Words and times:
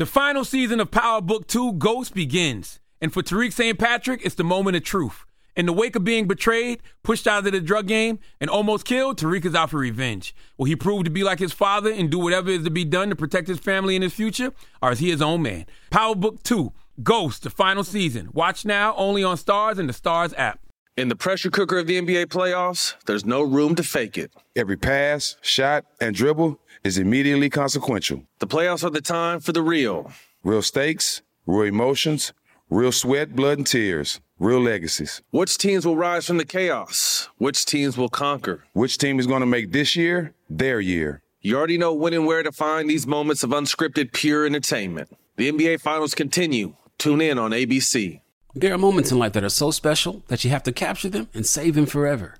The 0.00 0.06
final 0.06 0.46
season 0.46 0.80
of 0.80 0.90
Power 0.90 1.20
Book 1.20 1.46
2 1.46 1.74
Ghost 1.74 2.14
begins. 2.14 2.80
And 3.02 3.12
for 3.12 3.22
Tariq 3.22 3.52
St. 3.52 3.78
Patrick, 3.78 4.22
it's 4.24 4.34
the 4.34 4.42
moment 4.42 4.78
of 4.78 4.82
truth. 4.82 5.26
In 5.54 5.66
the 5.66 5.74
wake 5.74 5.94
of 5.94 6.04
being 6.04 6.26
betrayed, 6.26 6.80
pushed 7.02 7.26
out 7.26 7.44
of 7.44 7.52
the 7.52 7.60
drug 7.60 7.86
game, 7.86 8.18
and 8.40 8.48
almost 8.48 8.86
killed, 8.86 9.18
Tariq 9.18 9.44
is 9.44 9.54
out 9.54 9.68
for 9.68 9.76
revenge. 9.76 10.34
Will 10.56 10.64
he 10.64 10.74
prove 10.74 11.04
to 11.04 11.10
be 11.10 11.22
like 11.22 11.38
his 11.38 11.52
father 11.52 11.92
and 11.92 12.10
do 12.10 12.18
whatever 12.18 12.48
is 12.48 12.64
to 12.64 12.70
be 12.70 12.82
done 12.82 13.10
to 13.10 13.14
protect 13.14 13.46
his 13.46 13.58
family 13.58 13.94
and 13.94 14.02
his 14.02 14.14
future? 14.14 14.54
Or 14.80 14.90
is 14.90 15.00
he 15.00 15.10
his 15.10 15.20
own 15.20 15.42
man? 15.42 15.66
Power 15.90 16.14
Book 16.14 16.42
2 16.44 16.72
Ghost, 17.02 17.42
the 17.42 17.50
final 17.50 17.84
season. 17.84 18.30
Watch 18.32 18.64
now 18.64 18.94
only 18.96 19.22
on 19.22 19.36
Stars 19.36 19.78
and 19.78 19.86
the 19.86 19.92
Stars 19.92 20.32
app. 20.38 20.60
In 20.96 21.08
the 21.08 21.16
pressure 21.16 21.50
cooker 21.50 21.78
of 21.78 21.86
the 21.86 22.00
NBA 22.00 22.28
playoffs, 22.28 22.94
there's 23.04 23.26
no 23.26 23.42
room 23.42 23.74
to 23.74 23.82
fake 23.82 24.16
it. 24.16 24.32
Every 24.56 24.78
pass, 24.78 25.36
shot, 25.42 25.84
and 26.00 26.14
dribble 26.14 26.58
is 26.84 26.98
immediately 26.98 27.50
consequential. 27.50 28.24
The 28.38 28.46
playoffs 28.46 28.84
are 28.84 28.90
the 28.90 29.00
time 29.00 29.40
for 29.40 29.52
the 29.52 29.62
real. 29.62 30.10
Real 30.42 30.62
stakes, 30.62 31.22
real 31.46 31.68
emotions, 31.68 32.32
real 32.70 32.92
sweat, 32.92 33.36
blood, 33.36 33.58
and 33.58 33.66
tears, 33.66 34.20
real 34.38 34.60
legacies. 34.60 35.20
Which 35.30 35.58
teams 35.58 35.84
will 35.84 35.96
rise 35.96 36.26
from 36.26 36.38
the 36.38 36.44
chaos? 36.44 37.28
Which 37.38 37.66
teams 37.66 37.96
will 37.98 38.08
conquer? 38.08 38.64
Which 38.72 38.98
team 38.98 39.18
is 39.18 39.26
going 39.26 39.40
to 39.40 39.46
make 39.46 39.72
this 39.72 39.94
year 39.94 40.34
their 40.48 40.80
year? 40.80 41.22
You 41.42 41.56
already 41.56 41.78
know 41.78 41.94
when 41.94 42.12
and 42.14 42.26
where 42.26 42.42
to 42.42 42.52
find 42.52 42.88
these 42.88 43.06
moments 43.06 43.42
of 43.42 43.50
unscripted, 43.50 44.12
pure 44.12 44.46
entertainment. 44.46 45.10
The 45.36 45.50
NBA 45.50 45.80
Finals 45.80 46.14
continue. 46.14 46.76
Tune 46.98 47.20
in 47.20 47.38
on 47.38 47.52
ABC. 47.52 48.20
There 48.54 48.74
are 48.74 48.78
moments 48.78 49.10
in 49.10 49.18
life 49.18 49.32
that 49.34 49.44
are 49.44 49.48
so 49.48 49.70
special 49.70 50.22
that 50.28 50.44
you 50.44 50.50
have 50.50 50.64
to 50.64 50.72
capture 50.72 51.08
them 51.08 51.28
and 51.32 51.46
save 51.46 51.74
them 51.74 51.86
forever. 51.86 52.36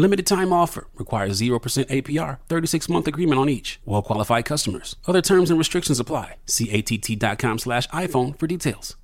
Limited 0.00 0.28
time 0.28 0.52
offer. 0.52 0.86
Requires 0.94 1.40
0% 1.40 1.58
APR. 1.90 2.38
36 2.48 2.88
month 2.88 3.08
agreement 3.08 3.40
on 3.40 3.48
each. 3.48 3.80
Well 3.84 4.00
qualified 4.00 4.44
customers. 4.44 4.94
Other 5.08 5.20
terms 5.20 5.50
and 5.50 5.58
restrictions 5.58 5.98
apply. 5.98 6.36
See 6.46 6.70
att.com 6.70 7.58
slash 7.58 7.88
iPhone 7.88 8.38
for 8.38 8.46
details. 8.46 8.94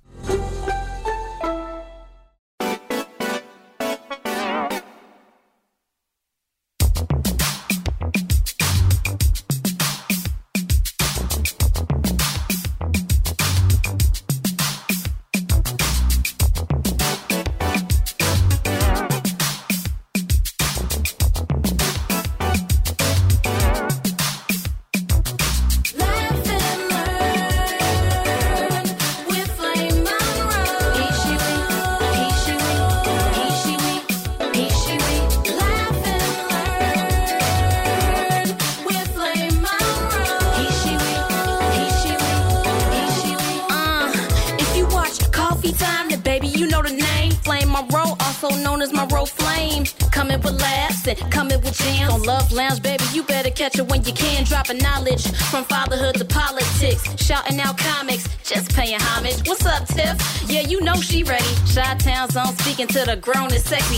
Dropping 54.55 54.79
knowledge 54.79 55.27
from 55.51 55.65
fatherhood 55.65 56.15
to 56.15 56.25
politics. 56.25 57.03
Shouting 57.21 57.59
out 57.59 57.77
comics, 57.77 58.29
just 58.45 58.73
paying 58.73 59.01
homage. 59.01 59.49
What's 59.49 59.67
up, 59.67 59.85
Tiff? 59.89 60.17
Yeah, 60.49 60.61
you 60.61 60.81
know 60.81 60.95
she 60.95 61.25
ready. 61.25 61.45
Shot 61.67 61.99
Town's 61.99 62.37
on 62.37 62.57
speaking 62.59 62.87
to 62.87 63.05
the 63.05 63.17
grown 63.17 63.51
and 63.51 63.61
sexy. 63.61 63.97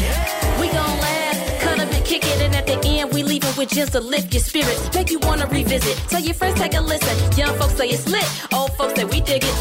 We 0.59 0.69
gon' 0.69 0.99
laugh, 0.99 1.61
cut 1.61 1.79
up 1.79 1.93
and 1.93 2.03
kick 2.07 2.25
it, 2.25 2.41
and 2.41 2.55
at 2.55 2.67
the 2.67 2.81
end, 2.89 3.13
we 3.13 3.23
leaving 3.23 3.55
with 3.59 3.69
just 3.69 3.93
to 3.93 4.01
lift 4.01 4.33
your 4.33 4.43
spirits. 4.43 4.95
Make 4.95 5.11
you 5.11 5.19
wanna 5.19 5.47
revisit. 5.47 5.95
Tell 6.09 6.23
your 6.23 6.33
friends, 6.33 6.59
take 6.59 6.73
a 6.73 6.81
listen. 6.81 7.39
Young 7.39 7.55
folks 7.59 7.75
say 7.75 7.91
it's 7.91 8.09
lit, 8.09 8.27
old 8.55 8.73
folks 8.79 8.95
say 8.95 9.05
we 9.05 9.21
dig 9.21 9.45
it. 9.45 9.55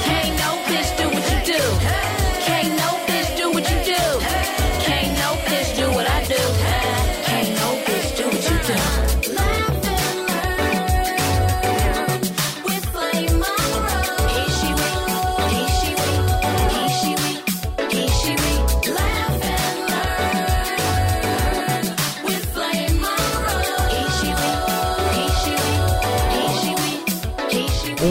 Can't 0.00 0.34
no 0.38 0.56
bitch 0.64 0.96
do 0.96 1.08
what 1.10 1.30
you 1.30 1.52
do. 1.52 2.21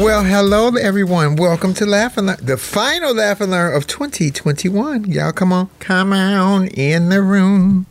Well, 0.01 0.23
hello 0.23 0.69
everyone. 0.69 1.35
Welcome 1.35 1.75
to 1.75 1.85
Laugh 1.85 2.17
and 2.17 2.25
Learn, 2.25 2.37
the 2.41 2.57
final 2.57 3.13
Laugh 3.13 3.39
and 3.39 3.51
Learn 3.51 3.75
of 3.75 3.85
2021. 3.85 5.03
Y'all 5.03 5.31
come 5.31 5.53
on, 5.53 5.69
come 5.77 6.11
on 6.11 6.69
in 6.69 7.09
the 7.09 7.21
room. 7.21 7.85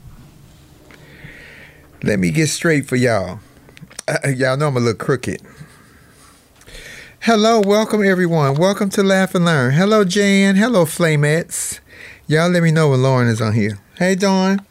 Let 2.02 2.18
me 2.18 2.32
get 2.32 2.48
straight 2.48 2.86
for 2.86 2.96
y'all. 2.96 3.38
Uh, 4.08 4.30
y'all 4.30 4.56
know 4.56 4.66
I'm 4.66 4.76
a 4.76 4.80
little 4.80 4.94
crooked. 4.94 5.40
Hello, 7.20 7.60
welcome 7.60 8.02
everyone. 8.02 8.56
Welcome 8.56 8.90
to 8.90 9.04
Laugh 9.04 9.36
and 9.36 9.44
Learn. 9.44 9.72
Hello, 9.72 10.02
Jan. 10.02 10.56
Hello, 10.56 10.84
Flamettes. 10.84 11.78
Y'all 12.26 12.50
let 12.50 12.64
me 12.64 12.72
know 12.72 12.90
when 12.90 13.04
Lauren 13.04 13.28
is 13.28 13.40
on 13.40 13.52
here. 13.52 13.78
Hey, 13.98 14.16
Dawn. 14.16 14.66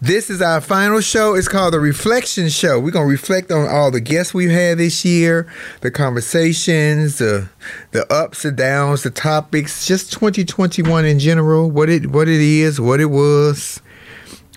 This 0.00 0.28
is 0.28 0.42
our 0.42 0.60
final 0.60 1.00
show. 1.00 1.34
It's 1.34 1.48
called 1.48 1.72
the 1.72 1.80
Reflection 1.80 2.50
Show. 2.50 2.78
We're 2.78 2.90
gonna 2.90 3.06
reflect 3.06 3.50
on 3.50 3.66
all 3.66 3.90
the 3.90 4.00
guests 4.00 4.34
we've 4.34 4.50
had 4.50 4.76
this 4.76 5.06
year, 5.06 5.50
the 5.80 5.90
conversations, 5.90 7.16
the 7.16 7.48
the 7.92 8.06
ups 8.12 8.44
and 8.44 8.58
downs, 8.58 9.04
the 9.04 9.10
topics, 9.10 9.86
just 9.86 10.12
2021 10.12 11.06
in 11.06 11.18
general. 11.18 11.70
What 11.70 11.88
it 11.88 12.08
what 12.08 12.28
it 12.28 12.42
is, 12.42 12.78
what 12.78 13.00
it 13.00 13.06
was. 13.06 13.80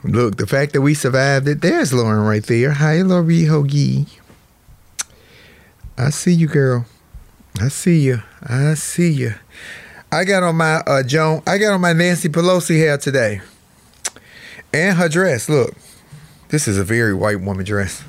Look, 0.03 0.35
the 0.35 0.45
fact 0.45 0.73
that 0.73 0.81
we 0.81 0.93
survived 0.93 1.47
it. 1.47 1.61
There's 1.61 1.93
Lauren 1.93 2.25
right 2.25 2.43
there. 2.43 2.71
Hi, 2.71 3.01
Lori 3.01 3.43
Hoagie. 3.43 4.09
I 5.97 6.09
see 6.09 6.33
you, 6.33 6.47
girl. 6.47 6.85
I 7.61 7.69
see 7.69 7.99
you. 7.99 8.23
I 8.43 8.73
see 8.73 9.09
you. 9.09 9.35
I 10.11 10.25
got 10.25 10.43
on 10.43 10.57
my 10.57 10.81
uh 10.85 11.01
Joan. 11.01 11.43
I 11.47 11.59
got 11.59 11.71
on 11.71 11.79
my 11.79 11.93
Nancy 11.93 12.27
Pelosi 12.27 12.77
hair 12.77 12.97
today. 12.97 13.39
And 14.73 14.97
her 14.97 15.09
dress, 15.09 15.49
look. 15.49 15.73
This 16.49 16.67
is 16.67 16.77
a 16.77 16.83
very 16.83 17.13
white 17.13 17.41
woman 17.41 17.65
dress. 17.65 18.03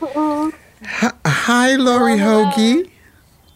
Hi, 0.00 1.12
hi, 1.24 1.76
Lori 1.76 2.18
Hoagie. 2.18 2.90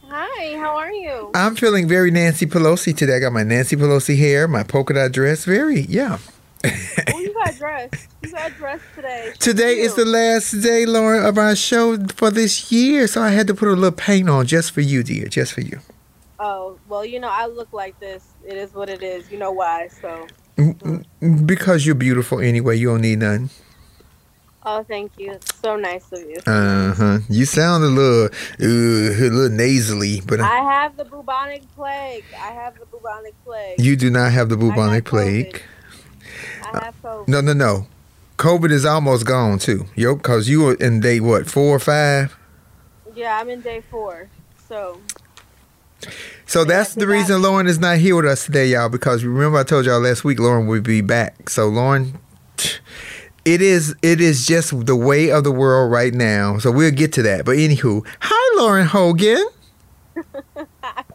Hi, 0.09 0.57
how 0.59 0.77
are 0.77 0.93
you? 0.93 1.31
I'm 1.35 1.55
feeling 1.55 1.87
very 1.87 2.11
Nancy 2.11 2.47
Pelosi 2.47 2.97
today. 2.97 3.17
I 3.17 3.21
got 3.21 3.33
my 3.33 3.43
Nancy 3.43 3.77
Pelosi 3.77 4.19
hair, 4.19 4.49
my 4.49 4.63
polka 4.63 4.95
dot 4.95 5.13
dress. 5.13 5.45
Very, 5.45 5.83
yeah. 5.83 6.19
Oh, 6.65 7.21
you 7.21 7.33
got 7.35 7.55
dressed. 7.59 8.09
You 8.23 8.31
got 8.31 8.53
dressed 8.57 8.85
today. 8.95 9.33
Today 9.39 9.79
is 9.79 9.95
the 9.95 10.05
last 10.05 10.53
day, 10.63 10.87
Lauren, 10.87 11.25
of 11.25 11.39
our 11.39 11.55
show 11.55 11.99
for 12.09 12.31
this 12.31 12.73
year, 12.73 13.07
so 13.07 13.23
I 13.23 13.31
had 13.31 13.47
to 13.47 13.55
put 13.55 13.69
a 13.69 13.73
little 13.73 13.93
paint 13.93 14.29
on 14.29 14.47
just 14.47 14.73
for 14.73 14.81
you, 14.81 15.03
dear, 15.03 15.27
just 15.29 15.53
for 15.53 15.61
you. 15.61 15.81
Oh, 16.39 16.79
well, 16.89 17.05
you 17.05 17.21
know, 17.21 17.31
I 17.31 17.47
look 17.47 17.73
like 17.73 17.99
this. 18.01 18.27
It 18.47 18.57
is 18.57 18.75
what 18.75 18.89
it 18.89 19.03
is. 19.03 19.31
You 19.31 19.39
know 19.39 19.53
why, 19.53 19.89
so. 19.89 20.27
Because 21.47 21.87
you're 21.87 21.95
beautiful 21.95 22.41
anyway, 22.41 22.77
you 22.77 22.89
don't 22.89 23.01
need 23.03 23.19
none. 23.21 23.51
Oh, 24.63 24.83
thank 24.83 25.19
you. 25.19 25.33
It's 25.33 25.59
so 25.59 25.77
nice 25.77 26.13
of 26.13 26.21
you. 26.21 26.37
Uh 26.47 26.95
huh. 26.95 27.19
You 27.31 27.47
sound 27.47 27.83
a 27.83 27.87
little, 27.87 28.25
uh, 28.27 28.67
a 28.67 29.29
little 29.31 29.49
nasally, 29.49 30.21
but 30.27 30.41
I 30.41 30.59
have 30.59 30.97
the 30.97 31.05
bubonic 31.05 31.63
plague. 31.75 32.25
I 32.39 32.53
have 32.53 32.79
the 32.79 32.85
bubonic 32.87 33.35
plague. 33.45 33.81
you 33.81 33.97
do 33.97 34.11
not 34.11 34.33
have 34.33 34.51
the 34.51 34.57
bubonic 34.59 35.07
plague. 35.07 35.63
I 36.63 36.85
have 36.85 37.03
COVID. 37.03 37.29
No, 37.29 37.41
no, 37.41 37.53
no. 37.55 37.87
COVID 38.37 38.71
is 38.71 38.85
almost 38.85 39.27
gone 39.27 39.59
too. 39.59 39.87
Yo, 39.95 40.17
cause 40.17 40.49
you 40.49 40.63
were 40.63 40.75
in 40.75 41.01
day 41.01 41.21
what 41.21 41.47
four 41.47 41.77
or 41.77 41.79
five? 41.79 42.37
Yeah, 43.15 43.39
I'm 43.39 43.49
in 43.49 43.61
day 43.61 43.83
four. 43.91 44.29
So 44.69 45.01
So 46.47 46.65
that's 46.65 46.95
the 46.95 47.07
reason 47.07 47.43
Lauren 47.43 47.67
is 47.67 47.79
not 47.79 47.99
here 47.99 48.17
with 48.17 48.25
us 48.25 48.47
today, 48.47 48.67
y'all. 48.67 48.89
Because 48.89 49.25
remember, 49.25 49.59
I 49.59 49.63
told 49.63 49.87
y'all 49.87 50.01
last 50.01 50.25
week 50.25 50.41
Lauren 50.41 50.67
would 50.67 50.83
be 50.83 51.01
back. 51.01 51.49
So 51.49 51.69
Lauren, 51.69 52.19
it 53.45 53.63
is 53.63 53.95
it 54.03 54.21
is 54.21 54.47
just 54.47 54.87
the 54.87 54.97
way 54.97 55.31
of 55.31 55.45
the 55.45 55.53
world 55.53 55.93
right 55.93 56.13
now. 56.13 56.59
So 56.59 56.71
we'll 56.71 56.91
get 56.91 57.13
to 57.15 57.23
that. 57.23 57.45
But 57.45 57.57
anywho, 57.57 58.07
hi 58.21 58.57
Lauren 58.59 58.87
Hogan. 58.87 59.47
hi. 60.83 61.05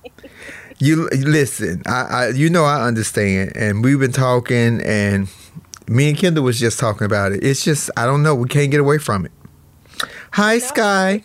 You 0.78 1.08
listen, 1.10 1.84
I, 1.86 2.02
I 2.02 2.28
you 2.30 2.50
know 2.50 2.66
I 2.66 2.86
understand, 2.86 3.54
and 3.56 3.82
we've 3.82 3.98
been 3.98 4.12
talking, 4.12 4.82
and 4.82 5.30
me 5.88 6.10
and 6.10 6.18
Kendall 6.18 6.44
was 6.44 6.60
just 6.60 6.80
talking 6.80 7.06
about 7.06 7.32
it. 7.32 7.46
It's 7.46 7.64
just 7.64 7.90
I 7.96 8.06
don't 8.06 8.24
know, 8.24 8.36
we 8.36 8.50
can't 8.50 8.72
get 8.72 8.82
away 8.82 8.98
from 8.98 9.26
it. 9.26 9.32
Hi 10.34 10.58
Sky. 10.60 11.24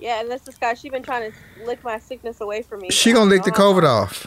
Yeah, 0.00 0.20
and 0.20 0.30
this 0.30 0.46
is 0.48 0.54
Scott. 0.54 0.78
She's 0.78 0.90
been 0.90 1.02
trying 1.02 1.30
to 1.30 1.64
lick 1.64 1.84
my 1.84 1.98
sickness 1.98 2.40
away 2.40 2.62
from 2.62 2.80
me. 2.80 2.90
She 2.90 3.12
gonna 3.12 3.30
lick 3.30 3.44
the 3.44 3.52
COVID 3.52 3.84
off. 3.84 4.26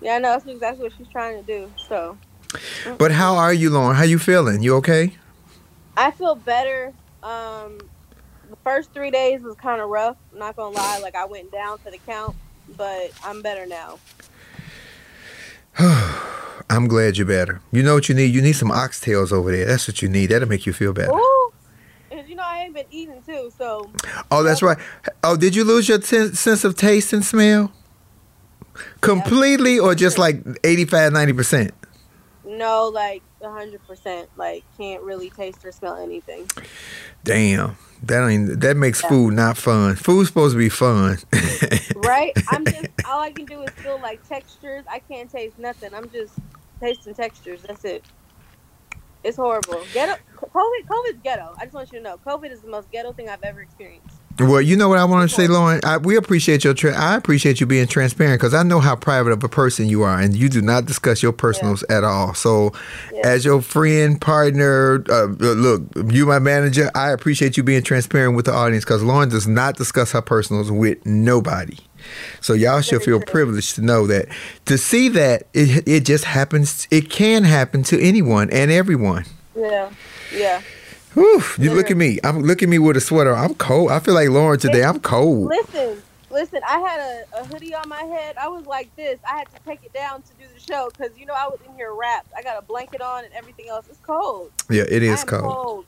Yeah, 0.00 0.16
I 0.16 0.18
know 0.18 0.30
that's 0.30 0.46
exactly 0.46 0.84
what 0.84 0.92
she's 0.96 1.08
trying 1.08 1.40
to 1.40 1.46
do. 1.46 1.72
So 1.88 2.16
But 2.98 3.12
how 3.12 3.36
are 3.36 3.52
you, 3.52 3.70
Lauren? 3.70 3.96
How 3.96 4.04
you 4.04 4.18
feeling? 4.18 4.62
You 4.62 4.76
okay? 4.76 5.16
I 5.96 6.10
feel 6.10 6.34
better. 6.34 6.92
Um, 7.22 7.78
the 8.48 8.56
first 8.64 8.92
three 8.92 9.10
days 9.10 9.42
was 9.42 9.56
kind 9.56 9.80
of 9.80 9.88
rough. 9.88 10.16
I'm 10.32 10.38
not 10.38 10.56
gonna 10.56 10.74
lie, 10.74 10.98
like 11.02 11.14
I 11.14 11.24
went 11.24 11.50
down 11.52 11.78
to 11.80 11.90
the 11.90 11.98
count, 11.98 12.36
but 12.76 13.10
I'm 13.24 13.42
better 13.42 13.66
now. 13.66 13.98
I'm 16.70 16.86
glad 16.86 17.16
you're 17.16 17.26
better. 17.26 17.60
You 17.72 17.82
know 17.82 17.94
what 17.94 18.08
you 18.08 18.14
need? 18.14 18.34
You 18.34 18.42
need 18.42 18.52
some 18.54 18.70
oxtails 18.70 19.32
over 19.32 19.50
there. 19.50 19.64
That's 19.64 19.88
what 19.88 20.02
you 20.02 20.08
need. 20.08 20.26
That'll 20.26 20.48
make 20.48 20.66
you 20.66 20.72
feel 20.72 20.92
better. 20.92 21.12
Ooh, 21.12 21.47
you 22.10 22.34
know 22.34 22.42
I 22.44 22.60
ain't 22.64 22.74
been 22.74 22.86
eating 22.90 23.22
too, 23.22 23.52
so 23.56 23.90
Oh, 24.30 24.42
that's 24.42 24.62
right. 24.62 24.78
Oh, 25.22 25.36
did 25.36 25.54
you 25.54 25.64
lose 25.64 25.88
your 25.88 25.98
ten- 25.98 26.34
sense 26.34 26.64
of 26.64 26.76
taste 26.76 27.12
and 27.12 27.24
smell? 27.24 27.72
Completely 29.00 29.78
or 29.78 29.94
just 29.94 30.18
like 30.18 30.42
85, 30.64 31.12
90%? 31.12 31.72
no, 32.44 32.88
like 32.88 33.22
hundred 33.42 33.86
percent. 33.86 34.28
Like 34.36 34.64
can't 34.76 35.02
really 35.02 35.30
taste 35.30 35.64
or 35.64 35.72
smell 35.72 35.96
anything. 35.96 36.48
Damn. 37.24 37.76
That 38.02 38.28
ain't 38.28 38.60
that 38.60 38.76
makes 38.76 39.00
food 39.00 39.34
not 39.34 39.56
fun. 39.56 39.96
Food's 39.96 40.28
supposed 40.28 40.54
to 40.54 40.58
be 40.58 40.68
fun. 40.68 41.18
Right? 41.96 42.32
I'm 42.48 42.64
just 42.64 42.86
all 43.04 43.20
I 43.20 43.32
can 43.32 43.44
do 43.44 43.62
is 43.62 43.70
feel 43.70 44.00
like 44.00 44.26
textures. 44.28 44.84
I 44.90 45.00
can't 45.00 45.30
taste 45.30 45.58
nothing. 45.58 45.92
I'm 45.92 46.08
just 46.10 46.34
tasting 46.80 47.14
textures. 47.14 47.62
That's 47.62 47.84
it. 47.84 48.04
It's 49.24 49.36
horrible. 49.36 49.82
Ghetto. 49.92 50.14
COVID. 50.36 50.86
COVID's 50.86 51.18
ghetto. 51.22 51.54
I 51.58 51.64
just 51.64 51.74
want 51.74 51.92
you 51.92 51.98
to 51.98 52.04
know, 52.04 52.18
COVID 52.26 52.50
is 52.50 52.60
the 52.60 52.68
most 52.68 52.90
ghetto 52.90 53.12
thing 53.12 53.28
I've 53.28 53.42
ever 53.42 53.60
experienced. 53.60 54.16
Well, 54.40 54.60
you 54.60 54.76
know 54.76 54.88
what 54.88 54.98
I 54.98 55.04
want 55.04 55.28
to 55.28 55.34
say, 55.34 55.48
Lauren. 55.48 55.80
I, 55.82 55.96
we 55.96 56.16
appreciate 56.16 56.62
your. 56.62 56.72
Tra- 56.72 56.96
I 56.96 57.16
appreciate 57.16 57.58
you 57.58 57.66
being 57.66 57.88
transparent 57.88 58.40
because 58.40 58.54
I 58.54 58.62
know 58.62 58.78
how 58.78 58.94
private 58.94 59.32
of 59.32 59.42
a 59.42 59.48
person 59.48 59.88
you 59.88 60.02
are, 60.02 60.16
and 60.16 60.36
you 60.36 60.48
do 60.48 60.62
not 60.62 60.84
discuss 60.84 61.24
your 61.24 61.32
personals 61.32 61.82
at 61.90 62.04
all. 62.04 62.34
So, 62.34 62.72
as 63.24 63.44
your 63.44 63.60
friend, 63.62 64.20
partner, 64.20 65.04
uh, 65.10 65.24
look, 65.24 65.82
you 66.12 66.24
my 66.26 66.38
manager. 66.38 66.88
I 66.94 67.10
appreciate 67.10 67.56
you 67.56 67.64
being 67.64 67.82
transparent 67.82 68.36
with 68.36 68.44
the 68.44 68.52
audience 68.52 68.84
because 68.84 69.02
Lauren 69.02 69.28
does 69.28 69.48
not 69.48 69.76
discuss 69.76 70.12
her 70.12 70.22
personals 70.22 70.70
with 70.70 71.04
nobody. 71.04 71.76
So 72.40 72.52
y'all 72.54 72.80
should 72.80 73.02
feel 73.02 73.20
privileged 73.20 73.74
to 73.76 73.82
know 73.82 74.06
that. 74.06 74.28
To 74.66 74.78
see 74.78 75.08
that 75.10 75.44
it 75.54 75.86
it 75.86 76.04
just 76.04 76.24
happens. 76.24 76.86
It 76.90 77.10
can 77.10 77.44
happen 77.44 77.82
to 77.84 78.00
anyone 78.00 78.50
and 78.50 78.70
everyone. 78.70 79.24
Yeah. 79.56 79.90
Yeah. 80.34 80.62
Whew, 81.14 81.42
you 81.58 81.72
look 81.72 81.90
at 81.90 81.96
me. 81.96 82.18
I'm 82.22 82.42
look 82.42 82.62
at 82.62 82.68
me 82.68 82.78
with 82.78 82.96
a 82.96 83.00
sweater. 83.00 83.34
I'm 83.34 83.54
cold. 83.54 83.90
I 83.90 83.98
feel 83.98 84.14
like 84.14 84.28
Lauren 84.28 84.58
today. 84.58 84.84
I'm 84.84 85.00
cold. 85.00 85.48
Listen. 85.48 86.02
Listen, 86.30 86.60
I 86.68 86.78
had 86.80 87.00
a, 87.00 87.40
a 87.40 87.44
hoodie 87.46 87.74
on 87.74 87.88
my 87.88 88.02
head. 88.02 88.36
I 88.36 88.48
was 88.48 88.66
like 88.66 88.94
this. 88.96 89.18
I 89.26 89.38
had 89.38 89.48
to 89.48 89.58
take 89.64 89.82
it 89.82 89.94
down 89.94 90.20
to 90.20 90.28
do 90.38 90.44
the 90.52 90.60
show 90.60 90.90
because 90.90 91.18
you 91.18 91.24
know 91.24 91.32
I 91.34 91.46
was 91.46 91.58
in 91.66 91.74
here 91.74 91.94
wrapped. 91.94 92.30
I 92.36 92.42
got 92.42 92.58
a 92.58 92.62
blanket 92.62 93.00
on 93.00 93.24
and 93.24 93.32
everything 93.32 93.68
else. 93.68 93.86
It's 93.88 93.98
cold. 94.00 94.52
Yeah, 94.68 94.84
it 94.88 95.02
is 95.02 95.24
cold. 95.24 95.42
cold. 95.42 95.86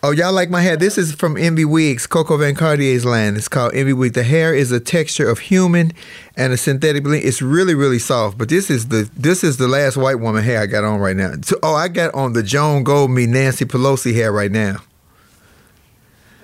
Oh, 0.00 0.12
y'all 0.12 0.32
like 0.32 0.48
my 0.48 0.60
hair? 0.60 0.76
This 0.76 0.96
is 0.96 1.12
from 1.12 1.36
Envy 1.36 1.64
Wigs, 1.64 2.06
Coco 2.06 2.36
Van 2.36 2.54
Cartier's 2.54 3.04
line. 3.04 3.34
It's 3.34 3.48
called 3.48 3.74
Envy 3.74 3.92
Wig. 3.92 4.12
The 4.12 4.22
hair 4.22 4.54
is 4.54 4.70
a 4.70 4.78
texture 4.78 5.28
of 5.28 5.40
human 5.40 5.92
and 6.36 6.52
a 6.52 6.56
synthetic 6.56 7.02
blend. 7.02 7.24
It's 7.24 7.42
really, 7.42 7.74
really 7.74 7.98
soft. 7.98 8.38
But 8.38 8.48
this 8.48 8.70
is 8.70 8.88
the 8.88 9.10
this 9.16 9.42
is 9.42 9.56
the 9.56 9.66
last 9.66 9.96
white 9.96 10.20
woman 10.20 10.44
hair 10.44 10.60
I 10.60 10.66
got 10.66 10.84
on 10.84 11.00
right 11.00 11.16
now. 11.16 11.32
So, 11.42 11.58
oh, 11.64 11.74
I 11.74 11.88
got 11.88 12.14
on 12.14 12.32
the 12.32 12.44
Joan 12.44 12.84
Goldme, 12.84 13.26
Nancy 13.26 13.64
Pelosi 13.64 14.14
hair 14.14 14.30
right 14.30 14.52
now. 14.52 14.76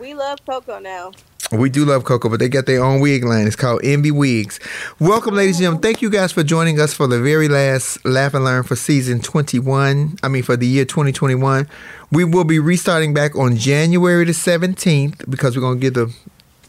We 0.01 0.15
love 0.15 0.45
Coco 0.45 0.81
now. 0.81 1.13
We 1.53 1.71
do 1.71 1.85
love 1.85 2.05
Coco, 2.05 2.29
but 2.29 2.41
they 2.41 2.49
got 2.49 2.67
their 2.67 2.83
own 2.83 3.01
wig 3.01 3.23
line. 3.23 3.47
It's 3.47 3.55
called 3.55 3.83
Envy 3.85 4.11
Wigs. 4.11 4.59
Welcome, 4.99 5.35
ladies 5.35 5.57
and 5.57 5.63
gentlemen. 5.63 5.83
Thank 5.83 6.03
you 6.03 6.11
guys 6.11 6.33
for 6.33 6.43
joining 6.43 6.81
us 6.81 6.95
for 6.95 7.07
the 7.07 7.21
very 7.21 7.49
last 7.49 8.05
Laugh 8.05 8.35
and 8.35 8.45
Learn 8.45 8.65
for 8.65 8.77
season 8.77 9.21
21. 9.21 10.17
I 10.23 10.29
mean, 10.29 10.43
for 10.43 10.57
the 10.57 10.67
year 10.67 10.85
2021. 10.85 11.69
We 12.15 12.25
will 12.25 12.45
be 12.45 12.61
restarting 12.61 13.13
back 13.13 13.35
on 13.37 13.57
January 13.57 14.25
the 14.25 14.33
17th 14.33 15.29
because 15.29 15.57
we're 15.57 15.63
going 15.63 15.81
to 15.81 15.91
get 15.91 15.95
the 15.95 16.15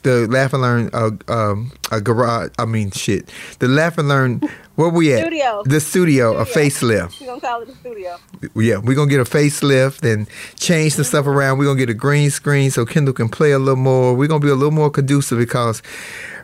the 0.01 0.27
Laugh 0.27 0.53
and 0.53 0.62
Learn 0.62 0.89
uh, 0.94 1.09
um, 1.27 1.71
a 1.92 2.00
garage. 2.00 2.51
I 2.59 2.65
mean, 2.65 2.92
shit. 2.92 3.27
The 3.57 3.68
Laugh 3.68 3.97
and 3.97 4.07
Learn. 4.07 4.42
Where 4.75 4.89
we 4.89 5.13
at? 5.13 5.21
Studio. 5.21 5.63
The 5.65 5.80
studio, 5.80 6.38
a 6.38 6.45
Studio. 6.45 6.69
facelift 6.69 7.21
We're 7.21 7.27
gonna 7.27 7.42
call 7.42 7.62
it 7.62 7.68
the 7.68 7.75
studio. 7.75 8.18
yeah, 8.56 8.77
we're 8.77 8.94
gonna 8.95 9.09
get 9.09 9.21
a 9.21 9.24
facelift 9.24 10.03
and 10.03 10.27
change 10.59 10.94
some 10.94 11.06
stuff 11.06 11.25
around. 11.25 11.57
We're 11.57 11.65
gonna 11.65 11.80
get 11.80 11.89
a 11.89 11.94
green 11.95 12.30
screen 12.30 12.69
so 12.71 12.86
Kendall 12.86 13.13
can 13.13 13.30
play 13.30 13.51
a 13.51 13.57
little 13.57 13.77
more. 13.77 14.13
We're 14.13 14.27
gonna 14.27 14.42
be 14.42 14.50
a 14.50 14.56
little 14.56 14.71
more 14.71 14.92
conducive 14.92 15.39
because 15.39 15.81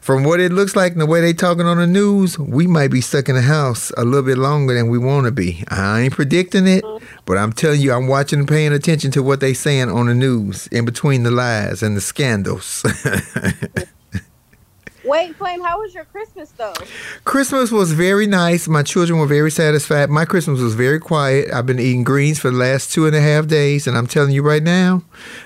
from 0.02 0.24
what 0.24 0.40
it 0.40 0.52
looks 0.52 0.76
like 0.76 0.92
and 0.94 1.00
the 1.00 1.06
way 1.06 1.22
they 1.22 1.32
talking 1.32 1.68
on 1.68 1.78
the 1.78 1.86
news, 1.86 2.38
we 2.38 2.66
might 2.66 2.90
be 2.90 3.02
stuck 3.02 3.30
in 3.30 3.36
the 3.36 3.42
house 3.42 3.92
a 3.96 4.04
little 4.04 4.26
bit 4.26 4.38
longer 4.38 4.74
than 4.74 4.90
we 4.90 4.98
want 4.98 5.28
to 5.28 5.32
be. 5.32 5.64
I 5.70 6.02
ain't 6.02 6.14
predicting 6.14 6.68
it, 6.68 6.84
mm-hmm. 6.84 7.06
but 7.26 7.38
I'm 7.38 7.54
telling 7.54 7.80
you, 7.80 7.94
I'm 7.94 8.08
watching 8.08 8.40
and 8.40 8.48
paying 8.48 8.74
attention 8.74 9.12
to 9.12 9.24
what 9.24 9.40
they 9.40 9.54
saying 9.54 9.90
on 9.90 10.08
the 10.08 10.16
news 10.16 10.66
in 10.68 10.86
between 10.86 11.22
the 11.22 11.32
lies 11.32 11.84
and 11.84 11.96
the 11.96 12.02
scandals. 12.02 12.84
Wait, 15.04 15.36
Flame, 15.36 15.62
how 15.62 15.80
was 15.80 15.96
your 15.96 16.06
Christmas 16.06 16.52
though? 16.52 16.74
Christmas 17.24 17.72
was 17.72 17.92
very 17.92 18.28
nice. 18.28 18.68
My 18.68 18.84
children 18.84 19.20
were 19.20 19.26
very 19.26 19.50
satisfied. 19.50 20.12
My 20.12 20.26
Christmas 20.26 20.60
was 20.60 20.76
very 20.76 21.00
quiet. 21.00 21.52
I've 21.52 21.66
been 21.66 21.80
eating 21.80 22.04
greens 22.04 22.38
for 22.38 22.52
the 22.52 22.58
last 22.58 22.94
two 22.94 23.08
and 23.08 23.16
a 23.16 23.22
half 23.22 23.48
days, 23.48 23.88
and 23.88 23.98
I'm 23.98 24.06
telling 24.06 24.32
you 24.32 24.44
right 24.44 24.62
now, 24.62 25.04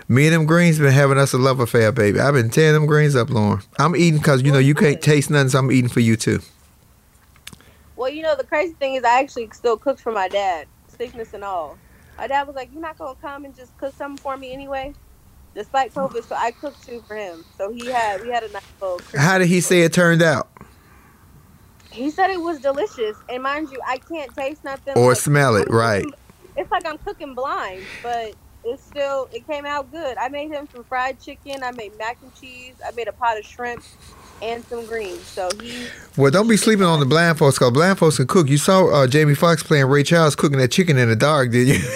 me 0.09 0.27
and 0.27 0.35
them 0.35 0.45
greens 0.45 0.77
been 0.77 0.91
having 0.91 1.17
us 1.17 1.31
a 1.31 1.37
love 1.37 1.61
affair, 1.61 1.93
baby. 1.93 2.19
I've 2.19 2.33
been 2.33 2.49
tearing 2.49 2.73
them 2.73 2.85
greens 2.85 3.15
up, 3.15 3.29
Lauren. 3.29 3.61
I'm 3.79 3.95
eating 3.95 4.17
because 4.17 4.43
you 4.43 4.51
know 4.51 4.59
you 4.59 4.75
can't 4.75 5.01
taste 5.01 5.29
nothing, 5.29 5.49
so 5.49 5.59
I'm 5.59 5.71
eating 5.71 5.89
for 5.89 6.01
you 6.01 6.17
too. 6.17 6.41
Well, 7.95 8.09
you 8.09 8.23
know 8.23 8.35
the 8.35 8.43
crazy 8.43 8.73
thing 8.73 8.95
is 8.95 9.05
I 9.05 9.21
actually 9.21 9.49
still 9.53 9.77
cooked 9.77 10.01
for 10.01 10.11
my 10.11 10.27
dad, 10.27 10.67
sickness 10.89 11.33
and 11.33 11.45
all. 11.45 11.77
My 12.17 12.27
dad 12.27 12.45
was 12.45 12.57
like, 12.57 12.69
"You're 12.73 12.81
not 12.81 12.97
gonna 12.97 13.15
come 13.21 13.45
and 13.45 13.55
just 13.55 13.77
cook 13.77 13.93
something 13.95 14.21
for 14.21 14.35
me 14.35 14.51
anyway." 14.51 14.93
Despite 15.55 15.93
COVID, 15.93 16.27
so 16.27 16.35
I 16.35 16.51
cooked 16.51 16.85
too 16.85 17.01
for 17.07 17.15
him. 17.15 17.45
So 17.57 17.71
he 17.71 17.87
had 17.87 18.21
we 18.21 18.29
had 18.29 18.43
a 18.43 18.51
nice 18.51 18.61
little. 18.81 18.99
How 19.17 19.37
did 19.37 19.47
he 19.47 19.61
say 19.61 19.81
it 19.81 19.93
turned 19.93 20.21
out 20.21 20.49
He 21.91 22.11
said 22.11 22.29
it 22.29 22.41
was 22.41 22.59
delicious, 22.59 23.15
and 23.29 23.41
mind 23.41 23.69
you, 23.71 23.79
I 23.87 23.97
can't 23.97 24.33
taste 24.35 24.63
nothing 24.65 24.97
or 24.97 25.09
like- 25.09 25.17
smell 25.17 25.55
it? 25.55 25.67
I'm 25.69 25.75
Right. 25.75 26.03
cooking- 26.03 26.19
It's 26.57 26.71
like 26.71 26.85
I'm 26.85 26.97
cooking 26.99 27.33
blind, 27.33 27.83
but 28.03 28.33
it's 28.65 28.83
still 28.83 29.29
it 29.31 29.47
came 29.47 29.65
out 29.65 29.89
good. 29.91 30.17
I 30.17 30.27
made 30.27 30.49
him 30.51 30.67
some 30.73 30.83
fried 30.83 31.19
chicken. 31.21 31.63
I 31.63 31.71
made 31.71 31.97
mac 31.97 32.17
and 32.21 32.33
cheese. 32.39 32.73
I 32.85 32.91
made 32.91 33.07
a 33.07 33.13
pot 33.13 33.37
of 33.39 33.45
shrimp 33.45 33.81
and 34.41 34.65
some 34.65 34.85
greens. 34.87 35.21
So 35.21 35.47
he 35.61 35.87
Well, 36.17 36.31
don't 36.31 36.49
be 36.49 36.57
sleeping 36.57 36.85
on 36.85 36.99
the 36.99 37.05
blind 37.05 37.37
folks 37.37 37.57
because 37.57 37.71
blind 37.71 37.97
folks 37.99 38.17
can 38.17 38.27
cook. 38.27 38.49
You 38.49 38.57
saw 38.57 38.87
uh, 38.87 39.07
Jamie 39.07 39.35
Foxx 39.35 39.63
playing 39.63 39.85
Ray 39.85 40.03
Charles 40.03 40.35
cooking 40.35 40.57
that 40.59 40.71
chicken 40.71 40.97
in 40.97 41.07
the 41.07 41.15
dark, 41.15 41.51
did 41.51 41.67
you? 41.69 41.79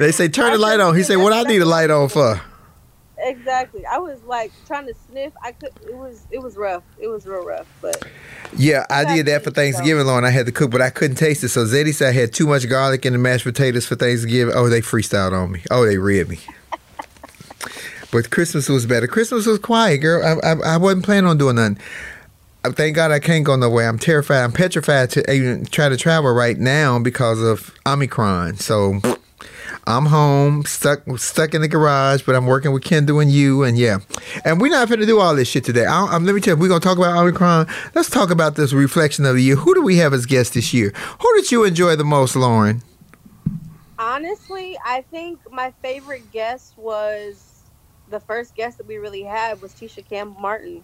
they 0.00 0.12
say 0.12 0.28
turn 0.28 0.52
the 0.52 0.58
light 0.58 0.80
on. 0.80 0.96
He 0.96 1.02
said, 1.02 1.16
"What 1.16 1.32
I 1.32 1.42
need 1.42 1.62
a 1.62 1.66
light 1.66 1.90
on 1.90 2.08
for?" 2.08 2.40
exactly. 3.22 3.84
I 3.86 3.98
was 3.98 4.22
like 4.24 4.52
trying 4.66 4.86
to 4.86 4.94
sniff. 4.94 5.32
I 5.42 5.52
could. 5.52 5.72
It 5.82 5.94
was 5.94 6.26
it 6.30 6.38
was 6.38 6.56
rough. 6.56 6.82
It 6.98 7.08
was 7.08 7.26
real 7.26 7.44
rough, 7.44 7.66
but. 7.80 8.04
Yeah, 8.56 8.84
I 8.90 9.04
did 9.04 9.26
that 9.26 9.44
for 9.44 9.50
Thanksgiving, 9.50 10.06
Lauren. 10.06 10.24
I 10.24 10.30
had 10.30 10.46
to 10.46 10.52
cook, 10.52 10.72
but 10.72 10.82
I 10.82 10.90
couldn't 10.90 11.16
taste 11.16 11.44
it. 11.44 11.50
So 11.50 11.64
Zeddy 11.64 11.94
said 11.94 12.08
I 12.08 12.18
had 12.18 12.32
too 12.32 12.46
much 12.46 12.68
garlic 12.68 13.06
in 13.06 13.12
the 13.12 13.18
mashed 13.18 13.44
potatoes 13.44 13.86
for 13.86 13.94
Thanksgiving. 13.94 14.54
Oh, 14.56 14.68
they 14.68 14.80
freestyled 14.80 15.32
on 15.32 15.52
me. 15.52 15.62
Oh, 15.70 15.86
they 15.86 15.98
read 15.98 16.28
me. 16.28 16.38
but 18.10 18.30
Christmas 18.30 18.68
was 18.68 18.86
better. 18.86 19.06
Christmas 19.06 19.46
was 19.46 19.60
quiet, 19.60 19.98
girl. 19.98 20.24
I, 20.24 20.48
I, 20.48 20.74
I 20.74 20.76
wasn't 20.78 21.04
planning 21.04 21.28
on 21.28 21.38
doing 21.38 21.56
nothing. 21.56 21.78
Thank 22.64 22.96
God 22.96 23.10
I 23.10 23.20
can't 23.20 23.44
go 23.44 23.56
nowhere. 23.56 23.88
I'm 23.88 23.98
terrified. 23.98 24.42
I'm 24.42 24.52
petrified 24.52 25.10
to 25.10 25.32
even 25.32 25.64
try 25.64 25.88
to 25.88 25.96
travel 25.96 26.32
right 26.32 26.58
now 26.58 26.98
because 26.98 27.40
of 27.40 27.74
Omicron. 27.86 28.56
So 28.56 29.00
I'm 29.86 30.06
home, 30.06 30.64
stuck 30.64 31.02
stuck 31.18 31.54
in 31.54 31.62
the 31.62 31.68
garage, 31.68 32.22
but 32.22 32.36
I'm 32.36 32.46
working 32.46 32.72
with 32.72 32.84
Kendall 32.84 33.20
and 33.20 33.30
you, 33.30 33.62
and 33.62 33.78
yeah. 33.78 33.98
And 34.44 34.60
we're 34.60 34.70
not 34.70 34.88
going 34.88 35.00
to 35.00 35.06
do 35.06 35.20
all 35.20 35.34
this 35.34 35.48
shit 35.48 35.64
today. 35.64 35.86
I, 35.86 36.04
I'm, 36.04 36.14
um, 36.14 36.24
let 36.26 36.34
me 36.34 36.40
tell 36.40 36.54
you, 36.54 36.60
we're 36.60 36.68
going 36.68 36.80
to 36.80 36.86
talk 36.86 36.98
about 36.98 37.16
Omicron. 37.16 37.66
Let's 37.94 38.10
talk 38.10 38.30
about 38.30 38.56
this 38.56 38.72
reflection 38.72 39.24
of 39.24 39.36
the 39.36 39.42
year. 39.42 39.56
Who 39.56 39.74
do 39.74 39.82
we 39.82 39.96
have 39.96 40.12
as 40.12 40.26
guests 40.26 40.54
this 40.54 40.72
year? 40.74 40.92
Who 41.20 41.34
did 41.36 41.50
you 41.50 41.64
enjoy 41.64 41.96
the 41.96 42.04
most, 42.04 42.36
Lauren? 42.36 42.82
Honestly, 43.98 44.78
I 44.84 45.02
think 45.10 45.40
my 45.52 45.72
favorite 45.82 46.30
guest 46.32 46.74
was 46.76 47.62
the 48.08 48.20
first 48.20 48.54
guest 48.54 48.78
that 48.78 48.86
we 48.86 48.96
really 48.96 49.22
had 49.22 49.60
was 49.62 49.72
Tisha 49.72 50.06
Campbell 50.06 50.40
Martin. 50.40 50.82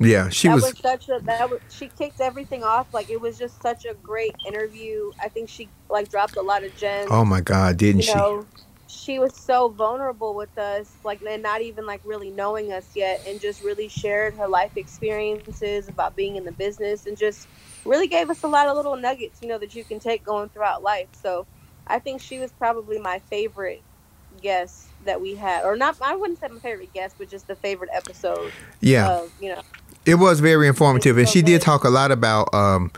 Yeah, 0.00 0.28
she 0.28 0.48
that 0.48 0.54
was. 0.54 0.64
was, 0.64 0.78
such 0.78 1.08
a 1.08 1.20
that 1.24 1.48
was 1.48 1.60
she 1.70 1.88
kicked 1.88 2.20
everything 2.20 2.64
off 2.64 2.92
like 2.92 3.10
it 3.10 3.20
was 3.20 3.38
just 3.38 3.62
such 3.62 3.84
a 3.84 3.94
great 3.94 4.34
interview. 4.46 5.12
I 5.22 5.28
think 5.28 5.48
she 5.48 5.68
like 5.88 6.10
dropped 6.10 6.36
a 6.36 6.42
lot 6.42 6.64
of 6.64 6.76
gems. 6.76 7.08
oh 7.10 7.24
my 7.24 7.40
God, 7.40 7.76
didn't 7.76 8.00
you 8.00 8.08
she? 8.08 8.14
know, 8.14 8.46
she 8.88 9.18
was 9.18 9.34
so 9.36 9.68
vulnerable 9.68 10.34
with 10.34 10.56
us, 10.58 10.92
like 11.04 11.22
and 11.22 11.42
not 11.42 11.62
even 11.62 11.86
like 11.86 12.00
really 12.04 12.30
knowing 12.30 12.72
us 12.72 12.88
yet, 12.94 13.22
and 13.26 13.40
just 13.40 13.62
really 13.62 13.88
shared 13.88 14.34
her 14.34 14.48
life 14.48 14.76
experiences 14.76 15.88
about 15.88 16.16
being 16.16 16.36
in 16.36 16.44
the 16.44 16.52
business, 16.52 17.06
and 17.06 17.16
just 17.16 17.46
really 17.84 18.08
gave 18.08 18.30
us 18.30 18.42
a 18.42 18.48
lot 18.48 18.66
of 18.66 18.76
little 18.76 18.96
nuggets, 18.96 19.40
you 19.42 19.48
know, 19.48 19.58
that 19.58 19.74
you 19.74 19.84
can 19.84 20.00
take 20.00 20.24
going 20.24 20.48
throughout 20.48 20.82
life. 20.82 21.08
So, 21.12 21.46
I 21.86 21.98
think 21.98 22.20
she 22.20 22.38
was 22.38 22.50
probably 22.52 22.98
my 22.98 23.20
favorite 23.30 23.82
guest 24.42 24.86
that 25.04 25.20
we 25.20 25.34
had, 25.34 25.64
or 25.64 25.76
not. 25.76 25.96
I 26.00 26.16
wouldn't 26.16 26.40
say 26.40 26.48
my 26.48 26.58
favorite 26.58 26.92
guest, 26.92 27.16
but 27.18 27.28
just 27.28 27.46
the 27.46 27.56
favorite 27.56 27.90
episode. 27.92 28.52
Yeah. 28.80 29.18
Of, 29.18 29.32
you 29.40 29.50
know. 29.54 29.62
It 30.06 30.16
was 30.16 30.40
very 30.40 30.68
informative, 30.68 31.16
and 31.16 31.26
she 31.28 31.40
did 31.40 31.62
talk 31.62 31.84
a 31.84 31.88
lot 31.88 32.10
about 32.10 32.52
um, 32.52 32.90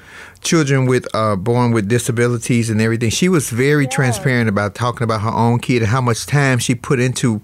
children 0.43 0.87
with 0.87 1.07
uh, 1.15 1.37
born 1.37 1.71
with 1.71 1.89
disabilities 1.89 2.69
and 2.69 2.81
everything. 2.81 3.11
She 3.11 3.29
was 3.29 3.49
very 3.51 3.85
Yeah. 3.85 3.91
transparent 3.91 4.49
about 4.49 4.75
talking 4.75 5.05
about 5.05 5.21
her 5.21 5.31
own 5.31 5.61
kid 5.61 5.83
and 5.83 5.87
how 5.91 6.01
much 6.01 6.27
time 6.27 6.59
she 6.59 6.75
put 6.75 6.99
into 6.99 7.41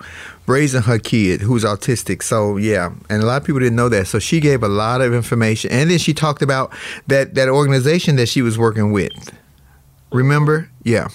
raising 0.49 0.83
her 0.83 0.99
kid 0.99 1.43
who's 1.43 1.63
autistic. 1.63 2.25
So 2.25 2.57
yeah, 2.57 2.91
and 3.09 3.23
a 3.23 3.27
lot 3.27 3.41
of 3.41 3.45
people 3.47 3.61
didn't 3.61 3.77
know 3.77 3.89
that. 3.89 4.09
So 4.09 4.19
she 4.19 4.41
gave 4.41 4.65
a 4.65 4.69
lot 4.69 5.01
of 5.01 5.15
information, 5.15 5.71
and 5.71 5.89
then 5.91 5.99
she 5.99 6.13
talked 6.13 6.43
about 6.43 6.73
that 7.07 7.35
that 7.37 7.49
organization 7.49 8.17
that 8.17 8.27
she 8.29 8.43
was 8.43 8.59
working 8.59 8.91
with. 8.93 9.13
Remember? 10.11 10.69
Yeah. 10.83 11.07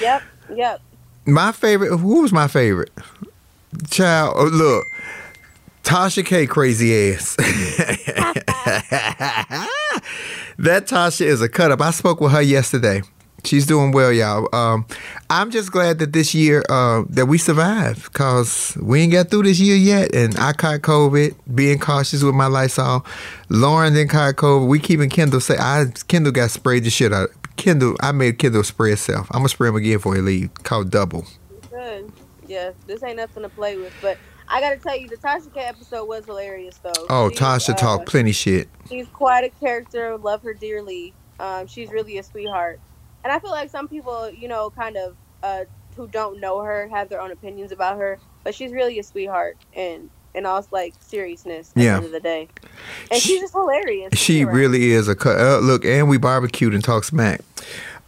Yep. 0.00 0.22
Yep. 0.54 0.80
My 1.26 1.52
favorite. 1.52 1.96
Who 1.96 2.22
was 2.22 2.32
my 2.32 2.48
favorite? 2.48 2.90
Child. 3.90 4.34
Oh, 4.36 4.44
look. 4.46 4.84
Tasha 5.86 6.26
K. 6.26 6.46
Crazy 6.48 7.12
ass. 7.12 7.36
that 10.58 10.88
Tasha 10.88 11.24
is 11.24 11.40
a 11.40 11.48
cut 11.48 11.70
up. 11.70 11.80
I 11.80 11.92
spoke 11.92 12.20
with 12.20 12.32
her 12.32 12.42
yesterday. 12.42 13.02
She's 13.44 13.66
doing 13.66 13.92
well, 13.92 14.12
y'all. 14.12 14.52
Um, 14.52 14.84
I'm 15.30 15.52
just 15.52 15.70
glad 15.70 16.00
that 16.00 16.12
this 16.12 16.34
year 16.34 16.64
uh, 16.68 17.04
that 17.10 17.26
we 17.26 17.38
survived 17.38 18.12
because 18.12 18.76
we 18.82 19.02
ain't 19.02 19.12
got 19.12 19.30
through 19.30 19.44
this 19.44 19.60
year 19.60 19.76
yet, 19.76 20.12
and 20.12 20.36
I 20.40 20.54
caught 20.54 20.80
COVID. 20.80 21.36
Being 21.54 21.78
cautious 21.78 22.24
with 22.24 22.34
my 22.34 22.48
Lysol. 22.48 23.06
Lauren 23.48 23.92
didn't 23.92 24.10
caught 24.10 24.34
COVID. 24.34 24.66
We 24.66 24.80
keeping 24.80 25.08
Kendall 25.08 25.38
say 25.38 25.56
I 25.56 25.84
Kendall 26.08 26.32
got 26.32 26.50
sprayed 26.50 26.82
the 26.82 26.90
shit 26.90 27.12
out. 27.12 27.28
Kendall, 27.54 27.94
I 28.00 28.10
made 28.10 28.40
Kendall 28.40 28.64
spray 28.64 28.94
itself. 28.94 29.28
I'm 29.30 29.38
gonna 29.38 29.50
spray 29.50 29.68
him 29.68 29.76
again 29.76 29.98
before 29.98 30.16
he 30.16 30.20
leave. 30.20 30.52
Called 30.64 30.90
double. 30.90 31.24
Good. 31.70 32.10
Yeah. 32.48 32.72
This 32.88 33.04
ain't 33.04 33.18
nothing 33.18 33.44
to 33.44 33.48
play 33.48 33.76
with, 33.76 33.94
but. 34.02 34.18
I 34.48 34.60
gotta 34.60 34.76
tell 34.76 34.96
you, 34.96 35.08
the 35.08 35.16
Tasha 35.16 35.52
K 35.52 35.60
episode 35.60 36.04
was 36.06 36.24
hilarious, 36.24 36.78
though. 36.82 36.92
Oh, 37.10 37.30
She, 37.30 37.36
Tasha 37.36 37.70
uh, 37.70 37.74
talked 37.74 38.06
plenty 38.06 38.32
shit. 38.32 38.68
she's 38.88 39.06
quite 39.08 39.44
a 39.44 39.48
character. 39.48 40.16
Love 40.16 40.42
her 40.42 40.54
dearly. 40.54 41.12
Um, 41.40 41.66
she's 41.66 41.90
really 41.90 42.16
a 42.18 42.22
sweetheart, 42.22 42.80
and 43.24 43.32
I 43.32 43.38
feel 43.38 43.50
like 43.50 43.68
some 43.70 43.88
people, 43.88 44.30
you 44.30 44.48
know, 44.48 44.70
kind 44.70 44.96
of 44.96 45.16
uh, 45.42 45.64
who 45.96 46.06
don't 46.08 46.40
know 46.40 46.60
her 46.60 46.88
have 46.88 47.08
their 47.08 47.20
own 47.20 47.30
opinions 47.30 47.72
about 47.72 47.98
her, 47.98 48.18
but 48.44 48.54
she's 48.54 48.72
really 48.72 48.98
a 48.98 49.02
sweetheart, 49.02 49.56
and 49.74 50.08
in 50.34 50.46
all 50.46 50.66
like 50.70 50.94
seriousness, 51.00 51.72
at 51.76 51.82
Yeah. 51.82 51.90
the 51.92 51.96
end 51.96 52.04
of 52.06 52.12
the 52.12 52.20
day, 52.20 52.48
and 53.10 53.20
She- 53.20 53.30
she's 53.30 53.40
just 53.40 53.52
hilarious. 53.54 54.14
She 54.18 54.44
really 54.44 54.92
is 54.92 55.08
a 55.08 55.14
cut. 55.14 55.38
Uh, 55.40 55.58
look, 55.58 55.84
and 55.84 56.08
we 56.08 56.16
barbecued 56.18 56.72
and 56.74 56.82
talked 56.84 57.06
smack. 57.06 57.40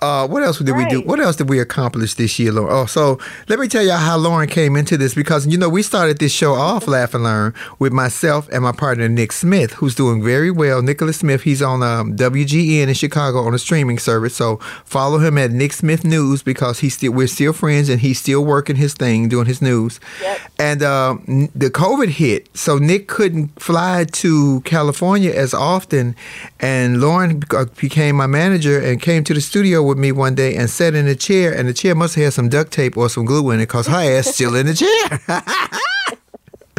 Uh, 0.00 0.28
what 0.28 0.42
else 0.44 0.58
did 0.58 0.76
we 0.76 0.84
do? 0.86 1.00
What 1.00 1.18
else 1.18 1.36
did 1.36 1.48
we 1.48 1.58
accomplish 1.58 2.14
this 2.14 2.38
year, 2.38 2.52
Lauren? 2.52 2.72
Oh, 2.72 2.86
so 2.86 3.18
let 3.48 3.58
me 3.58 3.66
tell 3.66 3.82
y'all 3.82 3.96
how 3.96 4.16
Lauren 4.16 4.48
came 4.48 4.76
into 4.76 4.96
this 4.96 5.14
because 5.14 5.46
you 5.46 5.58
know 5.58 5.68
we 5.68 5.82
started 5.82 6.18
this 6.18 6.30
show 6.30 6.54
off 6.54 6.86
Laugh 6.86 7.14
and 7.14 7.24
Learn 7.24 7.52
with 7.80 7.92
myself 7.92 8.48
and 8.52 8.62
my 8.62 8.70
partner 8.70 9.08
Nick 9.08 9.32
Smith, 9.32 9.72
who's 9.74 9.96
doing 9.96 10.22
very 10.22 10.52
well. 10.52 10.82
Nicholas 10.82 11.18
Smith, 11.18 11.42
he's 11.42 11.62
on 11.62 11.82
um, 11.82 12.16
WGN 12.16 12.88
in 12.88 12.94
Chicago 12.94 13.40
on 13.40 13.54
a 13.54 13.58
streaming 13.58 13.98
service. 13.98 14.36
So 14.36 14.58
follow 14.84 15.18
him 15.18 15.36
at 15.36 15.50
Nick 15.50 15.72
Smith 15.72 16.04
News 16.04 16.42
because 16.42 16.78
he's 16.78 16.94
still 16.94 17.12
we're 17.12 17.26
still 17.26 17.52
friends 17.52 17.88
and 17.88 18.00
he's 18.00 18.20
still 18.20 18.44
working 18.44 18.76
his 18.76 18.94
thing, 18.94 19.28
doing 19.28 19.46
his 19.46 19.60
news. 19.60 19.98
Yep. 20.22 20.38
And 20.60 20.82
um, 20.82 21.48
the 21.56 21.70
COVID 21.70 22.08
hit, 22.10 22.56
so 22.56 22.78
Nick 22.78 23.08
couldn't 23.08 23.60
fly 23.60 24.04
to 24.12 24.60
California 24.60 25.32
as 25.32 25.52
often. 25.52 26.14
And 26.60 27.00
Lauren 27.00 27.42
uh, 27.50 27.64
became 27.80 28.14
my 28.14 28.28
manager 28.28 28.80
and 28.80 29.02
came 29.02 29.24
to 29.24 29.34
the 29.34 29.40
studio 29.40 29.87
with 29.88 29.98
me 29.98 30.12
one 30.12 30.34
day 30.34 30.54
and 30.54 30.70
sat 30.70 30.94
in 30.94 31.06
a 31.06 31.14
chair. 31.14 31.52
And 31.52 31.68
the 31.68 31.74
chair 31.74 31.94
must 31.94 32.14
have 32.14 32.24
had 32.24 32.32
some 32.34 32.48
duct 32.48 32.72
tape 32.72 32.96
or 32.96 33.08
some 33.08 33.24
glue 33.24 33.50
in 33.50 33.60
it 33.60 33.64
because 33.64 33.86
her 33.86 33.96
ass 33.96 34.28
still 34.28 34.54
in 34.54 34.66
the 34.66 34.74
chair. 34.74 34.88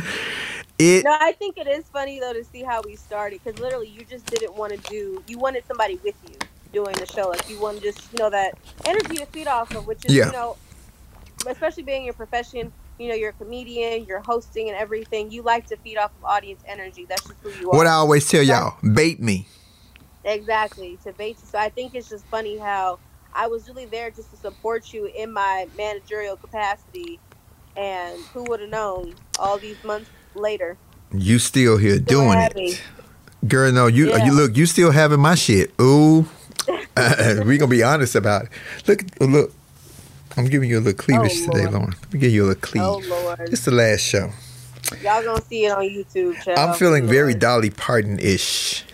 it 0.80 1.04
No, 1.04 1.18
I 1.20 1.34
think 1.34 1.58
it 1.58 1.68
is 1.68 1.86
funny 1.86 2.20
though 2.20 2.34
to 2.34 2.44
see 2.44 2.64
how 2.64 2.82
we 2.86 2.96
started 2.96 3.42
because 3.44 3.60
literally 3.60 3.90
you 3.90 4.06
just 4.06 4.26
didn't 4.28 4.56
want 4.56 4.72
to 4.74 4.90
do. 4.90 5.24
You 5.28 5.38
wanted 5.40 5.66
somebody 5.68 6.00
with 6.04 6.16
you 6.28 6.36
doing 6.72 6.96
the 6.98 7.06
show, 7.06 7.28
like 7.30 7.50
you 7.50 7.60
want 7.60 7.78
to 7.78 7.84
just 7.84 8.12
you 8.14 8.20
know 8.20 8.30
that 8.30 8.58
energy 8.86 9.18
to 9.18 9.26
feed 9.28 9.48
off 9.48 9.76
of, 9.76 9.88
which 9.88 10.06
is 10.06 10.14
Yeah. 10.14 10.28
you 10.28 10.32
know, 10.32 10.56
especially 11.48 11.84
being 11.84 12.06
your 12.06 12.14
profession. 12.14 12.72
You 12.98 13.08
know, 13.08 13.16
you're 13.16 13.30
a 13.30 13.34
comedian, 13.34 14.06
you're 14.06 14.20
hosting 14.20 14.68
and 14.68 14.78
everything. 14.78 15.32
You 15.32 15.42
like 15.42 15.68
to 15.68 15.78
feed 15.78 15.98
off 15.98 16.12
of 16.18 16.26
audience 16.26 16.62
energy. 16.68 17.06
That's 17.08 17.24
just 17.24 17.40
who 17.42 17.50
you 17.52 17.72
are. 17.72 17.78
what 17.78 17.88
I 17.88 17.92
always 17.92 18.28
tell 18.30 18.44
y'all: 18.44 18.76
bait 18.94 19.22
me. 19.22 19.48
Exactly 20.26 20.98
to 21.04 21.14
bait 21.14 21.38
you. 21.42 21.48
So 21.48 21.58
I 21.58 21.70
think 21.70 21.96
it's 21.96 22.10
just 22.10 22.26
funny 22.26 22.58
how 22.58 23.00
I 23.34 23.48
was 23.48 23.68
really 23.68 23.86
there 23.86 24.12
just 24.12 24.32
to 24.32 24.38
support 24.38 24.92
you 24.94 25.06
in 25.06 25.32
my 25.32 25.68
managerial 25.78 26.36
capacity, 26.36 27.20
and 27.76 28.20
who 28.34 28.44
would 28.46 28.60
have 28.60 28.70
known 28.70 29.16
all 29.38 29.58
these 29.58 29.82
months 29.84 30.10
later? 30.36 30.78
You 31.14 31.40
still 31.40 31.78
here 31.78 31.96
Still 32.02 32.22
doing 32.26 32.40
happy. 32.40 32.66
it, 32.66 32.82
girl? 33.48 33.72
No, 33.72 33.88
you 33.88 34.10
Yeah. 34.10 34.26
you 34.26 34.34
look. 34.34 34.58
You 34.58 34.66
still 34.66 34.92
having 34.92 35.20
my 35.20 35.36
shit. 35.36 35.72
Ooh, 35.80 36.28
we 37.46 37.58
gonna 37.58 37.68
be 37.68 37.84
honest 37.84 38.16
about 38.16 38.46
it. 38.46 38.50
Look, 38.88 39.04
look. 39.22 39.54
I'm 40.38 40.46
giving 40.46 40.70
you 40.70 40.78
a 40.78 40.82
little 40.82 41.00
oh, 41.00 41.04
cleavage 41.04 41.42
Oh, 41.48 41.52
today, 41.52 41.68
Lauren. 41.68 41.90
Let 42.02 42.14
me 42.14 42.20
give 42.20 42.32
you 42.32 42.44
a 42.44 42.48
little 42.48 42.62
oh, 42.64 42.68
cleavage. 42.68 43.12
Oh 43.12 43.24
Lord, 43.24 43.40
It's 43.52 43.66
the 43.66 43.72
last 43.72 44.02
show. 44.02 44.32
y'all 45.02 45.24
gonna 45.24 45.42
see 45.44 45.66
it 45.66 45.72
on 45.72 45.84
YouTube. 45.84 46.42
Child. 46.44 46.60
I'm 46.60 46.74
feeling 46.76 47.08
very 47.08 47.34
Dolly 47.34 47.70
Parton 47.70 48.20
ish. 48.20 48.86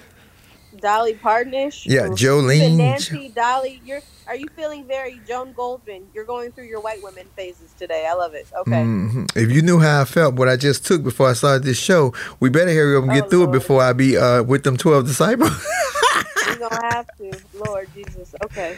Dolly 0.80 1.16
Partonish. 1.16 1.86
Yeah. 1.86 2.08
Jolene. 2.08 2.78
Nancy, 2.78 3.30
Dolly. 3.30 3.82
You're. 3.84 4.02
Are 4.28 4.36
you 4.36 4.48
feeling 4.56 4.88
very 4.88 5.20
Joan 5.28 5.54
Goldman? 5.54 6.08
You're 6.12 6.26
going 6.26 6.52
through 6.52 6.66
your 6.66 6.82
white 6.82 6.98
women 7.04 7.28
phases 7.36 7.74
today. 7.74 8.08
I 8.10 8.14
love 8.16 8.34
it. 8.34 8.48
Okay. 8.58 8.84
hmm 8.84 9.26
If 9.36 9.52
you 9.52 9.62
knew 9.62 9.78
how 9.80 10.02
I 10.02 10.06
felt, 10.06 10.34
what 10.34 10.50
I 10.50 10.56
just 10.58 10.84
took 10.86 11.04
before 11.04 11.30
I 11.30 11.34
started 11.34 11.64
this 11.64 11.78
show, 11.78 12.12
we 12.40 12.50
better 12.50 12.74
hurry 12.74 12.98
up 12.98 13.04
and 13.04 13.12
get 13.14 13.26
Oh, 13.26 13.30
through 13.30 13.44
it 13.46 13.52
before 13.52 13.84
I 13.84 13.94
be 13.94 14.18
uh, 14.18 14.42
with 14.42 14.64
them 14.64 14.78
12 14.78 15.06
disciples. 15.06 15.52
You're 16.48 16.58
gonna 16.58 16.84
have 16.88 17.06
to. 17.18 17.40
Lord 17.54 17.88
Jesus. 17.94 18.34
Okay. 18.46 18.78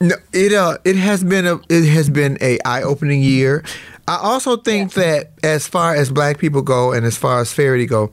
No, 0.00 0.16
it 0.32 0.52
uh, 0.52 0.78
it 0.84 0.96
has 0.96 1.24
been 1.24 1.46
a 1.46 1.60
it 1.70 1.88
has 1.88 2.10
been 2.10 2.36
a 2.40 2.58
eye 2.66 2.82
opening 2.82 3.22
year. 3.22 3.64
I 4.08 4.16
also 4.18 4.56
think 4.56 4.92
that 4.92 5.30
as 5.42 5.66
far 5.66 5.94
as 5.94 6.10
black 6.10 6.38
people 6.38 6.62
go 6.62 6.92
and 6.92 7.06
as 7.06 7.16
far 7.16 7.40
as 7.40 7.52
Farity 7.52 7.86
go, 7.88 8.12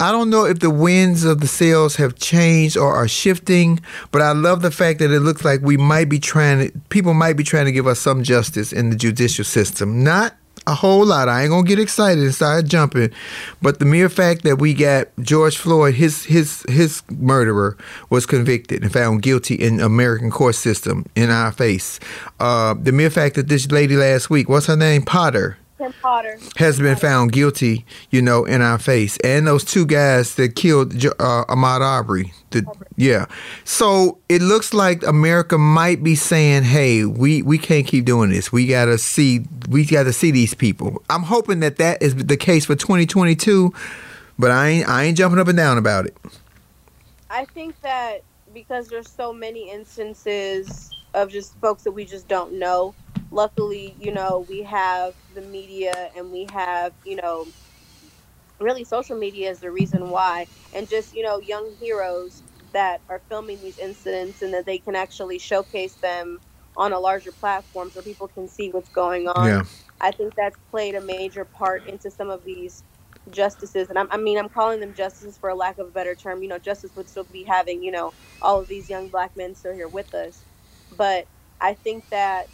I 0.00 0.10
don't 0.10 0.30
know 0.30 0.44
if 0.44 0.58
the 0.58 0.70
winds 0.70 1.24
of 1.24 1.40
the 1.40 1.46
sails 1.46 1.96
have 1.96 2.16
changed 2.16 2.76
or 2.76 2.92
are 2.94 3.06
shifting, 3.06 3.80
but 4.10 4.20
I 4.20 4.32
love 4.32 4.62
the 4.62 4.70
fact 4.70 4.98
that 4.98 5.10
it 5.10 5.20
looks 5.20 5.44
like 5.44 5.60
we 5.60 5.76
might 5.76 6.08
be 6.08 6.18
trying 6.18 6.70
to 6.70 6.78
people 6.88 7.14
might 7.14 7.36
be 7.36 7.44
trying 7.44 7.66
to 7.66 7.72
give 7.72 7.86
us 7.86 8.00
some 8.00 8.22
justice 8.22 8.72
in 8.72 8.90
the 8.90 8.96
judicial 8.96 9.44
system. 9.44 10.02
Not 10.02 10.34
a 10.66 10.74
whole 10.74 11.04
lot. 11.04 11.28
I 11.28 11.42
ain't 11.42 11.50
gonna 11.50 11.66
get 11.66 11.78
excited 11.78 12.22
and 12.22 12.34
start 12.34 12.66
jumping, 12.66 13.10
but 13.60 13.78
the 13.78 13.84
mere 13.84 14.08
fact 14.08 14.42
that 14.42 14.56
we 14.56 14.74
got 14.74 15.08
George 15.20 15.56
Floyd, 15.56 15.94
his 15.94 16.24
his 16.24 16.64
his 16.68 17.02
murderer, 17.10 17.76
was 18.10 18.26
convicted 18.26 18.82
and 18.82 18.92
found 18.92 19.22
guilty 19.22 19.54
in 19.54 19.80
American 19.80 20.30
court 20.30 20.54
system 20.54 21.06
in 21.16 21.30
our 21.30 21.52
face. 21.52 21.98
Uh, 22.38 22.74
the 22.74 22.92
mere 22.92 23.10
fact 23.10 23.34
that 23.36 23.48
this 23.48 23.70
lady 23.70 23.96
last 23.96 24.30
week, 24.30 24.48
what's 24.48 24.66
her 24.66 24.76
name, 24.76 25.02
Potter, 25.02 25.58
Kim 25.82 25.92
Potter. 26.00 26.38
has 26.58 26.78
been 26.78 26.94
found 26.94 27.32
guilty, 27.32 27.84
you 28.10 28.22
know, 28.22 28.44
in 28.44 28.62
our 28.62 28.78
face, 28.78 29.16
and 29.24 29.48
those 29.48 29.64
two 29.64 29.84
guys 29.84 30.36
that 30.36 30.54
killed 30.54 30.94
uh, 30.94 31.44
Ahmaud 31.48 31.80
Arbery. 31.80 32.32
The, 32.50 32.64
yeah, 32.96 33.26
so 33.64 34.18
it 34.28 34.42
looks 34.42 34.72
like 34.72 35.02
America 35.02 35.58
might 35.58 36.04
be 36.04 36.14
saying, 36.14 36.62
"Hey, 36.62 37.04
we 37.04 37.42
we 37.42 37.58
can't 37.58 37.84
keep 37.84 38.04
doing 38.04 38.30
this. 38.30 38.52
We 38.52 38.68
gotta 38.68 38.96
see, 38.96 39.44
we 39.68 39.84
gotta 39.84 40.12
see 40.12 40.30
these 40.30 40.54
people." 40.54 41.02
I'm 41.10 41.24
hoping 41.24 41.58
that 41.60 41.78
that 41.78 42.00
is 42.00 42.14
the 42.14 42.36
case 42.36 42.64
for 42.66 42.76
2022, 42.76 43.74
but 44.38 44.52
I 44.52 44.68
ain't 44.68 44.88
I 44.88 45.02
ain't 45.02 45.18
jumping 45.18 45.40
up 45.40 45.48
and 45.48 45.56
down 45.56 45.78
about 45.78 46.06
it. 46.06 46.16
I 47.28 47.44
think 47.46 47.80
that 47.80 48.22
because 48.54 48.86
there's 48.86 49.10
so 49.10 49.32
many 49.32 49.68
instances 49.68 50.90
of 51.14 51.28
just 51.28 51.56
folks 51.56 51.82
that 51.82 51.92
we 51.92 52.04
just 52.04 52.28
don't 52.28 52.52
know. 52.52 52.94
Luckily, 53.32 53.96
you 54.00 54.12
know, 54.12 54.46
we 54.48 54.62
have 54.64 55.14
the 55.34 55.42
media 55.42 56.10
and 56.16 56.32
we 56.32 56.46
have, 56.52 56.94
you 57.04 57.16
know, 57.16 57.54
really 58.60 58.84
social 58.84 59.16
media 59.18 59.50
is 59.50 59.60
the 59.60 59.72
reason 59.72 60.10
why. 60.10 60.48
And 60.72 60.88
just, 60.88 61.14
you 61.14 61.24
know, 61.24 61.40
young 61.40 61.76
heroes 61.80 62.44
that 62.72 63.02
are 63.08 63.22
filming 63.28 63.62
these 63.62 63.78
incidents 63.78 64.42
and 64.42 64.54
that 64.54 64.66
they 64.66 64.78
can 64.78 64.96
actually 64.96 65.40
showcase 65.40 65.96
them 65.96 66.40
on 66.76 66.92
a 66.92 67.00
larger 67.00 67.32
platform 67.32 67.90
so 67.90 68.02
people 68.02 68.28
can 68.28 68.48
see 68.48 68.70
what's 68.70 68.90
going 68.90 69.28
on. 69.28 69.48
Yeah. 69.48 69.64
I 70.00 70.12
think 70.12 70.34
that's 70.36 70.58
played 70.70 70.94
a 70.96 71.02
major 71.02 71.44
part 71.44 71.84
into 71.86 72.10
some 72.10 72.30
of 72.30 72.44
these 72.44 72.84
justices, 73.30 73.90
and 73.90 73.98
I'm, 73.98 74.08
I 74.12 74.18
mean, 74.18 74.38
I'm 74.38 74.50
calling 74.50 74.80
them 74.80 74.94
justices 74.94 75.38
for 75.38 75.50
a 75.50 75.56
lack 75.56 75.78
of 75.78 75.88
a 75.88 75.90
better 75.92 76.14
term. 76.14 76.42
You 76.42 76.48
know, 76.50 76.60
justice 76.60 76.92
would 76.96 77.08
still 77.08 77.24
be 77.24 77.44
having, 77.44 77.82
you 77.82 77.92
know, 77.92 78.14
all 78.42 78.60
of 78.60 78.68
these 78.68 78.90
young 78.90 79.08
black 79.10 79.36
men 79.36 79.54
still 79.56 79.74
here 79.74 79.88
with 79.88 80.14
us, 80.14 80.44
but 80.90 81.28
I 81.60 81.74
think 81.74 82.04
that 82.10 82.48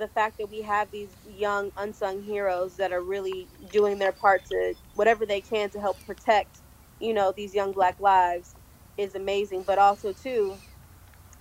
the 0.00 0.08
fact 0.08 0.38
that 0.38 0.50
we 0.50 0.62
have 0.62 0.90
these 0.92 1.16
young 1.24 1.72
unsung 1.78 2.22
heroes 2.22 2.76
that 2.78 2.92
are 2.92 3.02
really 3.04 3.50
doing 3.70 3.98
their 4.00 4.12
part 4.12 4.46
to 4.46 4.74
whatever 4.94 5.26
they 5.26 5.42
can 5.42 5.70
to 5.72 5.80
help 5.80 6.04
protect, 6.06 6.62
you 7.00 7.14
know, 7.14 7.32
these 7.36 7.54
young 7.54 7.72
black 7.74 8.00
lives 8.00 8.56
is 8.98 9.16
amazing. 9.16 9.64
But 9.64 9.78
also 9.80 10.12
too, 10.14 10.62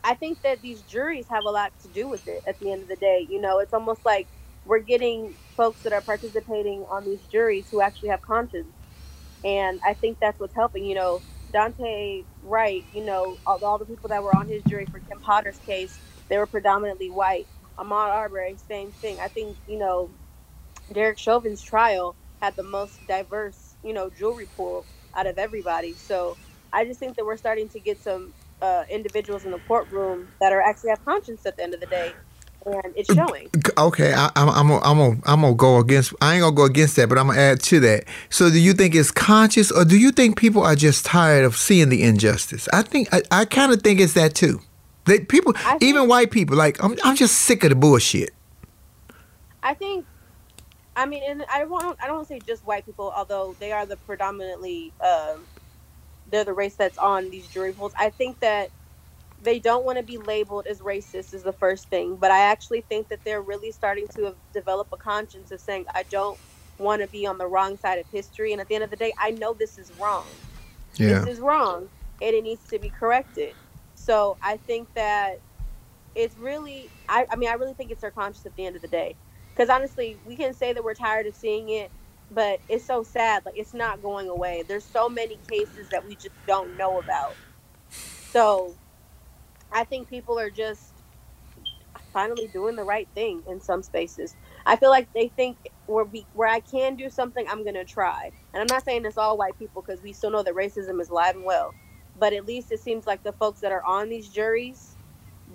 I 0.04 0.16
think 0.16 0.42
that 0.44 0.62
these 0.64 0.84
juries 0.84 1.28
have 1.30 1.46
a 1.46 1.52
lot 1.52 1.74
to 1.82 1.90
do 1.90 2.10
with 2.10 2.28
it 2.28 2.44
at 2.48 2.60
the 2.60 2.72
end 2.74 2.84
of 2.84 2.90
the 2.90 2.98
day. 2.98 3.28
You 3.30 3.42
know, 3.42 3.60
it's 3.60 3.74
almost 3.74 4.06
like 4.06 4.30
we're 4.66 4.80
getting 4.82 5.36
folks 5.58 5.82
that 5.84 5.94
are 5.94 6.02
participating 6.02 6.86
on 6.90 7.06
these 7.06 7.28
juries 7.28 7.70
who 7.72 7.82
actually 7.82 8.10
have 8.10 8.24
conscience. 8.24 8.76
And 9.44 9.80
I 9.86 9.96
think 9.96 10.20
that's 10.22 10.40
what's 10.40 10.56
helping. 10.56 10.86
You 10.86 10.96
know, 10.96 11.24
Daunte 11.54 12.28
Wright, 12.42 12.86
you 12.92 13.06
know, 13.06 13.40
all, 13.46 13.64
all 13.64 13.80
the 13.80 13.86
people 13.88 14.10
that 14.10 14.24
were 14.24 14.36
on 14.36 14.50
his 14.50 14.64
jury 14.66 14.88
for 14.92 15.00
Kim 15.02 15.20
Potter's 15.22 15.60
case, 15.60 16.00
they 16.30 16.38
were 16.40 16.48
predominantly 16.48 17.12
white. 17.12 17.50
Ahmaud 17.80 18.10
Arbery, 18.10 18.56
same 18.68 18.92
thing. 18.92 19.20
I 19.20 19.28
think, 19.28 19.58
you 19.68 19.80
know, 19.80 20.10
Derek 20.92 21.18
Chauvin's 21.18 21.62
trial 21.62 22.16
had 22.42 22.56
the 22.56 22.64
most 22.64 23.06
diverse, 23.08 23.76
you 23.84 23.94
know, 23.94 24.10
jewelry 24.10 24.48
pool 24.58 24.86
out 25.16 25.28
of 25.28 25.38
everybody. 25.38 25.94
So 25.94 26.38
I 26.74 26.86
just 26.86 27.00
think 27.00 27.16
that 27.16 27.26
we're 27.26 27.38
starting 27.38 27.70
to 27.70 27.80
get 27.80 28.00
some 28.00 28.34
uh, 28.62 28.84
individuals 28.90 29.46
in 29.46 29.52
the 29.52 29.60
courtroom 29.60 30.28
that 30.40 30.52
are 30.52 30.62
actually 30.62 30.92
have 30.92 31.04
conscience 31.06 31.46
at 31.46 31.58
the 31.58 31.64
end 31.64 31.74
of 31.74 31.80
the 31.80 31.86
day, 31.88 32.14
and 32.66 32.94
it's 32.96 33.14
showing. 33.14 33.50
Okay, 33.78 34.14
I, 34.14 34.30
I'm 34.36 34.50
I'm 34.50 34.68
gonna, 34.68 34.82
I'm 34.84 34.98
gonna 34.98 35.22
I'm 35.26 35.42
gonna 35.42 35.56
go 35.56 35.80
against. 35.80 36.14
I 36.22 36.36
ain't 36.36 36.42
gonna 36.42 36.56
go 36.56 36.66
against 36.66 36.96
that, 36.98 37.10
but 37.10 37.18
I'm 37.18 37.28
gonna 37.28 37.40
add 37.40 37.62
to 37.64 37.80
that. 37.82 38.06
So, 38.30 38.50
do 38.50 38.60
you 38.60 38.74
think 38.74 38.96
it's 38.96 39.12
conscious, 39.12 39.72
or 39.72 39.86
do 39.86 39.98
you 39.98 40.12
think 40.12 40.38
people 40.38 40.64
are 40.64 40.76
just 40.76 41.06
tired 41.06 41.46
of 41.46 41.56
seeing 41.56 41.90
the 41.90 42.04
injustice? 42.04 42.68
I 42.74 42.82
think 42.82 43.14
I, 43.14 43.22
I 43.32 43.46
kind 43.46 43.72
of 43.72 43.82
think 43.82 44.00
it's 44.00 44.14
that 44.14 44.36
too. 44.36 44.60
That 45.06 45.28
people, 45.28 45.54
think- 45.54 45.84
even 45.84 46.08
white 46.08 46.32
people, 46.32 46.56
like 46.56 46.82
I'm 46.84 46.96
I'm 47.04 47.16
just 47.16 47.36
sick 47.36 47.64
of 47.64 47.70
the 47.70 47.76
bullshit. 47.76 48.32
I 49.62 49.74
think, 49.74 50.06
I 50.96 51.06
mean, 51.06 51.24
and 51.28 51.46
I 51.52 51.66
won't. 51.66 51.98
I 52.02 52.08
don't 52.08 52.18
want 52.18 52.28
to 52.28 52.34
say 52.34 52.40
just 52.40 52.66
white 52.66 52.86
people, 52.86 53.12
although 53.16 53.56
they 53.60 53.72
are 53.72 53.86
the 53.86 53.98
predominantly, 53.98 54.94
um, 55.02 55.46
they're 56.30 56.44
the 56.44 56.54
race 56.54 56.76
that's 56.76 56.98
on 56.98 57.30
these 57.30 57.48
jury 57.48 57.74
pools. 57.74 57.94
I 57.98 58.10
think 58.10 58.40
that 58.40 58.70
they 59.42 59.60
don't 59.60 59.86
want 59.86 59.98
to 59.98 60.04
be 60.04 60.18
labeled 60.18 60.68
as 60.68 60.80
racist 60.80 61.34
is 61.34 61.44
the 61.44 61.54
first 61.54 61.90
thing, 61.90 62.18
but 62.18 62.30
I 62.30 62.40
actually 62.40 62.82
think 62.82 63.08
that 63.10 63.20
they're 63.24 63.42
really 63.42 63.72
starting 63.72 64.08
to 64.10 64.36
develop 64.54 64.90
a 64.92 64.98
conscience 64.98 65.52
of 65.52 65.62
saying, 65.62 65.86
I 65.94 66.04
don't 66.04 66.38
want 66.78 67.02
to 67.02 67.08
be 67.08 67.26
on 67.26 67.38
the 67.38 67.48
wrong 67.48 67.78
side 67.78 68.00
of 68.00 68.06
history, 68.12 68.52
and 68.52 68.60
at 68.62 68.68
the 68.68 68.76
end 68.76 68.84
of 68.84 68.90
the 68.90 68.98
day, 68.98 69.14
I 69.18 69.32
know 69.32 69.54
this 69.54 69.78
is 69.78 69.92
wrong. 69.94 70.26
Yeah. 70.96 71.20
this 71.20 71.36
is 71.36 71.40
wrong 71.40 71.88
and 72.22 72.36
it 72.36 72.44
needs 72.44 72.66
to 72.70 72.80
be 72.80 72.90
corrected. 72.90 73.56
So 74.00 74.38
I 74.42 74.58
think 74.58 74.92
that 74.96 75.40
it's 76.16 76.36
really, 76.38 76.90
I, 77.10 77.28
I 77.30 77.36
mean, 77.36 77.50
I 77.50 77.54
really 77.54 77.74
think 77.74 77.92
it's 77.92 78.02
conscience 78.16 78.46
at 78.46 78.56
the 78.56 78.66
end 78.66 78.76
of 78.76 78.82
the 78.82 78.88
day. 78.88 79.16
Because 79.54 79.70
honestly, 79.70 80.18
we 80.26 80.36
can 80.38 80.54
say 80.54 80.72
that 80.72 80.84
we're 80.84 80.94
tired 80.94 81.28
of 81.28 81.36
seeing 81.36 81.70
it, 81.70 81.92
but 82.32 82.60
it's 82.70 82.86
so 82.86 83.04
sad. 83.04 83.46
Like, 83.46 83.58
it's 83.58 83.74
not 83.74 84.02
going 84.02 84.30
away. 84.30 84.64
There's 84.68 84.86
so 84.86 85.10
many 85.10 85.38
cases 85.50 85.90
that 85.90 86.08
we 86.08 86.16
just 86.16 86.30
don't 86.48 86.78
know 86.78 87.00
about. 87.00 87.36
So 88.32 88.74
I 89.72 89.84
think 89.84 90.10
people 90.10 90.40
are 90.40 90.50
just 90.50 90.94
finally 92.14 92.50
doing 92.54 92.78
the 92.78 92.84
right 92.84 93.08
thing 93.14 93.44
in 93.48 93.60
some 93.60 93.84
spaces. 93.84 94.34
I 94.66 94.78
feel 94.78 94.90
like 94.90 95.12
they 95.14 95.28
think 95.28 95.58
where 95.88 96.06
we 96.06 96.26
where 96.34 96.48
I 96.48 96.62
can 96.62 96.96
do 96.96 97.10
something, 97.10 97.46
I'm 97.50 97.66
gonna 97.66 97.86
try. 97.86 98.32
And 98.54 98.62
I'm 98.62 98.68
not 98.68 98.86
saying 98.86 99.06
it's 99.06 99.18
all 99.18 99.38
white 99.38 99.60
people 99.60 99.82
because 99.82 100.02
we 100.02 100.14
still 100.14 100.32
know 100.32 100.42
that 100.44 100.56
racism 100.56 101.02
is 101.02 101.10
alive 101.10 101.36
and 101.36 101.44
well. 101.44 101.74
But 102.20 102.34
at 102.34 102.46
least 102.46 102.72
it 102.72 102.80
seems 102.80 103.08
like 103.08 103.24
the 103.24 103.32
folks 103.32 103.62
that 103.62 103.72
are 103.72 103.84
on 103.86 104.10
these 104.10 104.28
juries, 104.28 104.96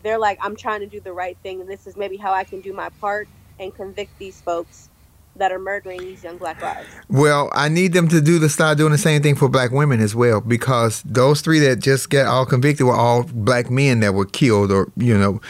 they're 0.02 0.18
like, 0.18 0.38
I'm 0.40 0.56
trying 0.56 0.80
to 0.80 0.86
do 0.86 1.00
the 1.00 1.12
right 1.12 1.36
thing, 1.42 1.60
and 1.60 1.68
this 1.68 1.86
is 1.86 1.96
maybe 1.96 2.16
how 2.16 2.32
I 2.32 2.44
can 2.44 2.60
do 2.60 2.72
my 2.72 2.88
part 3.00 3.28
and 3.60 3.74
convict 3.74 4.18
these 4.18 4.40
folks 4.40 4.88
that 5.36 5.50
are 5.50 5.58
murdering 5.58 5.98
these 6.00 6.22
young 6.22 6.36
black 6.38 6.62
lives. 6.62 6.86
Well, 7.08 7.50
I 7.52 7.68
need 7.68 7.92
them 7.92 8.08
to 8.08 8.20
do 8.20 8.38
the 8.38 8.48
start 8.48 8.78
doing 8.78 8.92
the 8.92 8.98
same 8.98 9.20
thing 9.20 9.34
for 9.34 9.48
black 9.48 9.72
women 9.72 10.00
as 10.00 10.14
well, 10.14 10.40
because 10.40 11.02
those 11.04 11.40
three 11.40 11.58
that 11.60 11.80
just 11.80 12.08
got 12.08 12.26
all 12.26 12.46
convicted 12.46 12.86
were 12.86 12.94
all 12.94 13.24
black 13.24 13.70
men 13.70 14.00
that 14.00 14.14
were 14.14 14.26
killed, 14.26 14.70
or 14.70 14.92
you 14.96 15.16
know, 15.18 15.40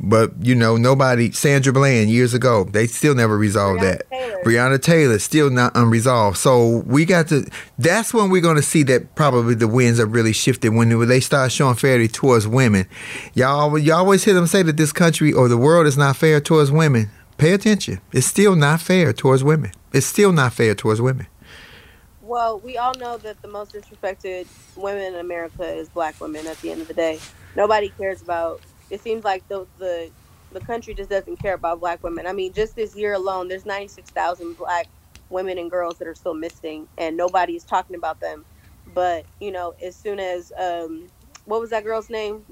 but 0.00 0.32
you 0.40 0.54
know, 0.54 0.76
nobody. 0.76 1.32
Sandra 1.32 1.72
Bland 1.72 2.08
years 2.08 2.32
ago, 2.32 2.64
they 2.64 2.86
still 2.86 3.14
never 3.14 3.36
resolved 3.36 3.80
Breonna 3.80 3.98
that. 3.98 4.10
Taylor. 4.10 4.42
Breonna 4.44 4.80
Taylor 4.80 5.18
still 5.18 5.50
not 5.50 5.72
unresolved. 5.74 6.38
So 6.38 6.78
we 6.86 7.04
got 7.04 7.28
to. 7.28 7.48
That's 7.78 8.14
when 8.14 8.30
we're 8.30 8.40
going 8.40 8.56
to 8.56 8.62
see 8.62 8.84
that 8.84 9.16
probably 9.16 9.54
the 9.54 9.66
winds 9.66 9.98
are 9.98 10.06
really 10.06 10.32
shifted 10.32 10.70
when 10.70 11.06
they 11.08 11.20
start 11.20 11.50
showing 11.50 11.74
fairly 11.74 12.06
towards 12.06 12.46
women. 12.46 12.86
Y'all, 13.34 13.76
you 13.76 13.92
always 13.92 14.24
hear 14.24 14.34
them 14.34 14.46
say 14.46 14.62
that 14.62 14.76
this 14.76 14.92
country 14.92 15.32
or 15.32 15.48
the 15.48 15.58
world 15.58 15.86
is 15.86 15.98
not 15.98 16.16
fair 16.16 16.40
towards 16.40 16.70
women. 16.70 17.10
Pay 17.36 17.52
attention. 17.52 18.00
It's 18.12 18.26
still 18.26 18.54
not 18.54 18.80
fair 18.80 19.12
towards 19.12 19.42
women. 19.42 19.72
It's 19.92 20.06
still 20.06 20.32
not 20.32 20.52
fair 20.52 20.74
towards 20.74 21.00
women. 21.00 21.26
Well, 22.22 22.60
we 22.60 22.76
all 22.76 22.94
know 22.94 23.16
that 23.18 23.42
the 23.42 23.48
most 23.48 23.72
disrespected 23.72 24.46
women 24.76 25.14
in 25.14 25.20
America 25.20 25.64
is 25.64 25.88
black 25.88 26.20
women. 26.20 26.46
At 26.46 26.60
the 26.60 26.70
end 26.70 26.82
of 26.82 26.88
the 26.88 26.94
day, 26.94 27.18
nobody 27.56 27.88
cares 27.90 28.22
about. 28.22 28.60
It 28.90 29.00
seems 29.00 29.24
like 29.24 29.46
the 29.48 29.66
the 29.78 30.10
the 30.52 30.60
country 30.60 30.94
just 30.94 31.10
doesn't 31.10 31.38
care 31.40 31.54
about 31.54 31.80
black 31.80 32.02
women. 32.02 32.26
I 32.26 32.32
mean, 32.32 32.52
just 32.52 32.74
this 32.74 32.96
year 32.96 33.12
alone, 33.12 33.48
there's 33.48 33.66
96,000 33.66 34.56
black 34.56 34.86
women 35.28 35.58
and 35.58 35.70
girls 35.70 35.98
that 35.98 36.08
are 36.08 36.14
still 36.14 36.32
missing, 36.32 36.88
and 36.96 37.16
nobody 37.16 37.54
is 37.54 37.64
talking 37.64 37.96
about 37.96 38.20
them. 38.20 38.46
But 38.94 39.26
you 39.40 39.52
know, 39.52 39.74
as 39.84 39.94
soon 39.94 40.18
as 40.18 40.52
um, 40.58 41.08
what 41.44 41.60
was 41.60 41.70
that 41.70 41.84
girl's 41.84 42.08
name? 42.08 42.44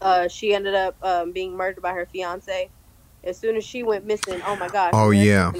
Uh, 0.00 0.28
she 0.28 0.54
ended 0.54 0.74
up 0.74 0.96
um, 1.02 1.32
being 1.32 1.54
murdered 1.56 1.82
by 1.82 1.92
her 1.92 2.06
fiance. 2.06 2.70
As 3.22 3.38
soon 3.38 3.56
as 3.56 3.64
she 3.64 3.82
went 3.82 4.06
missing, 4.06 4.40
oh 4.46 4.56
my 4.56 4.68
gosh! 4.68 4.92
Oh, 4.94 5.10
yeah. 5.10 5.52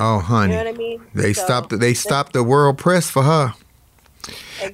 Oh, 0.00 0.18
honey. 0.18 0.54
You 0.54 0.58
know 0.58 0.64
what 0.64 0.74
I 0.74 0.76
mean? 0.76 1.06
They 1.14 1.32
So, 1.32 1.44
stopped. 1.44 1.78
They 1.78 1.94
stopped 1.94 2.32
the 2.32 2.42
world 2.42 2.78
press 2.78 3.08
for 3.08 3.22
her 3.22 3.54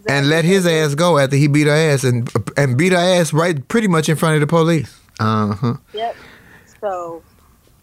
and 0.09 0.29
let 0.29 0.45
his 0.45 0.66
ass 0.66 0.95
go 0.95 1.19
after 1.19 1.37
he 1.37 1.49
beat 1.49 1.66
her 1.66 1.73
ass 1.73 2.05
and 2.05 2.31
and 2.57 2.77
beat 2.77 2.92
her 2.92 2.99
ass 2.99 3.33
right 3.33 3.66
pretty 3.69 3.88
much 3.88 4.09
in 4.09 4.16
front 4.16 4.35
of 4.35 4.40
the 4.40 4.47
police. 4.47 4.99
Uh 5.21 5.55
huh. 5.55 5.75
Yep. 5.92 6.16
So 6.81 7.23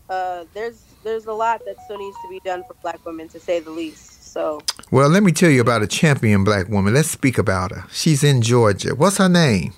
uh, 0.10 0.46
there's 0.54 0.84
there's 1.04 1.26
a 1.26 1.34
lot 1.34 1.62
that 1.66 1.76
still 1.86 1.98
needs 1.98 2.16
to 2.24 2.30
be 2.30 2.40
done 2.46 2.64
for 2.68 2.76
black 2.82 3.04
women, 3.06 3.28
to 3.30 3.40
say 3.40 3.60
the 3.60 3.72
least. 3.72 4.32
So 4.34 4.62
Well, 4.92 5.10
let 5.10 5.24
me 5.24 5.32
tell 5.32 5.50
you 5.50 5.62
about 5.62 5.82
a 5.84 5.88
champion 5.88 6.44
black 6.44 6.68
woman. 6.70 6.94
Let's 6.94 7.10
speak 7.10 7.38
about 7.38 7.72
her. 7.72 7.86
She's 7.92 8.24
in 8.24 8.42
Georgia. 8.42 8.96
What's 8.96 9.18
her 9.18 9.30
name? 9.30 9.74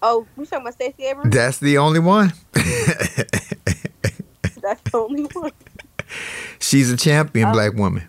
oh, 0.00 0.26
we 0.36 0.46
talking 0.46 0.60
about 0.60 0.74
Stacey 0.74 1.06
Abrams? 1.06 1.34
That's 1.34 1.58
the 1.58 1.78
only 1.78 1.98
one. 2.00 2.32
That's 2.54 3.34
the 4.82 4.90
only 4.94 5.24
one. 5.24 5.50
She's 6.60 6.90
a 6.90 6.96
champion 6.96 7.48
Oh. 7.48 7.52
black 7.52 7.74
woman. 7.74 8.04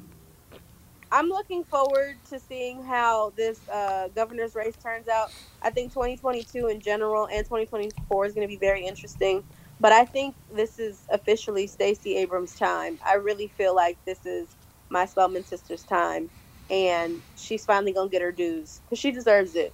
I'm 1.12 1.28
looking 1.30 1.64
forward 1.64 2.18
to 2.30 2.40
seeing 2.40 2.84
how 2.84 3.34
this 3.36 3.60
uh, 3.70 4.10
governor's 4.16 4.54
race 4.54 4.76
turns 4.82 5.08
out. 5.08 5.32
I 5.62 5.72
think 5.72 5.92
2022 5.92 6.68
in 6.68 6.80
general 6.80 7.28
and 7.28 7.44
2024 7.46 8.26
is 8.26 8.34
going 8.34 8.48
to 8.48 8.52
be 8.52 8.58
very 8.58 8.86
interesting. 8.86 9.44
But 9.80 9.92
I 9.92 10.06
think 10.06 10.36
this 10.54 10.78
is 10.78 11.02
officially 11.10 11.66
Stacey 11.66 12.18
Abrams' 12.18 12.56
time. 12.56 13.00
I 13.06 13.16
really 13.16 13.48
feel 13.48 13.74
like 13.74 13.98
this 14.06 14.26
is 14.26 14.48
my 14.90 15.06
Spelman 15.06 15.46
sister's 15.46 15.84
time, 15.84 16.30
and 16.70 17.22
she's 17.38 17.66
finally 17.66 17.94
going 17.94 18.10
to 18.10 18.12
get 18.12 18.22
her 18.22 18.32
dues 18.32 18.82
because 18.86 19.00
she 19.00 19.12
deserves 19.12 19.56
it. 19.56 19.74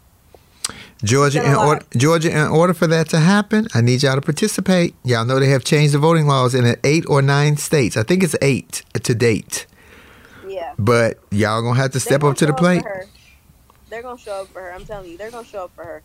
Georgia, 1.04 1.43
in 1.45 1.54
order, 1.54 1.86
Georgia, 1.98 2.32
in 2.32 2.48
order 2.48 2.74
for 2.74 2.88
that 2.88 3.10
to 3.10 3.19
happen, 3.19 3.67
I 3.74 3.82
need 3.82 4.04
y'all 4.04 4.15
to 4.15 4.21
participate. 4.21 4.95
Y'all 5.04 5.26
know 5.26 5.39
they 5.39 5.50
have 5.50 5.63
changed 5.63 5.93
the 5.93 6.00
voting 6.00 6.28
laws 6.28 6.56
in 6.56 6.76
eight 6.84 7.06
or 7.08 7.21
nine 7.21 7.58
states. 7.58 7.98
I 7.98 8.04
think 8.04 8.24
it's 8.24 8.36
eight 8.41 8.84
to 8.93 9.13
date. 9.13 9.67
Yeah. 10.56 10.74
But 10.80 11.20
y'all 11.32 11.62
gonna 11.62 11.76
have 11.80 11.91
to 11.91 12.00
step 12.00 12.24
up 12.24 12.38
to 12.38 12.46
the 12.46 12.54
plate. 12.54 12.82
They're 13.89 14.02
gonna 14.02 14.18
show 14.18 14.44
up 14.44 14.48
for 14.54 14.62
her. 14.62 14.74
I'm 14.74 14.86
telling 14.86 15.12
you, 15.12 15.18
they're 15.18 15.30
gonna 15.32 15.46
show 15.46 15.65
up 15.65 15.76
for 15.76 15.84
her. 15.84 16.04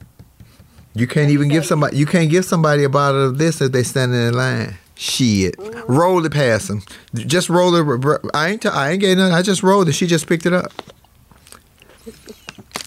You 0.94 1.06
can't 1.06 1.30
even 1.30 1.46
give 1.48 1.62
you. 1.62 1.68
somebody. 1.68 1.96
You 1.96 2.04
can't 2.06 2.28
give 2.30 2.44
somebody 2.44 2.82
a 2.82 2.88
bottle 2.88 3.26
of 3.28 3.38
this 3.38 3.60
if 3.60 3.70
they 3.70 3.84
standing 3.84 4.20
in 4.20 4.34
line. 4.34 4.76
Shit, 4.96 5.56
Mm-hmm. 5.56 5.92
roll 5.92 6.26
it 6.26 6.32
past 6.32 6.66
them. 6.68 6.82
Just 7.14 7.48
roll 7.48 7.74
it. 7.76 8.20
I 8.34 8.48
ain't. 8.50 8.62
T- 8.62 8.68
I 8.68 8.90
ain't 8.90 9.00
getting 9.00 9.18
nothing. 9.18 9.34
I 9.34 9.42
just 9.42 9.62
rolled 9.62 9.88
it. 9.88 9.92
She 9.92 10.06
just 10.08 10.26
picked 10.26 10.46
it 10.46 10.52
up. 10.52 10.72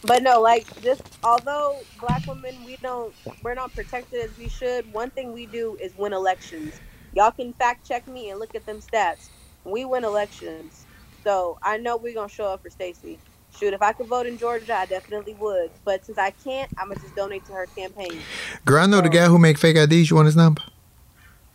But 0.05 0.21
no, 0.21 0.41
like 0.41 0.67
just 0.81 1.01
although 1.23 1.87
black 2.01 2.27
women 2.27 2.65
we 2.65 2.75
don't 2.81 3.15
we're 3.41 3.53
not 3.53 3.73
protected 3.73 4.19
as 4.19 4.37
we 4.37 4.49
should, 4.49 4.91
one 4.91 5.11
thing 5.11 5.31
we 5.31 5.45
do 5.45 5.77
is 5.81 5.95
win 5.97 6.11
elections. 6.11 6.81
Y'all 7.13 7.31
can 7.31 7.53
fact 7.53 7.87
check 7.87 8.05
me 8.05 8.29
and 8.29 8.37
look 8.37 8.53
at 8.53 8.65
them 8.65 8.81
stats. 8.81 9.29
We 9.63 9.85
win 9.85 10.03
elections. 10.03 10.87
So 11.23 11.57
I 11.63 11.77
know 11.77 11.97
we're 11.97 12.13
gonna 12.13 12.29
show 12.29 12.45
up 12.45 12.63
for 12.63 12.69
Stacey. 12.69 13.17
Shoot, 13.57 13.73
if 13.73 13.81
I 13.81 13.93
could 13.93 14.07
vote 14.07 14.25
in 14.25 14.37
Georgia, 14.37 14.75
I 14.75 14.85
definitely 14.85 15.35
would. 15.35 15.69
But 15.85 16.05
since 16.05 16.17
I 16.17 16.31
can't, 16.31 16.71
I'm 16.77 16.89
gonna 16.89 16.99
just 16.99 17.15
donate 17.15 17.45
to 17.45 17.53
her 17.53 17.67
campaign. 17.67 18.19
Girl, 18.65 18.83
I 18.83 18.87
know 18.87 19.01
the 19.01 19.09
guy 19.09 19.25
who 19.27 19.37
make 19.37 19.57
fake 19.57 19.77
IDs. 19.77 20.09
You 20.09 20.15
want 20.15 20.25
his 20.25 20.35
number? 20.35 20.61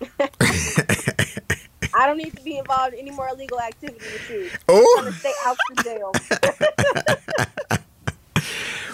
I 1.95 2.07
don't 2.07 2.19
need 2.19 2.37
to 2.37 2.43
be 2.43 2.59
involved 2.59 2.95
in 2.95 3.01
any 3.01 3.11
more 3.11 3.29
illegal 3.29 3.61
activity 3.61 3.99
with 3.99 4.31
you. 4.31 4.51
Oh, 4.69 5.13
stay 5.19 5.33
out 5.45 5.57
jail. 5.83 6.13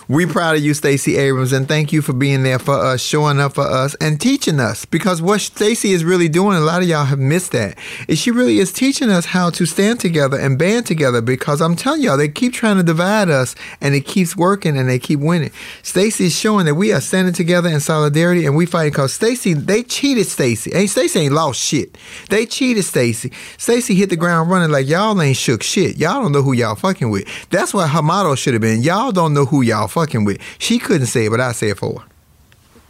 we 0.08 0.26
proud 0.26 0.56
of 0.56 0.62
you, 0.62 0.74
Stacey 0.74 1.16
Abrams, 1.16 1.52
and 1.52 1.66
thank 1.66 1.92
you 1.92 2.02
for 2.02 2.12
being 2.12 2.42
there 2.42 2.58
for 2.58 2.74
us, 2.74 3.00
showing 3.00 3.40
up 3.40 3.54
for 3.54 3.62
us, 3.62 3.94
and 3.96 4.20
teaching 4.20 4.60
us. 4.60 4.84
Because 4.84 5.22
what 5.22 5.40
Stacey 5.40 5.92
is 5.92 6.04
really 6.04 6.28
doing, 6.28 6.56
a 6.56 6.60
lot 6.60 6.82
of 6.82 6.88
y'all 6.88 7.06
have 7.06 7.18
missed 7.18 7.52
that, 7.52 7.78
is 8.06 8.18
she 8.18 8.30
really 8.30 8.58
is 8.58 8.72
teaching 8.72 9.08
us 9.08 9.24
how 9.24 9.48
to 9.50 9.64
stand 9.64 10.00
together 10.00 10.38
and 10.38 10.58
band 10.58 10.84
together. 10.84 11.22
Because 11.22 11.62
I'm 11.62 11.74
telling 11.74 12.02
y'all, 12.02 12.18
they 12.18 12.28
keep 12.28 12.52
trying 12.52 12.76
to 12.76 12.82
divide 12.82 13.30
us, 13.30 13.54
and 13.80 13.94
it 13.94 14.02
keeps 14.02 14.36
working, 14.36 14.76
and 14.76 14.88
they 14.88 14.98
keep 14.98 15.20
winning. 15.20 15.50
Stacey 15.82 16.26
is 16.26 16.38
showing 16.38 16.66
that 16.66 16.74
we 16.74 16.92
are 16.92 17.00
standing 17.00 17.32
together 17.34 17.70
in 17.70 17.80
solidarity, 17.80 18.44
and 18.44 18.56
we 18.56 18.66
fighting. 18.66 18.92
Because 18.92 19.14
Stacey, 19.14 19.54
they 19.54 19.82
cheated 19.82 20.26
Stacey. 20.26 20.72
Ain't 20.74 20.90
Stacey 20.90 21.20
ain't 21.20 21.32
lost 21.32 21.58
shit. 21.60 21.96
They 22.28 22.44
cheated 22.44 22.84
Stacey. 22.84 23.32
Stacey 23.56 23.94
hit 23.94 24.10
the 24.10 24.16
ground 24.16 24.50
running 24.50 24.70
like 24.70 24.86
y'all 24.86 25.20
ain't 25.22 25.36
shook 25.36 25.62
shit. 25.62 25.96
Y'all 25.96 26.22
don't 26.22 26.32
know 26.32 26.42
who 26.42 26.52
y'all 26.52 26.74
fucking 26.74 27.10
with. 27.10 27.26
That's 27.48 27.72
what 27.72 27.88
her 27.88 28.02
motto 28.02 28.34
should 28.34 28.52
have 28.52 28.60
been. 28.60 28.82
Y'all 28.82 29.10
don't 29.10 29.32
know 29.32 29.46
who 29.46 29.62
y'all 29.62 29.88
fucking 29.94 30.24
with. 30.24 30.40
She 30.58 30.78
couldn't 30.78 31.06
say 31.06 31.26
it, 31.26 31.30
but 31.30 31.40
I 31.40 31.52
say 31.52 31.70
it 31.70 31.78
for. 31.78 32.04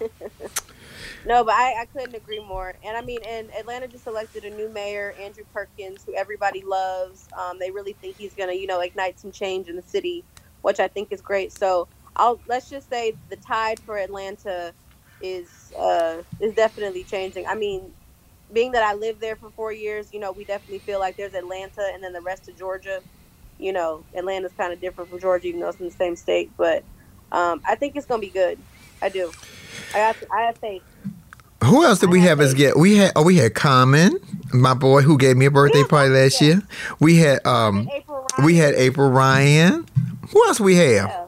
No, 1.26 1.42
but 1.42 1.54
I, 1.54 1.82
I 1.82 1.84
couldn't 1.86 2.14
agree 2.14 2.40
more. 2.40 2.74
And 2.84 2.96
I 2.96 3.00
mean, 3.00 3.20
and 3.26 3.50
Atlanta 3.58 3.88
just 3.88 4.06
elected 4.06 4.44
a 4.44 4.50
new 4.50 4.68
mayor, 4.68 5.14
Andre 5.18 5.44
Dickens, 5.76 6.04
who 6.04 6.14
everybody 6.14 6.62
loves. 6.62 7.28
Um, 7.38 7.58
they 7.58 7.70
really 7.70 7.94
think 7.94 8.16
he's 8.16 8.34
gonna, 8.34 8.52
you 8.52 8.66
know, 8.66 8.80
ignite 8.80 9.18
some 9.18 9.32
change 9.32 9.68
in 9.68 9.76
the 9.76 9.82
city, 9.82 10.22
which 10.62 10.80
I 10.80 10.88
think 10.88 11.12
is 11.12 11.22
great. 11.22 11.52
So 11.52 11.88
I'll 12.16 12.40
let's 12.46 12.68
just 12.68 12.90
say 12.90 13.14
the 13.30 13.36
tide 13.36 13.80
for 13.80 13.96
Atlanta 13.96 14.72
is 15.22 15.72
uh, 15.78 16.22
is 16.40 16.54
definitely 16.54 17.04
changing. 17.04 17.46
I 17.46 17.54
mean, 17.54 17.90
being 18.52 18.72
that 18.72 18.82
I 18.82 18.92
lived 18.92 19.20
there 19.20 19.36
for 19.36 19.48
four 19.50 19.72
years, 19.72 20.12
you 20.12 20.20
know, 20.20 20.32
we 20.32 20.44
definitely 20.44 20.80
feel 20.80 21.00
like 21.00 21.16
there's 21.16 21.34
Atlanta 21.34 21.88
and 21.94 22.04
then 22.04 22.12
the 22.12 22.20
rest 22.20 22.48
of 22.48 22.56
Georgia. 22.56 23.00
You 23.58 23.72
know, 23.72 24.04
Atlanta's 24.14 24.52
kind 24.52 24.72
of 24.74 24.80
different 24.80 25.08
from 25.08 25.20
Georgia, 25.20 25.46
even 25.46 25.60
though 25.60 25.68
it's 25.68 25.80
in 25.80 25.86
the 25.86 25.92
same 25.92 26.16
state. 26.16 26.50
But 26.58 26.84
um, 27.34 27.60
I 27.66 27.74
think 27.74 27.96
it's 27.96 28.06
gonna 28.06 28.20
be 28.20 28.30
good. 28.30 28.58
I 29.02 29.08
do. 29.08 29.32
I 29.92 29.98
got. 29.98 30.16
I 30.32 30.42
have 30.42 30.56
faith. 30.58 30.82
Who 31.64 31.84
else 31.84 31.98
did 31.98 32.10
we 32.10 32.20
have 32.20 32.40
as 32.40 32.54
guest? 32.54 32.76
We 32.76 32.96
had 32.96 33.12
oh 33.16 33.24
we 33.24 33.36
had 33.36 33.54
Common, 33.54 34.18
my 34.52 34.74
boy 34.74 35.02
who 35.02 35.18
gave 35.18 35.36
me 35.36 35.46
a 35.46 35.50
birthday 35.50 35.82
party 35.82 36.10
last 36.10 36.40
year. 36.40 36.62
We 37.00 37.16
had 37.16 37.44
um 37.46 37.88
April 37.92 38.26
we 38.44 38.56
had 38.56 38.74
April 38.74 39.10
Ryan. 39.10 39.86
Who 40.30 40.46
else 40.46 40.60
we 40.60 40.76
have? 40.76 41.08
Yeah. 41.08 41.26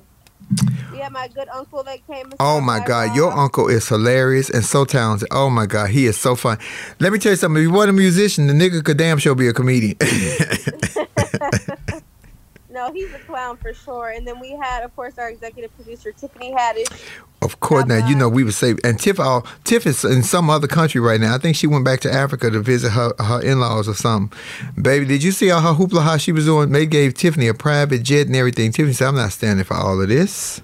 We 0.92 1.08
my 1.10 1.28
good 1.28 1.48
uncle 1.48 1.82
that 1.84 2.06
came. 2.06 2.32
Oh 2.38 2.60
my 2.60 2.78
God, 2.84 3.08
Rob. 3.08 3.16
your 3.16 3.32
uncle 3.32 3.68
is 3.68 3.88
hilarious 3.88 4.50
and 4.50 4.64
so 4.64 4.84
talented. 4.84 5.28
Oh 5.30 5.50
my 5.50 5.66
God, 5.66 5.90
he 5.90 6.06
is 6.06 6.16
so 6.16 6.36
fun. 6.36 6.58
Let 7.00 7.12
me 7.12 7.18
tell 7.18 7.32
you 7.32 7.36
something. 7.36 7.62
If 7.62 7.68
you 7.68 7.72
wasn't 7.72 7.90
a 7.90 8.00
musician, 8.00 8.46
the 8.46 8.52
nigga 8.52 8.84
could 8.84 8.98
damn 8.98 9.18
sure 9.18 9.34
be 9.34 9.48
a 9.48 9.52
comedian. 9.52 9.96
No, 12.76 12.92
he's 12.92 13.10
a 13.14 13.18
clown 13.20 13.56
for 13.56 13.72
sure. 13.72 14.10
And 14.10 14.28
then 14.28 14.38
we 14.38 14.50
had, 14.50 14.82
of 14.82 14.94
course, 14.94 15.16
our 15.16 15.30
executive 15.30 15.74
producer 15.76 16.12
Tiffany 16.12 16.52
Haddish. 16.52 17.08
of 17.40 17.58
course, 17.60 17.86
now 17.86 18.06
you 18.06 18.14
know 18.14 18.28
we 18.28 18.44
would 18.44 18.52
say. 18.52 18.74
And 18.84 19.00
Tiff, 19.00 19.18
uh, 19.18 19.40
Tiff 19.64 19.86
is 19.86 20.04
in 20.04 20.22
some 20.22 20.50
other 20.50 20.66
country 20.66 21.00
right 21.00 21.18
now. 21.18 21.34
I 21.34 21.38
think 21.38 21.56
she 21.56 21.66
went 21.66 21.86
back 21.86 22.00
to 22.00 22.12
Africa 22.12 22.50
to 22.50 22.60
visit 22.60 22.90
her 22.90 23.14
her 23.18 23.40
in 23.40 23.60
laws 23.60 23.88
or 23.88 23.94
something. 23.94 24.38
Baby, 24.78 25.06
did 25.06 25.22
you 25.22 25.32
see 25.32 25.50
all 25.50 25.62
her 25.62 25.72
hoopla 25.72 26.02
how 26.02 26.18
she 26.18 26.32
was 26.32 26.44
doing? 26.44 26.70
They 26.70 26.84
gave 26.84 27.14
Tiffany 27.14 27.48
a 27.48 27.54
private 27.54 28.02
jet 28.02 28.26
and 28.26 28.36
everything. 28.36 28.72
Tiffany 28.72 28.92
said, 28.92 29.08
"I'm 29.08 29.14
not 29.14 29.32
standing 29.32 29.64
for 29.64 29.72
all 29.74 29.98
of 29.98 30.08
this." 30.10 30.60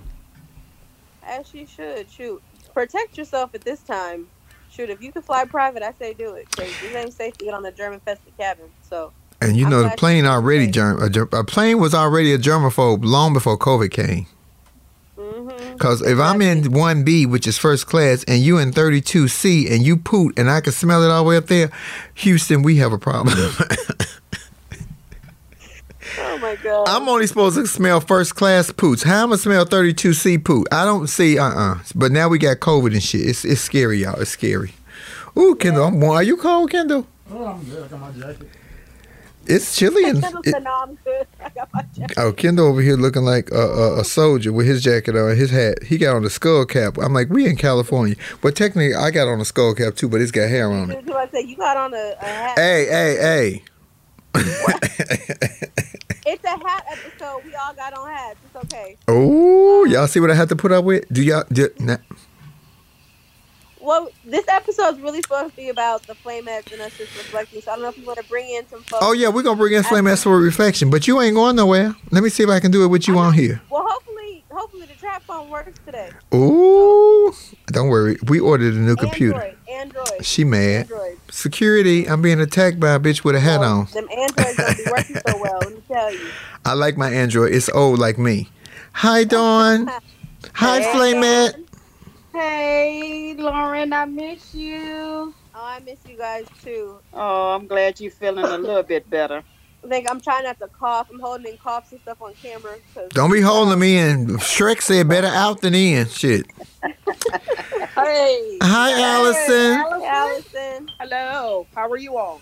As 1.27 1.49
she 1.49 1.65
should. 1.65 2.11
Shoot, 2.11 2.43
protect 2.75 3.17
yourself 3.17 3.55
at 3.55 3.63
this 3.63 3.81
time. 3.81 4.29
Shoot, 4.71 4.91
if 4.91 5.01
you 5.01 5.13
can 5.13 5.23
fly 5.23 5.47
private, 5.47 5.83
I 5.83 5.95
say 5.99 6.13
do 6.13 6.35
it. 6.35 6.47
Because 6.51 6.71
it 6.83 6.95
ain't 6.95 7.15
safe 7.15 7.39
to 7.39 7.47
get 7.47 7.55
on 7.55 7.63
the 7.63 7.73
German 7.73 8.01
festive 8.01 8.37
cabin. 8.37 8.67
So 8.83 9.15
And 9.49 9.57
you 9.57 9.65
I'm 9.67 9.71
know 9.71 9.83
the 9.83 9.91
plane 9.97 10.25
already 10.27 10.67
germ, 10.69 11.03
a, 11.03 11.09
ger- 11.11 11.29
a 11.33 11.45
plane 11.45 11.79
was 11.79 11.95
already 11.95 12.33
a 12.33 12.39
germaphobe 12.39 13.05
long 13.05 13.33
before 13.33 13.59
COVID 13.59 13.91
came. 13.91 14.27
mhm. 15.19 15.73
Because 15.73 16.03
if 16.03 16.19
I'm 16.19 16.41
in 16.43 16.65
1B, 16.65 17.27
which 17.29 17.47
is 17.47 17.59
first 17.59 17.87
class, 17.87 18.25
and 18.25 18.43
you 18.43 18.59
in 18.59 18.71
32C 18.73 19.71
and 19.73 19.83
you 19.83 19.97
poot 19.97 20.39
and 20.39 20.51
I 20.51 20.61
can 20.61 20.73
smell 20.73 21.03
it 21.03 21.11
all 21.11 21.25
the 21.25 21.29
way 21.29 21.37
up 21.37 21.47
there, 21.47 21.71
Houston, 22.15 22.63
we 22.63 22.77
have 22.77 22.93
a 22.93 22.99
problem. 22.99 23.37
Oh 26.19 26.39
my 26.39 26.57
God. 26.57 26.89
I'm 26.89 27.09
only 27.09 27.27
supposed 27.27 27.57
to 27.57 27.67
smell 27.67 28.01
first 28.01 28.35
class 28.35 28.71
poots. 28.71 29.03
How 29.03 29.23
am 29.23 29.29
I 29.29 29.37
gonna 29.37 29.39
smell 29.39 29.65
32C 29.65 30.45
poot? 30.45 30.67
I 30.73 30.85
don't 30.85 31.07
see, 31.07 31.39
uh 31.39 31.45
uh 31.49 31.79
But 31.95 32.13
now 32.13 32.29
we 32.29 32.39
got 32.39 32.59
COVID 32.59 32.93
and 32.93 33.03
shit. 33.03 33.23
It's, 33.23 33.45
it's 33.45 33.61
scary, 33.61 33.99
y'all. 33.99 34.21
It's 34.21 34.31
scary. 34.31 34.75
Ooh, 35.39 35.55
Kendall, 35.55 35.85
I'm. 35.87 36.03
Are 36.05 36.23
you 36.23 36.37
cold, 36.37 36.71
Kendall? 36.71 37.07
Oh, 37.31 37.47
I'm 37.47 37.63
good. 37.65 37.85
I 37.85 37.89
got 37.89 38.01
my 38.01 38.11
jacket. 38.11 38.49
It's 39.47 39.77
chilly. 39.77 40.05
And, 40.05 40.25
it, 40.45 40.63
no, 40.63 40.71
I'm 40.83 40.95
good. 41.05 41.27
I 41.41 41.49
got 41.51 41.69
my 41.75 41.85
oh, 42.17 42.33
Kendall 42.33 42.67
over 42.67 42.81
here 42.81 42.97
looking 42.97 43.23
like 43.23 43.51
a, 43.51 43.61
a, 43.61 44.01
a 44.01 44.05
soldier 44.05 44.53
with 44.53 44.67
his 44.67 44.83
jacket 44.83 45.17
on, 45.17 45.37
his 45.37 45.51
hat. 45.51 45.83
He 45.83 45.99
got 45.99 46.17
on 46.17 46.23
the 46.23 46.31
skull 46.31 46.65
cap. 46.65 46.97
I'm 46.99 47.13
like, 47.13 47.29
we 47.29 47.47
in 47.47 47.57
California. 47.57 48.17
But 48.41 48.57
technically, 48.57 48.95
I 48.95 49.11
got 49.11 49.29
on 49.29 49.41
a 49.41 49.45
skull 49.45 49.75
cap 49.75 49.97
too, 49.97 50.09
but 50.09 50.21
it's 50.21 50.31
got 50.31 50.49
hair 50.49 50.71
on 50.71 50.91
it. 50.91 51.09
I 51.11 51.29
say, 51.29 51.43
you 51.43 51.57
got 51.57 51.77
on 51.77 51.93
a, 51.95 52.15
a 52.21 52.25
hat. 52.25 52.59
Hey, 52.59 52.87
hey, 52.87 53.63
hey. 54.35 55.63
It's 56.25 56.45
a 56.45 56.51
hat 56.51 56.85
episode. 56.91 57.45
We 57.45 57.55
all 57.57 57.75
got 57.75 57.93
on 57.95 58.09
hats. 58.09 58.39
It's 58.45 58.57
okay. 58.65 58.97
Oh, 59.09 59.85
y'all 59.85 60.07
see 60.07 60.21
what 60.21 60.31
I 60.31 60.35
have 60.35 60.49
to 60.51 60.57
put 60.57 60.71
up 60.71 60.85
with? 60.85 61.05
Do 61.13 61.23
y'all? 61.23 61.45
Do, 61.53 61.69
nah. 61.81 61.97
Well, 63.83 64.09
this 64.25 64.45
episode 64.49 64.95
is 64.97 65.01
really 65.01 65.21
supposed 65.23 65.51
to 65.51 65.57
be 65.57 65.69
about 65.69 66.07
the 66.07 66.15
flamettes 66.15 66.73
and 66.73 66.81
us 66.81 66.97
just 66.97 67.17
reflecting. 67.17 67.61
So 67.63 67.73
I 67.73 67.75
don't 67.75 67.83
know 67.83 67.89
if 67.89 67.99
you 67.99 68.07
want 68.07 68.21
to 68.21 68.25
bring 68.29 68.49
in 68.55 68.67
some 68.69 68.83
folks. 68.85 69.05
Oh 69.05 69.13
yeah, 69.13 69.29
we're 69.29 69.43
gonna 69.43 69.57
bring 69.57 69.73
in 69.73 69.83
Flame 69.83 70.07
Ass 70.07 70.23
for 70.23 70.37
a 70.37 70.41
reflection, 70.41 70.89
but 70.89 71.09
you 71.09 71.21
ain't 71.21 71.35
going 71.35 71.57
nowhere. 71.57 71.95
Let 72.11 72.23
me 72.23 72.29
see 72.31 72.43
if 72.45 72.49
I 72.49 72.61
can 72.61 72.71
do 72.71 72.85
it 72.85 72.89
with 72.89 73.09
you 73.09 73.19
on 73.19 73.33
here. 73.35 73.61
Well, 73.71 73.85
hopefully, 73.89 74.45
hopefully 74.51 74.87
the 74.87 74.95
trap 74.95 75.23
phone 75.25 75.51
works 75.51 75.79
today. 75.85 76.11
Ooh, 76.33 77.33
don't 77.67 77.89
worry. 77.89 78.19
We 78.29 78.39
ordered 78.39 78.75
a 78.75 78.79
new 78.79 78.95
computer. 78.95 79.35
Android, 79.35 79.57
Android, 79.69 80.25
She 80.25 80.45
mad. 80.45 80.83
Android. 80.83 81.19
Security. 81.31 82.09
I'm 82.09 82.23
being 82.23 82.41
attacked 82.41 82.79
by 82.79 82.93
a 82.93 83.01
bitch 83.01 83.25
with 83.25 83.35
a 83.35 83.41
hat 83.41 83.61
Well, 83.61 83.81
on. 83.81 83.85
Them 83.87 84.07
Androids 84.17 84.57
don't 84.57 84.77
be 84.77 84.85
working 84.91 85.17
so 85.27 85.41
well. 85.41 85.59
Let 85.61 85.71
me 85.75 85.83
tell 85.89 86.13
you. 86.13 86.21
I 86.65 86.75
like 86.75 86.97
my 86.97 87.11
Android. 87.11 87.53
It's 87.53 87.69
old 87.71 87.99
like 87.99 88.17
me. 88.17 88.49
Hi, 88.93 89.25
Dawn. 89.25 89.91
Hi, 90.55 90.81
Hey, 90.81 90.93
Flamette. 90.93 91.55
Hey, 92.33 93.35
Lauren, 93.39 93.93
I 93.93 94.05
miss 94.07 94.55
you. 94.55 95.35
Oh, 95.55 95.61
I 95.65 95.81
miss 95.81 95.99
you 96.09 96.17
guys 96.17 96.47
too. 96.65 96.99
Oh, 97.13 97.51
I'm 97.55 97.67
glad 97.67 98.01
you're 98.01 98.11
feeling 98.11 98.45
a 98.45 98.59
little 98.59 98.83
bit 98.83 99.09
better. 99.11 99.43
Like 99.85 100.07
I'm 100.09 100.21
trying 100.21 100.45
not 100.45 100.61
to 100.61 100.69
cough. 100.69 101.09
I'm 101.11 101.19
holding 101.19 101.45
in 101.55 101.59
coughs 101.59 101.91
and 101.91 102.01
stuff 102.03 102.23
on 102.23 102.35
camera. 102.35 102.77
'cause- 102.95 103.09
Don't 103.15 103.33
be 103.33 103.41
holding 103.41 103.81
me 103.81 103.99
in. 103.99 104.29
Shrek 104.39 104.81
said 104.81 105.09
better 105.09 105.27
out 105.45 105.61
than 105.61 105.75
in. 105.75 106.07
Shit. 106.07 106.47
Hey. 107.97 108.59
Hi, 108.63 109.03
Allison. 109.03 110.01
Hey, 110.01 110.07
Allison. 110.07 110.89
Hello. 111.01 111.67
How 111.75 111.91
are 111.91 111.97
you 111.97 112.17
all? 112.17 112.41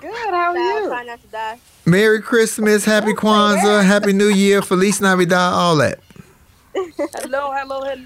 Good. 0.00 0.10
How 0.14 0.52
are 0.52 0.54
Child, 0.54 0.82
you? 0.84 0.88
trying 0.88 1.06
not 1.08 1.20
to 1.20 1.26
die. 1.28 1.58
Merry 1.84 2.22
Christmas, 2.22 2.86
Happy 2.86 3.10
oh, 3.12 3.14
Kwanzaa, 3.14 3.84
Happy 3.84 4.14
New 4.14 4.28
Year, 4.30 4.62
Feliz 4.62 5.02
Navidad, 5.02 5.52
all 5.52 5.76
that. 5.76 6.00
Hello, 6.74 7.52
hello, 7.52 7.82
hello. 7.82 8.04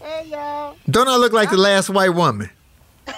Hey, 0.00 0.26
y'all. 0.28 0.76
Don't 0.88 1.08
I 1.08 1.16
look 1.16 1.32
like 1.32 1.50
the 1.50 1.56
last 1.56 1.90
white 1.90 2.10
woman? 2.10 2.50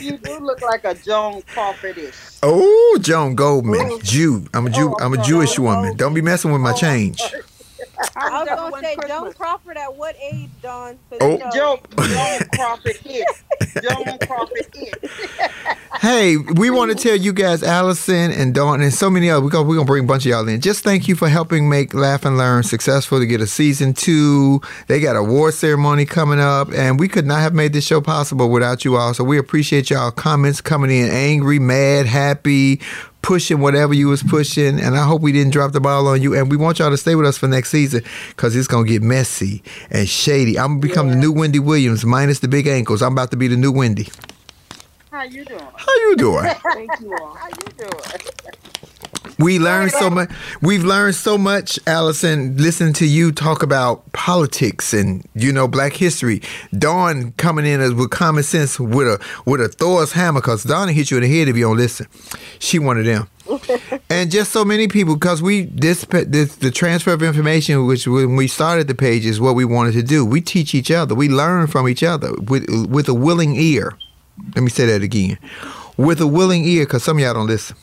You 0.00 0.16
do 0.16 0.38
look 0.38 0.62
like 0.62 0.84
a 0.84 0.94
Joan 0.94 1.42
Crawfordish. 1.42 2.38
Oh, 2.42 2.98
Joan 3.02 3.34
Goldman, 3.34 3.88
oh. 3.92 4.00
Jew. 4.02 4.46
I'm 4.54 4.66
a 4.66 4.70
Jew. 4.70 4.94
Oh, 4.98 5.04
I'm 5.04 5.12
a 5.12 5.18
I'm 5.18 5.24
Jewish 5.24 5.58
oh, 5.58 5.62
woman. 5.64 5.96
Don't 5.96 6.14
be 6.14 6.22
messing 6.22 6.52
with 6.52 6.62
my 6.62 6.72
oh, 6.72 6.76
change. 6.76 7.20
I 8.16 8.30
was 8.44 8.48
gonna 8.48 8.80
say 8.80 8.94
Christmas. 8.96 9.18
Joan 9.18 9.32
Crawford 9.34 9.76
at 9.76 9.94
what 9.96 10.16
age, 10.20 10.48
Dawn? 10.62 10.98
'Cause, 11.10 11.18
Oh. 11.20 11.30
you 11.32 11.38
know, 11.38 11.50
Joan, 11.54 11.78
Joan 11.98 12.40
Crawford 12.54 12.98
is. 13.04 13.24
Joan 13.82 14.18
Crawford 14.26 14.66
is. 14.74 15.10
Hey, 16.00 16.36
we 16.38 16.70
want 16.70 16.90
to 16.90 16.96
tell 16.96 17.16
you 17.16 17.32
guys, 17.32 17.62
Allison 17.62 18.30
and 18.32 18.54
Dawn, 18.54 18.80
and 18.80 18.92
so 18.92 19.10
many 19.10 19.28
others. 19.28 19.44
We're 19.44 19.50
gonna, 19.50 19.68
we're 19.68 19.74
gonna 19.76 19.86
bring 19.86 20.04
a 20.04 20.06
bunch 20.06 20.24
of 20.24 20.30
y'all 20.30 20.48
in. 20.48 20.60
Just 20.60 20.82
thank 20.82 21.08
you 21.08 21.14
for 21.14 21.28
helping 21.28 21.68
make 21.68 21.92
Laugh 21.92 22.24
and 22.24 22.38
Learn 22.38 22.62
successful 22.62 23.18
to 23.18 23.26
get 23.26 23.40
a 23.42 23.46
season 23.46 23.92
two. 23.92 24.60
They 24.86 25.00
got 25.00 25.16
a 25.16 25.18
award 25.20 25.52
ceremony 25.54 26.06
coming 26.06 26.40
up, 26.40 26.72
and 26.72 26.98
we 26.98 27.06
could 27.08 27.26
not 27.26 27.40
have 27.40 27.52
made 27.54 27.72
this 27.74 27.84
show 27.84 28.00
possible 28.00 28.48
without 28.50 28.84
you 28.84 28.96
all. 28.96 29.12
So 29.12 29.24
we 29.24 29.36
appreciate 29.36 29.90
y'all 29.90 30.10
comments 30.10 30.60
coming 30.62 30.90
in 30.90 31.10
angry, 31.10 31.58
mad, 31.58 32.06
happy, 32.06 32.80
pushing 33.22 33.60
whatever 33.60 33.94
you 33.94 34.08
was 34.08 34.22
pushing. 34.22 34.80
And 34.80 34.96
I 34.96 35.04
hope 35.04 35.22
we 35.22 35.32
didn't 35.32 35.52
drop 35.52 35.72
the 35.72 35.80
ball 35.80 36.08
on 36.08 36.22
you. 36.22 36.34
And 36.34 36.50
we 36.50 36.56
want 36.56 36.78
y'all 36.78 36.90
to 36.90 36.96
stay 36.96 37.14
with 37.14 37.26
us 37.26 37.38
for 37.38 37.48
next 37.48 37.70
season 37.70 38.02
because 38.30 38.56
it's 38.56 38.68
gonna 38.68 38.86
get 38.86 39.02
messy 39.02 39.62
and 39.90 40.08
shady. 40.08 40.58
I'm 40.58 40.78
gonna 40.78 40.80
become 40.80 41.10
the 41.10 41.16
new 41.16 41.32
Wendy 41.32 41.58
Williams, 41.58 42.04
minus 42.04 42.40
the 42.40 42.48
big 42.48 42.66
ankles. 42.66 43.02
I'm 43.02 43.12
about 43.12 43.30
to 43.32 43.36
be 43.36 43.48
the 43.48 43.56
new 43.56 43.72
Wendy. 43.72 44.08
How 45.10 45.24
you 45.24 45.44
doing? 45.44 45.66
How 45.74 45.94
you 45.96 46.16
doing? 46.16 46.44
Thank 46.72 47.00
you 47.00 47.16
all. 47.20 47.34
How 47.34 47.48
you 47.48 47.72
doing? 47.76 48.60
We 49.40 49.58
learned 49.58 49.92
so 49.92 50.10
much. 50.10 50.30
We've 50.60 50.84
learned 50.84 51.14
so 51.14 51.38
much, 51.38 51.78
Allison, 51.86 52.58
listening 52.58 52.92
to 52.94 53.06
you 53.06 53.32
talk 53.32 53.62
about 53.62 54.12
politics 54.12 54.92
and 54.92 55.24
you 55.34 55.50
know 55.50 55.66
Black 55.66 55.94
history. 55.94 56.42
Dawn 56.76 57.32
coming 57.38 57.64
in 57.64 57.80
as- 57.80 57.94
with 57.94 58.10
common 58.10 58.42
sense 58.42 58.78
with 58.78 59.06
a 59.08 59.18
with 59.46 59.62
a 59.62 59.68
Thor's 59.68 60.12
hammer, 60.12 60.42
cause 60.42 60.62
Dawn 60.64 60.88
hit 60.88 61.10
you 61.10 61.16
in 61.16 61.22
the 61.22 61.28
head 61.28 61.48
if 61.48 61.56
you 61.56 61.64
don't 61.64 61.78
listen. 61.78 62.06
She 62.58 62.78
one 62.78 62.98
of 62.98 63.06
them. 63.06 63.28
and 64.10 64.30
just 64.30 64.52
so 64.52 64.64
many 64.64 64.86
people 64.86 65.14
because 65.16 65.42
we 65.42 65.62
this, 65.62 66.04
this 66.04 66.56
the 66.56 66.70
transfer 66.70 67.12
of 67.12 67.22
information 67.22 67.84
which 67.86 68.06
when 68.06 68.36
we 68.36 68.46
started 68.46 68.86
the 68.86 68.94
page 68.94 69.26
is 69.26 69.40
what 69.40 69.56
we 69.56 69.64
wanted 69.64 69.92
to 69.92 70.04
do 70.04 70.24
we 70.24 70.40
teach 70.40 70.72
each 70.72 70.88
other 70.88 71.16
we 71.16 71.28
learn 71.28 71.66
from 71.66 71.88
each 71.88 72.04
other 72.04 72.32
with 72.42 72.64
with 72.88 73.08
a 73.08 73.14
willing 73.14 73.56
ear 73.56 73.96
let 74.54 74.62
me 74.62 74.70
say 74.70 74.86
that 74.86 75.02
again 75.02 75.36
with 75.96 76.20
a 76.20 76.28
willing 76.28 76.64
ear 76.64 76.84
because 76.84 77.02
some 77.02 77.16
of 77.16 77.24
y'all 77.24 77.34
don't 77.34 77.48
listen 77.48 77.76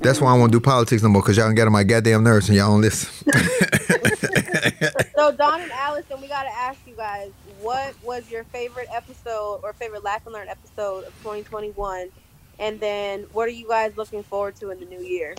that's 0.00 0.20
why 0.20 0.32
I 0.34 0.38
won't 0.38 0.52
do 0.52 0.60
politics 0.60 1.02
no 1.02 1.08
more 1.08 1.22
because 1.22 1.36
y'all 1.36 1.46
don't 1.46 1.54
get 1.54 1.66
on 1.66 1.72
my 1.72 1.84
goddamn 1.84 2.22
nerves 2.24 2.48
and 2.48 2.56
y'all 2.56 2.70
don't 2.72 2.82
listen. 2.82 3.10
So 5.16 5.32
Dawn 5.32 5.60
and 5.60 5.72
Allison, 5.72 6.20
we 6.20 6.28
gotta 6.28 6.54
ask 6.54 6.78
you 6.86 6.94
guys, 6.94 7.32
what 7.60 7.94
was 8.04 8.30
your 8.30 8.44
favorite 8.44 8.86
episode 8.94 9.60
or 9.62 9.72
favorite 9.72 10.04
Laugh 10.04 10.24
and 10.26 10.34
Learn 10.34 10.48
episode 10.48 11.04
of 11.04 11.14
2021? 11.16 12.10
And 12.58 12.78
then 12.78 13.26
what 13.32 13.48
are 13.48 13.52
you 13.52 13.66
guys 13.66 13.96
looking 13.96 14.22
forward 14.22 14.56
to 14.56 14.70
in 14.70 14.78
the 14.78 14.84
new 14.84 15.00
year? 15.00 15.34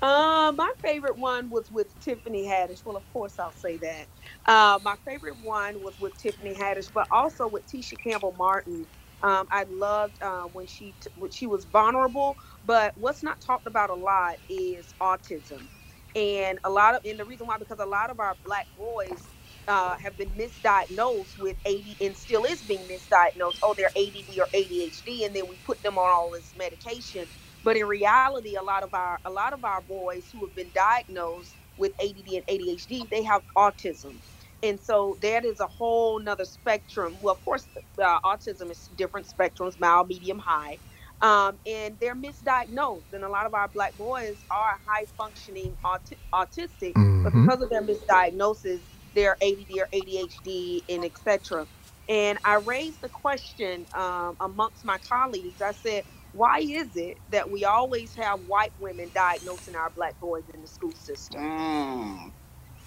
Uh, 0.00 0.52
my 0.56 0.72
favorite 0.78 1.16
one 1.18 1.50
was 1.50 1.70
with 1.70 1.98
Tiffany 2.00 2.46
Haddish. 2.46 2.84
Well, 2.84 2.96
of 2.96 3.12
course, 3.12 3.38
I'll 3.38 3.52
say 3.52 3.76
that. 3.76 4.06
Uh, 4.46 4.78
my 4.82 4.96
favorite 5.04 5.36
one 5.42 5.82
was 5.82 5.98
with 6.00 6.16
Tiffany 6.16 6.54
Haddish, 6.54 6.90
but 6.92 7.06
also 7.10 7.46
with 7.48 7.66
Tisha 7.66 7.98
Campbell 7.98 8.34
Martin. 8.38 8.86
Um, 9.22 9.46
I 9.50 9.64
loved 9.64 10.22
uh, 10.22 10.42
when 10.52 10.66
she 10.66 10.94
t- 11.00 11.10
when 11.16 11.30
she 11.30 11.46
was 11.46 11.64
vulnerable. 11.64 12.36
But 12.68 12.94
what's 12.96 13.24
not 13.24 13.42
talked 13.42 13.68
about 13.68 13.90
a 13.90 13.96
lot 13.96 14.36
is 14.50 14.94
autism, 15.02 15.68
and 16.16 16.60
a 16.64 16.70
lot 16.70 16.96
of 16.96 17.02
and 17.06 17.20
the 17.20 17.26
reason 17.26 17.48
why 17.48 17.58
because 17.58 17.80
a 17.80 17.86
lot 17.86 18.10
of 18.10 18.20
our 18.20 18.38
black 18.44 18.68
boys 18.76 19.36
uh, 19.68 19.96
have 19.98 20.18
been 20.18 20.32
misdiagnosed 20.32 21.38
with 21.38 21.56
AD 21.66 21.96
and 22.02 22.16
still 22.16 22.44
is 22.44 22.62
being 22.64 22.88
misdiagnosed. 22.88 23.58
Oh, 23.62 23.74
they're 23.78 23.92
ADD 23.96 24.38
or 24.40 24.50
ADHD, 24.54 25.26
and 25.26 25.36
then 25.36 25.48
we 25.48 25.56
put 25.58 25.82
them 25.84 25.98
on 25.98 26.12
all 26.12 26.32
this 26.32 26.54
medication. 26.56 27.26
But 27.64 27.78
in 27.78 27.86
reality, 27.86 28.56
a 28.56 28.64
lot 28.64 28.84
of 28.84 28.90
our 28.94 29.20
a 29.26 29.32
lot 29.32 29.54
of 29.54 29.64
our 29.64 29.82
boys 29.82 30.30
who 30.32 30.46
have 30.46 30.56
been 30.56 30.72
diagnosed 30.74 31.58
with 31.78 31.92
ADD 32.02 32.28
and 32.34 32.46
ADHD, 32.48 33.10
they 33.10 33.24
have 33.24 33.42
autism, 33.58 34.20
and 34.62 34.80
so 34.80 35.18
that 35.22 35.44
is 35.46 35.60
a 35.60 35.68
whole 35.68 36.20
nother 36.20 36.46
spectrum. 36.46 37.18
Well, 37.20 37.34
of 37.34 37.42
course, 37.42 37.68
uh, 38.02 38.20
autism 38.24 38.70
is 38.72 38.90
different 38.96 39.28
spectrums: 39.28 39.80
mild, 39.80 40.08
medium, 40.08 40.38
high. 40.40 40.80
Um, 41.20 41.58
and 41.66 41.98
they're 42.00 42.14
misdiagnosed, 42.16 43.12
and 43.12 43.24
a 43.24 43.28
lot 43.28 43.46
of 43.46 43.54
our 43.54 43.68
black 43.68 43.96
boys 43.96 44.44
are 44.50 44.80
high 44.86 45.06
functioning 45.16 45.76
auti- 45.84 46.18
autistic, 46.34 46.92
but 47.22 47.32
Mhm. 47.34 47.42
because 47.42 47.62
of 47.62 47.70
their 47.70 47.82
misdiagnosis, 47.82 48.82
they're 49.14 49.36
ADD 49.42 49.80
or 49.80 49.88
ADHD 49.92 50.84
and 50.88 51.04
etc. 51.04 51.66
And 52.08 52.38
I 52.44 52.54
raised 52.56 53.00
the 53.02 53.08
question 53.08 53.86
um, 53.94 54.36
amongst 54.40 54.84
my 54.84 54.98
colleagues. 54.98 55.60
I 55.60 55.72
said, 55.72 56.04
why 56.32 56.60
is 56.60 56.96
it 56.96 57.20
that 57.30 57.50
we 57.50 57.64
always 57.64 58.14
have 58.16 58.40
white 58.40 58.72
women 58.78 59.10
diagnosing 59.14 59.74
our 59.74 59.90
black 59.90 60.18
boys 60.20 60.48
in 60.54 60.60
the 60.62 60.68
school 60.68 60.94
system? 60.94 61.42
Mm. 61.42 62.32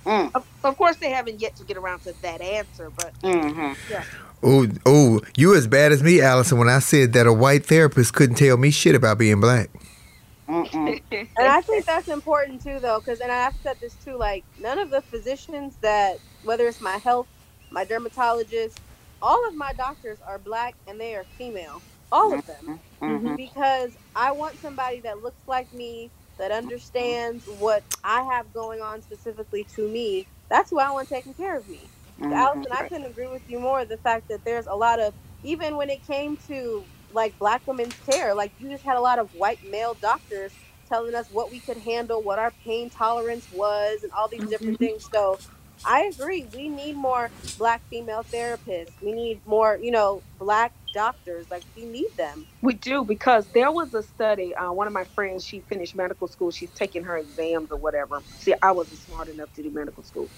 Mm. 0.07 0.31
Of, 0.35 0.45
of 0.63 0.77
course, 0.77 0.97
they 0.97 1.11
haven't 1.11 1.41
yet 1.41 1.57
to 1.57 1.65
get 1.65 1.77
around 1.77 2.01
to 2.03 2.15
that 2.23 2.41
answer, 2.41 2.91
but 2.91 3.13
hmm 3.23 3.73
yeah. 3.87 4.05
oh, 4.43 4.67
oh, 4.85 5.21
you 5.37 5.55
as 5.55 5.67
bad 5.67 5.91
as 5.93 6.03
me, 6.03 6.21
Allison, 6.21 6.57
when 6.59 6.69
I 6.69 6.79
said 6.79 7.13
that 7.13 7.27
a 7.27 7.33
white 7.33 7.65
therapist 7.65 8.13
couldn't 8.13 8.37
tell 8.37 8.57
me 8.57 8.71
shit 8.71 8.95
about 8.95 9.19
being 9.19 9.41
black. 9.41 9.71
And 11.37 11.49
I 11.49 11.61
think 11.63 11.85
that's 11.87 12.07
important 12.09 12.61
too, 12.63 12.79
though, 12.79 13.01
because 13.03 13.19
and 13.19 13.31
I've 13.31 13.55
said 13.63 13.77
this 13.81 13.95
too. 13.95 14.17
Like 14.17 14.45
none 14.57 14.79
of 14.79 14.91
the 14.91 15.01
physicians 15.01 15.77
that, 15.81 16.19
whether 16.43 16.67
it's 16.67 16.81
my 16.81 16.97
health, 16.97 17.29
my 17.71 17.85
dermatologist, 17.85 18.81
all 19.21 19.47
of 19.49 19.55
my 19.55 19.73
doctors 19.73 20.19
are 20.27 20.39
black 20.39 20.75
and 20.87 21.01
they 21.01 21.15
are 21.15 21.27
female. 21.37 21.83
All 22.11 22.33
of 22.35 22.45
them, 22.45 22.71
Mhm. 23.03 23.37
because 23.37 23.97
I 24.15 24.31
want 24.33 24.59
somebody 24.59 25.01
that 25.01 25.19
looks 25.19 25.41
like 25.47 25.73
me, 25.73 26.13
that 26.37 26.51
understands 26.51 27.45
what 27.59 27.83
I 28.03 28.23
have 28.23 28.53
going 28.53 28.81
on 28.81 29.01
specifically 29.01 29.65
to 29.75 29.87
me. 29.87 30.27
That's 30.49 30.69
who 30.69 30.79
I 30.79 30.91
want 30.91 31.09
taking 31.09 31.33
care 31.33 31.57
of 31.57 31.67
me. 31.69 31.79
Mhm. 32.19 32.33
Allison, 32.33 32.67
I 32.71 32.87
couldn't 32.89 33.05
agree 33.05 33.27
with 33.27 33.47
you 33.49 33.59
more. 33.59 33.85
The 33.85 33.97
fact 33.97 34.27
that 34.29 34.43
there's 34.43 34.67
a 34.67 34.75
lot 34.75 34.99
of, 34.99 35.13
even 35.43 35.77
when 35.77 35.89
it 35.89 36.05
came 36.05 36.37
to 36.47 36.83
like 37.13 37.37
black 37.39 37.65
women's 37.67 37.95
care, 38.05 38.33
like 38.33 38.51
you 38.59 38.69
just 38.69 38.83
had 38.83 38.97
a 38.97 39.01
lot 39.01 39.19
of 39.19 39.33
white 39.35 39.59
male 39.69 39.95
doctors 39.95 40.51
telling 40.87 41.15
us 41.15 41.27
what 41.31 41.51
we 41.51 41.59
could 41.59 41.77
handle, 41.77 42.21
what 42.21 42.39
our 42.39 42.51
pain 42.63 42.89
tolerance 42.89 43.47
was, 43.53 44.03
and 44.03 44.11
all 44.11 44.27
these 44.27 44.43
different 44.45 44.77
things. 44.79 45.07
So 45.11 45.39
I 45.85 46.03
agree. 46.03 46.45
We 46.53 46.69
need 46.69 46.95
more 46.95 47.31
black 47.57 47.81
female 47.89 48.23
therapists. 48.23 48.91
We 49.01 49.13
need 49.13 49.41
more, 49.45 49.77
you 49.81 49.91
know, 49.91 50.21
black 50.39 50.73
doctors. 50.93 51.49
Like 51.51 51.63
we 51.75 51.85
need 51.85 52.09
them. 52.17 52.47
We 52.61 52.73
do 52.73 53.05
because 53.05 53.47
there 53.47 53.71
was 53.71 53.93
a 53.93 54.03
study. 54.03 54.55
Uh, 54.55 54.71
one 54.71 54.87
of 54.87 54.93
my 54.93 55.05
friends, 55.05 55.45
she 55.45 55.61
finished 55.61 55.95
medical 55.95 56.27
school. 56.27 56.51
She's 56.51 56.71
taking 56.71 57.03
her 57.03 57.17
exams 57.17 57.71
or 57.71 57.77
whatever. 57.77 58.21
See, 58.39 58.53
I 58.61 58.71
wasn't 58.71 58.99
smart 58.99 59.29
enough 59.29 59.53
to 59.53 59.63
do 59.63 59.71
medical 59.71 60.03
school. 60.03 60.29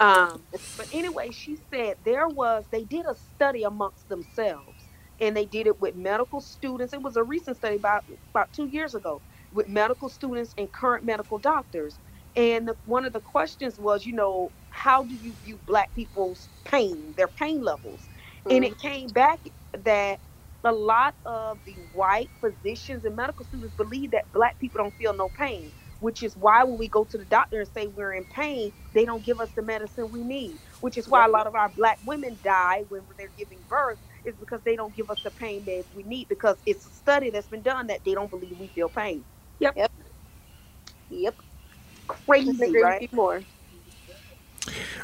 Um, 0.00 0.42
but 0.76 0.88
anyway, 0.92 1.30
she 1.32 1.58
said 1.70 1.96
there 2.04 2.28
was. 2.28 2.66
They 2.70 2.84
did 2.84 3.06
a 3.06 3.14
study 3.14 3.64
amongst 3.64 4.08
themselves, 4.08 4.88
and 5.20 5.36
they 5.36 5.46
did 5.46 5.66
it 5.66 5.80
with 5.80 5.96
medical 5.96 6.40
students. 6.40 6.92
It 6.92 7.02
was 7.02 7.16
a 7.16 7.24
recent 7.24 7.56
study 7.56 7.76
about 7.76 8.04
about 8.30 8.52
two 8.52 8.66
years 8.66 8.94
ago 8.94 9.22
with 9.52 9.68
medical 9.68 10.08
students 10.08 10.54
and 10.58 10.70
current 10.72 11.04
medical 11.04 11.38
doctors. 11.38 11.98
And 12.36 12.68
the, 12.68 12.76
one 12.84 13.04
of 13.04 13.12
the 13.12 13.20
questions 13.20 13.78
was, 13.78 14.06
you 14.06 14.12
know, 14.12 14.52
how 14.70 15.04
do 15.04 15.14
you 15.14 15.34
view 15.42 15.58
black 15.66 15.92
people's 15.94 16.50
pain, 16.64 17.14
their 17.16 17.28
pain 17.28 17.62
levels? 17.62 18.08
And 18.50 18.64
it 18.64 18.78
came 18.78 19.10
back 19.10 19.40
that 19.84 20.20
a 20.64 20.72
lot 20.72 21.14
of 21.24 21.60
the 21.64 21.74
white 21.92 22.30
physicians 22.40 23.04
and 23.04 23.16
medical 23.16 23.44
students 23.46 23.74
believe 23.76 24.12
that 24.12 24.30
black 24.32 24.58
people 24.58 24.78
don't 24.82 24.96
feel 24.96 25.16
no 25.16 25.28
pain, 25.28 25.72
which 26.00 26.22
is 26.22 26.36
why 26.36 26.64
when 26.64 26.78
we 26.78 26.88
go 26.88 27.04
to 27.04 27.18
the 27.18 27.24
doctor 27.24 27.60
and 27.60 27.68
say 27.68 27.86
we're 27.86 28.14
in 28.14 28.26
pain, 28.26 28.72
they 28.94 29.04
don't 29.06 29.24
give 29.24 29.40
us 29.40 29.50
the 29.56 29.62
medicine 29.62 30.10
we 30.10 30.24
need, 30.24 30.60
which 30.80 30.98
is 30.98 31.08
why 31.08 31.24
a 31.26 31.30
lot 31.30 31.46
of 31.46 31.54
our 31.54 31.68
black 31.70 31.98
women 32.04 32.38
die 32.44 32.84
when 32.88 33.02
they're 33.18 33.28
giving 33.36 33.60
birth, 33.68 33.98
is 34.24 34.36
because 34.36 34.62
they 34.64 34.76
don't 34.76 34.94
give 34.96 35.10
us 35.10 35.18
the 35.24 35.30
pain 35.30 35.64
meds 35.64 35.92
we 35.94 36.02
need 36.04 36.28
because 36.28 36.56
it's 36.66 36.86
a 36.86 36.90
study 36.90 37.30
that's 37.30 37.48
been 37.48 37.62
done 37.62 37.86
that 37.88 38.02
they 38.04 38.14
don't 38.14 38.30
believe 38.30 38.56
we 38.58 38.68
feel 38.68 38.88
pain. 38.90 39.24
Yep. 39.60 39.76
Yep. 39.76 39.92
Yep. 41.10 41.36
Crazy, 42.08 42.76
right? 42.76 43.04
more. 43.12 43.46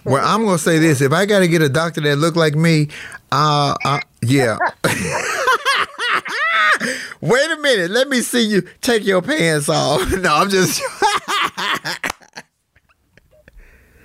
Well, 0.04 0.24
I'm 0.24 0.44
gonna 0.44 0.58
say 0.58 0.78
this: 0.78 1.00
if 1.00 1.12
I 1.12 1.26
got 1.26 1.40
to 1.40 1.48
get 1.48 1.62
a 1.62 1.68
doctor 1.68 2.00
that 2.02 2.16
look 2.16 2.36
like 2.36 2.54
me, 2.54 2.88
uh, 3.32 3.74
uh 3.84 4.00
yeah. 4.22 4.58
Wait 7.20 7.50
a 7.50 7.56
minute, 7.56 7.90
let 7.90 8.08
me 8.08 8.20
see 8.20 8.42
you 8.42 8.62
take 8.82 9.04
your 9.04 9.22
pants 9.22 9.68
off. 9.68 10.12
No, 10.20 10.34
I'm 10.34 10.50
just. 10.50 10.82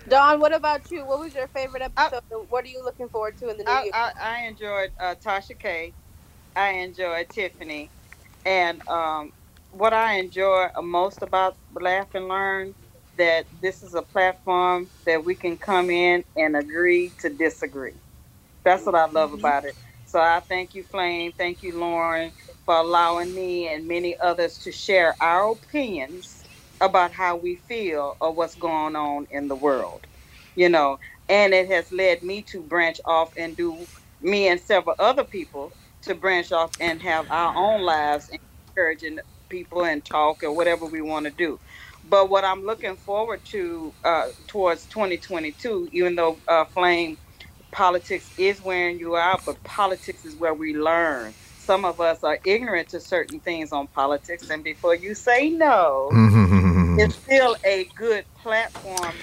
Dawn, 0.07 0.39
what 0.39 0.53
about 0.53 0.89
you? 0.89 1.05
What 1.05 1.19
was 1.19 1.35
your 1.35 1.47
favorite 1.49 1.83
episode? 1.83 2.23
and 2.31 2.49
what 2.49 2.63
are 2.65 2.69
you 2.69 2.83
looking 2.83 3.09
forward 3.09 3.37
to 3.39 3.49
in 3.49 3.57
the 3.57 3.63
new 3.63 3.71
I, 3.71 3.83
year? 3.83 3.91
I, 3.93 4.11
I 4.19 4.45
enjoyed 4.47 4.91
uh, 4.99 5.15
Tasha 5.15 5.57
K. 5.57 5.93
I 6.55 6.69
enjoyed 6.69 7.29
Tiffany, 7.29 7.89
and 8.45 8.87
um, 8.87 9.31
what 9.71 9.93
I 9.93 10.13
enjoy 10.13 10.69
most 10.81 11.21
about 11.21 11.55
Laugh 11.79 12.15
and 12.15 12.27
Learn 12.27 12.73
that 13.19 13.45
this 13.59 13.83
is 13.83 13.95
a 13.95 14.01
platform 14.01 14.89
that 15.05 15.23
we 15.23 15.35
can 15.35 15.57
come 15.57 15.89
in 15.89 16.23
and 16.37 16.55
agree 16.55 17.11
to 17.19 17.29
disagree. 17.29 17.93
That's 18.63 18.85
what 18.85 18.95
I 18.95 19.07
love 19.07 19.31
mm-hmm. 19.31 19.39
about 19.39 19.65
it. 19.65 19.75
So 20.05 20.19
I 20.19 20.39
thank 20.39 20.73
you, 20.73 20.83
Flame. 20.83 21.33
Thank 21.37 21.61
you, 21.61 21.77
Lauren, 21.77 22.31
for 22.65 22.75
allowing 22.75 23.35
me 23.35 23.67
and 23.67 23.87
many 23.87 24.17
others 24.19 24.57
to 24.59 24.71
share 24.71 25.15
our 25.19 25.51
opinions 25.51 26.45
about 26.79 27.11
how 27.11 27.35
we 27.35 27.55
feel 27.55 28.15
or 28.21 28.31
what's 28.31 28.55
going 28.55 28.95
on 28.95 29.27
in 29.31 29.49
the 29.49 29.55
world. 29.55 30.07
You 30.55 30.69
know, 30.69 30.97
and 31.27 31.53
it 31.53 31.67
has 31.67 31.91
led 31.91 32.23
me 32.23 32.41
to 32.43 32.61
branch 32.61 33.01
off 33.03 33.33
and 33.35 33.55
do 33.55 33.85
me 34.21 34.47
and 34.47 34.59
several 34.59 34.95
other 34.97 35.25
people 35.25 35.73
to 36.03 36.15
branch 36.15 36.53
off 36.53 36.71
and 36.79 37.01
have 37.01 37.29
our 37.29 37.53
own 37.55 37.81
lives 37.81 38.29
and 38.29 38.39
encouraging 38.69 39.19
people 39.49 39.83
and 39.83 40.05
talk 40.05 40.41
or 40.41 40.53
whatever 40.53 40.85
we 40.85 41.01
want 41.01 41.25
to 41.25 41.31
do. 41.31 41.59
But 42.09 42.29
what 42.29 42.43
I'm 42.43 42.65
looking 42.65 42.95
forward 42.95 43.43
to 43.45 43.93
uh, 44.03 44.29
towards 44.47 44.85
2022, 44.85 45.89
even 45.91 46.15
though 46.15 46.37
uh, 46.47 46.65
Flame 46.65 47.17
politics 47.71 48.29
is 48.37 48.63
wearing 48.63 48.99
you 48.99 49.15
out, 49.15 49.41
but 49.45 49.61
politics 49.63 50.25
is 50.25 50.35
where 50.35 50.53
we 50.53 50.75
learn. 50.75 51.33
Some 51.59 51.85
of 51.85 52.01
us 52.01 52.23
are 52.23 52.39
ignorant 52.45 52.89
to 52.89 52.99
certain 52.99 53.39
things 53.39 53.71
on 53.71 53.87
politics, 53.87 54.49
and 54.49 54.63
before 54.63 54.95
you 54.95 55.13
say 55.13 55.49
no, 55.51 56.09
it's 56.99 57.15
still 57.15 57.55
a 57.63 57.87
good 57.95 58.25
platform 58.41 59.13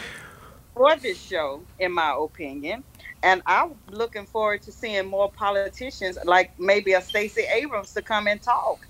for 0.74 0.94
this 0.96 1.20
show, 1.20 1.62
in 1.80 1.90
my 1.90 2.14
opinion. 2.16 2.84
And 3.24 3.42
I'm 3.46 3.74
looking 3.90 4.26
forward 4.26 4.62
to 4.62 4.70
seeing 4.70 5.06
more 5.06 5.28
politicians, 5.28 6.18
like 6.24 6.56
maybe 6.60 6.92
a 6.92 7.02
Stacey 7.02 7.42
Abrams, 7.52 7.92
to 7.94 8.02
come 8.02 8.28
and 8.28 8.40
talk 8.40 8.86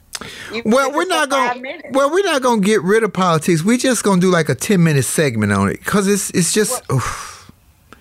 Well, 0.65 0.93
we're 0.93 1.03
it's 1.03 1.09
not 1.11 1.29
for 1.29 1.35
five 1.37 1.49
gonna. 1.51 1.61
minutes. 1.61 1.89
Well, 1.93 2.11
we're 2.11 2.25
not 2.25 2.43
gonna 2.43 2.61
get 2.61 2.83
rid 2.83 3.03
of 3.03 3.13
politics. 3.13 3.63
We're 3.63 3.79
just 3.79 4.03
gonna 4.03 4.21
do 4.21 4.31
like 4.31 4.49
a 4.49 4.55
ten 4.55 4.83
minute 4.83 5.05
segment 5.05 5.53
on 5.53 5.69
it 5.69 5.79
because 5.81 6.07
it's 6.09 6.31
it's 6.31 6.53
just. 6.53 6.83
oof. 6.91 7.35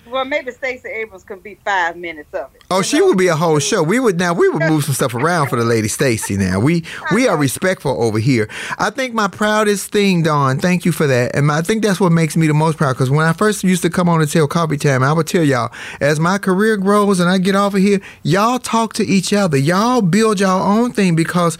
Well, 0.08 0.24
maybe 0.24 0.52
Stacey 0.52 0.88
Abrams 0.88 1.24
can 1.24 1.40
be 1.40 1.58
five 1.64 1.96
minutes 1.96 2.32
of 2.32 2.54
it. 2.54 2.62
Oh, 2.70 2.80
she 2.80 3.02
would 3.02 3.18
be 3.18 3.26
a 3.26 3.36
whole 3.36 3.58
show. 3.58 3.82
We 3.82 3.98
would 3.98 4.18
now 4.18 4.32
we 4.32 4.48
would 4.48 4.62
move 4.62 4.84
some 4.84 4.94
stuff 4.94 5.14
around 5.14 5.48
for 5.48 5.56
the 5.56 5.64
lady 5.64 5.88
Stacey. 5.88 6.36
Now 6.36 6.60
we 6.60 6.84
we 7.12 7.26
are 7.28 7.36
respectful 7.36 8.02
over 8.02 8.18
here. 8.18 8.48
I 8.78 8.90
think 8.90 9.14
my 9.14 9.28
proudest 9.28 9.90
thing, 9.90 10.22
Dawn. 10.22 10.58
Thank 10.58 10.84
you 10.84 10.92
for 10.92 11.06
that, 11.06 11.34
and 11.34 11.50
I 11.50 11.60
think 11.60 11.82
that's 11.82 12.00
what 12.00 12.12
makes 12.12 12.36
me 12.36 12.46
the 12.46 12.54
most 12.54 12.78
proud. 12.78 12.92
Because 12.92 13.10
when 13.10 13.26
I 13.26 13.32
first 13.32 13.64
used 13.64 13.82
to 13.82 13.90
come 13.90 14.08
on 14.08 14.20
and 14.20 14.30
tell 14.30 14.46
coffee 14.46 14.78
time, 14.78 15.02
I 15.02 15.12
would 15.12 15.26
tell 15.26 15.42
y'all 15.44 15.72
as 16.00 16.20
my 16.20 16.38
career 16.38 16.76
grows 16.76 17.18
and 17.20 17.28
I 17.28 17.38
get 17.38 17.56
off 17.56 17.74
of 17.74 17.80
here, 17.80 18.00
y'all 18.22 18.58
talk 18.58 18.94
to 18.94 19.04
each 19.04 19.32
other. 19.32 19.58
Y'all 19.58 20.02
build 20.02 20.40
y'all 20.40 20.62
own 20.62 20.92
thing 20.92 21.16
because 21.16 21.58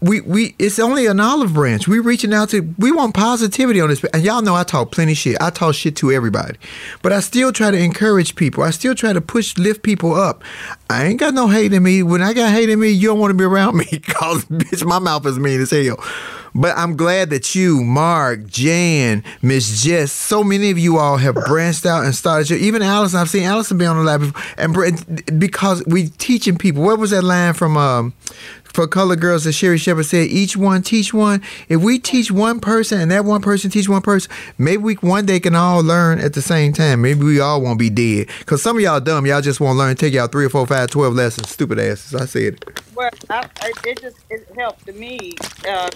we 0.00 0.20
we 0.22 0.54
it's 0.58 0.78
only 0.78 1.06
an 1.06 1.20
olive 1.20 1.52
branch. 1.54 1.86
We 1.86 1.98
reaching 1.98 2.32
out 2.32 2.50
to 2.50 2.74
we 2.78 2.90
want 2.90 3.14
positivity 3.14 3.80
on 3.80 3.88
this. 3.90 4.02
And 4.14 4.22
y'all 4.22 4.42
know 4.42 4.54
I 4.54 4.64
talk 4.64 4.90
plenty 4.90 5.14
shit. 5.14 5.36
I 5.40 5.50
talk 5.50 5.74
shit 5.74 5.96
to 5.96 6.10
everybody. 6.10 6.58
But 7.02 7.12
I 7.12 7.20
still 7.20 7.52
try 7.52 7.70
to 7.70 7.78
encourage 7.78 8.34
people. 8.34 8.62
I 8.62 8.70
still 8.70 8.94
try 8.94 9.12
to 9.12 9.20
push 9.20 9.56
lift 9.58 9.82
people 9.82 10.14
up. 10.14 10.42
I 10.88 11.04
ain't 11.04 11.20
got 11.20 11.34
no 11.34 11.48
hate 11.48 11.72
in 11.72 11.82
me. 11.82 12.02
When 12.02 12.22
I 12.22 12.32
got 12.32 12.52
hate 12.52 12.70
in 12.70 12.80
me, 12.80 12.88
you 12.88 13.08
don't 13.08 13.18
want 13.18 13.30
to 13.30 13.36
be 13.36 13.44
around 13.44 13.76
me 13.76 13.84
cause 13.84 14.44
bitch 14.46 14.84
my 14.84 14.98
mouth 14.98 15.26
is 15.26 15.38
mean 15.38 15.60
as 15.60 15.70
hell. 15.70 16.02
But 16.54 16.76
I'm 16.76 16.96
glad 16.96 17.30
that 17.30 17.54
you, 17.54 17.82
Mark, 17.84 18.46
Jan, 18.46 19.22
Miss 19.42 19.84
Jess, 19.84 20.10
so 20.10 20.42
many 20.42 20.70
of 20.70 20.78
you 20.78 20.98
all 20.98 21.16
have 21.16 21.34
branched 21.34 21.86
out 21.86 22.04
and 22.04 22.14
started. 22.14 22.50
Your, 22.50 22.58
even 22.58 22.82
Allison, 22.82 23.20
I've 23.20 23.30
seen 23.30 23.44
Allison 23.44 23.78
be 23.78 23.86
on 23.86 23.96
the 23.96 24.02
lab 24.02 24.20
before, 24.20 24.42
and 24.84 25.38
because 25.38 25.84
we 25.86 26.08
teaching 26.08 26.56
people. 26.58 26.82
What 26.82 26.98
was 26.98 27.10
that 27.10 27.22
line 27.22 27.54
from 27.54 27.76
um, 27.76 28.12
for 28.72 28.86
color 28.86 29.16
girls 29.16 29.44
that 29.44 29.52
Sherri 29.52 29.78
Shepherd 29.78 30.06
said? 30.06 30.28
Each 30.28 30.56
one 30.56 30.82
teach 30.82 31.12
one. 31.12 31.42
If 31.68 31.80
we 31.80 31.98
teach 31.98 32.30
one 32.30 32.60
person 32.60 33.00
and 33.00 33.10
that 33.10 33.24
one 33.24 33.42
person 33.42 33.70
teach 33.70 33.88
one 33.88 34.02
person, 34.02 34.30
maybe 34.58 34.82
we 34.82 34.94
one 34.94 35.26
day 35.26 35.40
can 35.40 35.54
all 35.54 35.82
learn 35.82 36.18
at 36.18 36.34
the 36.34 36.42
same 36.42 36.72
time. 36.72 37.02
Maybe 37.02 37.24
we 37.24 37.40
all 37.40 37.60
won't 37.60 37.78
be 37.78 37.90
dead. 37.90 38.28
Cause 38.46 38.62
some 38.62 38.76
of 38.76 38.82
y'all 38.82 39.00
dumb. 39.00 39.26
Y'all 39.26 39.40
just 39.40 39.60
won't 39.60 39.78
learn. 39.78 39.96
Take 39.96 40.14
y'all 40.14 40.28
three 40.28 40.44
or 40.46 40.50
four, 40.50 40.66
five, 40.66 40.90
twelve 40.90 41.14
lessons. 41.14 41.50
Stupid 41.50 41.78
asses. 41.78 42.14
I 42.14 42.26
said 42.26 42.54
it. 42.54 42.80
Well, 42.94 43.10
I, 43.28 43.48
it 43.84 44.00
just 44.00 44.18
it 44.30 44.46
helped 44.56 44.86
me 44.94 45.34
uh, 45.66 45.90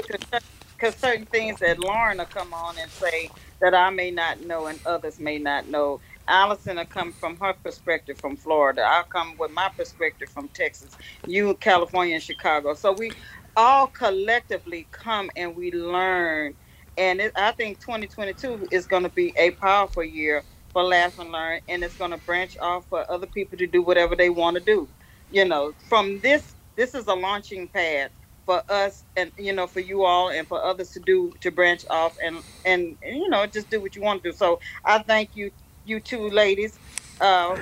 because 0.77 0.95
certain 0.97 1.27
things 1.27 1.61
that 1.61 1.79
Lauren 1.79 2.19
will 2.19 2.25
come 2.27 2.53
on 2.53 2.77
and 2.79 2.91
say 2.91 3.31
that 3.61 3.75
I 3.75 3.91
may 3.91 4.11
not 4.11 4.41
know 4.43 4.67
and 4.67 4.79
others 4.85 5.19
may 5.19 5.39
not 5.39 5.69
know. 5.69 6.01
Allison 6.29 6.77
will 6.77 6.87
come 6.87 7.13
from 7.13 7.37
her 7.39 7.55
perspective 7.55 8.19
from 8.19 8.37
Florida. 8.37 8.83
I'll 8.83 9.05
come 9.05 9.37
with 9.39 9.51
my 9.53 9.71
perspective 9.77 10.31
from 10.31 10.49
Texas. 10.51 10.97
You, 11.25 11.55
California, 11.57 12.15
and 12.15 12.23
Chicago. 12.25 12.75
So 12.75 12.93
we 12.93 13.17
all 13.57 13.89
collectively 13.89 14.89
come 14.93 15.31
and 15.37 15.57
we 15.57 15.73
learn. 15.73 16.55
And 16.97 17.21
it, 17.21 17.33
I 17.37 17.53
think 17.53 17.81
2022 17.81 18.69
is 18.73 18.87
going 18.87 19.05
to 19.05 19.11
be 19.11 19.35
a 19.39 19.53
powerful 19.53 20.05
year 20.05 20.45
for 20.73 20.85
Laugh 20.85 21.19
and 21.19 21.33
Learn, 21.33 21.61
and 21.69 21.85
it's 21.85 21.97
going 21.97 22.13
to 22.13 22.19
branch 22.19 22.57
off 22.61 22.87
for 22.89 23.11
other 23.11 23.27
people 23.29 23.59
to 23.59 23.67
do 23.67 23.83
whatever 23.83 24.17
they 24.17 24.31
want 24.31 24.57
to 24.57 24.63
do. 24.65 24.91
You 25.31 25.47
know, 25.47 25.75
from 25.89 26.21
this, 26.23 26.57
this 26.77 26.95
is 26.95 27.09
a 27.09 27.15
launching 27.15 27.69
pad 27.69 28.13
for 28.47 28.63
us, 28.71 29.07
and 29.17 29.33
you 29.39 29.53
know, 29.55 29.67
for 29.69 29.81
you 29.81 30.05
all, 30.05 30.31
and 30.31 30.49
for 30.49 30.63
others 30.65 30.91
to 30.93 31.01
do 31.01 31.33
to 31.41 31.51
branch 31.53 31.85
off 31.91 32.15
and 32.25 32.43
and, 32.65 32.99
and 33.03 33.17
you 33.17 33.29
know, 33.31 33.47
just 33.47 33.71
do 33.71 33.81
what 33.81 33.97
you 33.97 34.03
want 34.03 34.23
to 34.25 34.31
do. 34.31 34.37
So 34.37 34.61
I 34.85 35.01
thank 35.01 35.37
you, 35.37 35.53
you 35.85 36.01
two 36.01 36.31
ladies, 36.31 36.79
uh, 37.20 37.57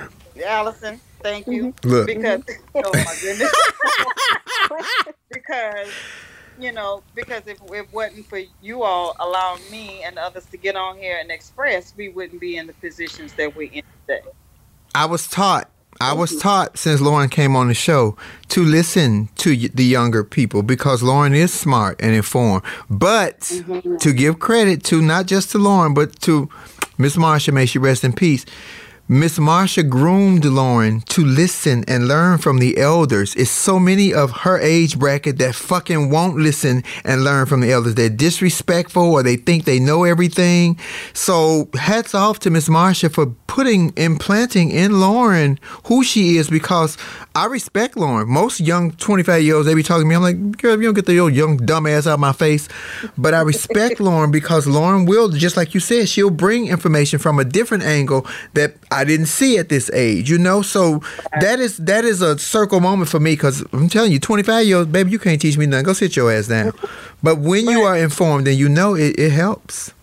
Allison. 0.45 0.99
Thank 1.21 1.47
you 1.47 1.71
mm-hmm. 1.71 1.89
Look. 1.89 2.07
because 2.07 2.41
mm-hmm. 2.41 2.81
oh 2.83 2.91
my 2.93 3.15
goodness, 3.21 3.53
because 5.31 5.89
you 6.59 6.71
know, 6.71 7.03
because 7.15 7.47
if 7.47 7.59
it 7.71 7.87
wasn't 7.91 8.25
for 8.27 8.39
you 8.61 8.83
all 8.83 9.15
allowing 9.19 9.61
me 9.71 10.03
and 10.03 10.17
others 10.17 10.45
to 10.47 10.57
get 10.57 10.75
on 10.75 10.97
here 10.97 11.17
and 11.19 11.31
express, 11.31 11.93
we 11.97 12.09
wouldn't 12.09 12.39
be 12.39 12.57
in 12.57 12.67
the 12.67 12.73
positions 12.73 13.33
that 13.33 13.55
we're 13.55 13.71
in 13.71 13.83
today. 14.07 14.21
I 14.93 15.05
was 15.05 15.27
taught. 15.27 15.69
I 16.01 16.13
was 16.13 16.37
taught 16.37 16.77
since 16.77 16.99
Lauren 16.99 17.29
came 17.29 17.55
on 17.55 17.67
the 17.67 17.73
show 17.73 18.17
to 18.49 18.63
listen 18.63 19.29
to 19.35 19.55
the 19.55 19.85
younger 19.85 20.23
people 20.23 20.63
because 20.63 21.03
Lauren 21.03 21.33
is 21.33 21.53
smart 21.53 22.01
and 22.01 22.15
informed. 22.15 22.63
But 22.89 23.39
mm-hmm. 23.41 23.97
to 23.97 24.13
give 24.13 24.39
credit 24.39 24.83
to 24.85 25.01
not 25.01 25.27
just 25.27 25.51
to 25.51 25.59
Lauren, 25.59 25.93
but 25.93 26.19
to 26.21 26.49
Miss 26.97 27.15
Marsha, 27.15 27.53
may 27.53 27.65
she 27.65 27.79
rest 27.79 28.03
in 28.03 28.13
peace. 28.13 28.45
Miss 29.13 29.37
Marsha 29.37 29.87
groomed 29.87 30.43
Lauren 30.43 31.01
to 31.01 31.23
listen 31.23 31.83
and 31.87 32.07
learn 32.07 32.39
from 32.39 32.57
the 32.57 32.79
elders. 32.79 33.35
It's 33.35 33.51
so 33.51 33.77
many 33.77 34.11
of 34.11 34.31
her 34.31 34.59
age 34.59 34.97
bracket 34.97 35.37
that 35.37 35.53
fucking 35.53 36.09
won't 36.09 36.37
listen 36.37 36.83
and 37.05 37.23
learn 37.23 37.45
from 37.45 37.61
the 37.61 37.71
elders. 37.71 37.93
They're 37.93 38.09
disrespectful 38.09 39.03
or 39.03 39.21
they 39.21 39.35
think 39.35 39.65
they 39.65 39.77
know 39.77 40.03
everything. 40.03 40.79
So 41.13 41.69
hats 41.75 42.15
off 42.15 42.39
to 42.39 42.49
Miss 42.49 42.67
Marsha 42.67 43.13
for 43.13 43.27
putting 43.45 43.93
implanting 43.97 44.71
in 44.71 44.99
Lauren 44.99 45.59
who 45.85 46.03
she 46.03 46.37
is 46.37 46.49
because 46.49 46.97
I 47.35 47.45
respect 47.45 47.95
Lauren. 47.95 48.27
Most 48.27 48.59
young 48.59 48.93
25 48.93 49.43
year 49.43 49.55
olds, 49.55 49.67
they 49.67 49.75
be 49.75 49.83
talking 49.83 50.05
to 50.05 50.09
me. 50.09 50.15
I'm 50.15 50.23
like, 50.23 50.57
girl, 50.57 50.75
you 50.75 50.85
don't 50.85 50.95
get 50.95 51.05
the 51.05 51.19
old 51.19 51.33
young 51.33 51.59
dumbass 51.59 52.07
out 52.07 52.15
of 52.15 52.19
my 52.19 52.31
face. 52.31 52.67
But 53.15 53.35
I 53.35 53.41
respect 53.41 53.99
Lauren 53.99 54.31
because 54.31 54.65
Lauren 54.65 55.05
will, 55.05 55.29
just 55.29 55.55
like 55.55 55.75
you 55.75 55.79
said, 55.79 56.09
she'll 56.09 56.31
bring 56.31 56.67
information 56.67 57.19
from 57.19 57.37
a 57.37 57.43
different 57.43 57.83
angle 57.83 58.25
that 58.53 58.73
I 58.91 59.02
didn't 59.03 59.27
see 59.27 59.57
at 59.57 59.69
this 59.69 59.89
age, 59.91 60.29
you 60.29 60.37
know? 60.37 60.61
So 60.61 61.01
that 61.39 61.59
is 61.59 61.77
that 61.77 62.05
is 62.05 62.21
a 62.21 62.37
circle 62.37 62.79
moment 62.79 63.09
for 63.09 63.19
me 63.19 63.33
because 63.33 63.63
I'm 63.73 63.89
telling 63.89 64.11
you, 64.11 64.19
25 64.19 64.65
year 64.65 64.77
olds, 64.77 64.91
baby, 64.91 65.11
you 65.11 65.19
can't 65.19 65.39
teach 65.41 65.57
me 65.57 65.65
nothing. 65.65 65.85
Go 65.85 65.93
sit 65.93 66.15
your 66.15 66.31
ass 66.31 66.47
down. 66.47 66.73
But 67.21 67.37
when 67.39 67.67
you 67.67 67.81
are 67.81 67.97
informed 67.97 68.47
and 68.47 68.57
you 68.57 68.69
know, 68.69 68.95
it, 68.95 69.17
it 69.19 69.31
helps. 69.31 69.93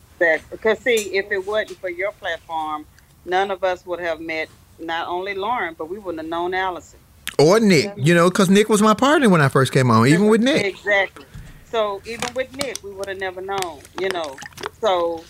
because 0.50 0.78
see 0.80 1.16
if 1.16 1.30
it 1.32 1.46
wasn't 1.46 1.78
for 1.78 1.88
your 1.90 2.12
platform 2.12 2.84
none 3.24 3.50
of 3.50 3.62
us 3.64 3.84
would 3.86 4.00
have 4.00 4.20
met 4.20 4.48
not 4.78 5.08
only 5.08 5.34
lauren 5.34 5.74
but 5.78 5.88
we 5.88 5.98
wouldn't 5.98 6.20
have 6.22 6.28
known 6.28 6.52
allison 6.54 6.98
Or 7.38 7.58
Nick, 7.60 7.92
you 7.96 8.14
know, 8.14 8.28
because 8.28 8.50
Nick 8.50 8.68
was 8.68 8.82
my 8.82 8.92
partner 8.94 9.28
when 9.30 9.40
I 9.40 9.48
first 9.48 9.72
came 9.72 9.90
on, 9.90 10.06
even 10.06 10.26
with 10.28 10.42
Nick. 10.42 10.64
exactly 10.64 11.24
so 11.70 12.02
even 12.04 12.28
with 12.34 12.54
nick 12.56 12.82
we 12.82 12.90
would 12.90 13.08
have 13.08 13.18
never 13.18 13.40
known 13.40 13.78
you 14.00 14.08
know 14.08 14.36
so 14.80 15.22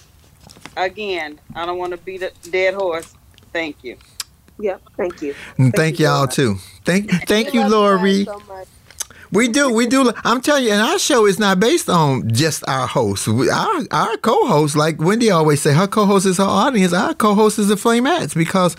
again 0.76 1.38
i 1.54 1.66
don't 1.66 1.78
want 1.78 1.90
to 1.92 1.98
beat 1.98 2.22
a 2.22 2.32
dead 2.50 2.74
horse 2.74 3.14
thank 3.52 3.82
you 3.82 3.96
Yep. 4.60 4.82
Thank 4.96 5.22
you. 5.22 5.34
And 5.58 5.72
thank 5.74 5.98
y'all 5.98 6.26
too. 6.26 6.56
Thank 6.84 7.10
thank 7.26 7.54
you, 7.54 7.60
love 7.62 7.70
Lori. 7.70 8.24
so. 8.24 8.42
We 9.32 9.46
do, 9.46 9.72
we 9.72 9.86
do. 9.86 10.12
I'm 10.24 10.40
telling 10.40 10.64
you, 10.64 10.72
and 10.72 10.82
our 10.82 10.98
show 10.98 11.24
is 11.24 11.38
not 11.38 11.60
based 11.60 11.88
on 11.88 12.32
just 12.32 12.68
our 12.68 12.88
hosts. 12.88 13.28
We, 13.28 13.48
our 13.48 13.82
our 13.92 14.16
co-hosts, 14.16 14.76
like 14.76 15.00
Wendy 15.00 15.30
always 15.30 15.62
say, 15.62 15.72
her 15.72 15.86
co-host 15.86 16.26
is 16.26 16.38
her 16.38 16.42
audience. 16.42 16.92
Our 16.92 17.14
co-host 17.14 17.60
is 17.60 17.68
the 17.68 17.76
Flamettes 17.76 18.34
because 18.34 18.74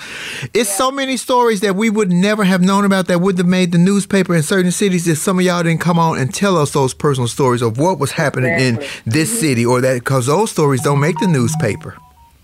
it's 0.53 0.69
so 0.69 0.91
many 0.91 1.15
stories 1.15 1.61
that 1.61 1.77
we 1.77 1.89
would 1.89 2.11
never 2.11 2.43
have 2.43 2.61
known 2.61 2.83
about 2.83 3.07
that 3.07 3.21
would 3.21 3.37
have 3.37 3.47
made 3.47 3.71
the 3.71 3.77
newspaper 3.77 4.35
in 4.35 4.43
certain 4.43 4.71
cities 4.71 5.07
if 5.07 5.19
some 5.19 5.39
of 5.39 5.45
y'all 5.45 5.63
didn't 5.63 5.79
come 5.79 5.97
on 5.97 6.19
and 6.19 6.33
tell 6.33 6.57
us 6.57 6.71
those 6.71 6.93
personal 6.93 7.29
stories 7.29 7.61
of 7.61 7.77
what 7.77 7.97
was 7.97 8.11
happening 8.11 8.51
in 8.59 8.75
this 9.05 9.29
mm-hmm. 9.29 9.39
city 9.39 9.65
or 9.65 9.79
that 9.79 9.93
because 9.99 10.25
those 10.25 10.51
stories 10.51 10.81
don't 10.81 10.99
make 10.99 11.17
the 11.19 11.27
newspaper. 11.27 11.95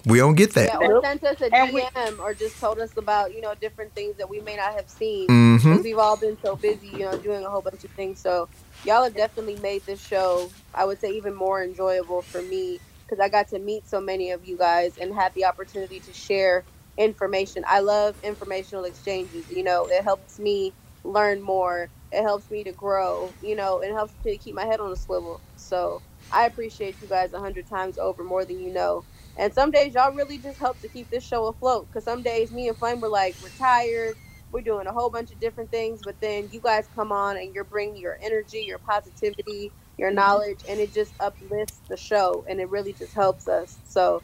We 0.08 0.20
don't 0.20 0.36
get 0.36 0.54
that. 0.54 0.70
Yeah, 0.74 0.78
or 0.78 1.02
sent 1.04 1.24
us 1.24 1.42
a 1.42 1.54
And 1.54 1.74
we- 1.74 1.82
DM 1.96 2.20
or 2.20 2.34
just 2.34 2.60
told 2.60 2.80
us 2.80 2.96
about, 2.98 3.34
you 3.34 3.42
know, 3.42 3.54
different 3.56 3.94
things 3.94 4.18
that 4.18 4.30
we 4.30 4.40
may 4.40 4.56
not 4.56 4.74
have 4.76 4.90
seen. 4.90 5.28
Mhm. 5.30 5.64
Because 5.64 5.84
we've 5.84 5.98
all 5.98 6.18
been 6.18 6.38
so 6.42 6.56
busy, 6.56 6.88
you 6.88 7.06
know, 7.06 7.18
doing 7.18 7.44
a 7.46 7.50
whole 7.50 7.62
bunch 7.62 7.84
of 7.84 7.92
things. 7.92 8.22
So 8.22 8.50
y'all 8.84 9.04
have 9.04 9.16
definitely 9.16 9.58
made 9.58 9.86
this 9.86 10.02
show, 10.02 10.54
I 10.74 10.86
would 10.86 11.00
say, 11.00 11.10
even 11.12 11.36
more 11.36 11.64
enjoyable 11.64 12.24
for 12.32 12.42
me 12.42 12.82
because 13.06 13.20
I 13.24 13.30
got 13.30 13.48
to 13.50 13.60
meet 13.60 13.88
so 13.88 14.00
many 14.02 14.32
of 14.32 14.46
you 14.46 14.58
guys 14.58 14.98
and 14.98 15.14
had 15.14 15.34
the 15.34 15.46
opportunity 15.46 16.00
to 16.02 16.14
share 16.14 16.66
information. 16.98 17.64
I 17.68 17.80
love 17.82 18.16
informational 18.24 18.86
exchanges. 18.86 19.46
You 19.50 19.64
know, 19.64 19.88
it 19.88 20.04
helps 20.04 20.40
me 20.40 20.74
learn 21.04 21.42
more. 21.42 21.90
It 22.12 22.24
helps 22.24 22.50
me 22.50 22.64
to 22.64 22.72
grow. 22.72 23.36
You 23.42 23.56
know, 23.56 23.80
it 23.82 23.92
helps 23.94 24.14
me 24.24 24.32
to 24.32 24.38
keep 24.38 24.56
my 24.56 24.66
head 24.66 24.80
on 24.80 24.92
a 24.92 24.96
swivel. 24.96 25.42
So 25.56 26.02
I 26.32 26.46
appreciate 26.46 27.02
you 27.02 27.08
guys 27.08 27.34
a 27.34 27.40
hundred 27.40 27.68
times 27.68 27.98
over 27.98 28.24
more 28.24 28.46
than 28.46 28.60
you 28.60 28.74
know. 28.74 29.06
And 29.38 29.54
some 29.54 29.72
days 29.72 29.96
y'all 29.96 30.14
really 30.14 30.40
just 30.40 30.60
help 30.60 30.82
to 30.82 30.90
keep 30.90 31.12
this 31.12 31.26
show 31.26 31.48
afloat. 31.48 31.90
Because 31.90 32.06
some 32.06 32.24
days 32.24 32.52
me 32.52 32.70
and 32.70 32.78
Flame 32.78 33.02
were 33.02 33.10
like, 33.10 33.38
we're 33.42 33.50
tired. 33.52 34.18
We're 34.52 34.62
doing 34.64 34.88
a 34.88 34.94
whole 34.94 35.12
bunch 35.12 35.32
of 35.32 35.40
different 35.42 35.72
things. 35.72 36.04
But 36.04 36.22
then 36.22 36.50
you 36.52 36.62
guys 36.62 36.86
come 36.94 37.12
on 37.12 37.38
and 37.38 37.54
you're 37.56 37.66
bringing 37.66 37.98
your 37.98 38.18
energy, 38.24 38.60
your 38.68 38.80
positivity, 38.80 39.74
your 39.98 40.12
knowledge, 40.12 40.62
and 40.70 40.82
it 40.82 40.94
just 40.94 41.16
uplifts 41.20 41.84
the 41.90 41.98
show. 41.98 42.46
And 42.50 42.62
it 42.62 42.70
really 42.70 42.94
just 42.94 43.16
helps 43.16 43.48
us. 43.48 43.80
So 43.86 44.24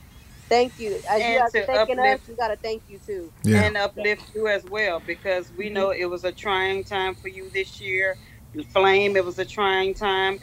thank 0.49 0.75
you. 0.77 1.01
As 1.09 1.27
you 1.27 1.35
And 1.35 1.39
guys 1.39 1.55
are 1.55 1.61
to 1.61 1.67
thanking 1.67 1.99
us, 1.99 2.19
uplift- 2.19 2.29
we 2.29 2.35
got 2.37 2.49
to 2.49 2.57
thank 2.57 2.83
you 2.87 2.99
too. 2.99 3.33
Yeah. 3.43 3.67
and 3.67 3.77
uplift 3.77 4.31
you 4.35 4.47
as 4.47 4.65
well 4.65 5.01
because 5.01 5.51
we 5.57 5.69
know 5.69 5.91
it 5.91 6.05
was 6.05 6.25
a 6.25 6.31
trying 6.33 6.83
time 6.85 7.15
for 7.15 7.29
you 7.29 7.49
this 7.53 7.81
year. 7.81 8.17
Flame, 8.71 9.17
it 9.17 9.25
was 9.25 9.39
a 9.39 9.45
trying 9.45 9.93
time. 9.95 10.39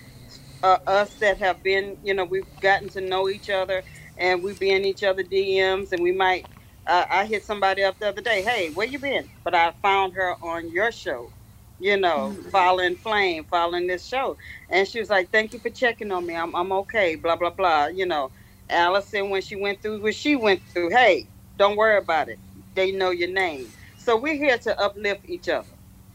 Uh, 0.62 0.78
us 0.86 1.14
that 1.16 1.38
have 1.38 1.62
been, 1.62 1.98
you 2.02 2.14
know, 2.14 2.24
we've 2.24 2.44
gotten 2.60 2.88
to 2.90 3.00
know 3.00 3.28
each 3.30 3.50
other 3.50 3.84
and 4.20 4.42
we 4.42 4.52
be 4.52 4.70
in 4.70 4.84
each 4.84 5.02
other 5.02 5.24
DMs 5.24 5.92
and 5.92 6.02
we 6.02 6.12
might. 6.12 6.46
Uh, 6.86 7.04
I 7.10 7.24
hit 7.26 7.44
somebody 7.44 7.82
up 7.82 7.98
the 7.98 8.08
other 8.08 8.22
day. 8.22 8.42
Hey, 8.42 8.70
where 8.70 8.86
you 8.86 8.98
been? 8.98 9.28
But 9.44 9.54
I 9.54 9.72
found 9.82 10.14
her 10.14 10.34
on 10.42 10.70
your 10.70 10.92
show, 10.92 11.30
you 11.78 11.96
know, 11.96 12.36
following 12.50 12.96
Flame, 12.96 13.44
following 13.44 13.86
this 13.86 14.04
show. 14.04 14.36
And 14.68 14.86
she 14.86 15.00
was 15.00 15.10
like, 15.10 15.30
Thank 15.30 15.52
you 15.52 15.58
for 15.58 15.70
checking 15.70 16.12
on 16.12 16.26
me. 16.26 16.36
I'm, 16.36 16.54
I'm 16.54 16.72
okay, 16.72 17.16
blah, 17.16 17.36
blah, 17.36 17.50
blah. 17.50 17.86
You 17.86 18.06
know, 18.06 18.30
Allison, 18.68 19.30
when 19.30 19.42
she 19.42 19.56
went 19.56 19.82
through 19.82 20.02
what 20.02 20.14
she 20.14 20.36
went 20.36 20.62
through, 20.72 20.90
hey, 20.90 21.28
don't 21.58 21.76
worry 21.76 21.98
about 21.98 22.28
it. 22.28 22.38
They 22.74 22.92
know 22.92 23.10
your 23.10 23.30
name. 23.30 23.68
So 23.98 24.16
we're 24.16 24.34
here 24.36 24.58
to 24.58 24.80
uplift 24.80 25.28
each 25.28 25.48
other, 25.48 25.68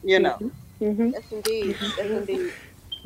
you 0.04 0.20
know. 0.20 0.42
Mm-hmm. 0.82 1.12
Yes, 1.14 1.32
indeed. 1.32 1.78
Yes, 1.98 2.14
indeed. 2.14 2.54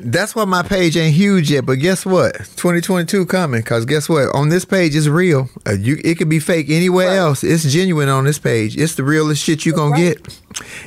That's 0.02 0.34
why 0.34 0.44
my 0.46 0.62
page 0.62 0.96
ain't 0.96 1.14
huge 1.14 1.50
yet, 1.50 1.66
but 1.66 1.74
guess 1.74 2.06
what? 2.06 2.34
2022 2.56 3.26
coming, 3.26 3.62
cause 3.62 3.84
guess 3.84 4.08
what? 4.08 4.34
On 4.34 4.48
this 4.48 4.64
page 4.64 4.96
it's 4.96 5.06
real. 5.06 5.48
Uh, 5.66 5.72
you, 5.72 5.98
it 6.02 6.16
could 6.16 6.28
be 6.28 6.38
fake 6.40 6.70
anywhere 6.70 7.08
Right. 7.08 7.16
else. 7.16 7.44
It's 7.44 7.64
genuine 7.70 8.08
on 8.08 8.24
this 8.24 8.38
page. 8.38 8.76
It's 8.76 8.94
the 8.94 9.04
realest 9.04 9.42
shit 9.42 9.66
you 9.66 9.72
gonna 9.72 9.96
get. 9.96 10.38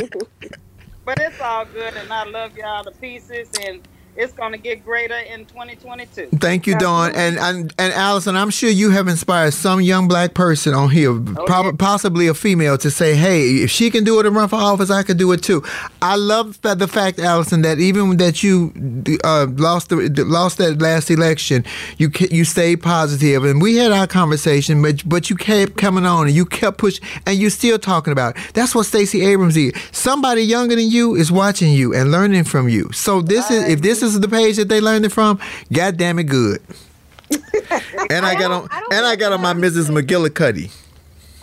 thing, 0.00 0.16
bitch. 0.16 0.50
But 1.04 1.18
it's 1.18 1.40
all 1.40 1.64
good, 1.64 1.94
and 1.96 2.12
I 2.12 2.24
love 2.24 2.56
y'all 2.56 2.84
to 2.84 2.90
pieces, 2.92 3.48
and 3.66 3.80
it's 4.16 4.32
going 4.32 4.52
to 4.52 4.58
get 4.58 4.84
greater 4.84 5.16
in 5.16 5.46
2022. 5.46 6.28
Thank 6.38 6.66
you, 6.66 6.76
Dawn, 6.76 7.12
and 7.14 7.38
and 7.38 7.72
and 7.78 7.92
Allison. 7.92 8.36
I'm 8.36 8.50
sure 8.50 8.70
you 8.70 8.90
have 8.90 9.08
inspired 9.08 9.54
some 9.54 9.80
young 9.80 10.08
black 10.08 10.34
person 10.34 10.74
on 10.74 10.90
here, 10.90 11.18
prob- 11.46 11.78
possibly 11.78 12.26
a 12.26 12.34
female, 12.34 12.76
to 12.78 12.90
say, 12.90 13.14
"Hey, 13.14 13.62
if 13.62 13.70
she 13.70 13.90
can 13.90 14.04
do 14.04 14.18
it 14.20 14.26
and 14.26 14.34
run 14.34 14.48
for 14.48 14.56
office, 14.56 14.90
I 14.90 15.02
can 15.02 15.16
do 15.16 15.32
it 15.32 15.42
too." 15.42 15.62
I 16.02 16.16
love 16.16 16.60
that 16.62 16.78
the 16.78 16.88
fact, 16.88 17.18
Allison, 17.18 17.62
that 17.62 17.78
even 17.78 18.16
that 18.18 18.42
you 18.42 18.72
uh, 19.24 19.46
lost 19.50 19.90
the 19.90 20.24
lost 20.26 20.58
that 20.58 20.80
last 20.80 21.10
election, 21.10 21.64
you 21.98 22.10
you 22.30 22.44
stayed 22.44 22.82
positive, 22.82 23.44
and 23.44 23.62
we 23.62 23.76
had 23.76 23.92
our 23.92 24.06
conversation, 24.06 24.82
but 24.82 25.08
but 25.08 25.30
you 25.30 25.36
kept 25.36 25.76
coming 25.76 26.04
on 26.04 26.26
and 26.26 26.36
you 26.36 26.44
kept 26.44 26.78
pushing, 26.78 27.04
and 27.26 27.38
you're 27.38 27.50
still 27.50 27.78
talking 27.78 28.12
about. 28.12 28.36
It. 28.36 28.54
That's 28.54 28.74
what 28.74 28.86
Stacey 28.86 29.24
Abrams 29.24 29.54
did. 29.54 29.76
Somebody 29.92 30.42
younger 30.42 30.76
than 30.76 30.88
you 30.88 31.14
is 31.14 31.30
watching 31.30 31.72
you 31.72 31.94
and 31.94 32.10
learning 32.10 32.44
from 32.44 32.68
you. 32.68 32.90
So 32.92 33.22
this 33.22 33.50
is 33.50 33.68
if 33.68 33.82
this 33.82 33.99
is 34.02 34.20
the 34.20 34.28
page 34.28 34.56
that 34.56 34.68
they 34.68 34.80
learned 34.80 35.04
it 35.06 35.10
from, 35.12 35.38
God 35.72 35.96
damn 35.96 36.18
it, 36.18 36.24
good. 36.24 36.60
and 38.10 38.26
I, 38.26 38.34
got 38.34 38.50
on 38.50 38.68
I 38.70 38.82
and 38.92 39.06
I 39.06 39.16
got 39.16 39.32
on 39.32 39.40
my 39.40 39.54
Mrs. 39.54 39.88
McGillicuddy. 39.90 40.72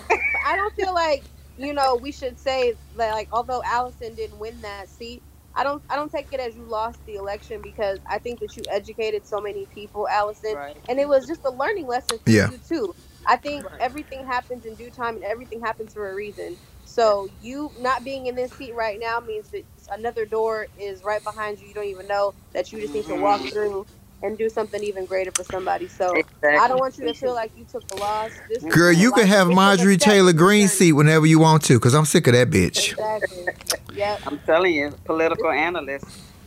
I 0.46 0.56
don't 0.56 0.76
feel 0.76 0.94
like 0.94 1.26
you 1.58 1.74
know 1.74 1.96
we 1.96 2.12
should 2.12 2.40
say 2.40 2.76
that 2.98 3.12
like 3.14 3.30
although 3.32 3.62
Allison 3.66 4.16
didn't 4.16 4.40
win 4.40 4.62
that 4.62 4.90
seat, 4.90 5.24
I 5.56 5.64
don't 5.64 5.84
I 5.90 5.96
don't 5.96 6.12
take 6.12 6.28
it 6.32 6.40
as 6.40 6.56
you 6.56 6.70
lost 6.70 7.02
the 7.06 7.16
election 7.16 7.62
because 7.62 8.00
I 8.10 8.20
think 8.20 8.40
that 8.42 8.56
you 8.58 8.66
educated 8.70 9.26
so 9.26 9.42
many 9.42 9.68
people, 9.68 10.08
Allison, 10.08 10.56
Right. 10.56 10.78
and 10.88 11.00
it 11.00 11.08
was 11.08 11.28
just 11.28 11.42
a 11.46 11.52
learning 11.52 11.88
lesson 11.88 12.20
for 12.20 12.30
Yeah. 12.32 12.50
you 12.52 12.60
too. 12.60 12.96
I 13.26 13.38
think 13.38 13.68
everything 13.80 14.26
happens 14.26 14.66
in 14.66 14.76
due 14.76 14.92
time 14.92 15.16
and 15.16 15.24
everything 15.26 15.62
happens 15.62 15.94
for 15.94 16.10
a 16.12 16.16
reason. 16.16 16.58
So 16.86 17.28
you 17.40 17.74
not 17.78 18.04
being 18.06 18.28
in 18.28 18.36
this 18.36 18.56
seat 18.56 18.74
right 18.76 18.98
now 19.02 19.20
means 19.20 19.50
that 19.52 19.64
another 19.92 20.26
door 20.26 20.68
is 20.80 21.04
right 21.04 21.24
behind 21.24 21.60
you. 21.60 21.68
You 21.68 21.74
don't 21.74 21.86
even 21.86 22.08
know 22.08 22.34
that 22.54 22.72
you 22.72 22.82
just 22.82 22.94
need 22.94 23.06
to 23.06 23.16
walk 23.16 23.42
mm-hmm. 23.42 23.50
through 23.50 23.86
and 24.24 24.38
do 24.38 24.50
something 24.50 24.82
even 24.84 25.06
greater 25.06 25.32
for 25.32 25.44
somebody. 25.44 25.88
So 25.88 26.16
I 26.44 26.68
don't 26.68 26.80
want 26.80 26.98
you 26.98 27.06
to 27.06 27.14
feel 27.14 27.34
like 27.34 27.52
you 27.58 27.66
took 27.66 27.88
the 27.88 27.98
loss. 27.98 28.32
This 28.50 28.64
Girl, 28.64 28.92
you 28.92 29.12
like- 29.12 29.22
can 29.22 29.28
have 29.28 29.48
this 29.48 29.54
is 29.54 29.58
a 29.58 29.62
Marjorie 29.62 29.98
Taylor 29.98 30.34
Greene 30.34 30.68
seat 30.68 30.94
whenever 30.94 31.26
you 31.26 31.40
want 31.40 31.64
to, 31.66 31.74
because 31.74 31.94
I'm 31.94 32.06
sick 32.06 32.28
of 32.28 32.34
that 32.34 32.50
bitch. 32.50 32.92
Exactly. 32.92 33.48
Yep. 33.96 34.22
I'm 34.26 34.40
telling 34.40 34.74
you, 34.74 34.94
political 35.06 35.50
analyst, 35.52 36.06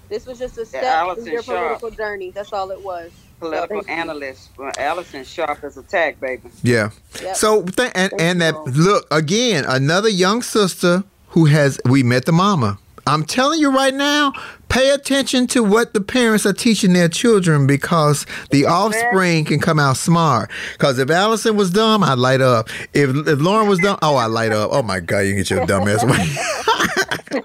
This 0.08 0.26
was 0.26 0.38
just 0.38 0.58
a 0.58 0.66
step 0.66 0.82
Allison 0.82 1.26
in 1.28 1.32
your 1.32 1.42
Sharp. 1.42 1.78
political 1.78 1.90
journey. 1.90 2.30
That's 2.32 2.52
all 2.52 2.70
it 2.72 2.82
was. 2.82 3.12
political 3.38 3.82
thank 3.82 3.98
analyst. 3.98 4.50
Well, 4.58 4.72
Allison 4.76 5.24
sharp 5.24 5.64
is 5.64 5.76
a 5.76 5.82
tack, 5.82 6.20
baby. 6.20 6.50
Yeah. 6.62 6.90
Yep. 7.22 7.36
So 7.36 7.62
th- 7.62 7.92
and 7.94 8.10
Thank 8.10 8.20
and 8.20 8.40
that 8.40 8.54
you. 8.66 8.72
look 8.72 9.06
again, 9.10 9.64
another 9.66 10.08
young 10.08 10.42
sister 10.42 11.04
who 11.28 11.46
has 11.46 11.80
we 11.84 12.02
met 12.02 12.24
the 12.26 12.32
mama. 12.32 12.78
I'm 13.10 13.24
telling 13.24 13.58
you 13.58 13.70
right 13.74 13.92
now, 13.92 14.32
pay 14.68 14.90
attention 14.90 15.48
to 15.48 15.64
what 15.64 15.94
the 15.94 16.00
parents 16.00 16.46
are 16.46 16.52
teaching 16.52 16.92
their 16.92 17.08
children 17.08 17.66
because 17.66 18.24
the 18.50 18.66
offspring 18.66 19.44
can 19.44 19.58
come 19.58 19.80
out 19.80 19.96
smart. 19.96 20.48
Because 20.72 20.98
if 21.00 21.10
Allison 21.10 21.56
was 21.56 21.70
dumb, 21.70 22.04
I'd 22.04 22.18
light 22.18 22.40
up. 22.40 22.68
If, 22.94 23.10
if 23.26 23.40
Lauren 23.40 23.68
was 23.68 23.80
dumb, 23.80 23.98
oh, 24.00 24.16
I'd 24.16 24.26
light 24.26 24.52
up. 24.52 24.70
Oh 24.72 24.82
my 24.82 25.00
God, 25.00 25.20
you 25.20 25.30
can 25.30 25.38
get 25.38 25.50
your 25.50 25.66
dumb 25.66 25.88
ass 25.88 26.02
away. 26.04 27.40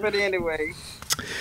But 0.00 0.14
anyway, 0.14 0.72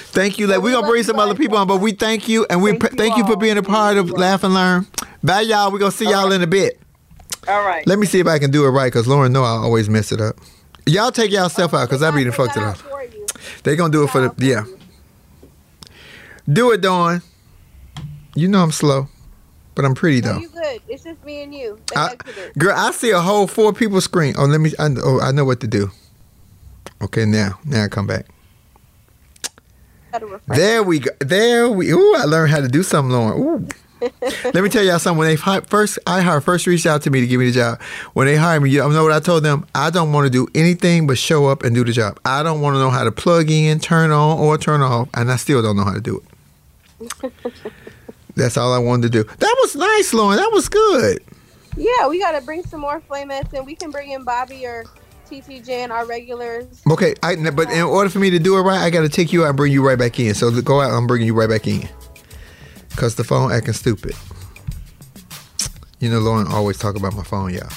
Thank 0.08 0.40
you. 0.40 0.48
Like, 0.48 0.62
we're 0.62 0.72
gonna 0.72 0.88
bring 0.88 1.04
some 1.04 1.20
other 1.20 1.36
people 1.36 1.58
on, 1.58 1.68
but 1.68 1.78
we 1.78 1.92
thank 1.92 2.28
you 2.28 2.48
and 2.50 2.64
we 2.64 2.72
Thank 2.72 2.82
thank, 2.82 2.94
you 2.94 2.98
thank 2.98 3.18
you 3.18 3.26
for 3.28 3.36
being 3.38 3.58
a 3.58 3.64
part 3.64 3.98
of 3.98 4.10
Laugh 4.10 4.44
and 4.44 4.54
Learn. 4.56 4.88
Bye, 5.24 5.42
y'all. 5.42 5.72
We're 5.72 5.78
gonna 5.78 5.92
see 5.92 6.10
y'all 6.10 6.32
in 6.32 6.42
a 6.42 6.48
bit. 6.48 6.80
all 7.48 7.64
right. 7.64 7.86
Let 7.86 8.00
me 8.00 8.08
see 8.08 8.20
if 8.20 8.26
I 8.26 8.40
can 8.40 8.50
do 8.50 8.66
it 8.66 8.70
right, 8.70 8.92
cause 8.92 9.08
Lauren 9.08 9.32
know 9.32 9.44
I 9.44 9.50
always 9.50 9.88
mess 9.90 10.12
it 10.12 10.20
up. 10.20 10.38
Y'all 10.88 11.12
take 11.12 11.32
y'all 11.32 11.50
stuff 11.50 11.74
out, 11.74 11.88
cause 11.90 12.02
I 12.02 12.12
be 12.12 12.24
the 12.24 12.32
fucked 12.32 12.58
it 12.58 12.64
up. 12.64 12.78
They 13.64 13.76
gonna 13.76 13.92
do 13.92 14.04
it 14.04 14.10
for 14.10 14.22
the 14.30 14.46
yeah. 14.46 14.64
Do 16.52 16.72
it, 16.72 16.82
Dawn. 16.82 17.22
You 18.36 18.48
know 18.48 18.62
I'm 18.64 18.72
slow, 18.72 19.08
but 19.76 19.84
I'm 19.84 19.94
pretty 19.96 20.22
No, 20.22 20.34
though. 20.34 20.40
you 20.40 20.50
good. 20.50 20.82
It's 20.88 21.04
just 21.04 21.24
me 21.26 21.44
and 21.44 21.54
you. 21.54 21.80
I, 21.96 22.16
girl, 22.58 22.74
I 22.78 22.92
see 22.92 23.10
a 23.12 23.20
whole 23.20 23.48
four 23.48 23.74
people 23.74 24.00
screen. 24.00 24.36
Oh, 24.38 24.46
let 24.46 24.62
me. 24.62 24.72
I, 24.80 24.88
know- 24.88 25.02
oh, 25.04 25.20
I 25.20 25.32
know 25.32 25.44
what 25.44 25.60
to 25.62 25.68
do. 25.68 25.92
Okay, 27.02 27.26
now, 27.26 27.60
now 27.66 27.84
I 27.84 27.88
come 27.90 28.08
back. 28.08 28.26
There 30.48 30.82
we 30.84 31.00
go. 31.00 31.12
There 31.20 31.70
we. 31.70 31.92
Ooh, 31.92 32.16
I 32.16 32.24
learned 32.24 32.52
how 32.52 32.62
to 32.62 32.68
do 32.68 32.82
something, 32.82 33.12
Lauren. 33.12 33.40
Ooh. 33.40 33.68
Let 34.22 34.56
me 34.56 34.70
tell 34.70 34.84
y'all 34.84 35.00
something. 35.00 35.18
When 35.18 35.28
they 35.28 35.36
hi- 35.36 35.62
first, 35.62 36.00
I 36.06 36.22
hired 36.22 36.44
first 36.44 36.68
reached 36.68 36.86
out 36.86 37.02
to 37.04 37.10
me 37.10 37.20
to 37.22 37.28
give 37.28 37.40
me 37.40 37.48
the 37.48 37.52
job. 37.52 37.82
When 38.14 38.28
they 38.28 38.36
hired 38.36 38.64
me, 38.64 38.70
you 38.70 38.80
know 38.80 39.04
what 39.04 39.12
I 39.12 39.20
told 39.20 39.44
them? 39.44 39.66
I 39.74 39.90
don't 39.90 40.12
want 40.14 40.26
to 40.26 40.30
do 40.30 40.48
anything 40.54 41.08
but 41.08 41.18
show 41.18 41.48
up 41.48 41.64
and 41.64 41.74
do 41.74 41.84
the 41.84 41.92
job. 41.92 42.20
I 42.26 42.44
don't 42.44 42.62
want 42.62 42.76
to 42.76 42.80
know 42.80 42.90
how 42.90 43.04
to 43.04 43.12
plug 43.12 43.50
in, 43.50 43.80
turn 43.80 44.12
on, 44.12 44.40
or 44.40 44.58
turn 44.58 44.82
off, 44.82 45.10
and 45.14 45.32
I 45.32 45.36
still 45.38 45.62
don't 45.62 45.76
know 45.76 45.84
how 45.84 45.94
to 45.94 46.02
do 46.02 46.22
it. 47.02 47.34
That's 48.36 48.56
all 48.56 48.72
I 48.72 48.78
wanted 48.78 49.12
to 49.12 49.24
do. 49.24 49.24
That 49.24 49.56
was 49.62 49.76
nice, 49.76 50.14
Lauren. 50.14 50.38
That 50.38 50.52
was 50.52 50.70
good. 50.70 51.24
Yeah, 51.76 52.08
we 52.08 52.20
gotta 52.20 52.42
bring 52.42 52.64
some 52.64 52.82
more 52.82 53.02
flamettes 53.02 53.54
and 53.54 53.66
we 53.66 53.76
can 53.76 53.92
bring 53.92 54.12
in 54.12 54.24
Bobby 54.24 54.66
or 54.66 54.86
TT 55.28 55.64
Jan, 55.64 55.92
our 55.92 56.06
regulars. 56.06 56.82
Okay, 56.90 57.14
I, 57.22 57.36
but 57.52 57.70
in 57.72 57.82
order 57.82 58.10
for 58.10 58.20
me 58.20 58.30
to 58.30 58.40
do 58.40 58.58
it 58.58 58.62
right, 58.62 58.80
I 58.80 58.90
got 58.90 59.02
to 59.02 59.10
take 59.10 59.34
you 59.34 59.44
out 59.44 59.50
and 59.50 59.58
bring 59.58 59.74
you 59.74 59.86
right 59.86 59.98
back 59.98 60.20
in. 60.20 60.34
So 60.34 60.50
go 60.62 60.82
out. 60.82 60.92
I'm 60.92 61.06
bringing 61.06 61.28
you 61.28 61.34
right 61.34 61.50
back 61.50 61.68
in. 61.68 61.88
Cause 62.98 63.14
the 63.14 63.24
phone 63.24 63.52
acting 63.52 63.76
stupid. 63.76 64.16
You 66.00 66.10
know, 66.10 66.18
Lauren 66.18 66.48
always 66.48 66.80
talk 66.80 66.96
about 66.96 67.14
my 67.14 67.24
phone, 67.24 67.54
y'all. 67.54 67.70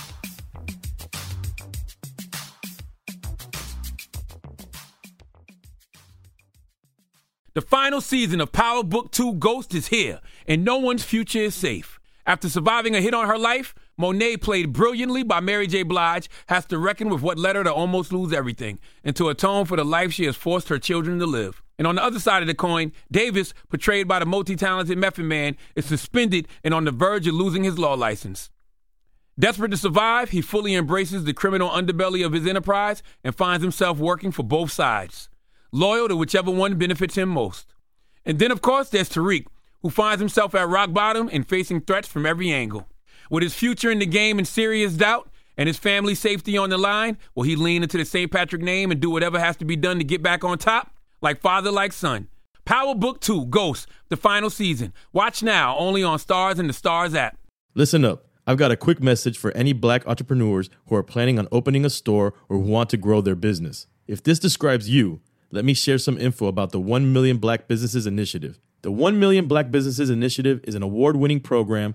The 7.52 7.60
final 7.60 8.00
season 8.00 8.40
of 8.40 8.50
Power 8.50 8.82
Book 8.82 9.12
2 9.12 9.34
Ghost 9.34 9.74
is 9.74 9.88
here, 9.88 10.20
and 10.48 10.64
no 10.64 10.78
one's 10.78 11.04
future 11.04 11.40
is 11.40 11.54
safe. 11.54 12.00
After 12.26 12.48
surviving 12.48 12.96
a 12.96 13.02
hit 13.02 13.12
on 13.12 13.28
her 13.28 13.36
life, 13.36 13.74
Monet, 14.00 14.38
played 14.38 14.72
brilliantly 14.72 15.22
by 15.22 15.40
Mary 15.40 15.66
J. 15.66 15.82
Blige, 15.82 16.30
has 16.48 16.64
to 16.66 16.78
reckon 16.78 17.10
with 17.10 17.20
what 17.20 17.38
led 17.38 17.54
her 17.54 17.64
to 17.64 17.72
almost 17.72 18.12
lose 18.12 18.32
everything 18.32 18.78
and 19.04 19.14
to 19.14 19.28
atone 19.28 19.66
for 19.66 19.76
the 19.76 19.84
life 19.84 20.12
she 20.12 20.24
has 20.24 20.36
forced 20.36 20.70
her 20.70 20.78
children 20.78 21.18
to 21.18 21.26
live. 21.26 21.62
And 21.78 21.86
on 21.86 21.96
the 21.96 22.02
other 22.02 22.18
side 22.18 22.42
of 22.42 22.46
the 22.46 22.54
coin, 22.54 22.92
Davis, 23.12 23.52
portrayed 23.68 24.08
by 24.08 24.18
the 24.18 24.26
multi 24.26 24.56
talented 24.56 24.96
Method 24.96 25.26
Man, 25.26 25.56
is 25.76 25.84
suspended 25.84 26.48
and 26.64 26.72
on 26.72 26.84
the 26.84 26.90
verge 26.90 27.26
of 27.26 27.34
losing 27.34 27.64
his 27.64 27.78
law 27.78 27.92
license. 27.92 28.50
Desperate 29.38 29.70
to 29.70 29.76
survive, 29.76 30.30
he 30.30 30.40
fully 30.40 30.74
embraces 30.74 31.24
the 31.24 31.34
criminal 31.34 31.68
underbelly 31.68 32.24
of 32.24 32.32
his 32.32 32.46
enterprise 32.46 33.02
and 33.22 33.34
finds 33.34 33.62
himself 33.62 33.98
working 33.98 34.32
for 34.32 34.42
both 34.42 34.72
sides, 34.72 35.28
loyal 35.72 36.08
to 36.08 36.16
whichever 36.16 36.50
one 36.50 36.78
benefits 36.78 37.16
him 37.16 37.28
most. 37.28 37.74
And 38.24 38.38
then, 38.38 38.50
of 38.50 38.62
course, 38.62 38.88
there's 38.88 39.08
Tariq, 39.10 39.46
who 39.82 39.90
finds 39.90 40.20
himself 40.20 40.54
at 40.54 40.68
rock 40.68 40.92
bottom 40.92 41.28
and 41.32 41.46
facing 41.46 41.82
threats 41.82 42.08
from 42.08 42.24
every 42.26 42.50
angle. 42.50 42.86
With 43.30 43.44
his 43.44 43.54
future 43.54 43.92
in 43.92 44.00
the 44.00 44.06
game 44.06 44.40
in 44.40 44.44
serious 44.44 44.92
doubt 44.94 45.30
and 45.56 45.68
his 45.68 45.78
family 45.78 46.16
safety 46.16 46.58
on 46.58 46.68
the 46.68 46.76
line, 46.76 47.16
will 47.36 47.44
he 47.44 47.54
lean 47.54 47.84
into 47.84 47.96
the 47.96 48.04
St. 48.04 48.30
Patrick 48.30 48.60
name 48.60 48.90
and 48.90 49.00
do 49.00 49.08
whatever 49.08 49.38
has 49.38 49.56
to 49.58 49.64
be 49.64 49.76
done 49.76 49.98
to 49.98 50.04
get 50.04 50.20
back 50.20 50.42
on 50.42 50.58
top? 50.58 50.92
Like 51.22 51.40
father, 51.40 51.70
like 51.70 51.92
son. 51.92 52.26
Power 52.64 52.94
Book 52.94 53.20
2 53.20 53.46
Ghost, 53.46 53.88
the 54.08 54.16
final 54.16 54.50
season. 54.50 54.92
Watch 55.12 55.44
now 55.44 55.78
only 55.78 56.02
on 56.02 56.18
Starz 56.18 56.58
and 56.58 56.68
the 56.68 56.74
Starz 56.74 57.14
app. 57.14 57.38
Listen 57.74 58.04
up. 58.04 58.26
I've 58.46 58.58
got 58.58 58.72
a 58.72 58.76
quick 58.76 59.00
message 59.00 59.38
for 59.38 59.52
any 59.52 59.72
black 59.72 60.06
entrepreneurs 60.08 60.68
who 60.88 60.96
are 60.96 61.04
planning 61.04 61.38
on 61.38 61.46
opening 61.52 61.84
a 61.84 61.90
store 61.90 62.34
or 62.48 62.58
who 62.58 62.64
want 62.64 62.90
to 62.90 62.96
grow 62.96 63.20
their 63.20 63.36
business. 63.36 63.86
If 64.08 64.24
this 64.24 64.40
describes 64.40 64.90
you, 64.90 65.20
let 65.52 65.64
me 65.64 65.72
share 65.72 65.98
some 65.98 66.18
info 66.18 66.46
about 66.46 66.72
the 66.72 66.80
1 66.80 67.12
Million 67.12 67.38
Black 67.38 67.68
Businesses 67.68 68.08
Initiative. 68.08 68.58
The 68.82 68.90
1 68.90 69.20
Million 69.20 69.46
Black 69.46 69.70
Businesses 69.70 70.10
Initiative 70.10 70.60
is 70.64 70.74
an 70.74 70.82
award 70.82 71.16
winning 71.16 71.40
program 71.40 71.94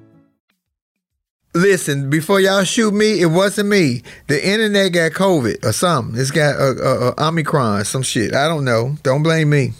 Listen, 1.53 2.09
before 2.09 2.39
y'all 2.39 2.63
shoot 2.63 2.93
me, 2.93 3.19
it 3.19 3.25
wasn't 3.25 3.67
me. 3.67 4.03
The 4.27 4.47
internet 4.47 4.93
got 4.93 5.11
COVID 5.11 5.65
or 5.65 5.73
something. 5.73 6.19
It's 6.19 6.31
got 6.31 6.55
uh, 6.55 6.75
uh, 6.81 7.13
Omicron, 7.17 7.83
some 7.83 8.03
shit. 8.03 8.33
I 8.33 8.47
don't 8.47 8.63
know. 8.63 8.95
Don't 9.03 9.21
blame 9.21 9.49
me. 9.49 9.73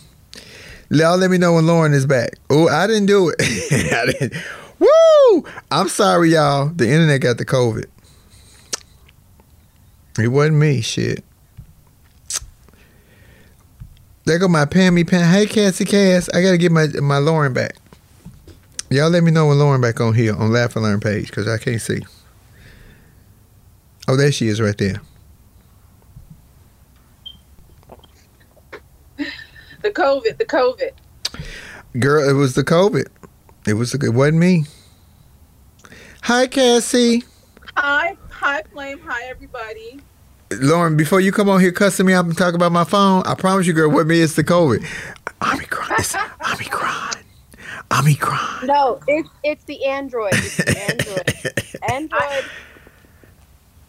Y'all 0.89 1.17
let 1.17 1.31
me 1.31 1.37
know 1.37 1.53
when 1.53 1.65
Lauren 1.65 1.93
is 1.93 2.05
back. 2.05 2.31
Oh, 2.49 2.67
I 2.67 2.87
didn't 2.87 3.05
do 3.05 3.29
it. 3.29 3.35
I 3.93 4.11
didn't. 4.11 4.33
Woo! 4.79 5.45
I'm 5.71 5.87
sorry, 5.87 6.31
y'all. 6.31 6.67
The 6.67 6.89
internet 6.89 7.21
got 7.21 7.37
the 7.37 7.45
COVID. 7.45 7.85
It 10.19 10.27
wasn't 10.27 10.57
me. 10.57 10.81
Shit. 10.81 11.23
There 14.25 14.37
go 14.37 14.49
my 14.49 14.65
Pammy 14.65 15.07
Pam. 15.07 15.31
Hey, 15.31 15.45
Cassie 15.45 15.85
Cass. 15.85 16.29
I 16.33 16.41
gotta 16.41 16.57
get 16.57 16.73
my 16.73 16.87
my 17.01 17.19
Lauren 17.19 17.53
back. 17.53 17.77
Y'all 18.91 19.09
let 19.09 19.23
me 19.23 19.31
know 19.31 19.47
when 19.47 19.57
Lauren 19.57 19.79
back 19.79 20.01
on 20.01 20.13
here 20.13 20.35
on 20.35 20.51
Laugh 20.51 20.75
and 20.75 20.83
Learn 20.83 20.99
page 20.99 21.27
because 21.27 21.47
I 21.47 21.57
can't 21.57 21.79
see. 21.79 22.01
Oh, 24.09 24.17
there 24.17 24.33
she 24.33 24.49
is 24.49 24.59
right 24.59 24.77
there. 24.77 25.01
The 29.17 29.91
COVID, 29.91 30.37
the 30.37 30.45
COVID. 30.45 30.91
Girl, 32.01 32.29
it 32.29 32.33
was 32.33 32.53
the 32.55 32.65
COVID. 32.65 33.07
It 33.65 33.75
was 33.75 33.93
the, 33.93 34.05
it 34.05 34.13
wasn't 34.13 34.39
me. 34.39 34.65
Hi, 36.23 36.47
Cassie. 36.47 37.23
Hi, 37.77 38.17
hi, 38.29 38.61
Flame. 38.73 38.99
Hi, 39.05 39.23
everybody. 39.29 40.01
Lauren, 40.51 40.97
before 40.97 41.21
you 41.21 41.31
come 41.31 41.47
on 41.47 41.61
here 41.61 41.71
cussing 41.71 42.05
me 42.05 42.11
out 42.11 42.25
and 42.25 42.37
talk 42.37 42.55
about 42.55 42.73
my 42.73 42.83
phone, 42.83 43.23
I 43.25 43.35
promise 43.35 43.65
you, 43.67 43.73
girl, 43.73 43.89
with 43.89 44.07
me 44.07 44.19
it's 44.19 44.35
the 44.35 44.43
COVID. 44.43 44.85
Omicron. 45.41 45.91
It's 45.97 46.13
Omicron. 46.53 47.20
Omicron. 47.91 48.67
No, 48.67 48.99
it's 49.07 49.29
it's 49.43 49.63
the 49.65 49.85
Android. 49.85 50.33
It's 50.33 50.57
the 50.57 50.79
Android. 50.89 51.91
Android. 51.91 52.45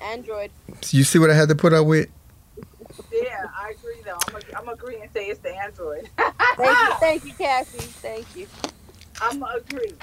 Android. 0.00 0.50
You 0.90 1.04
see 1.04 1.18
what 1.18 1.30
I 1.30 1.34
had 1.34 1.48
to 1.48 1.54
put 1.54 1.72
up 1.72 1.86
with? 1.86 2.08
Yeah, 3.12 3.44
I 3.58 3.70
agree 3.70 4.02
though. 4.04 4.18
I'm, 4.28 4.36
ag- 4.36 4.54
I'm 4.56 4.68
agree 4.68 5.00
and 5.00 5.10
say 5.12 5.26
it's 5.26 5.40
the 5.40 5.54
Android. 5.56 6.08
Thank 6.16 6.78
you, 6.78 6.94
thank 7.00 7.24
you, 7.24 7.32
Cassie. 7.34 7.78
Thank 7.78 8.36
you. 8.36 8.46
I'm 9.20 9.40
gonna 9.40 9.58
agree. 9.58 9.94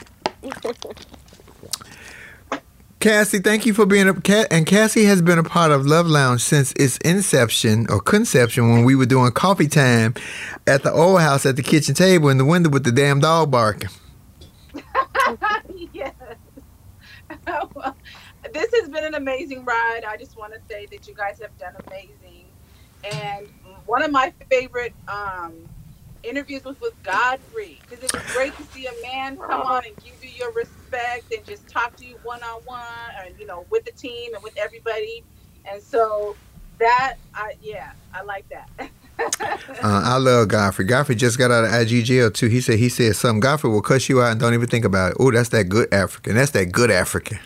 Cassie, 3.00 3.40
thank 3.40 3.66
you 3.66 3.74
for 3.74 3.86
being 3.86 4.10
a 4.10 4.14
cat. 4.20 4.48
And 4.52 4.66
Cassie 4.66 5.06
has 5.06 5.22
been 5.22 5.40
a 5.40 5.44
part 5.44 5.72
of 5.72 5.86
Love 5.86 6.08
Lounge 6.08 6.42
since 6.42 6.74
its 6.74 6.98
inception 6.98 7.88
or 7.90 8.02
conception 8.02 8.70
when 8.74 8.84
we 8.84 8.94
were 8.94 9.06
doing 9.06 9.32
coffee 9.32 9.70
time 9.70 10.16
at 10.68 10.84
the 10.84 10.92
old 10.92 11.22
house 11.22 11.46
at 11.46 11.56
the 11.56 11.64
kitchen 11.64 11.96
table 11.96 12.28
in 12.28 12.38
the 12.38 12.44
window 12.44 12.70
with 12.70 12.84
the 12.84 12.92
damn 12.92 13.22
dog 13.22 13.52
barking. 13.52 13.90
yes. 15.94 16.14
Well, 17.74 17.96
this 18.54 18.74
has 18.74 18.90
been 18.90 19.06
an 19.06 19.16
amazing 19.16 19.64
ride. 19.64 20.02
I 20.06 20.18
just 20.18 20.38
want 20.38 20.54
to 20.54 20.60
say 20.70 20.88
that 20.88 21.08
you 21.08 21.14
guys 21.14 21.40
have 21.40 21.58
done 21.58 21.76
amazing. 21.88 22.46
And 23.04 23.48
one 23.86 24.02
of 24.02 24.12
my 24.12 24.34
favorite 24.50 24.94
um, 25.08 25.54
interviews 26.24 26.66
was 26.66 26.80
with 26.82 27.02
Godfrey 27.04 27.80
because 27.82 28.04
it 28.04 28.12
was 28.12 28.24
great 28.34 28.56
to 28.58 28.64
see 28.74 28.88
a 28.88 29.02
man 29.04 29.38
come 29.38 29.62
on 29.62 29.86
and 29.86 29.96
give 30.04 30.19
your 30.40 30.54
respect 30.54 31.34
and 31.34 31.46
just 31.46 31.68
talk 31.68 31.96
to 31.98 32.06
you 32.06 32.18
one 32.24 32.42
on 32.44 32.62
one, 32.66 32.82
and 33.26 33.38
you 33.40 33.46
know, 33.46 33.66
with 33.70 33.86
the 33.86 33.92
team 33.92 34.34
and 34.34 34.44
with 34.44 34.58
everybody. 34.58 35.24
And 35.70 35.82
so 35.84 36.38
that, 36.80 37.18
I 37.34 37.54
yeah, 37.62 37.92
I 38.14 38.24
like 38.24 38.46
that. 38.50 38.92
Uh, 39.20 40.02
I 40.06 40.18
love 40.18 40.48
Godfrey. 40.48 40.86
Godfrey 40.86 41.16
just 41.16 41.38
got 41.38 41.52
out 41.52 41.66
of 41.66 41.74
IG 41.74 42.06
jail 42.06 42.32
too. 42.32 42.48
He 42.48 42.62
said 42.62 42.80
he 42.80 42.88
said 42.88 43.18
something. 43.18 43.42
Godfrey 43.42 43.70
will 43.70 43.82
cuss 43.82 44.08
you 44.08 44.22
out 44.22 44.32
and 44.32 44.40
don't 44.40 44.54
even 44.54 44.68
think 44.68 44.86
about 44.86 45.12
it. 45.12 45.18
Oh, 45.20 45.30
that's 45.30 45.50
that 45.50 45.66
good 45.66 45.94
African. 45.94 46.36
That's 46.36 46.52
that 46.52 46.72
good 46.72 46.90
African. 46.90 47.38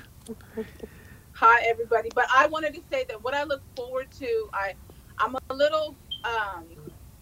Hi, 1.33 1.63
everybody. 1.67 2.09
But 2.13 2.25
I 2.33 2.47
wanted 2.47 2.75
to 2.75 2.81
say 2.91 3.05
that 3.09 3.23
what 3.23 3.33
I 3.33 3.43
look 3.43 3.61
forward 3.75 4.11
to, 4.19 4.49
I, 4.53 4.75
I'm 5.17 5.35
a 5.49 5.53
little, 5.53 5.95
um, 6.23 6.65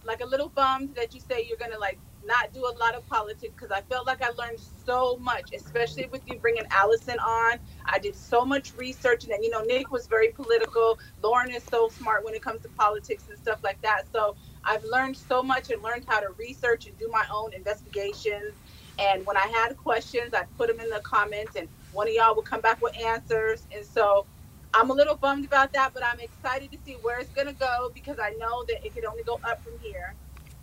like 0.04 0.20
a 0.22 0.26
little 0.26 0.50
bummed 0.50 0.96
that 0.96 1.14
you 1.14 1.22
say 1.22 1.46
you're 1.48 1.58
gonna 1.58 1.80
like 1.80 1.98
not 2.26 2.54
do 2.54 2.62
a 2.62 2.76
lot 2.80 2.96
of 2.96 3.08
politics 3.08 3.54
because 3.58 3.72
I 3.76 3.82
felt 3.90 4.08
like 4.08 4.22
I 4.22 4.30
learned 4.38 4.60
so 4.60 5.18
much, 5.18 5.52
especially 5.56 6.08
with 6.12 6.24
you 6.26 6.40
bringing 6.40 6.66
Allison 6.72 7.18
on. 7.20 7.60
I 7.86 8.00
did 8.00 8.16
so 8.16 8.46
much 8.46 8.74
research, 8.78 9.26
and 9.26 9.34
you 9.44 9.50
know, 9.52 9.62
Nick 9.62 9.92
was 9.92 10.08
very 10.08 10.30
political. 10.30 11.00
Lauren 11.24 11.52
is 11.52 11.66
so 11.66 11.90
smart 11.90 12.26
when 12.26 12.36
it 12.36 12.44
comes 12.44 12.62
to 12.64 12.70
politics 12.70 13.28
and 13.30 13.38
stuff 13.38 13.60
like 13.64 13.82
that. 13.84 14.04
So 14.12 14.36
I've 14.66 14.84
learned 14.92 15.18
so 15.18 15.44
much 15.44 15.70
and 15.72 15.82
learned 15.84 16.06
how 16.08 16.20
to 16.22 16.30
research 16.40 16.88
and 16.88 16.98
do 16.98 17.10
my 17.12 17.26
own 17.34 17.52
investigations. 17.56 18.62
And 19.00 19.26
when 19.26 19.38
I 19.38 19.48
had 19.56 19.78
questions, 19.78 20.34
I'd 20.36 20.54
put 20.58 20.70
them 20.70 20.80
in 20.82 20.90
the 20.90 21.02
comments, 21.04 21.56
and 21.56 21.70
one 21.92 22.08
of 22.08 22.14
y'all 22.14 22.36
would 22.36 22.46
come 22.46 22.62
back 22.62 22.82
with 22.82 22.94
answers. 23.04 23.68
And 23.76 23.86
so 23.86 24.28
I'm 24.74 24.92
a 24.92 24.94
little 24.94 25.18
bummed 25.18 25.46
about 25.46 25.74
that, 25.74 25.92
but 25.94 26.04
I'm 26.06 26.20
excited 26.22 26.72
to 26.72 26.80
see 26.86 26.98
where 27.02 27.20
it's 27.20 27.32
going 27.32 27.48
to 27.48 27.54
go 27.56 27.90
because 27.94 28.18
I 28.22 28.32
know 28.40 28.66
that 28.70 28.78
it 28.86 28.94
could 28.96 29.06
only 29.06 29.24
go 29.26 29.40
up 29.44 29.64
from 29.64 29.74
here. 29.82 30.16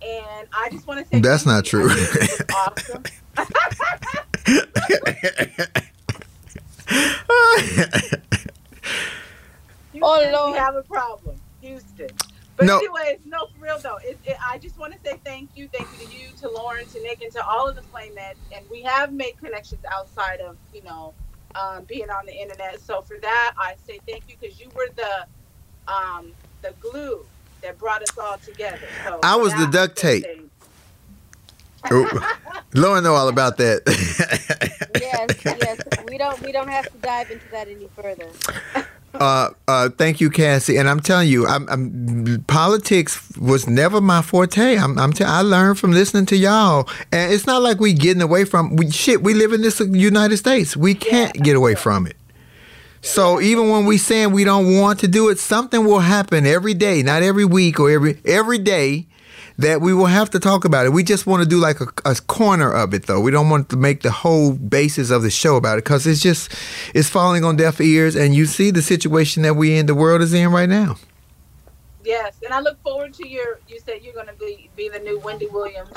And 0.02 0.48
I 0.52 0.70
just 0.72 0.86
want 0.86 1.00
to 1.00 1.06
say 1.06 1.20
That's 1.22 1.46
not 1.46 1.64
true. 1.64 1.90
awesome. 2.52 3.06
Houston, 9.92 10.30
Oh, 10.30 10.30
Lord. 10.32 10.54
we 10.54 10.58
have 10.58 10.76
a 10.76 10.82
problem, 10.84 11.42
Houston. 11.60 12.20
But 12.56 12.68
No. 12.68 12.80
anyways, 12.80 13.20
no, 13.24 13.38
for 13.54 13.62
real 13.64 13.80
though, 13.82 13.98
it, 14.04 14.20
it, 14.24 14.36
I 14.46 14.58
just 14.58 14.78
want 14.78 14.92
to 14.94 15.00
say 15.00 15.20
thank 15.24 15.52
you, 15.54 15.68
thank 15.72 15.92
you 15.92 15.98
to 15.98 16.06
you, 16.06 16.32
to 16.38 16.50
Lauren, 16.50 16.86
to 16.88 17.02
Nick, 17.02 17.22
and 17.22 17.32
to 17.32 17.42
all 17.48 17.68
of 17.68 17.76
the 17.76 17.82
Flameheads. 17.82 18.42
And 18.56 18.66
we 18.70 18.82
have 18.82 19.12
made 19.12 19.34
connections 19.42 19.82
outside 19.92 20.40
of 20.40 20.56
you 20.72 20.82
know 20.84 21.14
um, 21.54 21.84
being 21.88 22.10
on 22.10 22.26
the 22.26 22.34
internet. 22.34 22.80
So 22.80 23.02
for 23.02 23.16
that, 23.22 23.52
I 23.58 23.74
say 23.86 24.00
thank 24.08 24.24
you 24.28 24.36
because 24.40 24.58
you 24.60 24.72
were 24.74 24.88
the 24.96 25.40
um, 25.92 26.34
the 26.62 26.74
glue 26.80 27.28
that 27.62 27.78
brought 27.78 28.02
us 28.02 28.16
all 28.18 28.38
together. 28.38 28.78
So 29.04 29.20
I 29.22 29.36
was 29.36 29.52
the 29.54 29.66
duct 29.66 29.96
tape. 29.96 30.24
thank. 30.24 30.50
Oh, 31.90 32.36
Lauren 32.74 33.04
know 33.04 33.14
all 33.14 33.28
about 33.28 33.56
that. 33.58 33.82
Yes, 35.00 35.30
yes. 35.44 35.80
We 36.08 36.16
don't 36.18 36.40
we 36.42 36.52
don't 36.52 36.68
have 36.68 36.90
to 36.90 36.98
dive 36.98 37.30
into 37.30 37.48
that 37.50 37.68
any 37.68 37.88
further. 37.94 38.26
uh, 39.14 39.50
uh, 39.68 39.88
thank 39.90 40.20
you, 40.20 40.30
Cassie. 40.30 40.76
And 40.76 40.88
I'm 40.88 41.00
telling 41.00 41.28
you, 41.28 41.46
I'm, 41.46 41.68
I'm 41.68 42.44
politics 42.46 43.30
was 43.36 43.66
never 43.68 44.00
my 44.00 44.22
forte. 44.22 44.76
I'm, 44.76 44.98
I'm 44.98 45.12
t- 45.12 45.24
I 45.24 45.42
learned 45.42 45.78
from 45.78 45.92
listening 45.92 46.26
to 46.26 46.36
y'all, 46.36 46.88
and 47.12 47.32
it's 47.32 47.46
not 47.46 47.62
like 47.62 47.78
we 47.78 47.92
getting 47.92 48.22
away 48.22 48.44
from 48.44 48.76
we 48.76 48.90
shit. 48.90 49.22
We 49.22 49.34
live 49.34 49.52
in 49.52 49.60
this 49.60 49.80
United 49.80 50.38
States. 50.38 50.76
We 50.76 50.94
can't 50.94 51.32
get 51.34 51.56
away 51.56 51.74
from 51.74 52.06
it. 52.06 52.16
So 53.00 53.40
even 53.40 53.70
when 53.70 53.84
we 53.86 53.96
saying 53.98 54.32
we 54.32 54.44
don't 54.44 54.78
want 54.78 55.00
to 55.00 55.08
do 55.08 55.28
it, 55.28 55.38
something 55.38 55.84
will 55.84 56.00
happen 56.00 56.46
every 56.46 56.74
day, 56.74 57.02
not 57.02 57.22
every 57.22 57.44
week 57.44 57.78
or 57.78 57.90
every 57.90 58.20
every 58.24 58.58
day, 58.58 59.06
that 59.58 59.80
we 59.80 59.92
will 59.92 60.06
have 60.06 60.30
to 60.30 60.40
talk 60.40 60.64
about 60.64 60.86
it. 60.86 60.90
We 60.90 61.02
just 61.02 61.26
want 61.26 61.42
to 61.42 61.48
do 61.48 61.58
like 61.58 61.80
a, 61.80 61.86
a 62.04 62.14
corner 62.14 62.72
of 62.72 62.94
it, 62.94 63.06
though. 63.06 63.20
We 63.20 63.30
don't 63.30 63.50
want 63.50 63.68
to 63.70 63.76
make 63.76 64.02
the 64.02 64.10
whole 64.10 64.52
basis 64.52 65.10
of 65.10 65.22
the 65.22 65.30
show 65.30 65.56
about 65.56 65.78
it 65.78 65.84
because 65.84 66.06
it's 66.06 66.22
just 66.22 66.52
it's 66.94 67.08
falling 67.08 67.44
on 67.44 67.56
deaf 67.56 67.80
ears, 67.80 68.16
and 68.16 68.34
you 68.34 68.46
see 68.46 68.70
the 68.70 68.82
situation 68.82 69.42
that 69.42 69.54
we 69.54 69.76
in 69.76 69.86
the 69.86 69.94
world 69.94 70.22
is 70.22 70.32
in 70.32 70.50
right 70.50 70.68
now. 70.68 70.96
Yes, 72.04 72.36
and 72.44 72.54
I 72.54 72.60
look 72.60 72.80
forward 72.82 73.12
to 73.14 73.28
your. 73.28 73.60
You 73.68 73.80
said 73.84 74.00
you're 74.02 74.14
going 74.14 74.28
to 74.28 74.32
be 74.34 74.70
be 74.76 74.88
the 74.88 75.00
new 75.00 75.18
Wendy 75.18 75.46
Williams, 75.46 75.90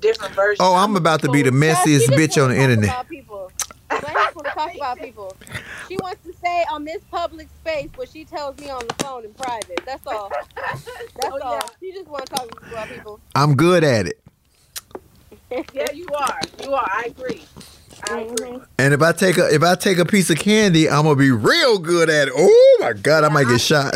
different 0.00 0.34
version. 0.34 0.58
Oh, 0.60 0.74
I'm 0.74 0.96
about 0.96 1.20
to 1.22 1.30
be 1.30 1.42
the 1.42 1.50
messiest 1.50 2.08
bitch 2.08 2.42
on 2.42 2.50
the 2.50 2.56
internet. 2.56 3.06
About 3.98 4.08
people. 4.08 4.12
Flame 4.12 4.14
just 4.14 4.36
want 4.36 4.46
to 4.46 4.54
talk 4.54 4.74
about 4.74 4.98
people. 4.98 5.36
She 5.88 5.96
wants 5.96 6.24
to 6.24 6.32
say 6.34 6.64
on 6.70 6.84
this 6.84 7.02
public 7.10 7.48
space 7.60 7.90
what 7.96 8.08
she 8.08 8.24
tells 8.24 8.58
me 8.58 8.70
on 8.70 8.86
the 8.86 8.94
phone 9.04 9.24
in 9.24 9.34
private. 9.34 9.80
That's 9.84 10.06
all. 10.06 10.30
That's 10.56 10.88
Oh, 11.24 11.38
all. 11.42 11.54
yeah. 11.54 11.60
She 11.80 11.92
just 11.92 12.08
want 12.08 12.26
to 12.26 12.34
talk 12.34 12.62
about 12.70 12.88
people. 12.88 13.20
I'm 13.34 13.54
good 13.56 13.84
at 13.84 14.06
it. 14.06 14.20
yeah, 15.74 15.90
you 15.92 16.06
are. 16.16 16.40
You 16.62 16.72
are. 16.72 16.88
I 16.90 17.04
agree. 17.08 17.42
I 18.04 18.08
mm-hmm. 18.08 18.32
agree. 18.32 18.60
And 18.78 18.94
if 18.94 19.02
I 19.02 19.12
take 19.12 19.38
a 19.38 19.52
if 19.54 19.62
I 19.62 19.74
take 19.74 19.98
a 19.98 20.04
piece 20.04 20.30
of 20.30 20.38
candy, 20.38 20.88
I'm 20.88 21.04
gonna 21.04 21.16
be 21.16 21.30
real 21.30 21.78
good 21.78 22.08
at 22.10 22.28
it. 22.28 22.34
Oh 22.36 22.78
my 22.80 22.94
god, 22.94 23.24
I 23.24 23.28
might 23.28 23.46
get 23.46 23.70
uh-huh. 23.70 23.92
shot. 23.92 23.94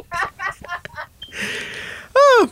Oh, 2.20 2.50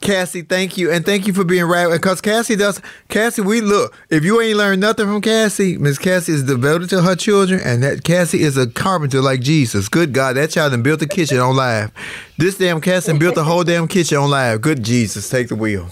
Cassie, 0.00 0.42
thank 0.42 0.76
you, 0.76 0.90
and 0.90 1.04
thank 1.04 1.26
you 1.26 1.32
for 1.32 1.44
being 1.44 1.64
right. 1.64 1.90
Because 1.90 2.20
Cassie 2.20 2.56
does, 2.56 2.80
Cassie, 3.08 3.42
we 3.42 3.60
look. 3.60 3.94
If 4.10 4.24
you 4.24 4.40
ain't 4.40 4.56
learned 4.56 4.80
nothing 4.80 5.06
from 5.06 5.20
Cassie, 5.20 5.76
Miss 5.76 5.98
Cassie 5.98 6.32
is 6.32 6.44
devoted 6.44 6.90
to 6.90 7.02
her 7.02 7.16
children, 7.16 7.60
and 7.64 7.82
that 7.82 8.04
Cassie 8.04 8.42
is 8.42 8.56
a 8.56 8.66
carpenter 8.66 9.20
like 9.20 9.40
Jesus. 9.40 9.88
Good 9.88 10.12
God, 10.12 10.36
that 10.36 10.50
child 10.50 10.72
done 10.72 10.82
built 10.82 11.02
a 11.02 11.06
kitchen 11.06 11.38
on 11.38 11.56
live. 11.56 11.90
This 12.36 12.56
damn 12.56 12.80
Cassie 12.80 13.16
built 13.18 13.36
a 13.36 13.44
whole 13.44 13.64
damn 13.64 13.88
kitchen 13.88 14.18
on 14.18 14.30
live. 14.30 14.60
Good 14.60 14.82
Jesus, 14.82 15.28
take 15.28 15.48
the 15.48 15.56
wheel. 15.56 15.88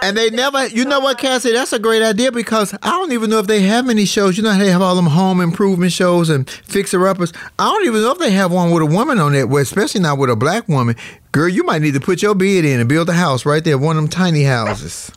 And 0.00 0.16
they 0.16 0.30
never, 0.30 0.66
you 0.68 0.84
know 0.84 1.00
what, 1.00 1.18
Cassie? 1.18 1.52
That's 1.52 1.72
a 1.72 1.78
great 1.78 2.02
idea 2.02 2.30
because 2.30 2.72
I 2.82 2.90
don't 2.90 3.12
even 3.12 3.30
know 3.30 3.40
if 3.40 3.46
they 3.46 3.62
have 3.62 3.88
any 3.88 4.04
shows. 4.04 4.36
You 4.36 4.44
know 4.44 4.52
how 4.52 4.58
they 4.58 4.70
have 4.70 4.82
all 4.82 4.94
them 4.94 5.06
home 5.06 5.40
improvement 5.40 5.92
shows 5.92 6.30
and 6.30 6.48
fixer 6.48 7.06
uppers. 7.06 7.32
I 7.58 7.66
don't 7.66 7.84
even 7.84 8.02
know 8.02 8.12
if 8.12 8.18
they 8.18 8.30
have 8.30 8.52
one 8.52 8.70
with 8.70 8.82
a 8.82 8.86
woman 8.86 9.18
on 9.18 9.34
it, 9.34 9.50
especially 9.50 10.00
not 10.00 10.18
with 10.18 10.30
a 10.30 10.36
black 10.36 10.68
woman. 10.68 10.96
Girl, 11.32 11.48
you 11.48 11.64
might 11.64 11.82
need 11.82 11.94
to 11.94 12.00
put 12.00 12.22
your 12.22 12.34
bid 12.34 12.64
in 12.64 12.80
and 12.80 12.88
build 12.88 13.08
a 13.08 13.12
house 13.12 13.44
right 13.44 13.62
there, 13.64 13.76
one 13.76 13.96
of 13.96 14.02
them 14.02 14.10
tiny 14.10 14.44
houses. 14.44 15.10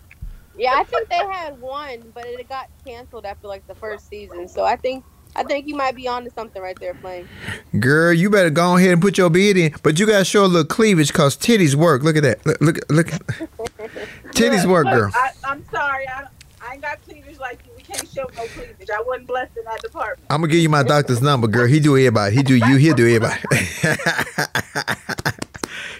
Yeah, 0.57 0.73
I 0.75 0.83
think 0.83 1.09
they 1.09 1.15
had 1.15 1.59
one, 1.61 2.11
but 2.13 2.25
it 2.25 2.49
got 2.49 2.69
canceled 2.85 3.25
after 3.25 3.47
like 3.47 3.65
the 3.67 3.75
first 3.75 4.09
season. 4.09 4.47
So 4.47 4.63
I 4.63 4.75
think 4.75 5.03
I 5.35 5.43
think 5.43 5.67
you 5.67 5.75
might 5.75 5.95
be 5.95 6.07
onto 6.07 6.29
something 6.31 6.61
right 6.61 6.77
there, 6.79 6.93
Flame. 6.95 7.27
Girl, 7.79 8.13
you 8.13 8.29
better 8.29 8.49
go 8.49 8.75
ahead 8.77 8.91
and 8.91 9.01
put 9.01 9.17
your 9.17 9.29
bed 9.29 9.57
in, 9.57 9.73
but 9.83 9.99
you 9.99 10.05
gotta 10.05 10.25
show 10.25 10.45
a 10.45 10.47
little 10.47 10.65
cleavage 10.65 11.07
because 11.07 11.37
titties 11.37 11.75
work. 11.75 12.03
Look 12.03 12.17
at 12.17 12.23
that. 12.23 12.45
Look, 12.45 12.59
look, 12.61 12.79
look. 12.89 13.07
titties 14.33 14.65
work, 14.65 14.87
girl. 14.87 15.11
I, 15.13 15.31
I'm 15.45 15.63
sorry. 15.71 16.07
I, 16.07 16.25
I 16.61 16.73
ain't 16.73 16.81
got 16.81 17.01
cleavage 17.03 17.39
like 17.39 17.59
you. 17.65 17.71
We 17.77 17.80
can't 17.91 18.07
show 18.07 18.23
no 18.35 18.45
cleavage. 18.47 18.89
I 18.89 19.01
wasn't 19.05 19.27
blessed 19.27 19.57
in 19.57 19.65
that 19.65 19.81
department. 19.81 20.27
I'm 20.29 20.41
gonna 20.41 20.51
give 20.51 20.61
you 20.61 20.69
my 20.69 20.83
doctor's 20.83 21.21
number, 21.21 21.47
girl. 21.47 21.67
He 21.67 21.79
do 21.79 21.97
everybody. 21.97 22.35
He 22.35 22.43
do 22.43 22.55
you. 22.55 22.77
He'll 22.77 22.95
do 22.95 23.07
everybody. 23.15 23.41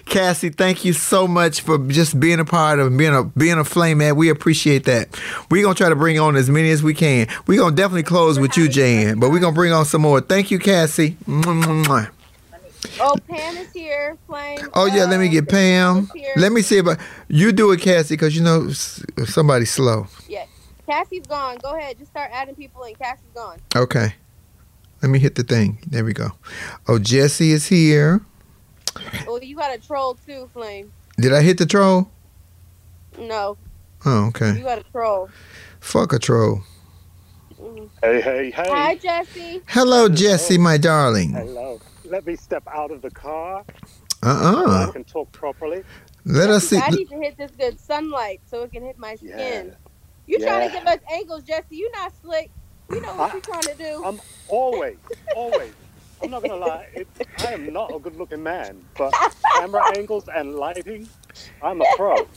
Cassie, 0.06 0.50
thank 0.50 0.84
you 0.84 0.92
so 0.92 1.26
much 1.26 1.62
for 1.62 1.78
just 1.88 2.20
being 2.20 2.42
a 2.42 2.46
part 2.46 2.80
of 2.80 2.98
being 2.98 3.16
a 3.16 3.24
being 3.24 3.58
a 3.58 3.64
flame 3.64 4.00
man. 4.00 4.18
We 4.18 4.30
appreciate 4.30 4.84
that. 4.86 5.18
We're 5.50 5.64
gonna 5.64 5.76
try 5.76 5.90
to 5.90 5.96
bring 5.96 6.20
on 6.20 6.36
as 6.36 6.50
many 6.50 6.70
as 6.72 6.84
we 6.84 6.94
can. 6.94 7.28
We're 7.48 7.60
gonna 7.60 7.76
definitely 7.76 8.04
close 8.04 8.38
with 8.38 8.58
you, 8.58 8.68
Jan, 8.68 9.20
but 9.20 9.32
we're 9.32 9.40
gonna 9.40 9.56
bring 9.56 9.72
on 9.72 9.86
some 9.86 10.02
more. 10.02 10.20
Thank 10.20 10.52
you, 10.52 10.60
Cassie. 10.60 11.16
Mwah, 11.28 11.64
mwah, 11.64 11.86
mwah. 11.86 12.10
Oh, 13.00 13.16
Pam 13.28 13.58
is 13.58 13.72
here, 13.72 14.18
Flame. 14.28 14.68
Oh 14.74 14.86
yeah, 14.86 15.06
let 15.06 15.20
me 15.20 15.30
get 15.30 15.48
Pam. 15.48 16.10
Let 16.36 16.52
me 16.52 16.62
see 16.62 16.78
if 16.78 16.88
I, 16.88 16.98
you 17.30 17.52
do 17.52 17.72
it, 17.72 17.80
Cassie, 17.80 18.16
because 18.16 18.36
you 18.36 18.44
know 18.44 18.70
somebody's 18.70 19.72
slow. 19.72 20.08
Yeah, 20.28 20.46
Cassie's 20.86 21.26
gone. 21.28 21.58
Go 21.62 21.76
ahead, 21.78 21.98
just 21.98 22.12
start 22.12 22.32
adding 22.34 22.56
people, 22.56 22.84
and 22.84 22.98
Cassie's 22.98 23.26
gone. 23.34 23.60
Okay. 23.76 24.16
Let 25.02 25.10
me 25.10 25.20
hit 25.20 25.36
the 25.36 25.44
thing. 25.44 25.80
There 25.88 26.06
we 26.06 26.14
go. 26.14 26.30
Oh, 26.88 27.00
Jesse 27.00 27.52
is 27.52 27.68
here. 27.68 28.22
Oh, 29.28 29.40
you 29.42 29.56
got 29.56 29.74
a 29.74 29.80
troll 29.80 30.18
too, 30.28 30.50
Flame. 30.54 30.92
Did 31.18 31.34
I 31.34 31.42
hit 31.42 31.58
the 31.58 31.66
troll? 31.66 32.10
No, 33.18 33.58
Oh, 34.06 34.28
okay. 34.28 34.58
you 34.58 34.64
got 34.64 34.80
a 34.80 34.84
troll. 34.92 35.30
Fuck 35.80 36.14
a 36.14 36.20
troll. 36.20 36.62
Hey, 38.02 38.22
hey, 38.22 38.52
hey. 38.52 38.70
Hi, 38.70 38.96
Jesse. 38.96 39.62
Hello, 39.68 40.10
Jesse, 40.10 40.58
my 40.58 40.78
darling. 40.78 41.34
Hello. 41.34 41.80
Let 42.06 42.26
me 42.26 42.36
step 42.36 42.64
out 42.68 42.92
of 42.92 43.02
the 43.02 43.12
car. 43.12 43.64
Uh 44.24 44.52
so 44.66 44.70
I 44.72 44.92
can 44.92 45.04
talk 45.04 45.32
properly. 45.32 45.84
Let 46.26 46.50
us 46.50 46.68
see. 46.68 46.78
I 46.78 46.90
need 46.90 47.10
to 47.10 47.16
hit 47.18 47.38
this 47.38 47.52
good 47.52 47.80
sunlight 47.80 48.42
so 48.46 48.64
it 48.64 48.72
can 48.72 48.84
hit 48.84 48.98
my 49.00 49.16
skin. 49.16 49.76
You 50.32 50.40
trying 50.40 50.70
to 50.70 50.74
Yeah. 50.74 50.80
give 50.80 50.88
us 50.88 51.00
angles, 51.12 51.44
Jesse? 51.44 51.76
You 51.76 51.92
not 51.94 52.14
slick. 52.22 52.52
You 52.90 53.02
know 53.02 53.16
what 53.16 53.34
I- 53.34 53.36
you 53.36 53.42
trying 53.42 53.68
to 53.68 53.76
do. 53.76 54.02
I'm 54.06 54.22
always, 54.48 54.98
always. 55.36 55.76
I'm 56.22 56.30
not 56.32 56.42
gonna 56.42 56.56
lie. 56.56 56.88
It, 56.94 57.10
I 57.38 57.54
am 57.54 57.74
not 57.74 57.94
a 57.94 58.00
good-looking 58.00 58.42
man, 58.44 58.88
but 58.98 59.18
camera 59.56 59.84
angles 59.98 60.26
and 60.34 60.56
lighting, 60.56 61.10
I'm 61.62 61.82
a 61.82 61.86
pro. 61.98 62.30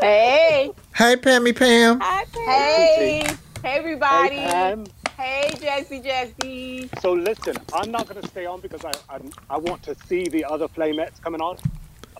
Hey. 0.00 0.70
Hey, 0.94 1.16
Pammy 1.16 1.54
Pam. 1.56 2.00
Hi, 2.00 2.24
Hey. 2.46 3.24
Hey, 3.62 3.76
everybody. 3.78 4.36
Hey, 4.36 4.46
Pam. 4.50 4.86
Hey, 5.18 5.58
Jesse, 5.60 6.00
Jesse. 6.00 6.90
So 7.00 7.12
listen, 7.12 7.56
I'm 7.72 7.90
not 7.90 8.08
gonna 8.08 8.22
stay 8.22 8.46
on 8.46 8.60
because 8.60 8.84
I, 8.84 8.92
I 9.08 9.20
I 9.50 9.58
want 9.58 9.82
to 9.84 9.94
see 10.06 10.28
the 10.28 10.44
other 10.46 10.68
Flamettes 10.68 11.20
coming 11.22 11.40
on. 11.42 11.58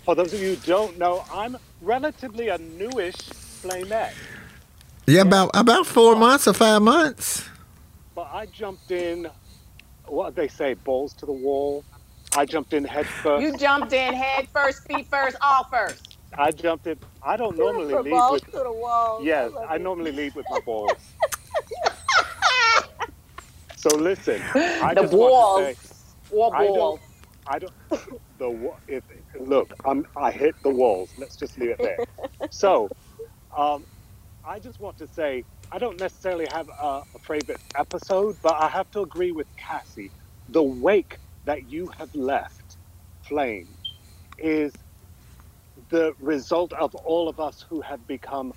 For 0.05 0.15
those 0.15 0.33
of 0.35 0.41
you 0.41 0.51
who 0.51 0.57
don't 0.57 0.99
know, 0.99 1.25
I'm 1.31 1.57
relatively 1.81 2.49
a 2.49 2.59
newish 2.59 3.35
Flamette. 3.63 4.17
Yeah, 5.07 5.23
about 5.23 5.51
about 5.55 5.87
four 5.87 6.15
months 6.17 6.47
or 6.47 6.53
five 6.55 6.81
months. 6.83 7.49
But 8.15 8.29
I 8.33 8.47
jumped 8.47 8.91
in, 8.91 9.27
what 10.07 10.35
they 10.37 10.49
say, 10.49 10.75
balls 10.75 11.13
to 11.15 11.27
the 11.27 11.33
wall. 11.33 11.85
I 12.37 12.47
jumped 12.47 12.73
in 12.73 12.85
head 12.85 13.07
first. 13.07 13.43
You 13.43 13.57
jumped 13.59 13.93
in 13.93 14.15
head 14.15 14.49
first, 14.53 14.87
feet 14.87 15.09
first, 15.11 15.37
all 15.43 15.65
first. 15.71 16.19
I 16.39 16.51
jumped 16.51 16.87
in. 16.87 16.99
I 17.23 17.37
don't 17.37 17.59
normally 17.59 17.95
Put 17.95 18.05
lead 18.05 18.11
balls 18.13 18.33
with. 18.33 18.45
to 18.53 18.59
the 18.65 18.73
wall. 18.73 19.21
Yes, 19.25 19.53
love 19.53 19.67
I 19.69 19.79
normally 19.79 20.13
lead 20.13 20.35
with 20.35 20.47
my 20.49 20.61
balls. 20.67 21.15
so 23.77 23.97
listen, 23.97 24.41
I 24.55 24.95
The 24.95 25.03
just 25.03 25.13
want 25.13 25.35
to 25.35 25.45
say, 25.55 25.77
Or 26.31 26.55
I 26.55 26.67
balls. 26.67 26.77
don't. 26.77 27.03
I 27.47 27.59
don't. 27.59 27.73
The 28.39 28.51
wa- 28.51 28.79
if 28.87 29.05
look, 29.39 29.75
I'm. 29.85 30.07
I 30.17 30.31
hit 30.31 30.55
the 30.63 30.71
walls. 30.71 31.13
Let's 31.19 31.37
just 31.37 31.59
leave 31.59 31.71
it 31.71 31.81
there. 31.83 32.01
So, 32.51 32.91
um, 33.57 33.87
I 34.45 34.59
just 34.59 34.81
want 34.81 34.99
to 34.99 35.07
say 35.07 35.45
I 35.71 35.79
don't 35.79 35.99
necessarily 36.01 36.47
have 36.53 36.69
a, 36.69 37.03
a 37.15 37.19
favorite 37.21 37.61
episode, 37.79 38.37
but 38.43 38.55
I 38.61 38.69
have 38.69 38.91
to 38.91 39.01
agree 39.01 39.31
with 39.33 39.47
Cassie. 39.57 40.11
The 40.49 40.63
wake 40.63 41.19
that 41.45 41.71
you 41.71 41.87
have 41.99 42.13
left, 42.15 42.77
Flame, 43.23 43.69
is 44.39 44.73
the 45.91 46.13
result 46.21 46.73
of 46.73 46.95
all 46.95 47.29
of 47.29 47.39
us 47.39 47.65
who 47.69 47.81
have 47.83 48.07
become 48.07 48.53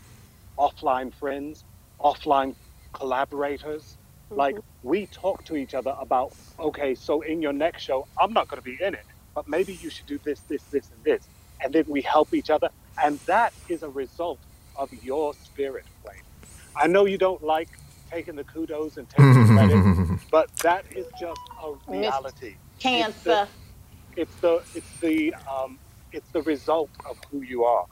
offline 0.58 1.14
friends, 1.14 1.64
offline 2.02 2.56
collaborators. 2.94 3.98
Mm-hmm. 4.30 4.40
Like 4.40 4.56
we 4.82 5.06
talk 5.08 5.44
to 5.46 5.56
each 5.56 5.76
other 5.76 5.96
about, 6.00 6.34
okay, 6.60 6.96
so 6.96 7.22
in 7.22 7.42
your 7.42 7.54
next 7.54 7.84
show, 7.84 8.08
I'm 8.20 8.34
not 8.34 8.48
going 8.48 8.62
to 8.62 8.66
be 8.66 8.78
in 8.84 8.96
it, 8.96 9.06
but 9.36 9.48
maybe 9.48 9.74
you 9.76 9.92
should 9.92 10.08
do 10.08 10.20
this, 10.26 10.40
this, 10.50 10.64
this, 10.64 10.90
and 10.90 11.04
this, 11.04 11.30
and 11.64 11.74
then 11.74 11.86
we 11.88 12.02
help 12.02 12.34
each 12.34 12.50
other, 12.50 12.70
and 13.04 13.20
that 13.28 13.54
is 13.70 13.84
a 13.84 13.90
result 13.90 14.40
of 14.76 14.90
your 15.04 15.34
spirit, 15.34 15.86
Flame. 16.04 16.22
I 16.76 16.88
know 16.88 17.06
you 17.06 17.18
don't 17.18 17.44
like 17.44 17.70
taking 18.12 18.36
the 18.36 18.44
kudos 18.44 18.98
and 18.98 19.10
taking 19.10 19.34
the 19.34 19.54
credit, 19.98 20.20
but 20.32 20.50
that 20.58 20.86
is 20.96 21.06
just 21.20 21.40
a 21.64 21.74
reality. 21.92 22.56
Cancer. 22.80 23.48
It's 24.16 24.36
the 24.38 24.64
it's 24.74 25.00
the 25.02 25.34
um, 25.52 25.78
it's 26.12 26.30
the 26.32 26.42
result 26.44 26.90
of 27.10 27.18
who 27.30 27.42
you 27.42 27.64
are, 27.64 27.86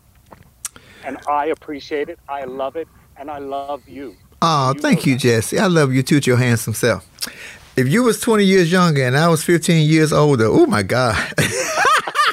and 1.03 1.17
I 1.27 1.47
appreciate 1.47 2.09
it. 2.09 2.19
I 2.29 2.45
love 2.45 2.75
it, 2.75 2.87
and 3.17 3.29
I 3.29 3.39
love 3.39 3.87
you. 3.87 4.15
Oh, 4.41 4.73
thank 4.77 5.05
you, 5.05 5.17
Jesse. 5.17 5.57
I 5.57 5.67
love 5.67 5.93
you 5.93 6.03
too, 6.03 6.19
your 6.23 6.37
handsome 6.37 6.73
self. 6.73 7.07
If 7.75 7.87
you 7.87 8.03
was 8.03 8.19
20 8.19 8.43
years 8.43 8.71
younger 8.71 9.03
and 9.03 9.17
I 9.17 9.29
was 9.29 9.43
15 9.43 9.89
years 9.89 10.13
older, 10.13 10.45
oh 10.45 10.65
my 10.65 10.83
God. 10.83 11.15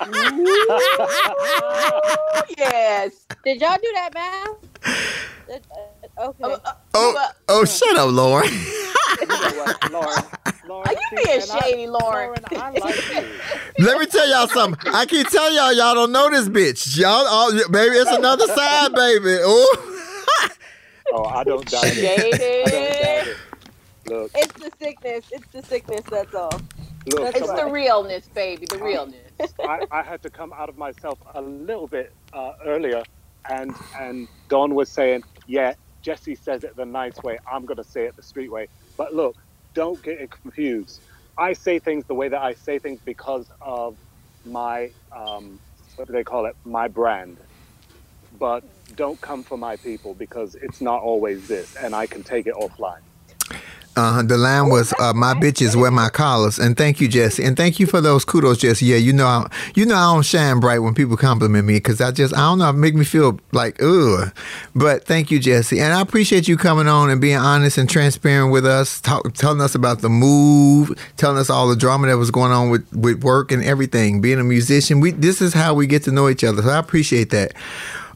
yes. 2.56 3.26
Did 3.44 3.60
y'all 3.60 3.76
do 3.76 3.92
that 3.94 4.10
math? 4.14 4.56
Uh, 5.50 5.58
okay. 6.18 6.44
Uh, 6.44 6.58
uh, 6.64 6.72
oh, 6.94 7.14
uh, 7.18 7.28
oh, 7.48 7.64
shut 7.64 7.96
up, 7.96 8.10
Lauren. 8.10 8.48
Are 10.70 10.92
you 10.92 11.24
being 11.24 11.40
shady, 11.40 11.86
Lauren? 11.86 12.34
Let 13.78 13.98
me 13.98 14.06
tell 14.06 14.28
y'all 14.28 14.48
something. 14.48 14.92
I 14.92 15.04
keep 15.06 15.28
telling 15.28 15.54
y'all, 15.54 15.72
y'all 15.72 15.94
don't 15.94 16.12
know 16.12 16.30
this 16.30 16.48
bitch. 16.48 16.96
Y'all, 16.96 17.26
all, 17.26 17.50
baby, 17.68 17.96
it's 17.96 18.10
another 18.10 18.46
side, 18.46 18.94
baby. 18.94 19.36
Oh, 19.40 19.96
Oh, 21.12 21.24
I 21.24 21.42
don't 21.44 21.68
doubt 21.68 21.84
it. 21.86 21.98
I 21.98 22.16
don't 22.16 23.02
doubt 23.02 23.26
it. 23.26 23.36
Look, 24.06 24.30
It's 24.34 24.52
the 24.54 24.70
sickness. 24.78 25.24
It's 25.30 25.46
the 25.52 25.62
sickness. 25.62 26.02
That's 26.08 26.34
all. 26.34 26.60
Look. 27.06 27.34
It's 27.34 27.50
the 27.52 27.70
realness, 27.70 28.28
baby. 28.28 28.66
The 28.66 28.78
realness. 28.78 29.32
I, 29.60 29.80
I 29.90 30.02
had 30.02 30.22
to 30.22 30.30
come 30.30 30.52
out 30.52 30.68
of 30.68 30.76
myself 30.76 31.18
a 31.34 31.40
little 31.40 31.88
bit 31.88 32.14
uh, 32.32 32.52
earlier, 32.64 33.02
and 33.48 33.74
and 33.98 34.28
Dawn 34.48 34.74
was 34.74 34.90
saying, 34.90 35.22
yeah, 35.46 35.74
Jesse 36.02 36.34
says 36.34 36.64
it 36.64 36.76
the 36.76 36.84
nice 36.86 37.22
way. 37.22 37.38
I'm 37.50 37.64
gonna 37.64 37.84
say 37.84 38.04
it 38.04 38.16
the 38.16 38.22
street 38.22 38.50
way. 38.50 38.68
But 38.96 39.14
look, 39.14 39.36
don't 39.74 40.02
get 40.02 40.20
it 40.20 40.30
confused. 40.30 41.00
I 41.38 41.54
say 41.54 41.78
things 41.78 42.04
the 42.06 42.14
way 42.14 42.28
that 42.28 42.40
I 42.40 42.54
say 42.54 42.78
things 42.78 43.00
because 43.04 43.46
of 43.60 43.96
my 44.44 44.92
um, 45.10 45.58
what 45.96 46.06
do 46.06 46.12
they 46.12 46.24
call 46.24 46.46
it? 46.46 46.56
My 46.64 46.88
brand. 46.88 47.38
But 48.38 48.64
don't 48.96 49.20
come 49.20 49.42
for 49.42 49.58
my 49.58 49.76
people 49.76 50.14
because 50.14 50.54
it's 50.54 50.80
not 50.80 51.02
always 51.02 51.48
this, 51.48 51.76
and 51.76 51.94
I 51.94 52.06
can 52.06 52.22
take 52.22 52.46
it 52.46 52.54
offline. 52.54 53.00
Uh, 53.96 54.22
the 54.22 54.36
line 54.36 54.68
was 54.68 54.94
uh, 54.98 55.12
"My 55.12 55.34
bitches 55.34 55.74
wear 55.74 55.90
my 55.90 56.08
collars," 56.08 56.58
and 56.58 56.76
thank 56.76 57.00
you, 57.00 57.08
Jesse, 57.08 57.42
and 57.42 57.56
thank 57.56 57.80
you 57.80 57.86
for 57.86 58.00
those 58.00 58.24
kudos, 58.24 58.58
Jesse. 58.58 58.86
Yeah, 58.86 58.96
you 58.96 59.12
know, 59.12 59.26
I, 59.26 59.50
you 59.74 59.84
know, 59.84 59.96
I 59.96 60.14
don't 60.14 60.22
shine 60.24 60.60
bright 60.60 60.78
when 60.78 60.94
people 60.94 61.16
compliment 61.16 61.66
me 61.66 61.74
because 61.74 62.00
I 62.00 62.10
just, 62.12 62.32
I 62.34 62.38
don't 62.38 62.58
know, 62.58 62.70
it 62.70 62.74
make 62.74 62.94
me 62.94 63.04
feel 63.04 63.40
like 63.52 63.82
ugh. 63.82 64.32
But 64.74 65.04
thank 65.04 65.30
you, 65.30 65.38
Jesse, 65.38 65.80
and 65.80 65.92
I 65.92 66.00
appreciate 66.00 66.46
you 66.46 66.56
coming 66.56 66.86
on 66.86 67.10
and 67.10 67.20
being 67.20 67.36
honest 67.36 67.78
and 67.78 67.90
transparent 67.90 68.52
with 68.52 68.64
us, 68.64 69.00
talk, 69.00 69.34
telling 69.34 69.60
us 69.60 69.74
about 69.74 70.00
the 70.00 70.08
move, 70.08 70.96
telling 71.16 71.38
us 71.38 71.50
all 71.50 71.68
the 71.68 71.76
drama 71.76 72.06
that 72.06 72.18
was 72.18 72.30
going 72.30 72.52
on 72.52 72.70
with 72.70 72.86
with 72.94 73.24
work 73.24 73.50
and 73.50 73.64
everything. 73.64 74.20
Being 74.20 74.38
a 74.38 74.44
musician, 74.44 75.00
we 75.00 75.10
this 75.10 75.42
is 75.42 75.52
how 75.52 75.74
we 75.74 75.86
get 75.86 76.04
to 76.04 76.12
know 76.12 76.28
each 76.28 76.44
other. 76.44 76.62
So 76.62 76.68
I 76.68 76.78
appreciate 76.78 77.30
that. 77.30 77.52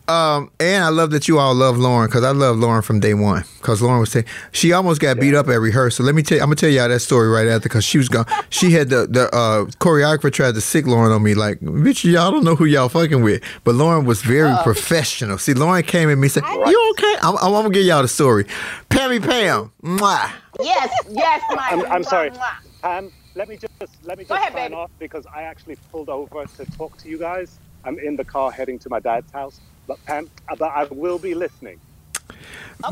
Um, 0.07 0.51
and 0.61 0.85
I 0.85 0.89
love 0.91 1.11
that 1.13 1.29
you 1.29 1.39
all 1.39 1.55
love 1.55 1.79
Lauren 1.79 2.09
because 2.09 2.25
I 2.25 2.31
love 2.33 2.59
Lauren 2.59 2.83
from 2.83 3.01
day 3.01 3.15
one. 3.15 3.45
Because 3.57 3.81
Lauren 3.81 4.01
was 4.01 4.13
saying 4.13 4.27
she 4.53 4.73
almost 4.73 5.01
got 5.01 5.19
beat 5.19 5.35
up 5.35 5.49
at 5.49 5.59
rehearsal. 5.61 6.05
Let 6.05 6.15
me 6.15 6.23
tell 6.23 6.37
you, 6.37 6.43
I'm 6.43 6.49
gonna 6.49 6.57
tell 6.57 6.69
y'all 6.69 6.89
that 6.89 7.01
story 7.01 7.29
right 7.29 7.47
after 7.47 7.69
because 7.71 7.85
she 7.85 7.97
was 7.97 8.11
gone. 8.11 8.27
She 8.51 8.73
had 8.73 8.91
the 8.91 9.07
the 9.07 9.35
uh, 9.35 9.65
choreographer 9.81 10.31
tried 10.31 10.55
to 10.57 10.61
sick 10.61 10.87
Lauren 10.87 11.11
on 11.11 11.23
me 11.23 11.35
like, 11.35 11.61
bitch, 11.61 12.05
y'all 12.05 12.31
don't 12.31 12.45
know 12.45 12.55
who 12.55 12.67
y'all 12.67 12.91
fucking 12.91 13.23
with. 13.23 13.43
But 13.65 13.77
Lauren 13.77 14.05
was 14.05 14.21
very 14.21 14.51
Uh-oh. 14.51 14.63
professional. 14.63 15.39
See, 15.39 15.55
Lauren 15.55 15.83
came 15.83 16.11
at 16.11 16.19
me 16.19 16.27
and 16.27 16.33
said, 16.33 16.45
"You 16.45 16.91
okay?" 16.99 17.15
I'm, 17.23 17.37
I'm 17.39 17.53
gonna 17.53 17.71
give 17.71 17.85
y'all 17.85 18.03
the 18.03 18.09
story. 18.09 18.45
Pammy 18.91 19.23
Pam, 19.23 19.73
mwah. 19.83 20.31
Yes, 20.61 20.93
yes, 21.11 21.43
my. 21.55 21.69
I'm, 21.71 21.87
I'm 21.87 22.05
sorry, 22.05 22.31
mwah, 22.31 22.37
mwah. 22.37 22.83
Pam. 22.83 23.13
Let 23.37 23.49
me 23.49 23.57
just 23.57 23.73
let 24.05 24.19
me 24.19 24.25
just 24.25 24.31
ahead, 24.31 24.53
sign 24.53 24.71
baby. 24.71 24.75
off 24.75 24.91
because 24.99 25.25
I 25.35 25.43
actually 25.43 25.77
pulled 25.91 26.09
over 26.09 26.45
to 26.45 26.65
talk 26.77 26.97
to 26.99 27.09
you 27.09 27.19
guys. 27.19 27.59
I'm 27.85 27.99
in 27.99 28.17
the 28.17 28.25
car 28.25 28.51
heading 28.53 28.79
to 28.81 28.89
my 28.89 29.01
dad's 29.01 29.33
house, 29.33 29.61
but 29.87 30.05
Pam, 30.05 30.31
uh, 30.49 30.57
but 30.57 30.71
I 30.71 30.85
will 30.85 31.19
be 31.19 31.35
listening. 31.35 31.81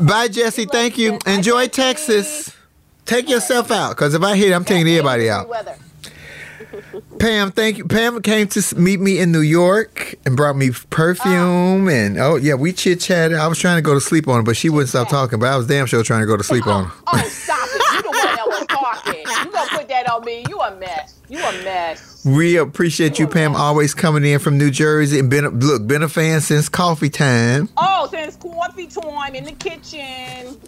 Bye, 0.01 0.27
Jesse. 0.27 0.65
Thank 0.65 0.97
you. 0.97 1.19
Enjoy 1.25 1.67
Texas. 1.67 2.55
Take 3.05 3.29
yourself 3.29 3.69
out 3.69 3.89
because 3.89 4.13
if 4.13 4.21
I 4.21 4.35
hit, 4.35 4.53
I'm 4.53 4.63
taking 4.63 4.87
everybody 4.87 5.29
out. 5.29 5.49
Weather. 5.49 5.75
Pam, 7.19 7.51
thank 7.51 7.77
you. 7.77 7.85
Pam 7.85 8.21
came 8.21 8.47
to 8.47 8.75
meet 8.79 8.99
me 8.99 9.19
in 9.19 9.31
New 9.31 9.41
York 9.41 10.15
and 10.25 10.35
brought 10.35 10.55
me 10.55 10.71
perfume 10.89 11.87
and 11.89 12.17
oh 12.17 12.35
yeah, 12.35 12.55
we 12.55 12.73
chit 12.73 13.01
chatted. 13.01 13.37
I 13.37 13.47
was 13.47 13.59
trying 13.59 13.77
to 13.77 13.81
go 13.81 13.93
to 13.93 14.01
sleep 14.01 14.27
on 14.27 14.37
her, 14.37 14.43
but 14.43 14.55
she 14.55 14.69
wouldn't 14.69 14.89
stop 14.89 15.09
talking. 15.09 15.39
But 15.39 15.49
I 15.49 15.57
was 15.57 15.67
damn 15.67 15.85
sure 15.85 16.03
trying 16.03 16.21
to 16.21 16.27
go 16.27 16.37
to 16.37 16.43
sleep 16.43 16.65
on 16.65 16.85
her. 16.85 16.91
Oh, 17.07 17.17
stop 17.27 17.67
it. 17.71 17.81
You 17.93 18.01
the 18.01 18.09
one 18.09 18.35
that 18.35 18.47
was 18.47 18.65
talking. 18.67 19.19
You 19.19 19.51
gonna 19.51 19.69
put 19.77 19.87
that 19.89 20.09
on 20.09 20.23
me. 20.25 20.45
You 20.49 20.59
a 20.59 20.75
mess. 20.75 21.19
You 21.33 21.39
a 21.39 21.51
mess. 21.63 22.23
We 22.23 22.57
appreciate 22.57 23.17
you, 23.17 23.27
Pam, 23.27 23.55
always 23.55 23.95
coming 23.95 24.23
in 24.23 24.37
from 24.37 24.59
New 24.59 24.69
Jersey 24.69 25.17
and 25.17 25.31
been 25.31 25.45
a, 25.45 25.49
look 25.49 25.87
been 25.87 26.03
a 26.03 26.07
fan 26.07 26.41
since 26.41 26.69
coffee 26.69 27.09
time. 27.09 27.69
Oh, 27.75 28.07
since 28.11 28.35
coffee 28.35 28.85
time 28.85 29.33
in 29.33 29.43
the 29.43 29.53
kitchen. 29.53 30.59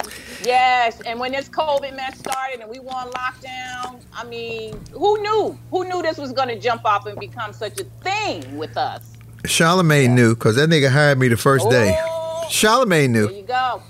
Yes, 0.43 1.01
and 1.01 1.19
when 1.19 1.33
this 1.33 1.49
COVID 1.49 1.95
mess 1.95 2.17
started 2.17 2.61
and 2.61 2.69
we 2.71 2.79
were 2.79 2.89
on 2.89 3.11
lockdown, 3.11 4.01
I 4.11 4.23
mean, 4.23 4.79
who 4.91 5.21
knew? 5.21 5.55
Who 5.69 5.87
knew 5.87 6.01
this 6.01 6.17
was 6.17 6.31
gonna 6.31 6.59
jump 6.59 6.83
off 6.83 7.05
and 7.05 7.19
become 7.19 7.53
such 7.53 7.79
a 7.79 7.83
thing 8.01 8.57
with 8.57 8.75
us? 8.75 9.13
Charlemagne 9.45 10.15
knew 10.15 10.33
because 10.33 10.55
that 10.55 10.67
nigga 10.67 10.89
hired 10.89 11.19
me 11.19 11.27
the 11.27 11.37
first 11.37 11.69
day. 11.69 11.95
Oh, 12.03 12.47
Charlemagne 12.49 13.11
knew. 13.11 13.27
There 13.27 13.37
you 13.37 13.43
go. 13.43 13.83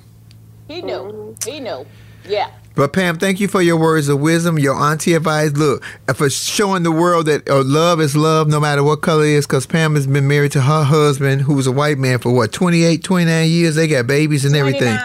He 0.67 0.81
knew. 0.81 0.93
Mm-hmm. 0.93 1.49
He 1.49 1.59
knew. 1.61 1.85
Yeah. 2.27 2.51
But 2.75 2.91
Pam, 2.91 3.17
thank 3.17 3.39
you 3.39 3.47
for 3.47 3.61
your 3.61 3.77
words 3.77 4.09
of 4.09 4.19
wisdom, 4.19 4.59
your 4.59 4.75
auntie 4.75 5.13
advice. 5.13 5.51
Look, 5.53 5.83
for 6.13 6.29
showing 6.29 6.83
the 6.83 6.91
world 6.91 7.25
that 7.27 7.49
uh, 7.49 7.63
love 7.63 8.01
is 8.01 8.15
love 8.15 8.47
no 8.49 8.59
matter 8.59 8.83
what 8.83 9.01
color 9.01 9.23
it 9.23 9.29
is. 9.29 9.47
Because 9.47 9.65
Pam 9.65 9.95
has 9.95 10.07
been 10.07 10.27
married 10.27 10.51
to 10.53 10.61
her 10.61 10.83
husband, 10.83 11.41
who's 11.41 11.67
a 11.67 11.71
white 11.71 11.97
man, 11.97 12.19
for 12.19 12.33
what, 12.33 12.51
28, 12.51 13.03
29 13.03 13.49
years? 13.49 13.75
They 13.75 13.87
got 13.87 14.07
babies 14.07 14.43
and 14.43 14.55
everything. 14.55 14.97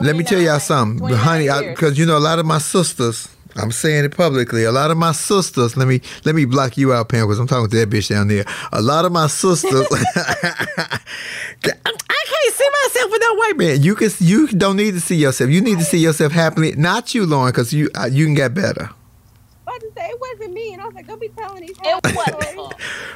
Let 0.00 0.16
me 0.16 0.24
tell 0.24 0.40
y'all 0.40 0.58
something, 0.58 1.08
honey, 1.08 1.48
because 1.70 1.98
you 1.98 2.06
know, 2.06 2.16
a 2.16 2.18
lot 2.18 2.38
of 2.40 2.46
my 2.46 2.58
sisters, 2.58 3.28
I'm 3.56 3.70
saying 3.70 4.04
it 4.04 4.16
publicly. 4.16 4.64
A 4.64 4.72
lot 4.72 4.90
of 4.90 4.96
my 4.96 5.12
sisters, 5.12 5.76
let 5.76 5.86
me 5.86 6.00
let 6.24 6.34
me 6.34 6.44
block 6.44 6.76
you 6.76 6.92
out, 6.92 7.08
Pam, 7.08 7.26
because 7.26 7.38
I'm 7.38 7.46
talking 7.46 7.70
to 7.70 7.76
that 7.78 7.90
bitch 7.90 8.08
down 8.08 8.26
there. 8.26 8.44
A 8.72 8.82
lot 8.82 9.04
of 9.04 9.12
my 9.12 9.28
sisters, 9.28 9.86
I 12.24 12.26
can't 12.26 12.54
see 12.54 12.68
myself 12.84 13.12
with 13.12 13.20
that 13.20 13.34
white 13.36 13.56
man. 13.56 13.82
You 13.82 13.94
can, 13.94 14.10
you 14.18 14.46
don't 14.48 14.76
need 14.76 14.92
to 14.92 15.00
see 15.00 15.16
yourself. 15.16 15.50
You 15.50 15.60
need 15.60 15.78
to 15.78 15.84
see 15.84 15.98
yourself 15.98 16.32
happily. 16.32 16.72
Not 16.72 17.14
you, 17.14 17.26
Lauren, 17.26 17.52
because 17.52 17.72
you 17.72 17.90
uh, 17.94 18.06
you 18.10 18.24
can 18.24 18.34
get 18.34 18.54
better. 18.54 18.88
I 19.66 19.78
just 19.78 19.94
say 19.94 20.08
it 20.08 20.20
wasn't 20.20 20.54
me, 20.54 20.72
and 20.72 20.80
I 20.80 20.86
was 20.86 20.94
like, 20.94 21.06
"Don't 21.06 21.20
be 21.20 21.28
telling 21.28 21.66
these." 21.66 21.76
It 21.84 22.16
wasn't. 22.16 22.74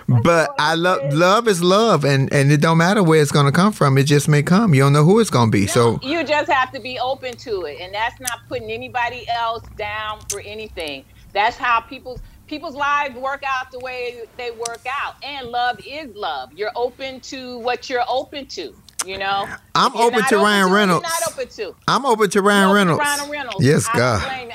But 0.25 0.55
I 0.59 0.75
love 0.75 1.13
love 1.13 1.49
is 1.49 1.63
love, 1.63 2.05
and 2.05 2.33
and 2.33 2.51
it 2.51 2.61
don't 2.61 2.79
matter 2.79 3.03
where 3.03 3.21
it's 3.21 3.31
gonna 3.31 3.53
come 3.53 3.73
from. 3.73 3.97
It 3.99 4.05
just 4.05 4.29
may 4.29 4.43
come. 4.43 4.75
You 4.75 4.83
don't 4.83 4.93
know 4.93 5.05
who 5.05 5.21
it's 5.21 5.31
gonna 5.31 5.51
be. 5.51 5.67
So 5.67 5.99
You 6.03 6.25
just 6.25 6.51
have 6.51 6.73
to 6.73 6.81
be 6.81 6.99
open 6.99 7.37
to 7.39 7.63
it, 7.63 7.79
and 7.81 7.95
that's 7.95 8.19
not 8.21 8.41
putting 8.49 8.71
anybody 8.71 9.27
else 9.29 9.63
down 9.77 10.21
for 10.31 10.41
anything. 10.41 11.05
That's 11.33 11.57
how 11.57 11.81
people's 11.81 12.21
people's 12.47 12.75
lives 12.75 13.15
work 13.17 13.43
out 13.47 13.71
the 13.71 13.79
way 13.79 14.23
they 14.37 14.51
work 14.51 14.81
out. 15.03 15.17
And 15.23 15.49
love 15.49 15.79
is 15.87 16.15
love. 16.15 16.53
You're 16.53 16.73
open 16.75 17.21
to 17.21 17.59
what 17.59 17.89
you're 17.89 18.05
open 18.09 18.47
to. 18.47 18.75
You 19.09 19.17
know. 19.17 19.49
I'm 19.75 19.97
open 19.97 20.23
to 20.25 20.37
Ryan 20.37 20.71
Reynolds. 20.71 21.09
open 21.31 21.49
to. 21.49 21.75
I'm 21.89 22.05
open 22.05 22.29
to 22.31 22.43
Ryan 22.43 22.65
Open 22.65 22.73
to 22.73 22.75
Reynolds. 22.75 23.01
Ryan 23.01 23.31
Reynolds. 23.31 23.65
Yes, 23.65 23.89
God. 23.95 24.23
I 24.23 24.53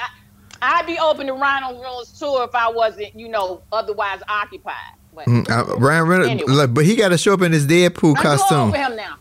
I'd 0.62 0.86
be 0.86 0.98
open 1.00 1.26
to 1.28 1.34
Ryan 1.34 1.76
Reynolds 1.82 2.18
too 2.20 2.38
if 2.48 2.54
I 2.54 2.70
wasn't, 2.70 3.20
you 3.20 3.30
know, 3.30 3.64
otherwise 3.72 4.22
occupied. 4.30 4.76
But 5.16 5.26
Mm, 5.26 5.50
uh, 5.50 5.76
Ryan 5.78 6.08
Reynolds, 6.08 6.30
Anyway. 6.32 6.52
look, 6.54 6.74
but 6.74 6.86
he 6.86 6.96
got 6.96 7.10
to 7.10 7.18
show 7.18 7.34
up 7.34 7.42
in 7.42 7.52
his 7.52 7.66
Deadpool 7.68 8.16
I'm 8.18 8.24
costume. 8.24 8.68
over 8.70 8.78
him 8.78 8.96
now. 8.96 9.18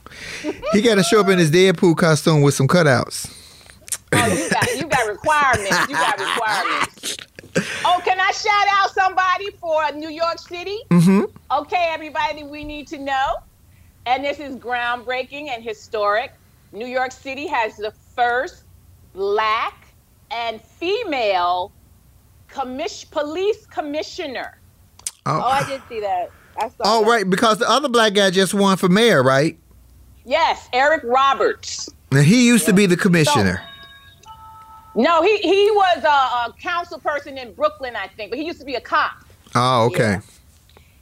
He 0.73 0.83
got 0.83 0.97
to 0.97 1.03
show 1.03 1.21
up 1.21 1.29
in 1.29 1.39
his 1.39 1.51
Deadpool 1.59 1.97
costume 1.97 2.43
with 2.43 2.53
some 2.55 2.69
cutouts. 2.69 3.31
Oh, 4.13 4.27
you 4.27 4.51
got 4.51 4.77
you 4.77 4.85
got 4.85 5.09
requirements. 5.09 5.89
You 5.89 5.95
got 5.97 6.19
requirements. 6.21 7.17
Oh, 7.85 8.01
can 8.05 8.21
I 8.21 8.31
shout 8.33 8.67
out 8.73 8.91
somebody 8.93 9.51
for 9.61 9.91
New 9.93 10.11
York 10.11 10.39
City? 10.39 10.79
Mm-hmm. 10.91 11.23
Okay, 11.61 11.89
everybody, 11.91 12.45
we 12.45 12.63
need 12.65 12.87
to 12.89 12.99
know. 12.99 13.35
And 14.07 14.25
this 14.25 14.41
is 14.41 14.57
groundbreaking 14.57 15.49
and 15.49 15.63
historic. 15.63 16.33
New 16.73 16.87
York 16.87 17.13
City 17.13 17.47
has 17.47 17.77
the 17.77 17.93
first 18.17 18.65
black 19.15 19.87
and 20.31 20.61
female 20.61 21.71
commis- 22.49 23.05
police 23.11 23.67
commissioner. 23.67 24.59
Oh, 25.27 25.37
Oh, 25.39 25.43
I 25.43 25.65
did 25.69 25.83
see 25.89 26.01
that. 26.01 26.31
I 26.57 26.69
saw. 26.69 26.75
oh, 26.85 27.05
that. 27.05 27.11
right, 27.11 27.31
because 27.31 27.59
the 27.59 27.69
other 27.69 27.89
black 27.89 28.15
guy 28.15 28.31
just 28.31 28.55
won 28.55 28.77
for 28.77 28.89
mayor, 28.89 29.23
right? 29.23 29.59
Yes, 30.25 30.69
Eric 30.73 31.03
Roberts. 31.05 31.89
And 32.11 32.25
he 32.25 32.47
used 32.47 32.67
to 32.67 32.73
be 32.73 32.87
the 32.87 32.97
commissioner. 32.97 33.63
No, 34.95 35.23
he 35.23 35.39
he 35.39 35.71
was 35.71 36.05
a, 36.05 36.51
a 36.51 36.55
council 36.61 36.99
person 36.99 37.39
in 37.39 37.55
Brooklyn, 37.55 37.97
I 37.97 38.09
think, 38.09 38.31
but 38.31 38.39
he 38.39 38.45
used 38.45 38.59
to 38.61 38.67
be 38.67 38.75
a 38.75 38.81
cop. 38.81 39.13
Oh, 39.55 39.87
okay. 39.87 40.13
Yeah, 40.13 40.21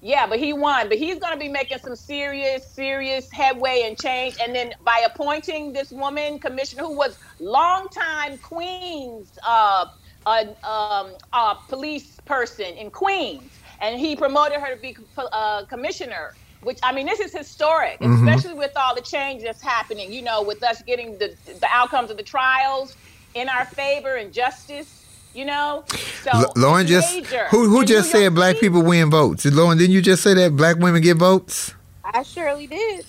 but 0.02 0.38
he 0.38 0.52
won. 0.52 0.88
But 0.88 0.98
he's 0.98 1.18
going 1.18 1.34
to 1.34 1.38
be 1.38 1.48
making 1.48 1.78
some 1.78 1.96
serious, 1.96 2.62
serious 2.74 3.28
headway 3.32 3.82
and 3.86 3.98
change. 3.98 4.36
And 4.42 4.54
then 4.54 4.72
by 4.84 5.04
appointing 5.06 5.72
this 5.72 5.90
woman 5.92 6.38
commissioner 6.40 6.82
who 6.82 6.96
was 6.96 7.16
longtime 7.38 8.38
Queens 8.38 9.32
uh, 9.46 9.86
uh, 10.26 10.44
um, 10.64 11.16
uh, 11.32 11.54
police 11.68 12.20
person 12.26 12.66
in 12.76 12.90
Queens, 12.90 13.58
and 13.80 13.98
he 13.98 14.16
promoted 14.16 14.60
her 14.60 14.74
to 14.74 14.80
be 14.80 14.96
uh, 15.18 15.64
commissioner. 15.66 16.34
Which 16.60 16.78
I 16.82 16.92
mean, 16.92 17.06
this 17.06 17.20
is 17.20 17.32
historic, 17.32 17.98
Mhm. 18.00 18.16
especially 18.16 18.54
with 18.54 18.72
all 18.76 18.94
the 18.94 19.00
change 19.02 19.42
that's 19.42 19.62
happening. 19.62 20.12
You 20.12 20.22
know, 20.22 20.42
with 20.42 20.62
us 20.62 20.82
getting 20.86 21.18
the 21.18 21.34
the 21.46 21.68
outcomes 21.72 22.10
of 22.10 22.18
the 22.18 22.22
trials 22.22 22.96
in 23.34 23.48
our 23.48 23.66
favor 23.66 24.16
and 24.16 24.32
justice. 24.32 24.99
You 25.32 25.44
know, 25.44 25.84
so 26.24 26.30
L- 26.32 26.52
Lauren 26.56 26.86
just 26.88 27.14
who 27.50 27.68
who 27.68 27.84
just 27.84 28.10
said 28.10 28.34
black 28.34 28.58
people 28.58 28.82
win 28.82 29.10
votes? 29.10 29.44
Lauren, 29.46 29.78
didn't 29.78 29.94
you 29.94 30.02
just 30.02 30.22
say 30.22 30.34
that 30.34 30.56
black 30.56 30.76
women 30.78 31.00
get 31.02 31.18
votes? 31.18 31.72
I 32.04 32.22
surely 32.24 32.66
did. 32.66 33.04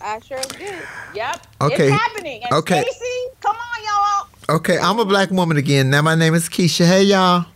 I 0.00 0.20
surely 0.20 0.44
did. 0.56 0.82
Yep. 1.14 1.46
Okay. 1.62 1.88
It's 1.92 2.00
happening. 2.00 2.44
And 2.44 2.52
Okay. 2.52 2.82
Stacey, 2.82 3.26
come 3.40 3.56
on, 3.56 3.84
y'all. 3.84 4.56
Okay, 4.56 4.78
I'm 4.78 5.00
a 5.00 5.04
black 5.04 5.30
woman 5.32 5.56
again. 5.56 5.90
Now 5.90 6.02
my 6.02 6.14
name 6.14 6.34
is 6.34 6.48
Keisha. 6.48 6.86
Hey 6.86 7.02
y'all. 7.02 7.46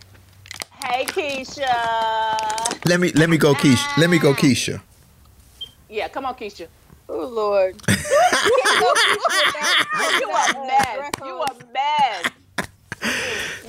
Hey, 0.83 1.05
Keisha. 1.05 2.85
Let 2.85 2.99
me 2.99 3.11
let 3.13 3.29
me 3.29 3.37
go 3.37 3.53
Keisha. 3.53 3.97
Let 3.97 4.09
me 4.09 4.19
go 4.19 4.33
Keisha. 4.33 4.81
Yeah, 5.89 6.09
come 6.09 6.25
on, 6.25 6.35
Keisha. 6.35 6.67
Oh 7.07 7.25
Lord. 7.27 7.81
you 7.87 7.95
a 10.27 10.65
mess. 10.67 11.11
You 11.23 11.41
a 11.41 11.53
mess. 11.71 12.40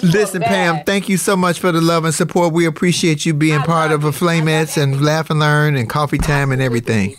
Listen, 0.03 0.43
Pam, 0.43 0.85
thank 0.85 1.09
you 1.09 1.17
so 1.17 1.37
much 1.37 1.61
for 1.61 1.71
the 1.73 1.81
love 1.81 2.05
and 2.05 2.15
support. 2.15 2.53
We 2.53 2.67
appreciate 2.67 3.25
you 3.25 3.35
being 3.35 3.61
part 3.61 3.93
of 3.93 4.05
a 4.05 4.11
Flamettes 4.11 4.81
and 4.81 5.01
Laugh 5.05 5.31
and 5.31 5.39
Learn 5.39 5.77
and 5.77 5.89
Coffee 5.89 6.19
Time 6.19 6.51
and 6.53 6.61
everything. 6.61 7.17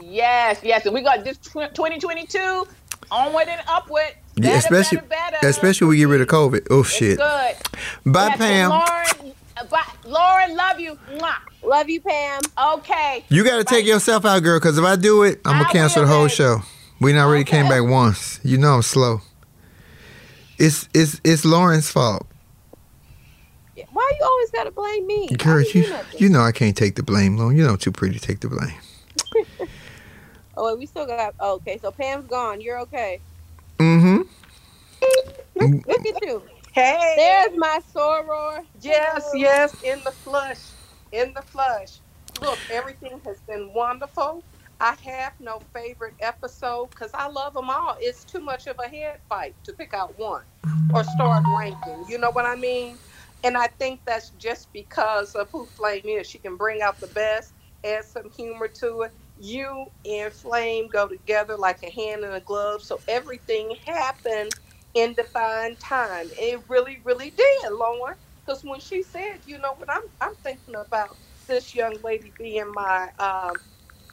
Yes, 0.00 0.60
yes. 0.62 0.86
And 0.86 0.94
we 0.94 1.02
got 1.02 1.24
this 1.24 1.36
tw- 1.38 1.74
2022 1.74 2.66
onward 3.10 3.48
and 3.48 3.60
upward. 3.68 4.14
Yeah, 4.36 4.52
especially 4.56 4.98
better, 4.98 5.32
better. 5.32 5.48
especially 5.48 5.86
when 5.86 5.90
we 5.90 5.98
get 5.98 6.08
rid 6.08 6.20
of 6.20 6.28
COVID. 6.28 6.66
Oh 6.70 6.82
shit. 6.82 7.18
Good. 7.18 7.54
Bye, 8.06 8.26
Yes, 8.28 8.38
Pam. 8.38 8.70
Lauren, 8.70 9.34
bye. 9.70 9.82
Lauren, 10.06 10.56
love 10.56 10.80
you. 10.80 10.98
Mwah. 11.12 11.34
Love 11.62 11.88
you, 11.88 12.00
Pam. 12.00 12.42
Okay. 12.74 13.24
You 13.28 13.44
got 13.44 13.58
to 13.58 13.64
take 13.64 13.86
yourself 13.86 14.24
out, 14.24 14.42
girl, 14.42 14.58
because 14.58 14.76
if 14.78 14.84
I 14.84 14.96
do 14.96 15.22
it, 15.22 15.40
I'm 15.44 15.58
gonna 15.62 15.72
cancel 15.72 16.02
the 16.02 16.08
whole 16.08 16.28
show. 16.28 16.58
We 17.00 17.12
done 17.12 17.20
already 17.20 17.44
came 17.44 17.68
back 17.68 17.82
once. 17.82 18.38
You 18.44 18.58
know 18.58 18.74
I'm 18.74 18.82
slow. 18.82 19.20
It's 20.58 20.88
it's 20.94 21.20
it's 21.24 21.44
Lauren's 21.44 21.90
fault. 21.90 22.26
Why 23.92 24.12
you 24.18 24.24
always 24.24 24.50
gotta 24.50 24.70
blame 24.70 25.06
me? 25.06 25.28
I 25.32 25.34
Girl, 25.34 25.62
you 25.62 25.94
you 26.18 26.28
know 26.28 26.40
I 26.40 26.52
can't 26.52 26.76
take 26.76 26.96
the 26.96 27.02
blame, 27.02 27.36
Lauren. 27.36 27.56
You 27.56 27.64
know 27.64 27.70
I'm 27.70 27.76
too 27.78 27.92
pretty 27.92 28.18
to 28.18 28.20
take 28.20 28.40
the 28.40 28.48
blame. 28.48 29.68
Oh, 30.56 30.66
wait, 30.66 30.78
we 30.78 30.86
still 30.86 31.06
got. 31.06 31.34
Oh, 31.40 31.54
okay, 31.54 31.78
so 31.78 31.90
Pam's 31.90 32.26
gone. 32.26 32.60
You're 32.60 32.80
okay. 32.80 33.20
Mm-hmm. 33.78 34.22
Look 35.56 36.06
at 36.06 36.22
you. 36.22 36.42
Hey. 36.72 37.14
There's 37.16 37.58
my 37.58 37.80
soror. 37.94 38.64
Yes, 38.80 39.28
yes, 39.34 39.82
in 39.82 40.00
the 40.04 40.10
flush. 40.10 40.60
In 41.12 41.32
the 41.34 41.42
flush. 41.42 41.98
Look, 42.40 42.58
everything 42.70 43.20
has 43.24 43.38
been 43.40 43.72
wonderful. 43.72 44.42
I 44.80 44.96
have 45.04 45.34
no 45.40 45.62
favorite 45.74 46.14
episode 46.20 46.90
because 46.94 47.10
I 47.14 47.28
love 47.28 47.54
them 47.54 47.70
all. 47.70 47.96
It's 48.00 48.24
too 48.24 48.40
much 48.40 48.66
of 48.66 48.76
a 48.84 48.88
head 48.88 49.20
fight 49.28 49.56
to 49.64 49.72
pick 49.72 49.94
out 49.94 50.18
one 50.18 50.42
or 50.94 51.04
start 51.04 51.44
ranking. 51.60 52.04
You 52.08 52.18
know 52.18 52.30
what 52.30 52.46
I 52.46 52.56
mean? 52.56 52.98
And 53.44 53.56
I 53.56 53.68
think 53.68 54.02
that's 54.06 54.30
just 54.30 54.72
because 54.72 55.34
of 55.34 55.48
who 55.52 55.66
Flame 55.66 56.02
is. 56.04 56.28
She 56.28 56.38
can 56.38 56.56
bring 56.56 56.82
out 56.82 57.00
the 57.00 57.08
best, 57.08 57.54
add 57.84 58.04
some 58.04 58.30
humor 58.36 58.68
to 58.80 59.02
it. 59.02 59.12
You 59.36 59.86
and 60.04 60.32
Flame 60.32 60.88
go 60.92 61.08
together 61.08 61.56
like 61.56 61.82
a 61.82 61.90
hand 61.90 62.24
in 62.24 62.32
a 62.32 62.40
glove. 62.40 62.82
So 62.82 63.02
everything 63.08 63.76
happened 63.86 64.54
in 64.94 65.14
defined 65.14 65.80
time. 65.80 66.30
It 66.38 66.60
really, 66.68 66.98
really 67.04 67.30
did, 67.30 67.72
Lauren. 67.72 68.16
Because 68.46 68.62
when 68.64 68.80
she 68.80 69.02
said, 69.02 69.40
you 69.44 69.58
know 69.58 69.74
what, 69.76 69.88
I'm 69.90 70.02
I'm 70.20 70.34
thinking 70.44 70.74
about 70.76 71.18
this 71.48 71.74
young 71.74 72.00
lady 72.02 72.34
being 72.38 72.72
my 72.74 73.10
um, 73.18 73.60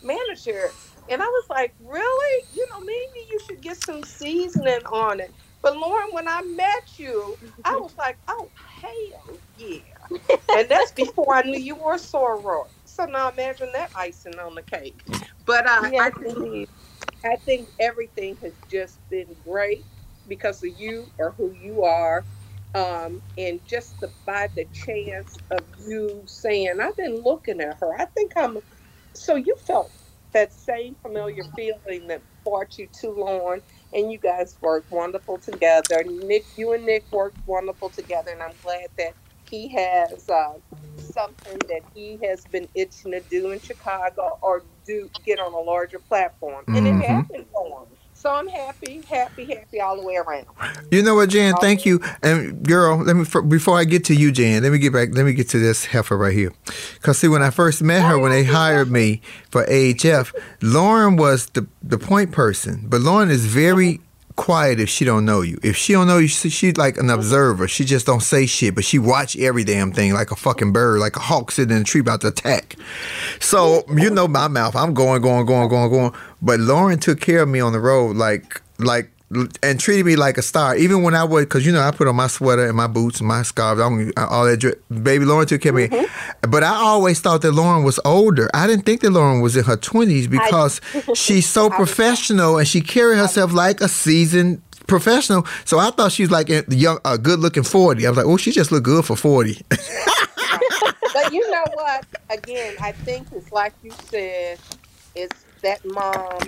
manager. 0.03 0.71
And 1.09 1.21
I 1.21 1.25
was 1.25 1.45
like, 1.49 1.73
really? 1.79 2.45
You 2.53 2.67
know, 2.69 2.79
maybe 2.79 3.27
you 3.29 3.39
should 3.45 3.61
get 3.61 3.77
some 3.77 4.03
seasoning 4.03 4.85
on 4.91 5.19
it. 5.19 5.33
But 5.61 5.77
Lauren, 5.77 6.09
when 6.11 6.27
I 6.27 6.41
met 6.41 6.97
you, 6.97 7.37
I 7.65 7.75
was 7.75 7.93
like, 7.97 8.17
oh, 8.27 8.49
hell 8.55 9.39
yeah. 9.57 9.79
and 10.55 10.67
that's 10.69 10.91
before 10.91 11.35
I 11.35 11.41
knew 11.43 11.59
you 11.59 11.75
were 11.75 11.93
a 11.93 11.97
soror. 11.97 12.65
So 12.85 13.05
now 13.05 13.29
imagine 13.29 13.69
that 13.73 13.91
icing 13.95 14.39
on 14.39 14.55
the 14.55 14.63
cake. 14.63 15.01
But 15.45 15.67
uh, 15.67 15.91
I 15.99 16.11
think 16.11 16.69
I 17.23 17.35
think 17.35 17.69
everything 17.79 18.37
has 18.37 18.53
just 18.69 19.07
been 19.09 19.35
great 19.43 19.85
because 20.27 20.63
of 20.63 20.71
you 20.79 21.11
or 21.17 21.31
who 21.31 21.51
you 21.51 21.83
are. 21.83 22.25
Um, 22.73 23.21
and 23.37 23.63
just 23.65 23.99
the, 23.99 24.09
by 24.25 24.47
the 24.55 24.65
chance 24.73 25.37
of 25.51 25.59
you 25.85 26.23
saying, 26.25 26.79
I've 26.79 26.95
been 26.95 27.21
looking 27.21 27.59
at 27.61 27.77
her. 27.79 27.93
I 27.99 28.05
think 28.05 28.31
I'm. 28.37 28.59
So 29.15 29.35
you 29.35 29.55
felt 29.67 29.93
that 30.33 30.53
same 30.53 30.95
familiar 31.01 31.43
feeling 31.55 32.07
that 32.07 32.23
brought 32.45 32.77
you 32.77 32.87
to 33.01 33.11
Lauren, 33.11 33.61
and 33.93 34.11
you 34.11 34.19
guys 34.19 34.57
worked 34.61 34.91
wonderful 34.91 35.39
together. 35.39 36.03
Nick, 36.07 36.47
you 36.55 36.73
and 36.73 36.85
Nick 36.85 37.07
worked 37.11 37.39
wonderful 37.45 37.89
together, 37.89 38.31
and 38.31 38.41
I'm 38.43 38.57
glad 38.63 38.89
that 38.97 39.15
he 39.49 39.69
has 39.75 40.29
uh, 40.29 40.53
something 40.97 41.65
that 41.69 41.83
he 41.93 42.19
has 42.23 42.45
been 42.45 42.69
itching 42.75 43.11
to 43.11 43.21
do 43.29 43.51
in 43.51 43.59
Chicago 43.61 44.39
or 44.41 44.63
do 44.85 45.11
get 45.25 45.39
on 45.39 45.53
a 45.53 45.59
larger 45.59 45.99
platform, 45.99 46.65
and 46.73 46.87
it 46.87 46.97
Mhm. 46.97 47.05
happened 47.05 47.47
for 47.53 47.87
him. 47.87 47.97
So 48.21 48.29
I'm 48.31 48.47
happy, 48.47 49.01
happy, 49.09 49.45
happy 49.45 49.81
all 49.81 49.99
the 49.99 50.05
way 50.05 50.15
around. 50.15 50.45
You 50.91 51.01
know 51.01 51.15
what, 51.15 51.29
Jan? 51.29 51.55
Thank 51.59 51.87
you. 51.87 51.99
And 52.21 52.63
girl, 52.63 52.97
let 52.97 53.15
me 53.15 53.25
before 53.47 53.79
I 53.79 53.83
get 53.83 54.05
to 54.05 54.13
you, 54.13 54.31
Jan. 54.31 54.61
Let 54.61 54.71
me 54.71 54.77
get 54.77 54.93
back. 54.93 55.09
Let 55.11 55.25
me 55.25 55.33
get 55.33 55.49
to 55.49 55.57
this 55.57 55.85
heifer 55.85 56.15
right 56.15 56.31
here. 56.31 56.53
Cause 57.01 57.17
see, 57.17 57.27
when 57.27 57.41
I 57.41 57.49
first 57.49 57.81
met 57.81 58.03
her, 58.03 58.19
when 58.19 58.29
they 58.29 58.43
hired 58.43 58.91
me 58.91 59.21
for 59.49 59.65
AHF, 59.65 60.35
Lauren 60.61 61.15
was 61.15 61.47
the 61.47 61.65
the 61.81 61.97
point 61.97 62.31
person. 62.31 62.85
But 62.87 63.01
Lauren 63.01 63.31
is 63.31 63.47
very 63.47 64.01
quiet 64.35 64.79
if 64.79 64.89
she 64.89 65.05
don't 65.05 65.25
know 65.25 65.41
you. 65.41 65.59
If 65.63 65.75
she 65.75 65.93
don't 65.93 66.07
know 66.07 66.17
you, 66.17 66.27
she, 66.27 66.49
she's 66.49 66.77
like 66.77 66.97
an 66.97 67.09
observer. 67.09 67.67
She 67.67 67.85
just 67.85 68.05
don't 68.05 68.21
say 68.21 68.45
shit, 68.45 68.75
but 68.75 68.83
she 68.83 68.99
watch 68.99 69.37
every 69.37 69.63
damn 69.63 69.91
thing 69.91 70.13
like 70.13 70.31
a 70.31 70.35
fucking 70.35 70.73
bird, 70.73 70.99
like 70.99 71.15
a 71.15 71.19
hawk 71.19 71.51
sitting 71.51 71.75
in 71.75 71.81
a 71.81 71.85
tree 71.85 72.01
about 72.01 72.21
to 72.21 72.27
attack. 72.27 72.75
So 73.39 73.83
you 73.89 74.09
know 74.09 74.27
my 74.27 74.47
mouth. 74.47 74.75
I'm 74.75 74.93
going, 74.93 75.21
going, 75.21 75.45
going, 75.45 75.69
going, 75.69 75.89
going. 75.89 76.13
But 76.41 76.59
Lauren 76.59 76.99
took 76.99 77.19
care 77.19 77.41
of 77.43 77.49
me 77.49 77.59
on 77.59 77.73
the 77.73 77.79
road, 77.79 78.15
like, 78.15 78.61
like, 78.79 79.11
and 79.63 79.79
treated 79.79 80.05
me 80.05 80.15
like 80.15 80.37
a 80.37 80.41
star. 80.41 80.75
Even 80.75 81.03
when 81.03 81.15
I 81.15 81.23
would, 81.23 81.41
because 81.41 81.65
you 81.65 81.71
know 81.71 81.81
I 81.81 81.91
put 81.91 82.07
on 82.07 82.15
my 82.15 82.27
sweater 82.27 82.67
and 82.67 82.75
my 82.75 82.87
boots 82.87 83.19
and 83.19 83.27
my 83.27 83.43
scarf, 83.43 83.79
I'm, 83.79 84.11
all 84.17 84.45
that. 84.45 84.57
Drip. 84.57 84.83
Baby 84.89 85.25
Lauren 85.25 85.47
took 85.47 85.61
care 85.61 85.71
of 85.71 85.75
me. 85.75 85.87
Mm-hmm. 85.87 86.51
But 86.51 86.63
I 86.63 86.75
always 86.75 87.19
thought 87.21 87.41
that 87.41 87.51
Lauren 87.51 87.83
was 87.83 87.99
older. 88.05 88.49
I 88.53 88.67
didn't 88.67 88.85
think 88.85 89.01
that 89.01 89.11
Lauren 89.11 89.41
was 89.41 89.55
in 89.55 89.63
her 89.63 89.77
twenties 89.77 90.27
because 90.27 90.81
she's 91.15 91.47
so 91.47 91.69
professional 91.81 92.57
and 92.57 92.67
she 92.67 92.81
carried 92.81 93.17
herself 93.17 93.53
like 93.53 93.81
a 93.81 93.87
seasoned 93.87 94.61
professional. 94.87 95.45
So 95.65 95.79
I 95.79 95.91
thought 95.91 96.11
she 96.11 96.23
was 96.23 96.31
like 96.31 96.49
a 96.49 96.63
young, 96.69 96.99
a 97.05 97.17
good 97.17 97.39
looking 97.39 97.63
forty. 97.63 98.05
I 98.05 98.09
was 98.09 98.17
like, 98.17 98.25
oh, 98.25 98.37
she 98.37 98.51
just 98.51 98.71
looked 98.71 98.85
good 98.85 99.05
for 99.05 99.15
forty. 99.15 99.61
but 99.69 101.31
you 101.31 101.49
know 101.49 101.65
what? 101.73 102.05
Again, 102.29 102.75
I 102.81 102.91
think 102.91 103.27
it's 103.31 103.51
like 103.51 103.73
you 103.83 103.91
said, 104.09 104.59
it's 105.15 105.45
that 105.61 105.83
mom 105.85 106.39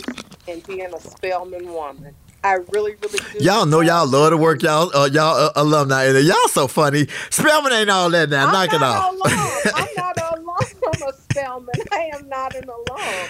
and 0.47 0.65
being 0.65 0.93
a 0.93 0.99
Spelman 0.99 1.71
woman. 1.71 2.13
I 2.43 2.55
really, 2.71 2.95
really 3.01 3.19
do. 3.31 3.39
Y'all 3.39 3.65
know 3.65 3.79
y'all 3.79 4.05
love 4.05 4.31
to 4.31 4.37
work 4.37 4.61
y'all 4.63 4.95
uh, 4.95 5.07
y'all 5.07 5.35
uh, 5.35 5.51
alumni 5.55 6.11
there. 6.11 6.21
Y'all 6.21 6.35
so 6.49 6.67
funny. 6.67 7.07
Spelman 7.29 7.71
ain't 7.71 7.89
all 7.89 8.09
that 8.09 8.29
now. 8.29 8.51
Knock 8.51 8.73
it 8.73 8.83
off. 8.83 9.15
I'm 9.75 9.87
not 9.97 10.17
an 10.17 10.39
alum 10.39 11.07
of 11.07 11.15
Spelman. 11.15 11.75
I 11.91 12.11
am 12.13 12.27
not 12.27 12.55
an 12.55 12.65
alum 12.65 13.27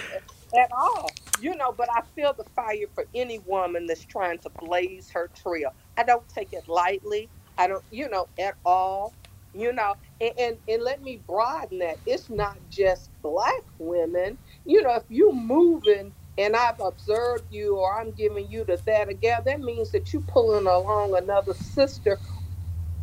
at 0.58 0.70
all. 0.72 1.10
You 1.40 1.54
know, 1.56 1.72
but 1.72 1.88
I 1.92 2.02
feel 2.16 2.32
the 2.32 2.44
fire 2.56 2.86
for 2.94 3.06
any 3.14 3.38
woman 3.40 3.86
that's 3.86 4.04
trying 4.04 4.38
to 4.38 4.50
blaze 4.50 5.10
her 5.10 5.30
trail. 5.40 5.72
I 5.96 6.02
don't 6.02 6.28
take 6.28 6.52
it 6.52 6.68
lightly. 6.68 7.28
I 7.56 7.68
don't, 7.68 7.84
you 7.90 8.08
know, 8.08 8.28
at 8.38 8.54
all. 8.64 9.14
You 9.54 9.72
know, 9.72 9.94
and, 10.20 10.32
and, 10.36 10.56
and 10.68 10.82
let 10.82 11.02
me 11.02 11.20
broaden 11.28 11.78
that. 11.78 11.98
It's 12.06 12.28
not 12.28 12.56
just 12.70 13.10
black 13.22 13.62
women. 13.78 14.36
You 14.64 14.82
know, 14.82 14.94
if 14.96 15.04
you 15.08 15.32
moving 15.32 16.12
and 16.38 16.56
I've 16.56 16.80
observed 16.80 17.46
you 17.50 17.76
or 17.78 18.00
I'm 18.00 18.12
giving 18.12 18.50
you 18.50 18.64
the 18.64 18.80
that 18.86 19.08
again, 19.08 19.40
that 19.46 19.60
means 19.60 19.92
that 19.92 20.12
you're 20.12 20.22
pulling 20.22 20.66
along 20.66 21.16
another 21.16 21.54
sister, 21.54 22.20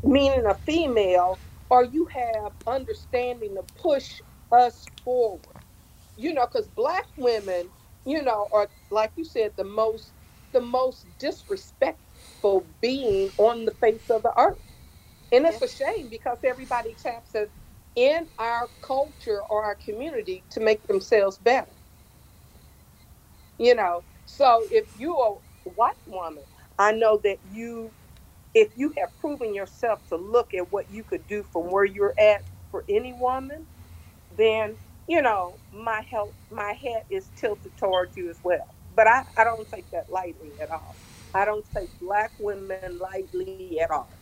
meaning 0.03 0.45
a 0.47 0.55
female, 0.65 1.41
or 1.69 1.85
you 1.85 2.07
have 2.13 2.53
understanding 2.67 3.55
to 3.55 3.63
push 3.81 4.21
us 4.51 4.89
forward. 5.05 5.55
You 6.17 6.33
know, 6.33 6.47
because 6.47 6.69
black 6.69 7.05
women, 7.17 7.71
you 8.05 8.23
know, 8.23 8.47
are 8.53 8.69
like 8.91 9.13
you 9.15 9.25
said, 9.25 9.53
the 9.57 9.65
most 9.65 10.13
the 10.53 10.61
most 10.61 11.07
disrespectful 11.19 12.67
being 12.81 13.31
on 13.37 13.65
the 13.65 13.73
face 13.81 14.09
of 14.09 14.23
the 14.23 14.33
earth. 14.37 14.59
And 15.31 15.45
it's 15.45 15.61
a 15.61 15.69
shame 15.69 16.09
because 16.09 16.39
everybody 16.45 16.95
taps 16.95 17.35
it 17.35 17.51
in 17.95 18.27
our 18.39 18.71
culture 18.81 19.41
or 19.49 19.65
our 19.65 19.75
community 19.75 20.45
to 20.51 20.61
make 20.61 20.87
themselves 20.87 21.37
better. 21.39 21.73
You 23.61 23.75
know, 23.75 24.05
so 24.25 24.67
if 24.71 24.87
you're 24.95 25.41
a 25.67 25.69
white 25.71 25.95
woman, 26.07 26.45
I 26.79 26.93
know 26.93 27.21
that 27.25 27.39
you, 27.45 27.93
if 28.55 28.69
you 28.75 28.93
have 28.99 29.17
proven 29.19 29.53
yourself 29.55 30.01
to 30.09 30.17
look 30.17 30.53
at 30.55 30.71
what 30.71 30.91
you 30.91 31.03
could 31.05 31.27
do 31.27 31.43
from 31.53 31.71
where 31.71 31.85
you're 31.85 32.15
at 32.19 32.43
for 32.71 32.85
any 32.89 33.13
woman, 33.13 33.67
then 34.31 34.77
you 35.07 35.21
know 35.21 35.59
my 35.71 36.03
help, 36.11 36.37
my 36.51 36.73
head 36.73 37.03
is 37.11 37.31
tilted 37.37 37.77
towards 37.77 38.17
you 38.17 38.29
as 38.31 38.39
well. 38.43 38.75
But 38.95 39.07
I, 39.07 39.23
I 39.37 39.45
don't 39.45 39.69
take 39.69 39.91
that 39.91 40.05
lightly 40.09 40.53
at 40.61 40.71
all. 40.71 40.97
I 41.33 41.45
don't 41.45 41.67
take 41.77 41.91
black 41.99 42.33
women 42.39 42.99
lightly 42.99 43.79
at 43.83 43.91
all. 43.91 44.19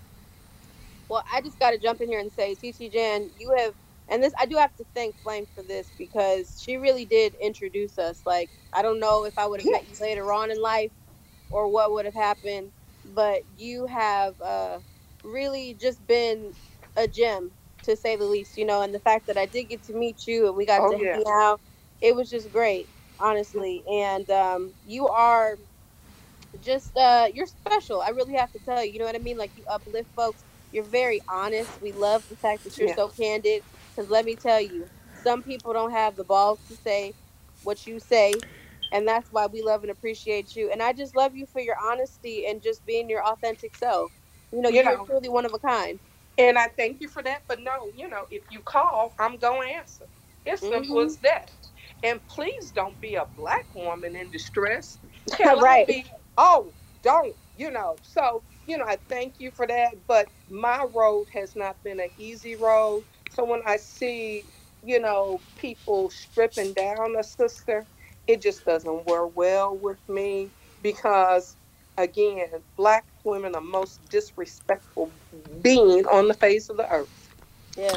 Well, 1.09 1.23
I 1.31 1.41
just 1.41 1.59
got 1.59 1.71
to 1.71 1.79
jump 1.79 2.01
in 2.01 2.09
here 2.09 2.19
and 2.19 2.31
say, 2.31 2.55
TT 2.55 2.91
Jan, 2.91 3.31
you 3.37 3.53
have, 3.57 3.75
and 4.09 4.23
this 4.23 4.33
I 4.39 4.47
do 4.47 4.57
have 4.57 4.75
to 4.77 4.85
thank 4.95 5.17
Flame 5.23 5.47
for 5.55 5.63
this 5.63 5.91
because 5.97 6.59
she 6.61 6.77
really 6.77 7.05
did 7.05 7.35
introduce 7.41 7.99
us. 7.99 8.23
Like, 8.25 8.51
I 8.73 8.83
don't 8.83 9.01
know 9.01 9.25
if 9.25 9.35
I 9.37 9.47
would 9.47 9.61
have 9.61 9.69
met 9.69 9.87
you 9.87 9.95
later 9.99 10.31
on 10.33 10.51
in 10.51 10.61
life 10.61 10.93
or 11.49 11.69
what 11.69 11.91
would 11.93 12.05
have 12.05 12.15
happened, 12.15 12.73
but 13.05 13.43
you 13.55 13.87
have 13.87 14.35
uh, 14.41 14.79
really 15.23 15.75
just 15.75 16.05
been 16.07 16.55
a 16.97 17.07
gem 17.07 17.53
to 17.83 17.97
say 17.97 18.17
the 18.17 18.25
least, 18.25 18.57
you 18.57 18.65
know. 18.65 18.83
And 18.83 18.95
the 18.95 19.01
fact 19.01 19.27
that 19.27 19.37
I 19.39 19.47
did 19.47 19.65
get 19.65 19.83
to 19.85 19.95
meet 19.95 20.27
you 20.27 20.47
and 20.47 20.57
we 20.57 20.65
got 20.67 20.87
Oh, 20.87 20.89
to 20.89 20.99
yeah. 20.99 21.13
hang 21.13 21.23
out, 21.29 21.61
it 22.01 22.15
was 22.15 22.29
just 22.29 22.51
great, 22.51 22.89
honestly. 23.19 23.83
And 23.89 24.29
um, 24.31 24.75
you 24.85 25.07
are 25.09 25.57
just 26.61 26.97
uh 26.97 27.29
you're 27.33 27.47
special. 27.47 28.01
I 28.01 28.09
really 28.09 28.35
have 28.35 28.51
to 28.53 28.59
tell 28.59 28.83
you. 28.83 28.93
You 28.93 28.99
know 28.99 29.05
what 29.05 29.15
I 29.15 29.19
mean? 29.19 29.37
Like 29.37 29.53
you 29.55 29.65
uplift 29.69 30.11
folks. 30.15 30.45
You're 30.71 30.85
very 30.89 31.21
honest. 31.29 31.79
We 31.81 31.93
love 31.93 32.23
the 32.29 32.37
fact 32.37 32.63
that 32.65 32.79
you're 32.79 32.87
Yeah. 32.87 32.95
so 32.97 33.09
candid. 33.09 33.63
Because 33.99 34.11
let 34.11 34.25
me 34.25 34.37
tell 34.37 34.61
you, 34.61 34.89
some 35.13 35.43
people 35.43 35.73
don't 35.73 35.91
have 35.91 36.17
the 36.17 36.25
balls 36.25 36.63
to 36.69 36.77
say 36.77 37.15
what 37.63 37.87
you 37.87 37.99
say, 37.99 38.33
and 38.93 39.07
that's 39.07 39.29
why 39.31 39.47
we 39.47 39.61
love 39.63 39.83
and 39.83 39.91
appreciate 39.91 40.55
you. 40.55 40.71
And 40.71 40.83
I 40.83 40.93
just 40.93 41.15
love 41.17 41.35
you 41.35 41.47
for 41.47 41.61
your 41.61 41.75
honesty 41.83 42.47
and 42.47 42.63
just 42.63 42.85
being 42.85 43.09
your 43.09 43.25
authentic 43.25 43.75
self. 43.75 44.13
You 44.53 44.61
know, 44.63 44.69
You 44.69 44.83
you're 44.83 44.83
know. 44.83 45.07
truly 45.07 45.29
one 45.29 45.45
of 45.45 45.53
a 45.53 45.59
kind. 45.59 45.99
And 46.37 46.59
I 46.59 46.69
thank 46.77 47.01
you 47.01 47.09
for 47.09 47.23
that. 47.23 47.43
But 47.49 47.61
no, 47.61 47.91
you 47.95 48.09
know, 48.09 48.25
if 48.31 48.43
you 48.51 48.61
call, 48.61 49.15
I'm 49.19 49.37
going 49.39 49.69
to 49.69 49.75
answer. 49.75 50.05
It's 50.45 50.67
simple 50.67 50.99
Mhm. 50.99 51.01
as 51.01 51.19
that. 51.19 51.51
And 52.03 52.21
please 52.27 52.71
don't 52.73 53.01
be 53.01 53.15
a 53.15 53.27
black 53.37 53.75
woman 53.75 54.15
in 54.17 54.31
distress. 54.31 54.99
Hell, 55.39 55.61
Right. 55.61 55.87
be, 55.87 56.05
oh, 56.37 56.75
don't, 57.03 57.35
you 57.55 57.71
know. 57.71 57.99
So, 58.03 58.43
you 58.67 58.77
know, 58.77 58.85
I 58.87 58.99
thank 59.09 59.35
you 59.39 59.51
for 59.51 59.67
that. 59.67 60.07
But 60.07 60.29
my 60.49 60.85
road 60.93 61.27
has 61.33 61.55
not 61.55 61.83
been 61.83 62.01
an 62.01 62.11
easy 62.17 62.57
road. 62.57 63.05
So 63.39 63.45
when 63.45 63.61
I 63.65 63.77
see, 63.77 64.43
you 64.85 64.99
know, 64.99 65.39
people 65.57 66.09
stripping 66.09 66.73
down 66.73 67.15
a 67.15 67.23
sister, 67.23 67.85
it 68.27 68.41
just 68.41 68.65
doesn't 68.65 69.05
work 69.05 69.31
well 69.33 69.77
with 69.77 69.97
me 70.09 70.49
because, 70.83 71.55
again, 71.97 72.49
black 72.75 73.05
women 73.23 73.55
are 73.55 73.61
most 73.61 74.03
disrespectful 74.09 75.09
being 75.61 76.05
on 76.07 76.27
the 76.27 76.33
face 76.33 76.67
of 76.67 76.75
the 76.75 76.91
earth. 76.91 77.29
Yeah. 77.77 77.95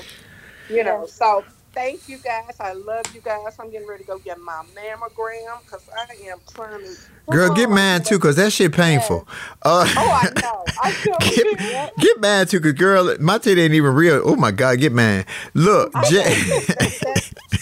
You 0.71 0.85
know, 0.85 1.07
so 1.07 1.45
thank 1.73 2.09
you 2.09 2.19
guys. 2.19 2.57
I 2.61 2.73
love 2.73 3.05
you 3.15 3.21
guys. 3.21 3.57
I'm 3.59 3.71
getting 3.71 3.89
ready 3.89 4.05
to 4.05 4.09
go 4.09 4.19
get 4.19 4.39
my 4.41 4.63
mammogram 4.75 5.63
because 5.65 5.89
I 5.97 6.31
am 6.31 6.39
trying 6.55 6.81
to. 6.81 6.97
Girl, 7.31 7.55
get 7.55 7.71
mine 7.71 8.03
too, 8.03 8.19
cause 8.19 8.37
that 8.37 8.53
shit 8.53 8.73
painful. 8.73 9.27
Uh, 9.63 9.87
Oh, 9.97 10.21
I 10.23 10.41
know. 10.41 10.65
I 10.83 10.93
get, 11.21 11.97
get 11.97 12.21
mine 12.21 12.47
too, 12.47 12.61
cause 12.61 12.73
girl, 12.73 13.17
my 13.21 13.39
titty 13.39 13.63
ain't 13.63 13.75
even 13.75 13.95
real. 13.95 14.21
Oh 14.25 14.35
my 14.37 14.51
god, 14.51 14.81
get 14.81 14.93
mine. 14.93 15.25
Look, 15.55 15.93
Jay, 16.11 16.35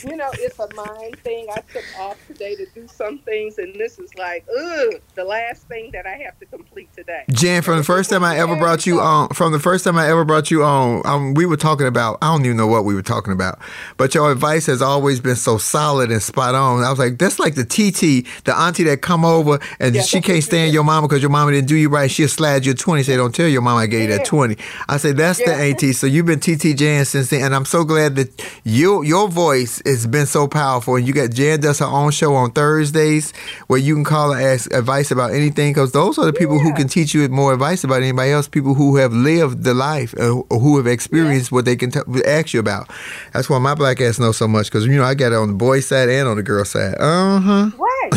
you 0.05 0.17
know, 0.17 0.31
it's 0.35 0.59
a 0.59 0.69
mind 0.75 1.19
thing. 1.19 1.47
I 1.55 1.61
took 1.73 1.85
off 1.99 2.17
today 2.27 2.57
to 2.57 2.67
do 2.75 2.87
some 2.89 3.19
things, 3.19 3.59
and 3.59 3.75
this 3.75 3.99
is 3.99 4.15
like, 4.15 4.47
ugh, 4.49 4.95
the 5.15 5.25
last 5.25 5.69
thing 5.69 5.91
that 5.93 6.07
I 6.07 6.17
have 6.25 6.39
to 6.41 6.47
complete 6.47 6.89
today. 6.97 7.25
Jan, 7.31 7.61
from 7.63 7.77
the 7.77 7.85
first 7.85 8.09
time 8.11 8.25
I 8.25 8.39
ever 8.39 8.57
brought 8.57 8.87
you 8.87 9.01
on, 9.01 9.29
from 9.31 9.53
the 9.53 9.61
first 9.61 9.85
time 9.85 9.99
I 9.99 10.09
ever 10.09 10.25
brought 10.25 10.51
you 10.51 10.65
on, 10.65 11.03
um, 11.05 11.35
we 11.35 11.45
were 11.45 11.59
talking 11.59 11.87
about. 11.87 12.19
I 12.23 12.33
don't 12.33 12.45
even 12.47 12.57
know 12.57 12.67
what 12.67 12.85
we 12.85 12.95
were 12.95 13.03
talking 13.03 13.33
about, 13.35 13.59
but 14.01 14.15
your 14.15 14.33
advice 14.33 14.65
has 14.65 14.81
always 14.81 15.21
been 15.21 15.37
so 15.37 15.59
solid 15.59 16.11
and 16.11 16.23
spot 16.23 16.55
on. 16.55 16.83
I 16.83 16.89
was 16.89 16.99
like, 16.99 17.19
that's 17.19 17.39
like 17.39 17.55
the 17.55 17.65
TT, 17.67 18.27
the 18.45 18.55
auntie 18.59 18.85
that 18.85 19.03
come 19.03 19.27
over 19.27 19.59
and 19.79 19.95
Yeah. 19.95 20.01
she 20.01 20.23
can't 20.23 20.43
stand 20.43 20.73
your 20.73 20.85
mama 20.85 21.07
because 21.07 21.21
your 21.21 21.31
mama 21.31 21.53
didn't 21.53 21.69
do 21.69 21.77
you 21.77 21.91
right. 21.91 22.11
She'll 22.11 22.27
slide 22.27 22.65
you 22.65 22.73
a 22.73 22.75
twenty. 22.75 23.03
Say, 23.03 23.17
don't 23.17 23.35
tell 23.35 23.47
your 23.47 23.61
mama 23.61 23.81
I 23.83 23.87
gave 23.87 24.09
you 24.09 24.17
that 24.17 24.25
twenty. 24.25 24.57
I 24.89 24.97
said, 24.97 25.19
that's 25.19 25.39
the 25.39 25.51
Yeah. 25.51 25.59
auntie. 25.69 25.93
So 25.93 26.07
you've 26.07 26.25
been 26.25 26.41
TT 26.41 26.75
Jan 26.75 27.05
since 27.05 27.29
then, 27.29 27.43
and 27.43 27.55
I'm 27.55 27.67
so 27.67 27.85
glad 27.85 28.17
that 28.17 28.31
your 28.65 29.05
your 29.05 29.29
voice 29.29 29.83
has 29.85 30.07
been 30.07 30.25
so 30.27 30.49
powerful. 30.49 30.97
And 30.97 31.07
you 31.07 31.13
got 31.13 31.31
Jan 31.31 31.61
does 31.61 31.81
her 31.81 31.87
own 31.87 32.11
show 32.11 32.35
on 32.35 32.53
Thursdays 32.53 33.35
where 33.67 33.79
you 33.79 33.95
can 33.95 34.05
call 34.05 34.33
and 34.33 34.43
ask 34.43 34.73
advice 34.73 35.11
about 35.11 35.33
anything 35.33 35.75
because 35.75 35.93
those 35.93 36.17
are 36.19 36.25
the 36.25 36.33
people 36.33 36.59
who 36.59 36.73
can 36.73 36.89
teach 36.89 37.13
you 37.13 37.29
more 37.29 37.53
advice 37.53 37.85
about 37.85 38.01
anybody 38.03 38.31
else. 38.31 38.49
People 38.49 38.73
who 38.75 38.97
have 38.97 39.13
lived 39.13 39.63
the 39.65 39.75
life 39.75 40.15
uh, 40.19 40.41
or 40.49 40.59
who 40.59 40.79
have 40.79 40.87
experienced 40.87 41.53
what 41.53 41.67
they 41.67 41.77
can 41.77 41.91
t- 41.91 42.01
ask 42.25 42.55
you 42.55 42.61
about. 42.61 42.89
That's 43.35 43.51
why 43.51 43.59
my 43.59 43.75
black 43.75 43.90
ass 44.01 44.19
knows 44.21 44.37
so 44.37 44.49
much 44.49 44.67
because 44.67 44.87
you 44.87 44.97
know 44.97 45.05
I 45.05 45.15
got 45.15 45.33
it 45.33 45.37
on 45.37 45.49
the 45.49 45.55
boy 45.55 45.81
side 45.81 46.09
and 46.11 46.29
on 46.29 46.37
the 46.37 46.43
girl 46.43 46.65
side. 46.65 46.95
Uh 47.01 47.41
huh. 47.41 47.71
Right, 47.73 48.15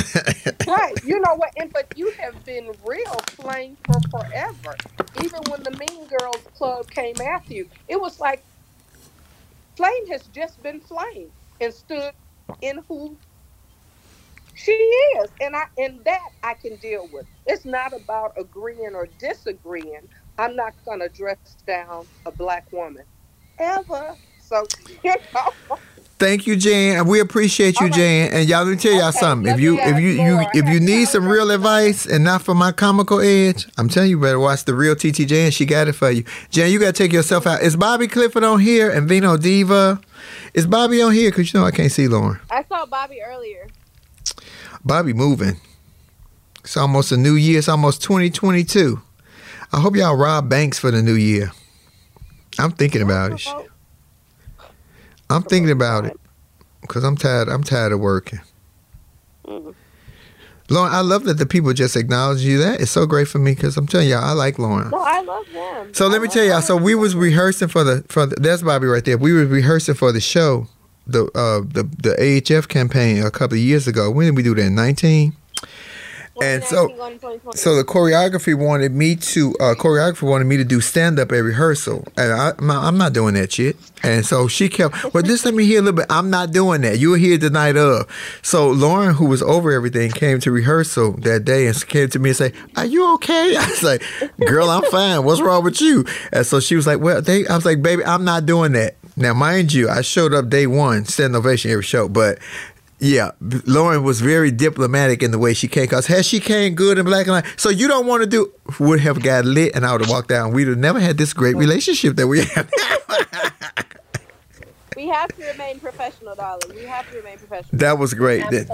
right. 0.67 0.97
You 1.03 1.19
know 1.19 1.35
what? 1.35 1.51
And 1.57 1.73
but 1.73 1.89
you 1.95 2.13
have 2.19 2.45
been 2.45 2.71
real 2.83 3.27
flame 3.35 3.77
for 3.85 4.03
forever. 4.11 4.81
Even 5.15 5.47
when 5.47 5.63
the 5.63 5.71
Mean 5.71 6.07
Girls 6.07 6.47
Club 6.55 6.89
came 6.91 7.21
after 7.21 7.53
you, 7.55 7.67
it 7.87 7.99
was 8.01 8.19
like 8.19 8.45
Flame 9.77 10.07
has 10.11 10.27
just 10.27 10.61
been 10.63 10.81
Flame 10.81 11.31
and 11.61 11.73
stood 11.73 12.13
in 12.61 12.81
who 12.89 13.19
she 14.53 14.73
is, 14.73 15.31
and 15.41 15.55
I 15.55 15.65
and 15.77 16.05
that 16.05 16.29
I 16.43 16.55
can 16.55 16.77
deal 16.77 17.07
with. 17.11 17.25
It's 17.47 17.65
not 17.65 17.95
about 17.95 18.33
agreeing 18.37 18.93
or 18.95 19.07
disagreeing. 19.07 20.01
I'm 20.37 20.55
not 20.55 20.73
gonna 20.85 21.09
dress 21.09 21.39
down 21.67 22.07
a 22.25 22.31
black 22.33 22.65
woman 22.71 23.05
ever. 23.59 24.17
So 24.53 24.67
you 25.03 25.15
know. 25.33 25.77
Thank 26.19 26.45
you, 26.45 26.55
Jan. 26.55 26.97
And 26.97 27.07
we 27.07 27.19
appreciate 27.19 27.79
you, 27.81 27.89
Jan. 27.89 28.31
And 28.31 28.47
y'all, 28.47 28.63
let 28.63 28.71
me 28.71 28.77
tell 28.77 28.93
y'all 28.93 29.09
Okay, 29.09 29.17
something. 29.17 29.51
If 29.51 29.59
you 29.59 29.79
if 29.79 29.99
you 29.99 30.09
you 30.09 30.39
if 30.53 30.69
you 30.69 30.79
need 30.79 31.07
some 31.07 31.27
real 31.27 31.49
advice 31.49 32.05
and 32.05 32.23
not 32.23 32.43
for 32.43 32.53
my 32.53 32.71
comical 32.71 33.19
edge, 33.19 33.67
I'm 33.77 33.89
telling 33.89 34.11
you, 34.11 34.19
better 34.19 34.39
watch 34.39 34.63
the 34.65 34.75
real 34.75 34.95
TT 34.95 35.27
Jan. 35.27 35.51
She 35.51 35.65
got 35.65 35.87
it 35.87 35.93
for 35.93 36.11
you. 36.11 36.23
Jan, 36.51 36.71
you 36.71 36.79
gotta 36.79 36.93
take 36.93 37.11
yourself 37.11 37.47
out. 37.47 37.61
Is 37.61 37.75
Bobby 37.75 38.07
Clifford 38.07 38.43
on 38.43 38.59
here 38.59 38.91
and 38.91 39.09
Vino 39.09 39.37
Diva? 39.37 39.99
Is 40.53 40.67
Bobby 40.67 41.01
on 41.01 41.13
here? 41.13 41.31
Cause 41.31 41.51
you 41.51 41.59
know 41.59 41.65
I 41.65 41.71
can't 41.71 41.91
see 41.91 42.07
Lauren. 42.07 42.39
I 42.49 42.63
saw 42.65 42.85
Bobby 42.85 43.21
earlier. 43.25 43.67
Bobby 44.85 45.13
moving. 45.13 45.57
It's 46.63 46.77
almost 46.77 47.11
a 47.11 47.17
new 47.17 47.33
year. 47.33 47.57
It's 47.57 47.67
almost 47.67 48.03
2022. 48.03 49.01
I 49.73 49.79
hope 49.79 49.95
y'all 49.95 50.15
rob 50.15 50.47
banks 50.47 50.77
for 50.77 50.91
the 50.91 51.01
new 51.01 51.15
year. 51.15 51.51
I'm 52.59 52.71
thinking 52.71 53.01
about 53.01 53.33
it. 53.33 53.72
I'm 55.29 55.43
thinking 55.43 55.71
about 55.71 56.05
it 56.05 56.19
because 56.81 57.03
I'm 57.03 57.15
tired. 57.17 57.47
I'm 57.49 57.63
tired 57.63 57.91
of 57.91 57.99
working. 57.99 58.41
Lauren, 60.69 60.93
I 60.93 61.01
love 61.01 61.25
that 61.25 61.35
the 61.35 61.45
people 61.45 61.73
just 61.73 61.95
acknowledge 61.95 62.41
you. 62.41 62.57
That 62.59 62.79
is 62.79 62.89
so 62.89 63.05
great 63.05 63.27
for 63.27 63.37
me 63.37 63.53
because 63.53 63.75
I'm 63.75 63.85
telling 63.85 64.07
y'all, 64.07 64.23
I 64.23 64.31
like 64.31 64.57
Lauren. 64.57 64.89
No, 64.89 64.99
I 64.99 65.21
love 65.21 65.45
them. 65.53 65.93
So 65.93 66.07
let 66.07 66.21
me 66.21 66.27
tell 66.29 66.43
y'all. 66.43 66.61
So 66.61 66.77
we 66.77 66.95
was 66.95 67.15
rehearsing 67.15 67.67
for 67.67 67.83
the 67.83 68.03
for 68.07 68.25
the, 68.25 68.35
that's 68.37 68.61
Bobby 68.61 68.87
right 68.87 69.03
there. 69.03 69.17
We 69.17 69.33
was 69.33 69.49
rehearsing 69.49 69.95
for 69.95 70.11
the 70.11 70.21
show, 70.21 70.67
the 71.05 71.25
uh 71.35 71.61
the 71.67 71.83
the 72.01 72.15
AHF 72.19 72.69
campaign 72.69 73.23
a 73.23 73.29
couple 73.31 73.57
of 73.57 73.61
years 73.63 73.87
ago. 73.87 74.09
When 74.09 74.25
did 74.25 74.37
we 74.37 74.43
do 74.43 74.55
that? 74.55 74.69
Nineteen. 74.69 75.33
And 76.41 76.63
so, 76.63 76.87
2019 76.87 76.97
going 76.97 77.13
to 77.13 77.19
2020. 77.19 77.57
so 77.57 77.75
the 77.75 77.83
choreography 77.83 78.55
wanted 78.55 78.91
me 78.93 79.15
to 79.15 79.53
uh, 79.59 79.75
choreographer 79.75 80.23
wanted 80.23 80.45
me 80.45 80.57
to 80.57 80.63
do 80.63 80.81
stand 80.81 81.19
up 81.19 81.31
at 81.31 81.37
rehearsal, 81.37 82.05
and 82.17 82.33
I, 82.33 82.53
I'm 82.59 82.97
not- 82.97 83.13
doing 83.13 83.35
that 83.35 83.51
shit. 83.51 83.75
And 84.01 84.25
so 84.25 84.47
she 84.47 84.67
kept, 84.69 85.13
well, 85.13 85.23
just 85.23 85.45
let 85.45 85.53
me 85.53 85.65
hear 85.65 85.79
a 85.79 85.81
little 85.81 85.97
bit. 85.97 86.07
I'm 86.09 86.29
not 86.29 86.51
doing 86.51 86.81
that. 86.81 86.99
You 86.99 87.11
were 87.11 87.17
here 87.17 87.37
the 87.37 87.49
night 87.49 87.77
of. 87.77 88.07
So 88.41 88.69
Lauren, 88.69 89.13
who 89.13 89.25
was 89.25 89.41
over 89.43 89.71
everything, 89.71 90.11
came 90.11 90.39
to 90.41 90.51
rehearsal 90.51 91.13
that 91.21 91.45
day 91.45 91.67
and 91.67 91.87
came 91.87 92.09
to 92.09 92.19
me 92.19 92.31
and 92.31 92.37
say, 92.37 92.53
"Are 92.75 92.85
you 92.85 93.13
okay?" 93.15 93.55
I 93.59 93.69
was 93.69 93.83
like, 93.83 94.03
"Girl, 94.47 94.69
I'm 94.69 94.83
fine. 94.89 95.23
What's 95.23 95.41
wrong 95.41 95.63
with 95.63 95.79
you?" 95.81 96.05
And 96.31 96.45
so 96.45 96.59
she 96.59 96.75
was 96.75 96.87
like, 96.87 96.99
"Well, 96.99 97.21
they," 97.21 97.45
I 97.47 97.55
was 97.55 97.65
like, 97.65 97.81
"Baby, 97.81 98.03
I'm 98.03 98.25
not 98.25 98.45
doing 98.45 98.71
that." 98.73 98.95
Now, 99.15 99.33
mind 99.33 99.73
you, 99.73 99.89
I 99.89 100.01
showed 100.01 100.33
up 100.33 100.49
day 100.49 100.65
one, 100.65 101.05
stand 101.05 101.35
ovation 101.35 101.69
every 101.69 101.83
show, 101.83 102.09
but 102.09 102.39
yeah, 103.03 103.31
Lauren 103.67 104.01
was 104.03 104.21
very 104.21 104.49
diplomatic 104.49 105.21
in 105.21 105.31
the 105.31 105.37
way 105.37 105.53
she 105.53 105.67
came. 105.67 105.87
Cause 105.87 106.07
had 106.07 106.25
she 106.25 106.39
came 106.39 106.73
good 106.73 106.97
and 106.97 107.05
black 107.05 107.27
and 107.27 107.33
white, 107.35 107.59
so 107.59 107.69
you 107.69 107.87
don't 107.87 108.07
want 108.07 108.23
to 108.23 108.27
do 108.27 108.51
would 108.79 109.01
have 109.01 109.21
got 109.21 109.43
lit, 109.45 109.75
and 109.75 109.85
I 109.85 109.91
would 109.91 110.01
have 110.01 110.09
walked 110.09 110.31
out. 110.31 110.45
and 110.47 110.55
We'd 110.55 110.67
have 110.69 110.77
never 110.77 110.99
had 110.99 111.17
this 111.17 111.33
great 111.33 111.55
relationship 111.57 112.15
that 112.15 112.27
we 112.27 112.43
have. 112.45 112.69
We 114.95 115.07
have 115.07 115.35
to 115.37 115.45
remain 115.47 115.79
professional, 115.79 116.35
darling. 116.35 116.75
We 116.75 116.83
have 116.85 117.09
to 117.11 117.17
remain 117.17 117.37
professional. 117.37 117.79
that 117.79 117.97
was 117.97 118.13
great. 118.13 118.43
That- 118.51 118.67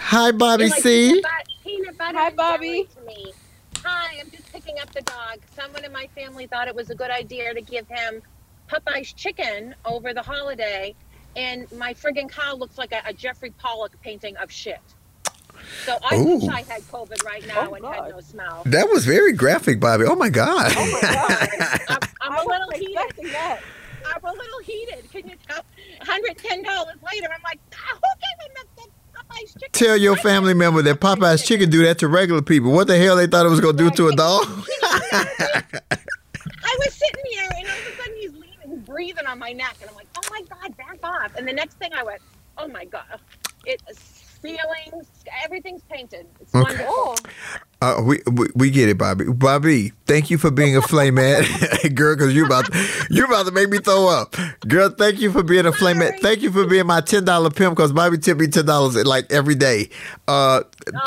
Hi, 0.00 0.32
Bobby 0.32 0.68
like 0.68 0.82
C. 0.82 1.08
Peanut 1.10 1.22
butter, 1.22 1.34
peanut 1.64 1.98
butter 1.98 2.18
Hi, 2.18 2.30
Bobby. 2.30 2.88
To 2.98 3.06
me. 3.06 3.32
Hi, 3.84 4.16
I'm 4.20 4.30
just 4.30 4.50
picking 4.52 4.78
up 4.80 4.92
the 4.94 5.02
dog. 5.02 5.38
Someone 5.54 5.84
in 5.84 5.92
my 5.92 6.08
family 6.14 6.46
thought 6.46 6.66
it 6.66 6.74
was 6.74 6.90
a 6.90 6.94
good 6.94 7.10
idea 7.10 7.52
to 7.54 7.60
give 7.60 7.86
him 7.88 8.22
Popeye's 8.68 9.12
chicken 9.12 9.74
over 9.84 10.12
the 10.14 10.22
holiday, 10.22 10.94
and 11.36 11.70
my 11.72 11.94
friggin' 11.94 12.30
cow 12.30 12.54
looks 12.54 12.78
like 12.78 12.92
a, 12.92 13.02
a 13.06 13.12
Jeffrey 13.12 13.50
Pollock 13.58 13.92
painting 14.00 14.36
of 14.38 14.50
shit. 14.50 14.80
So 15.84 15.96
I 16.08 16.16
wish 16.22 16.48
I 16.48 16.62
had 16.62 16.82
COVID 16.82 17.24
right 17.24 17.46
now 17.46 17.72
and 17.74 17.84
had 17.84 18.10
no 18.10 18.20
smell. 18.20 18.62
That 18.66 18.88
was 18.88 19.04
very 19.04 19.32
graphic, 19.32 19.80
Bobby. 19.80 20.04
Oh 20.06 20.14
my 20.14 20.28
God. 20.28 20.72
I'm, 20.76 21.98
I'm 22.20 22.32
I 22.32 22.36
a 22.42 22.46
little 22.46 22.66
wasn't 22.68 22.76
heated. 22.76 23.32
that. 23.32 23.60
I'm 24.06 24.22
a 24.24 24.32
little 24.32 24.60
heated. 24.64 25.10
Can 25.10 25.28
you 25.28 25.34
tell? 25.48 25.62
$110 26.02 26.36
later, 26.64 27.28
I'm 27.34 27.42
like, 27.42 27.58
"Ah, 27.74 27.94
who 27.94 28.00
gave 28.20 28.46
him 28.46 28.54
the, 28.54 28.82
the 28.82 28.88
Popeye's 29.18 29.52
chicken? 29.54 29.68
Tell 29.72 29.96
your 29.96 30.16
family 30.16 30.54
member 30.54 30.82
that 30.82 31.00
Popeye's 31.00 31.44
chicken 31.44 31.70
do 31.70 31.82
that 31.84 31.98
to 31.98 32.08
regular 32.08 32.42
people. 32.42 32.70
What 32.70 32.86
the 32.86 32.98
hell 32.98 33.16
they 33.16 33.26
thought 33.26 33.46
it 33.46 33.48
was 33.48 33.60
gonna 33.60 33.76
do 33.76 33.90
to 33.90 34.08
a 34.08 34.14
dog? 34.14 34.44
I 35.50 36.76
was 36.78 36.94
sitting 36.94 37.24
here, 37.32 37.48
and 37.56 37.66
all 37.66 37.74
of 37.74 37.86
a 37.86 37.96
sudden 37.96 38.16
he's 38.20 38.32
leaning, 38.32 38.84
breathing 38.96 39.26
on 39.26 39.38
my 39.38 39.52
neck, 39.52 39.76
and 39.82 39.90
I'm 39.90 39.94
like, 39.94 40.08
oh 40.16 40.22
my 40.30 40.40
god, 40.48 40.74
back 40.78 40.98
off! 41.02 41.36
And 41.36 41.46
the 41.46 41.52
next 41.52 41.74
thing 41.74 41.92
I 41.92 42.02
went, 42.02 42.22
oh 42.56 42.66
my 42.66 42.86
god, 42.86 43.20
it 43.66 43.82
ceilings, 43.92 45.06
everything's 45.44 45.82
painted. 45.82 46.26
It's 46.40 46.54
Okay. 46.54 46.84
wonderful. 46.84 47.16
Uh, 47.82 48.00
we, 48.02 48.18
we 48.32 48.46
we 48.54 48.70
get 48.70 48.88
it, 48.88 48.96
Bobby. 48.96 49.26
Bobby, 49.26 49.92
thank 50.06 50.30
you 50.30 50.38
for 50.38 50.50
being 50.50 50.76
a 50.78 50.80
flamehead, 50.80 51.94
girl. 51.94 52.16
Because 52.16 52.34
you 52.34 52.46
about 52.46 52.66
you 53.10 53.22
about 53.26 53.44
to 53.44 53.52
make 53.52 53.68
me 53.68 53.76
throw 53.78 54.08
up, 54.08 54.34
girl. 54.66 54.88
Thank 54.88 55.20
you 55.20 55.30
for 55.30 55.42
being 55.42 55.66
a 55.66 55.72
flamehead. 55.72 56.20
Thank 56.20 56.40
you 56.40 56.50
for 56.50 56.66
being 56.66 56.86
my 56.86 57.02
ten 57.02 57.26
dollar 57.26 57.50
pimp. 57.50 57.76
Because 57.76 57.92
Bobby 57.92 58.16
tipped 58.16 58.40
me 58.40 58.46
ten 58.46 58.64
dollars 58.64 58.96
like 59.04 59.30
every 59.30 59.54
day. 59.56 59.90
Uh, 60.26 60.62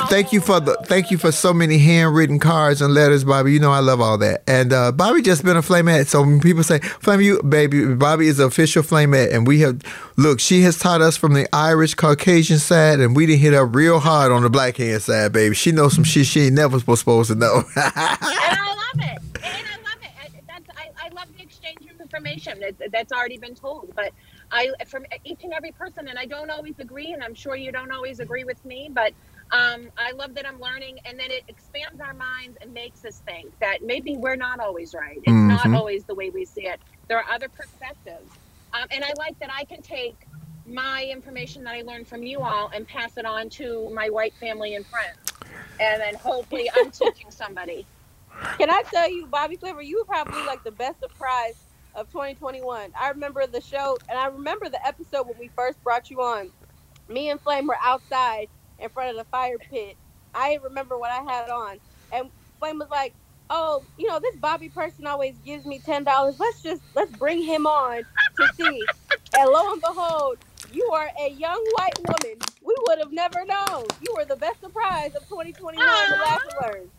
thank 0.10 0.32
you 0.32 0.42
for 0.42 0.60
the 0.60 0.76
thank 0.86 1.10
you 1.10 1.18
for 1.18 1.32
so 1.32 1.54
many 1.54 1.80
handwritten 1.80 2.38
cards 2.38 2.84
and 2.84 2.94
letters, 2.94 3.24
Bobby. 3.24 3.52
You 3.52 3.60
know 3.60 3.72
I 3.72 3.80
love 3.80 4.00
all 4.00 4.20
that. 4.20 4.44
And 4.48 4.72
uh, 4.72 4.92
Bobby 4.92 5.24
just 5.24 5.44
been 5.44 5.58
a 5.58 5.62
flamehead. 5.64 6.06
So 6.06 6.22
when 6.22 6.40
people 6.40 6.62
say 6.64 6.78
flame 6.82 7.22
you, 7.22 7.42
baby, 7.42 7.96
Bobby 7.96 8.28
is 8.28 8.38
the 8.38 8.44
official 8.46 8.84
flamehead, 8.84 9.34
and 9.34 9.48
we 9.48 9.62
have 9.62 9.82
look. 10.18 10.40
She 10.40 10.62
has 10.62 10.78
taught 10.78 11.02
us 11.02 11.18
from 11.18 11.34
the 11.34 11.48
Irish 11.54 11.96
Caucasian 11.96 12.60
side, 12.60 13.00
and 13.00 13.16
we 13.16 13.26
didn't 13.26 13.40
hit 13.42 13.54
her 13.54 13.66
real 13.66 13.98
hard 14.00 14.09
on 14.10 14.44
the 14.44 14.50
black 14.50 14.78
hand 14.78 15.02
side, 15.02 15.32
baby. 15.34 15.56
She 15.56 15.72
knows 15.72 15.94
some 15.96 16.04
shit 16.04 16.26
she 16.26 16.42
ain't 16.42 16.56
never 16.56 16.80
supposed 16.80 17.30
to 17.30 17.36
know. 17.36 17.64
and 17.76 17.78
I 17.78 18.76
love 18.76 19.00
it. 19.00 19.22
And 19.44 19.68
I 19.68 19.78
love 19.78 20.02
it. 20.02 20.34
And 20.36 20.44
That's 20.48 20.78
I, 20.78 21.08
I 21.08 21.10
love 21.14 21.28
the 21.38 21.44
exchange 21.44 21.78
of 21.94 22.00
information. 22.02 22.60
That, 22.60 22.92
that's 22.92 23.12
already 23.12 23.38
been 23.38 23.56
told. 23.56 23.92
But 23.96 24.12
I 24.52 24.72
from 24.88 25.06
each 25.24 25.44
and 25.44 25.54
every 25.54 25.72
person, 25.72 26.08
and 26.08 26.18
I 26.18 26.26
don't 26.26 26.50
always 26.50 26.80
agree, 26.80 27.14
and 27.14 27.24
I'm 27.24 27.34
sure 27.36 27.56
you 27.56 27.72
don't 27.72 27.92
always 27.92 28.20
agree 28.20 28.44
with 28.44 28.64
me, 28.66 28.90
but. 28.94 29.14
Um, 29.52 29.90
I 29.98 30.12
love 30.12 30.36
that 30.36 30.46
I'm 30.48 30.60
learning, 30.62 31.00
and 31.06 31.20
then 31.20 31.32
it 31.32 31.42
expands 31.48 32.00
our 32.00 32.14
minds 32.14 32.56
and 32.62 32.72
makes 32.72 33.04
us 33.04 33.24
think 33.26 33.52
that 33.62 33.80
maybe 33.84 34.16
we're 34.16 34.36
not 34.36 34.60
always 34.60 34.94
right. 34.94 35.18
It's 35.24 35.32
not 35.32 35.62
Mhm. 35.66 35.76
always 35.76 36.04
the 36.04 36.14
way 36.14 36.30
we 36.30 36.46
see 36.46 36.68
it. 36.68 36.80
There 37.08 37.18
are 37.18 37.26
other 37.34 37.50
perspectives, 37.50 38.30
um, 38.76 38.86
and 38.92 39.04
I 39.04 39.12
like 39.18 39.40
that 39.40 39.50
I 39.52 39.64
can 39.66 39.82
take 39.82 40.28
my 40.70 41.06
information 41.12 41.64
that 41.64 41.76
I 41.76 41.82
learned 41.82 42.08
from 42.08 42.24
you 42.24 42.42
all 42.42 42.70
and 42.74 42.88
pass 42.88 43.18
it 43.18 43.26
on 43.26 43.50
to 43.52 43.90
my 43.94 44.10
white 44.10 44.34
family 44.36 44.76
and 44.76 44.86
friends, 44.86 45.18
and 45.80 46.02
then 46.02 46.16
hopefully 46.16 46.70
I'm 46.76 46.92
teaching 46.92 47.32
somebody. 47.32 47.86
Can 48.58 48.70
I 48.70 48.84
tell 48.92 49.10
you, 49.10 49.26
Bobby 49.26 49.58
Clifford, 49.58 49.86
you 49.86 49.98
were 49.98 50.06
probably 50.06 50.46
like 50.46 50.64
the 50.64 50.72
best 50.72 51.00
surprise 51.00 51.56
of 51.96 52.10
2021. 52.12 52.92
I 53.00 53.10
remember 53.10 53.46
the 53.48 53.62
show, 53.62 53.98
and 54.08 54.18
I 54.18 54.28
remember 54.28 54.70
the 54.70 54.86
episode 54.86 55.28
when 55.28 55.38
we 55.38 55.50
first 55.56 55.84
brought 55.84 56.10
you 56.10 56.22
on. 56.22 56.52
Me 57.08 57.30
and 57.30 57.42
Flame 57.42 57.68
were 57.68 57.78
outside 57.82 58.48
in 58.78 58.90
front 58.90 59.10
of 59.10 59.18
the 59.18 59.26
fire 59.26 59.58
pit. 59.58 59.98
I 60.34 60.60
remember 60.64 60.98
what 60.98 61.12
I 61.12 61.22
had 61.24 61.50
on, 61.50 61.80
and 62.14 62.30
Flame 62.60 62.78
was 62.78 62.90
like, 62.90 63.14
"Oh, 63.50 63.84
you 63.98 64.08
know, 64.08 64.20
this 64.20 64.36
Bobby 64.36 64.70
person 64.70 65.08
always 65.08 65.36
gives 65.40 65.66
me 65.66 65.80
ten 65.80 66.04
dollars. 66.04 66.40
Let's 66.40 66.62
just 66.62 66.84
let's 66.96 67.12
bring 67.14 67.42
him 67.42 67.66
on 67.66 68.04
to 68.38 68.54
see." 68.56 68.84
and 69.38 69.50
lo 69.50 69.74
and 69.74 69.82
behold, 69.82 70.38
you 70.74 70.90
are 70.92 71.10
a 71.20 71.30
young 71.30 71.64
white 71.76 71.98
woman. 72.08 72.40
We 72.64 72.76
would 72.88 73.00
have 73.00 73.12
never 73.12 73.46
known. 73.46 73.86
You 74.02 74.14
were 74.16 74.26
the 74.26 74.36
best 74.36 74.62
surprise 74.62 75.16
of 75.16 75.28
2021. 75.28 75.76
The 75.76 76.16
last 76.18 76.46
learn. 76.62 76.90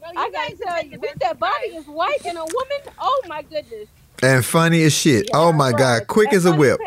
Well, 0.00 0.12
I 0.16 0.26
you 0.26 0.32
gotta 0.32 0.56
tell 0.56 0.84
you, 0.84 0.90
been 0.92 1.00
we 1.00 1.08
the 1.14 1.26
said 1.26 1.38
Bobby 1.40 1.66
is 1.68 1.86
white 1.86 2.24
and 2.24 2.38
a 2.38 2.44
woman. 2.44 2.94
Oh 3.00 3.22
my 3.26 3.42
goodness. 3.42 3.88
and 4.22 4.44
funny 4.44 4.82
as 4.84 4.92
shit. 4.92 5.28
oh 5.34 5.52
my 5.52 5.72
God, 5.72 6.06
quick 6.06 6.32
as 6.32 6.44
a 6.44 6.54
whip. 6.54 6.80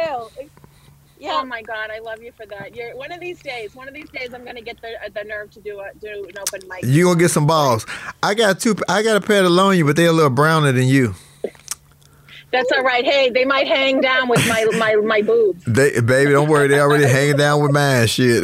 Yeah. 1.21 1.37
Oh 1.39 1.45
my 1.45 1.61
God, 1.61 1.91
I 1.91 1.99
love 1.99 2.23
you 2.23 2.31
for 2.31 2.47
that. 2.47 2.75
You're 2.75 2.95
one 2.95 3.11
of 3.11 3.19
these 3.19 3.39
days. 3.43 3.75
One 3.75 3.87
of 3.87 3.93
these 3.93 4.09
days, 4.09 4.33
I'm 4.33 4.43
gonna 4.43 4.61
get 4.61 4.81
the 4.81 4.87
uh, 4.87 5.09
the 5.13 5.23
nerve 5.23 5.51
to 5.51 5.59
do 5.59 5.79
a 5.79 5.91
do 5.99 6.07
an 6.27 6.35
open 6.39 6.67
mic. 6.67 6.83
You 6.83 7.03
gonna 7.05 7.19
get 7.19 7.29
some 7.29 7.45
balls. 7.45 7.85
I 8.23 8.33
got 8.33 8.59
two. 8.59 8.75
I 8.89 9.03
got 9.03 9.17
a 9.17 9.21
pair 9.21 9.43
to 9.43 9.49
loan 9.49 9.77
you, 9.77 9.85
but 9.85 9.95
they're 9.95 10.09
a 10.09 10.13
little 10.13 10.31
browner 10.31 10.71
than 10.71 10.87
you. 10.87 11.13
That's 12.51 12.71
all 12.73 12.83
right. 12.83 13.05
Hey, 13.05 13.29
they 13.29 13.45
might 13.45 13.67
hang 13.67 14.01
down 14.01 14.27
with 14.27 14.45
my 14.47 14.65
my 14.77 14.95
my 14.95 15.21
boobs. 15.21 15.63
They, 15.65 15.99
baby, 16.01 16.31
don't 16.31 16.49
worry. 16.49 16.67
They 16.67 16.79
already 16.79 17.05
hanging 17.05 17.37
down 17.37 17.61
with 17.61 17.71
mine. 17.71 18.07
Shit. 18.07 18.43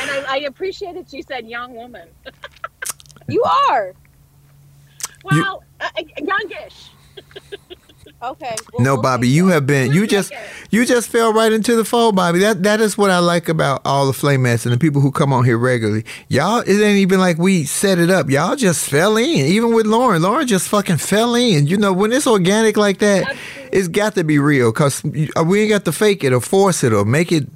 And 0.00 0.10
I, 0.10 0.24
I 0.28 0.36
appreciate 0.46 0.96
it. 0.96 1.12
You 1.12 1.22
said 1.22 1.46
young 1.48 1.74
woman. 1.74 2.08
You 3.30 3.42
are. 3.68 3.92
Well, 5.22 5.62
uh, 5.80 5.88
youngish. 6.16 6.90
okay. 8.22 8.56
no, 8.78 8.96
Bobby, 8.96 9.28
you 9.28 9.48
have 9.48 9.66
been. 9.66 9.92
You 9.92 10.06
just, 10.06 10.32
you 10.70 10.84
just 10.84 11.08
fell 11.08 11.32
right 11.32 11.52
into 11.52 11.76
the 11.76 11.84
fold, 11.84 12.16
Bobby. 12.16 12.40
That 12.40 12.62
that 12.62 12.80
is 12.80 12.98
what 12.98 13.10
I 13.10 13.18
like 13.18 13.48
about 13.48 13.82
all 13.84 14.06
the 14.06 14.12
flamettes 14.12 14.64
and 14.64 14.74
the 14.74 14.78
people 14.78 15.00
who 15.00 15.10
come 15.10 15.32
on 15.32 15.44
here 15.44 15.58
regularly. 15.58 16.04
Y'all, 16.28 16.60
it 16.60 16.68
ain't 16.68 16.98
even 16.98 17.20
like 17.20 17.38
we 17.38 17.64
set 17.64 17.98
it 17.98 18.10
up. 18.10 18.30
Y'all 18.30 18.56
just 18.56 18.88
fell 18.88 19.16
in. 19.16 19.26
Even 19.26 19.74
with 19.74 19.86
Lauren, 19.86 20.22
Lauren 20.22 20.46
just 20.46 20.68
fucking 20.68 20.98
fell 20.98 21.34
in. 21.34 21.66
You 21.66 21.76
know, 21.76 21.92
when 21.92 22.12
it's 22.12 22.26
organic 22.26 22.76
like 22.76 22.98
that, 22.98 23.36
it's 23.72 23.88
got 23.88 24.14
to 24.14 24.24
be 24.24 24.38
real. 24.38 24.72
Cause 24.72 25.04
uh, 25.04 25.44
we 25.44 25.62
ain't 25.62 25.70
got 25.70 25.84
to 25.84 25.92
fake 25.92 26.24
it 26.24 26.32
or 26.32 26.40
force 26.40 26.84
it 26.84 26.92
or 26.92 27.04
make 27.04 27.32
it. 27.32 27.46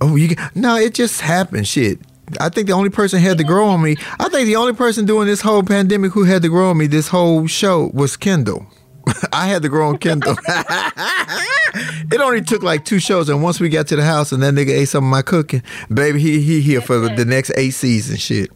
Oh, 0.00 0.16
you 0.16 0.36
no, 0.54 0.76
it 0.76 0.94
just 0.94 1.20
happened. 1.20 1.66
Shit. 1.66 1.98
I 2.40 2.48
think 2.48 2.66
the 2.66 2.72
only 2.72 2.90
person 2.90 3.20
had 3.20 3.38
to 3.38 3.44
grow 3.44 3.68
on 3.68 3.82
me. 3.82 3.96
I 4.18 4.28
think 4.28 4.46
the 4.46 4.56
only 4.56 4.72
person 4.72 5.04
doing 5.04 5.26
this 5.26 5.40
whole 5.40 5.62
pandemic 5.62 6.12
who 6.12 6.24
had 6.24 6.42
to 6.42 6.48
grow 6.48 6.70
on 6.70 6.78
me 6.78 6.86
this 6.86 7.08
whole 7.08 7.46
show 7.46 7.90
was 7.92 8.16
Kendall. 8.16 8.66
I 9.32 9.46
had 9.46 9.62
to 9.62 9.68
grow 9.68 9.88
on 9.88 9.98
Kendall. 9.98 10.36
it 10.46 12.20
only 12.20 12.42
took 12.42 12.62
like 12.62 12.84
two 12.84 12.98
shows, 12.98 13.28
and 13.28 13.42
once 13.42 13.60
we 13.60 13.68
got 13.68 13.86
to 13.88 13.96
the 13.96 14.04
house, 14.04 14.32
and 14.32 14.42
that 14.42 14.54
nigga 14.54 14.70
ate 14.70 14.88
some 14.88 15.04
of 15.04 15.10
my 15.10 15.22
cooking, 15.22 15.62
baby, 15.92 16.20
he 16.20 16.40
he 16.40 16.60
here 16.60 16.80
for 16.80 16.98
the 17.08 17.24
next 17.24 17.52
eight 17.56 17.70
seasons. 17.70 18.20
Shit. 18.20 18.50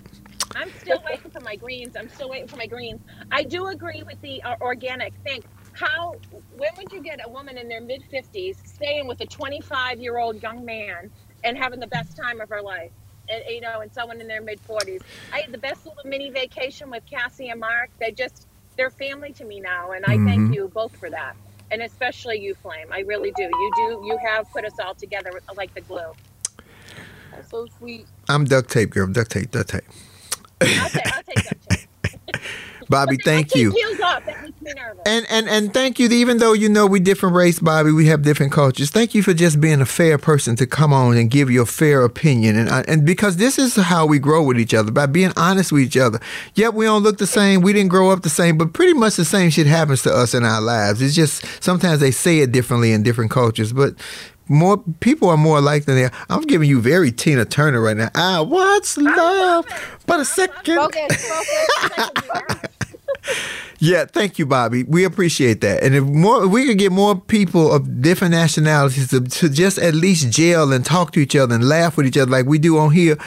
I'm 0.55 0.71
still 0.81 1.03
waiting 1.09 1.31
for 1.31 1.41
my 1.41 1.57
greens. 1.57 1.97
I'm 1.97 2.09
still 2.09 2.29
waiting 2.29 2.49
for 2.49 2.57
my 2.57 2.67
greens. 2.67 3.01
I 3.31 3.43
do 3.43 3.67
agree 3.69 4.03
with 4.05 4.21
the 4.21 4.43
uh, 4.43 4.57
organic 4.61 5.15
thing. 5.25 5.43
How? 5.73 6.17
When 6.57 6.71
would 6.77 6.93
you 6.93 7.03
get 7.03 7.21
a 7.25 7.29
woman 7.29 7.59
in 7.59 7.69
their 7.69 7.81
mid 7.81 8.03
50s 8.11 8.67
staying 8.67 9.07
with 9.07 9.21
a 9.21 9.27
25 9.27 10.01
year 10.01 10.19
old 10.19 10.43
young 10.43 10.65
man 10.65 11.11
and 11.45 11.57
having 11.57 11.81
the 11.81 11.87
best 11.87 12.17
time 12.17 12.41
of 12.41 12.49
her 12.49 12.63
life? 12.63 12.91
And 13.29 13.43
you 13.49 13.61
know, 13.61 13.81
and 13.81 13.93
someone 13.93 14.21
in 14.21 14.29
their 14.29 14.41
mid 14.41 14.61
40s. 14.67 15.03
I 15.33 15.41
had 15.41 15.53
the 15.53 15.59
best 15.59 15.85
little 15.85 16.05
mini 16.05 16.31
vacation 16.31 16.91
with 16.91 17.05
Cassie 17.07 17.49
and 17.49 17.61
Mark. 17.61 17.91
They 17.99 18.13
just 18.13 18.47
they're 18.77 18.91
family 18.91 19.33
to 19.35 19.45
me 19.45 19.61
now, 19.61 19.93
and 19.93 20.05
I 20.07 20.19
Mhm. 20.19 20.25
thank 20.27 20.55
you 20.55 20.71
both 20.75 20.97
for 20.97 21.11
that. 21.11 21.35
And 21.71 21.83
especially 21.83 22.41
you, 22.41 22.55
Flame. 22.55 22.93
I 22.93 23.01
really 23.01 23.33
do. 23.33 23.43
You 23.43 23.73
do. 23.77 24.03
You 24.05 24.19
have 24.25 24.51
put 24.53 24.65
us 24.65 24.79
all 24.79 24.95
together 24.95 25.31
like 25.57 25.75
the 25.75 25.83
glue. 25.83 26.13
That's 27.33 27.51
so 27.51 27.67
sweet. 27.79 28.09
I'm 28.29 28.45
duct 28.45 28.71
tape, 28.71 28.91
girl. 28.91 29.07
Duct 29.09 29.31
tape, 29.31 29.51
duct 29.51 29.71
tape. 29.71 29.85
Bobby, 30.75 31.01
thank 31.03 31.27
you. 31.27 31.27
Heels 31.27 31.36
up. 32.93 33.09
thank 33.25 33.55
you. 33.55 33.75
And 35.05 35.27
and 35.31 35.49
and 35.49 35.73
thank 35.73 35.99
you. 35.99 36.09
Even 36.09 36.39
though 36.39 36.53
you 36.53 36.69
know 36.69 36.87
we 36.87 36.99
different 37.01 37.37
race, 37.37 37.61
Bobby, 37.61 37.93
we 37.93 38.07
have 38.07 38.23
different 38.23 38.53
cultures. 38.53 38.91
Thank 38.91 39.15
you 39.15 39.23
for 39.23 39.33
just 39.33 39.61
being 39.61 39.81
a 39.81 39.87
fair 39.87 40.19
person 40.19 40.57
to 40.57 40.67
come 40.67 40.93
on 40.93 41.17
and 41.17 41.31
give 41.31 41.51
your 41.51 41.67
fair 41.67 42.03
opinion. 42.03 42.57
And 42.57 42.89
and 42.89 43.07
because 43.07 43.37
this 43.37 43.59
is 43.59 43.77
how 43.77 44.07
we 44.07 44.19
grow 44.19 44.43
with 44.43 44.59
each 44.59 44.75
other 44.75 44.91
by 44.91 45.07
being 45.07 45.33
honest 45.37 45.73
with 45.73 45.83
each 45.83 45.97
other. 45.97 46.19
Yep, 46.55 46.75
we 46.75 46.87
don't 46.87 47.03
look 47.03 47.19
the 47.19 47.27
same. 47.27 47.61
We 47.61 47.73
didn't 47.73 47.91
grow 47.91 48.11
up 48.11 48.23
the 48.23 48.29
same, 48.29 48.59
but 48.59 48.73
pretty 48.73 48.95
much 48.95 49.17
the 49.17 49.25
same 49.25 49.51
shit 49.51 49.67
happens 49.67 50.03
to 50.03 50.13
us 50.13 50.35
in 50.35 50.45
our 50.45 50.61
lives. 50.61 51.01
It's 51.01 51.15
just 51.15 51.45
sometimes 51.63 52.01
they 52.01 52.11
say 52.11 52.41
it 52.41 52.53
differently 52.53 52.93
in 52.93 53.03
different 53.03 53.31
cultures, 53.31 53.73
but. 53.73 53.95
More 54.49 54.79
people 55.01 55.29
are 55.29 55.37
more 55.37 55.59
alike 55.59 55.85
than 55.87 55.97
they 55.97 56.05
are. 56.05 56.13
I'm 56.29 56.43
giving 56.43 56.69
you 56.69 56.81
very 56.81 57.11
Tina 57.11 57.45
Turner 57.45 57.81
right 57.81 57.97
now. 57.97 58.11
Ah, 58.15 58.43
what's 58.43 58.97
love? 58.97 59.67
But 60.07 60.21
a 60.21 60.25
second. 60.25 60.79
Yeah, 63.79 64.07
thank 64.07 64.39
you, 64.39 64.47
Bobby. 64.47 64.85
We 64.85 65.05
appreciate 65.05 65.61
that. 65.61 65.83
And 65.83 65.95
if 65.95 66.05
more, 66.05 66.45
if 66.45 66.51
we 66.51 66.67
could 66.67 66.79
get 66.79 66.93
more 66.93 67.15
people 67.15 67.71
of 67.73 68.01
different 68.01 68.33
nationalities 68.33 69.09
to, 69.09 69.21
to 69.21 69.49
just 69.49 69.79
at 69.79 69.95
least 69.95 70.31
gel 70.31 70.73
and 70.73 70.85
talk 70.85 71.13
to 71.13 71.21
each 71.21 71.37
other 71.37 71.55
and 71.55 71.69
laugh 71.69 71.97
with 71.97 72.07
each 72.07 72.17
other 72.17 72.31
like 72.31 72.47
we 72.47 72.59
do 72.59 72.79
on 72.79 72.93
here. 72.93 73.19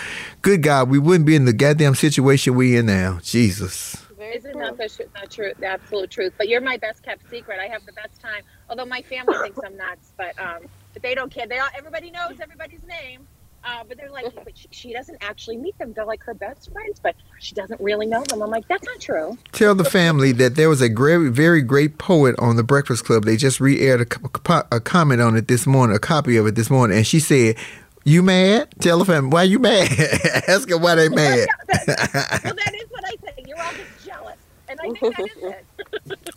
Good 0.41 0.63
God, 0.63 0.89
we 0.89 0.97
wouldn't 0.97 1.25
be 1.27 1.35
in 1.35 1.45
the 1.45 1.53
goddamn 1.53 1.95
situation 1.95 2.55
we 2.55 2.77
in 2.77 2.87
now. 2.87 3.19
Jesus. 3.21 3.95
Isn't 4.19 4.57
that 4.59 4.77
the, 4.77 4.89
tru- 4.89 5.09
the 5.21 5.27
truth, 5.27 5.57
the 5.57 5.65
absolute 5.67 6.11
truth? 6.11 6.33
But 6.37 6.47
you're 6.49 6.61
my 6.61 6.77
best 6.77 7.03
kept 7.03 7.29
secret. 7.29 7.59
I 7.59 7.67
have 7.67 7.85
the 7.85 7.93
best 7.93 8.19
time. 8.19 8.43
Although 8.69 8.85
my 8.85 9.01
family 9.01 9.35
thinks 9.41 9.59
I'm 9.65 9.77
nuts, 9.77 10.13
but 10.17 10.39
um, 10.39 10.65
but 10.99 11.07
they 11.07 11.15
don't 11.15 11.31
care. 11.31 11.47
They 11.47 11.59
all, 11.59 11.69
everybody 11.77 12.11
knows 12.11 12.39
everybody's 12.41 12.83
name. 12.83 13.27
Uh, 13.61 13.83
but 13.87 13.97
they're 13.97 14.09
like, 14.09 14.33
but 14.35 14.57
she, 14.57 14.67
she 14.71 14.93
doesn't 14.93 15.17
actually 15.21 15.57
meet 15.57 15.77
them. 15.77 15.91
They're 15.91 16.05
like 16.05 16.23
her 16.23 16.33
best 16.33 16.71
friends, 16.71 16.99
but 17.01 17.15
she 17.39 17.53
doesn't 17.55 17.79
really 17.81 18.05
know 18.05 18.23
them. 18.23 18.41
I'm 18.41 18.49
like, 18.49 18.65
that's 18.69 18.85
not 18.85 19.01
true. 19.01 19.37
Tell 19.51 19.75
the 19.75 19.83
family 19.83 20.31
that 20.33 20.55
there 20.55 20.69
was 20.69 20.81
a 20.81 20.87
great, 20.87 21.31
very 21.31 21.61
great 21.61 21.97
poet 21.97 22.35
on 22.39 22.55
the 22.55 22.63
Breakfast 22.63 23.03
Club. 23.03 23.25
They 23.25 23.35
just 23.35 23.59
re-aired 23.59 24.13
a, 24.13 24.65
a 24.71 24.79
comment 24.79 25.19
on 25.19 25.35
it 25.35 25.49
this 25.49 25.67
morning, 25.67 25.93
a 25.93 25.99
copy 25.99 26.37
of 26.37 26.47
it 26.47 26.55
this 26.55 26.69
morning, 26.69 26.97
and 26.97 27.05
she 27.05 27.19
said, 27.19 27.57
"You 28.05 28.23
mad? 28.23 28.69
Tell 28.79 28.99
the 28.99 29.05
family 29.05 29.29
why 29.29 29.43
you 29.43 29.59
mad. 29.59 29.91
Ask 30.47 30.69
them 30.69 30.81
why 30.81 30.95
they 30.95 31.09
mad." 31.09 31.45
well, 31.67 31.85
that 31.85 32.75
is 32.75 32.89
what 32.89 33.03
I 33.05 33.15
say. 33.25 33.43
You're 33.45 33.61
all 33.61 33.73
just 33.73 34.05
jealous, 34.05 34.37
and 34.69 34.79
I 34.79 34.83
think 34.83 35.17
that 35.17 35.19
is 35.19 35.43
it. 35.43 35.65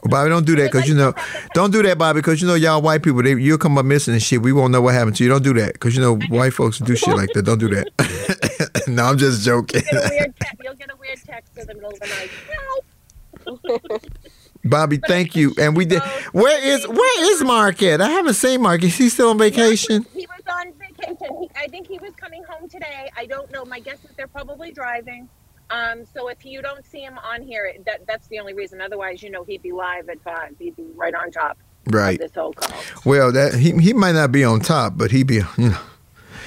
Bobby, 0.05 0.29
don't 0.29 0.47
do 0.47 0.57
that 0.57 0.73
because 0.73 0.89
you 0.89 0.95
know, 0.95 1.15
don't 1.55 1.71
do 1.71 1.83
that, 1.83 1.99
Bobby, 1.99 2.19
because 2.19 2.41
you 2.41 2.49
know 2.49 2.55
y'all 2.55 2.83
white 2.83 3.03
people, 3.03 3.23
they, 3.23 3.35
you'll 3.35 3.59
come 3.59 3.79
up 3.79 3.85
missing 3.85 4.15
and 4.15 4.23
shit. 4.23 4.43
We 4.43 4.53
won't 4.53 4.73
know 4.73 4.81
what 4.81 4.95
happened 4.95 5.17
to 5.17 5.25
you. 5.25 5.31
Don't 5.31 5.45
do 5.45 5.55
that 5.55 5.75
because 5.75 5.95
you 5.97 6.03
know 6.03 6.17
white 6.29 6.53
folks 6.53 6.79
do 6.79 6.97
shit 6.97 7.15
like 7.17 7.31
that. 7.35 7.43
Don't 7.43 7.59
do 7.59 7.69
that. 7.69 8.85
no, 8.89 9.05
I'm 9.05 9.19
just 9.19 9.45
joking. 9.45 9.83
You'll 9.91 10.01
get 10.03 10.11
a 10.11 10.15
weird, 10.15 10.37
te- 10.41 10.59
you'll 10.63 10.75
get 10.75 10.91
a 10.91 10.97
weird 10.97 11.19
text 11.25 11.57
in 11.57 11.67
the 11.67 11.75
middle 11.75 11.91
of 11.91 12.01
the 12.01 12.07
night. 12.07 12.31
Help! 12.51 14.03
Bobby, 14.65 14.99
thank 15.09 15.35
you. 15.35 15.55
And 15.59 15.77
we 15.77 15.85
did. 15.85 16.03
Where 16.33 16.65
is 16.65 16.87
where 16.87 17.33
is 17.33 17.43
Mark 17.43 17.83
at? 17.83 18.01
I 18.01 18.11
haven't 18.11 18.35
seen 18.35 18.63
Mark. 18.63 18.83
Is 18.85 18.97
he 18.97 19.09
still 19.09 19.31
on 19.31 19.39
vacation? 19.39 20.07
He 20.15 20.27
was 20.27 20.43
on 20.49 20.73
vacation. 20.75 21.37
He, 21.41 21.51
I 21.57 21.67
think 21.67 21.89
he 21.89 21.99
was 21.99 22.13
coming 22.15 22.45
home 22.45 22.69
today. 22.69 23.11
I 23.17 23.27
don't 23.27 23.51
know. 23.51 23.65
My 23.65 23.81
guess 23.81 23.99
is 24.05 24.11
they're 24.17 24.29
probably 24.29 24.73
driving. 24.73 25.29
Um, 25.73 26.05
so 26.15 26.29
if 26.29 26.45
you 26.45 26.61
don't 26.61 26.85
see 26.85 27.01
him 27.01 27.19
on 27.19 27.41
here, 27.43 27.73
that 27.87 28.07
that's 28.07 28.27
the 28.29 28.39
only 28.39 28.53
reason. 28.53 28.81
Otherwise, 28.81 29.23
you 29.23 29.31
know, 29.31 29.43
he'd 29.45 29.63
be 29.63 29.73
live 29.73 30.09
at 30.11 30.21
five. 30.23 30.55
He'd 30.59 30.77
be 30.77 30.85
right 30.95 31.15
on 31.15 31.31
top 31.31 31.57
Right. 31.87 32.15
of 32.15 32.21
this 32.21 32.35
whole 32.35 32.53
call. 32.53 32.79
Well, 33.07 33.33
that 33.33 33.55
he 33.55 33.73
he 33.79 33.93
might 33.95 34.13
not 34.13 34.31
be 34.33 34.45
on 34.45 34.61
top, 34.61 34.95
but 34.97 35.11
he'd 35.11 35.27
be 35.27 35.37
you 35.57 35.71
know. 35.71 35.79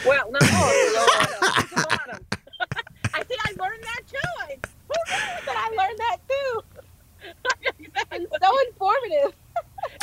Well, 0.05 0.31
no, 0.31 0.37
oh, 0.41 0.93
Lord, 0.95 1.67
he's 1.69 1.83
bottom. 1.83 2.25
I 3.15 3.23
see. 3.23 3.35
I 3.43 3.51
learned 3.59 3.83
that 3.83 4.01
too. 4.07 4.17
I, 4.43 4.57
who 4.87 4.93
knew 5.09 5.45
that 5.45 5.57
I 5.57 5.69
learned 5.75 5.99
that 5.99 6.17
too? 6.29 6.61
It's 8.11 8.45
so 8.45 8.51
informative. 8.69 9.33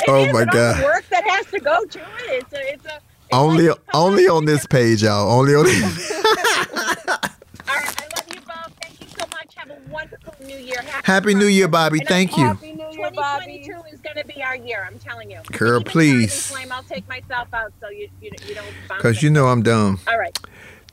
Oh 0.07 0.25
is, 0.25 0.33
my 0.33 0.41
and 0.41 0.51
the 0.51 0.55
God. 0.55 0.83
work 0.83 1.05
that 1.09 1.23
has 1.29 1.45
to 1.47 1.59
go 1.59 1.83
to 1.85 1.99
it. 1.99 2.05
It's 2.43 2.53
a, 2.53 2.73
it's 2.73 2.85
a. 2.85 2.99
Only 3.31 3.69
only 3.93 4.27
on 4.27 4.45
this 4.45 4.65
page, 4.67 5.03
y'all. 5.03 5.31
Only 5.31 5.55
on. 5.55 5.65
All 5.65 5.71
right, 5.73 7.21
I 7.67 8.07
love 8.15 8.27
you 8.33 8.41
both. 8.41 8.73
Thank 8.81 9.01
you 9.01 9.07
so 9.17 9.25
much. 9.31 9.55
Have 9.55 9.71
a 9.71 9.77
wonderful 9.89 10.32
New 10.43 10.57
Year. 10.57 10.81
Happy 11.03 11.33
New 11.33 11.47
Year, 11.47 11.67
Bobby. 11.67 11.99
And 11.99 12.07
Thank 12.07 12.37
you. 12.37 12.45
Happy 12.45 12.73
New 12.73 12.89
Year, 12.91 13.11
Bobby. 13.11 13.63
2022 13.65 13.93
is 13.95 13.99
going 14.01 14.17
to 14.17 14.25
be 14.25 14.43
our 14.43 14.55
year. 14.55 14.85
I'm 14.87 14.99
telling 14.99 15.31
you. 15.31 15.39
Girl, 15.51 15.79
Keep 15.79 15.87
please. 15.89 16.47
Flame. 16.47 16.71
I'll 16.71 16.83
take 16.83 17.07
myself 17.07 17.47
out 17.53 17.73
so 17.81 17.89
you 17.89 18.09
you, 18.21 18.31
you 18.47 18.55
don't. 18.55 18.65
Because 18.87 19.23
you 19.23 19.29
know 19.29 19.47
I'm 19.47 19.63
dumb. 19.63 19.99
All 20.07 20.17
right. 20.17 20.37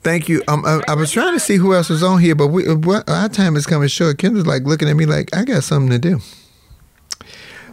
Thank 0.03 0.27
you. 0.27 0.41
Um, 0.47 0.65
I, 0.65 0.81
I 0.87 0.95
was 0.95 1.11
trying 1.11 1.33
to 1.33 1.39
see 1.39 1.57
who 1.57 1.75
else 1.75 1.89
was 1.89 2.01
on 2.01 2.19
here, 2.19 2.33
but 2.33 2.47
we, 2.47 2.67
uh, 2.67 2.73
what, 2.75 3.07
our 3.07 3.29
time 3.29 3.55
is 3.55 3.67
coming 3.67 3.87
short. 3.87 4.17
Kendall's 4.17 4.47
like 4.47 4.63
looking 4.63 4.89
at 4.89 4.95
me 4.95 5.05
like 5.05 5.35
I 5.35 5.45
got 5.45 5.63
something 5.63 5.91
to 5.91 5.99
do. 5.99 6.19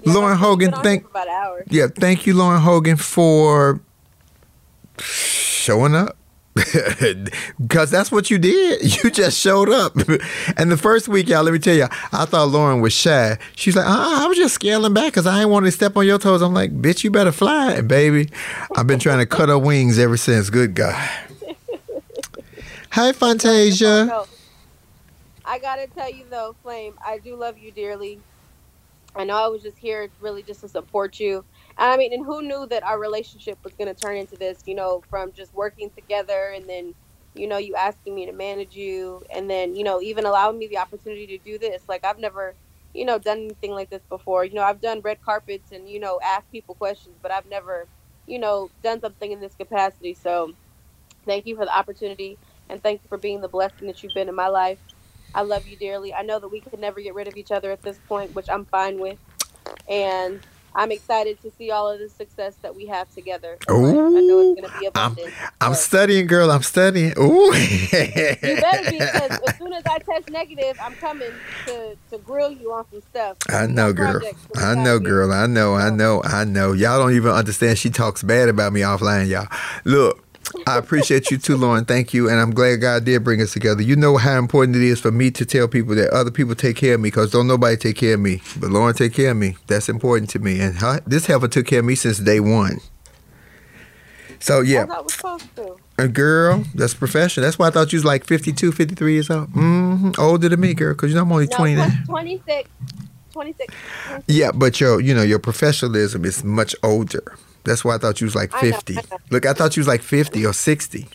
Lauren 0.05 0.36
Hogan, 0.36 0.72
thank 0.82 1.09
about 1.09 1.26
an 1.26 1.32
hour. 1.32 1.64
yeah, 1.68 1.86
thank 1.86 2.26
you, 2.26 2.34
Lauren 2.34 2.60
Hogan, 2.60 2.96
for 2.96 3.80
showing 5.00 5.94
up. 5.94 6.17
Because 7.60 7.90
that's 7.90 8.10
what 8.10 8.30
you 8.30 8.39
did. 8.39 8.82
You 9.05 9.10
just 9.10 9.39
showed 9.39 9.68
up. 9.68 9.97
and 10.56 10.70
the 10.70 10.76
first 10.76 11.09
week, 11.09 11.28
y'all, 11.28 11.43
let 11.43 11.52
me 11.52 11.59
tell 11.59 11.74
you, 11.74 11.86
I 12.12 12.24
thought 12.24 12.48
Lauren 12.48 12.80
was 12.80 12.93
shy. 12.93 13.39
She's 13.55 13.76
like, 13.76 13.86
uh, 13.86 14.22
I 14.24 14.26
was 14.26 14.36
just 14.36 14.55
scaling 14.55 14.93
back 14.93 15.12
because 15.12 15.26
I 15.26 15.40
ain't 15.40 15.51
want 15.51 15.66
to 15.66 15.72
step 15.72 15.97
on 15.97 16.06
your 16.06 16.18
toes. 16.18 16.43
I'm 16.43 16.55
like, 16.55 16.72
bitch, 16.80 17.05
you 17.05 17.10
better 17.10 17.32
fly. 17.32 17.80
Baby, 17.80 18.30
I've 18.76 18.86
been 18.86 18.98
trying 18.98 19.18
to 19.18 19.26
cut 19.26 19.48
her 19.48 19.59
wings 19.59 19.98
ever 19.98 20.16
since. 20.16 20.51
Good 20.51 20.74
God. 20.74 21.10
Hi, 22.90 23.12
Fantasia. 23.12 24.26
I 25.44 25.59
gotta 25.59 25.86
tell 25.86 26.10
you 26.10 26.24
though, 26.28 26.56
Flame, 26.62 26.94
I 27.05 27.18
do 27.18 27.36
love 27.36 27.59
you 27.59 27.70
dearly. 27.72 28.20
I 29.14 29.24
know 29.24 29.36
I 29.36 29.48
was 29.48 29.62
just 29.62 29.78
here 29.78 30.09
really 30.20 30.43
just 30.43 30.60
to 30.60 30.68
support 30.68 31.18
you. 31.18 31.44
I 31.78 31.96
mean, 31.96 32.12
and 32.12 32.24
who 32.24 32.42
knew 32.42 32.66
that 32.66 32.82
our 32.82 32.98
relationship 32.98 33.59
was 33.62 33.72
gonna 33.74 33.94
turn 33.94 34.16
into 34.16 34.36
this, 34.36 34.59
you 34.66 34.74
know, 34.74 35.02
from 35.09 35.32
just 35.32 35.55
working 35.55 35.90
together 35.90 36.52
and 36.55 36.68
then, 36.68 36.94
you 37.34 37.46
know, 37.46 37.59
you 37.59 37.76
asking 37.76 38.14
me 38.14 38.26
to 38.26 38.32
manage 38.32 38.74
you 38.74 39.22
and 39.32 39.48
then, 39.48 39.76
you 39.76 39.84
know, 39.84 40.00
even 40.02 40.26
allowing 40.26 40.59
me 40.59 40.66
the 40.66 40.78
opportunity 40.78 41.26
to 41.26 41.38
do 41.38 41.56
this. 41.56 41.82
Like 41.88 42.05
I've 42.05 42.18
never, 42.18 42.55
you 42.94 43.05
know, 43.05 43.18
done 43.18 43.38
anything 43.38 43.70
like 43.70 43.90
this 43.90 44.02
before. 44.09 44.44
You 44.44 44.55
know, 44.55 44.64
I've 44.64 44.80
done 44.80 45.00
red 45.02 45.22
carpets 45.22 45.70
and, 45.70 45.88
you 45.88 46.00
know, 46.00 46.18
asked 46.24 46.50
people 46.50 46.74
questions, 46.74 47.14
but 47.22 47.30
I've 47.30 47.46
never, 47.46 47.86
you 48.26 48.40
know, 48.40 48.70
done 48.82 49.00
something 49.00 49.30
in 49.30 49.38
this 49.38 49.55
capacity. 49.55 50.14
So 50.14 50.52
thank 51.26 51.46
you 51.46 51.55
for 51.55 51.64
the 51.64 51.76
opportunity 51.76 52.38
and 52.68 52.82
thank 52.82 53.02
you 53.05 53.09
for 53.09 53.18
being 53.18 53.40
the 53.40 53.48
blessing 53.48 53.86
that 53.86 54.02
you've 54.02 54.14
been 54.14 54.28
in 54.28 54.34
my 54.34 54.48
life. 54.48 54.80
I 55.32 55.42
love 55.42 55.68
you 55.68 55.76
dearly. 55.76 56.12
I 56.12 56.22
know 56.22 56.40
that 56.40 56.48
we 56.48 56.59
could 56.60 56.80
never 56.80 57.00
get 57.00 57.14
rid 57.14 57.28
of 57.28 57.36
each 57.36 57.52
other 57.52 57.70
at 57.70 57.82
this 57.82 57.98
point, 58.09 58.34
which 58.34 58.50
I'm 58.50 58.64
fine 58.64 58.98
with. 58.98 59.18
And 59.88 60.40
I'm 60.74 60.92
excited 60.92 61.40
to 61.42 61.50
see 61.50 61.70
all 61.70 61.90
of 61.90 61.98
the 61.98 62.08
success 62.08 62.56
that 62.62 62.74
we 62.74 62.86
have 62.86 63.12
together. 63.14 63.58
I 63.68 63.72
know 63.72 64.52
it's 64.52 64.60
going 64.60 64.72
to 64.72 64.78
be 64.78 64.88
I'm. 64.94 65.16
I'm 65.60 65.74
studying, 65.74 66.26
girl. 66.26 66.50
I'm 66.50 66.62
studying. 66.62 67.12
Ooh. 67.18 67.52
you 67.54 67.88
better 67.90 68.90
be 68.90 68.98
because 68.98 69.38
as 69.46 69.58
soon 69.58 69.72
as 69.72 69.82
I 69.86 69.98
test 69.98 70.30
negative, 70.30 70.76
I'm 70.80 70.94
coming 70.94 71.32
to, 71.66 71.96
to 72.10 72.18
grill 72.18 72.52
you 72.52 72.72
on 72.72 72.84
some 72.90 73.00
stuff. 73.10 73.38
I 73.48 73.66
know, 73.66 73.92
girl. 73.92 74.20
I 74.56 74.74
know, 74.74 74.98
girl. 74.98 75.32
I 75.32 75.46
know. 75.46 75.74
I 75.74 75.90
know. 75.90 76.22
I 76.24 76.44
know. 76.44 76.72
Y'all 76.72 76.98
don't 76.98 77.14
even 77.14 77.32
understand. 77.32 77.78
She 77.78 77.90
talks 77.90 78.22
bad 78.22 78.48
about 78.48 78.72
me 78.72 78.80
offline, 78.80 79.28
y'all. 79.28 79.48
Look, 79.84 80.24
I 80.66 80.76
appreciate 80.78 81.30
you 81.30 81.38
too, 81.38 81.56
Lauren. 81.56 81.84
Thank 81.84 82.12
you, 82.14 82.28
and 82.28 82.40
I'm 82.40 82.50
glad 82.52 82.76
God 82.80 83.04
did 83.04 83.22
bring 83.24 83.40
us 83.42 83.52
together. 83.52 83.82
You 83.82 83.96
know 83.96 84.16
how 84.16 84.38
important 84.38 84.76
it 84.76 84.82
is 84.82 85.00
for 85.00 85.10
me 85.10 85.30
to 85.32 85.44
tell 85.44 85.68
people 85.68 85.94
that 85.96 86.10
other 86.10 86.30
people 86.30 86.54
take 86.54 86.76
care 86.76 86.94
of 86.94 87.00
me, 87.00 87.08
because 87.08 87.30
don't 87.30 87.46
nobody 87.46 87.76
take 87.76 87.96
care 87.96 88.14
of 88.14 88.20
me, 88.20 88.40
but 88.58 88.70
Lauren 88.70 88.94
take 88.94 89.12
care 89.14 89.30
of 89.32 89.36
me. 89.36 89.56
That's 89.66 89.88
important 89.88 90.30
to 90.30 90.38
me, 90.38 90.60
and 90.60 90.76
her, 90.78 91.00
this 91.06 91.26
helper 91.26 91.48
took 91.48 91.66
care 91.66 91.80
of 91.80 91.84
me 91.84 91.94
since 91.94 92.18
day 92.18 92.40
one. 92.40 92.78
So 94.40 94.60
yeah, 94.60 94.84
As 94.84 94.90
I 94.90 95.00
was 95.00 95.14
supposed 95.14 95.56
to. 95.56 95.76
a 95.98 96.06
girl, 96.08 96.64
that's 96.74 96.94
professional. 96.94 97.44
That's 97.44 97.58
why 97.58 97.68
I 97.68 97.70
thought 97.70 97.92
you 97.92 97.96
was 97.96 98.04
like 98.04 98.24
52, 98.24 98.70
53 98.72 99.12
years 99.12 99.30
old. 99.30 99.48
hmm 99.50 100.10
Older 100.18 100.48
than 100.48 100.60
me, 100.60 100.74
girl, 100.74 100.94
because 100.94 101.10
you 101.10 101.16
know 101.16 101.22
I'm 101.22 101.32
only 101.32 101.46
No, 101.46 101.56
29. 101.56 102.04
26. 102.06 102.70
26. 103.32 103.74
Yeah, 104.28 104.52
but 104.52 104.80
your 104.80 105.00
you 105.00 105.14
know 105.14 105.22
your 105.22 105.38
professionalism 105.38 106.24
is 106.24 106.44
much 106.44 106.74
older. 106.82 107.36
That's 107.68 107.84
why 107.84 107.94
I 107.94 107.98
thought 107.98 108.20
you 108.20 108.26
was 108.26 108.34
like 108.34 108.54
I 108.54 108.60
know, 108.60 108.72
fifty. 108.72 108.98
I 108.98 109.02
know. 109.10 109.18
Look, 109.30 109.46
I 109.46 109.52
thought 109.52 109.76
you 109.76 109.80
was 109.80 109.88
like 109.88 110.02
fifty 110.02 110.44
or 110.44 110.52
sixty. 110.52 111.06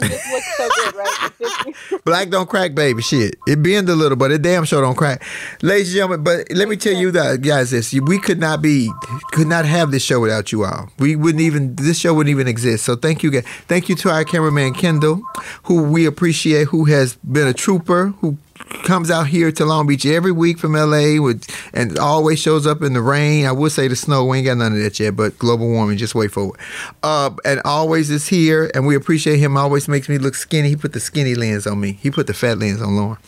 It 0.00 0.08
just 0.10 0.30
looks 0.32 0.56
so 0.56 0.68
good, 0.68 0.94
right? 0.94 2.04
Black 2.04 2.30
don't 2.30 2.48
crack, 2.48 2.74
baby. 2.74 3.02
Shit, 3.02 3.36
it 3.46 3.62
bend 3.62 3.88
a 3.88 3.96
little, 3.96 4.16
but 4.16 4.30
it 4.30 4.42
damn 4.42 4.64
sure 4.64 4.80
don't 4.80 4.94
crack. 4.94 5.24
Ladies 5.62 5.88
and 5.88 5.94
gentlemen, 5.96 6.22
but 6.22 6.46
let 6.52 6.68
me 6.68 6.76
tell 6.76 6.92
you 6.92 7.10
that, 7.12 7.40
guys, 7.42 7.70
this 7.70 7.92
we 7.92 8.18
could 8.20 8.38
not 8.38 8.62
be, 8.62 8.90
could 9.32 9.48
not 9.48 9.64
have 9.64 9.90
this 9.90 10.04
show 10.04 10.20
without 10.20 10.52
you 10.52 10.64
all. 10.64 10.88
We 10.98 11.16
wouldn't 11.16 11.42
even, 11.42 11.74
this 11.74 11.98
show 11.98 12.14
wouldn't 12.14 12.30
even 12.30 12.46
exist. 12.46 12.84
So 12.84 12.94
thank 12.94 13.22
you, 13.22 13.30
guys. 13.30 13.44
Thank 13.66 13.88
you 13.88 13.96
to 13.96 14.10
our 14.10 14.24
cameraman 14.24 14.74
Kendall, 14.74 15.22
who 15.64 15.82
we 15.82 16.06
appreciate, 16.06 16.68
who 16.68 16.84
has 16.84 17.16
been 17.16 17.48
a 17.48 17.54
trooper, 17.54 18.08
who 18.20 18.38
comes 18.84 19.10
out 19.10 19.26
here 19.26 19.50
to 19.52 19.64
Long 19.64 19.86
Beach 19.86 20.06
every 20.06 20.32
week 20.32 20.58
from 20.58 20.72
LA 20.72 21.20
with 21.20 21.46
and 21.74 21.98
always 21.98 22.40
shows 22.40 22.66
up 22.66 22.82
in 22.82 22.92
the 22.92 23.02
rain. 23.02 23.46
I 23.46 23.52
would 23.52 23.72
say 23.72 23.88
the 23.88 23.96
snow. 23.96 24.24
We 24.24 24.38
ain't 24.38 24.46
got 24.46 24.58
none 24.58 24.72
of 24.72 24.78
that 24.82 24.98
yet, 24.98 25.16
but 25.16 25.38
global 25.38 25.68
warming, 25.68 25.98
just 25.98 26.14
wait 26.14 26.32
for 26.32 26.54
it. 26.54 26.60
Uh, 27.02 27.30
and 27.44 27.60
always 27.64 28.10
is 28.10 28.28
here, 28.28 28.70
and 28.74 28.86
we 28.86 28.94
appreciate 28.94 29.38
him. 29.38 29.56
Always 29.56 29.88
makes 29.88 30.08
me 30.08 30.18
look 30.18 30.34
skinny. 30.34 30.68
He 30.70 30.76
put 30.76 30.92
the 30.92 31.00
skinny 31.00 31.34
lens 31.34 31.66
on 31.66 31.80
me. 31.80 31.92
He 31.92 32.10
put 32.10 32.26
the 32.26 32.34
fat 32.34 32.58
lens 32.58 32.82
on 32.82 32.96
Lauren. 32.96 33.18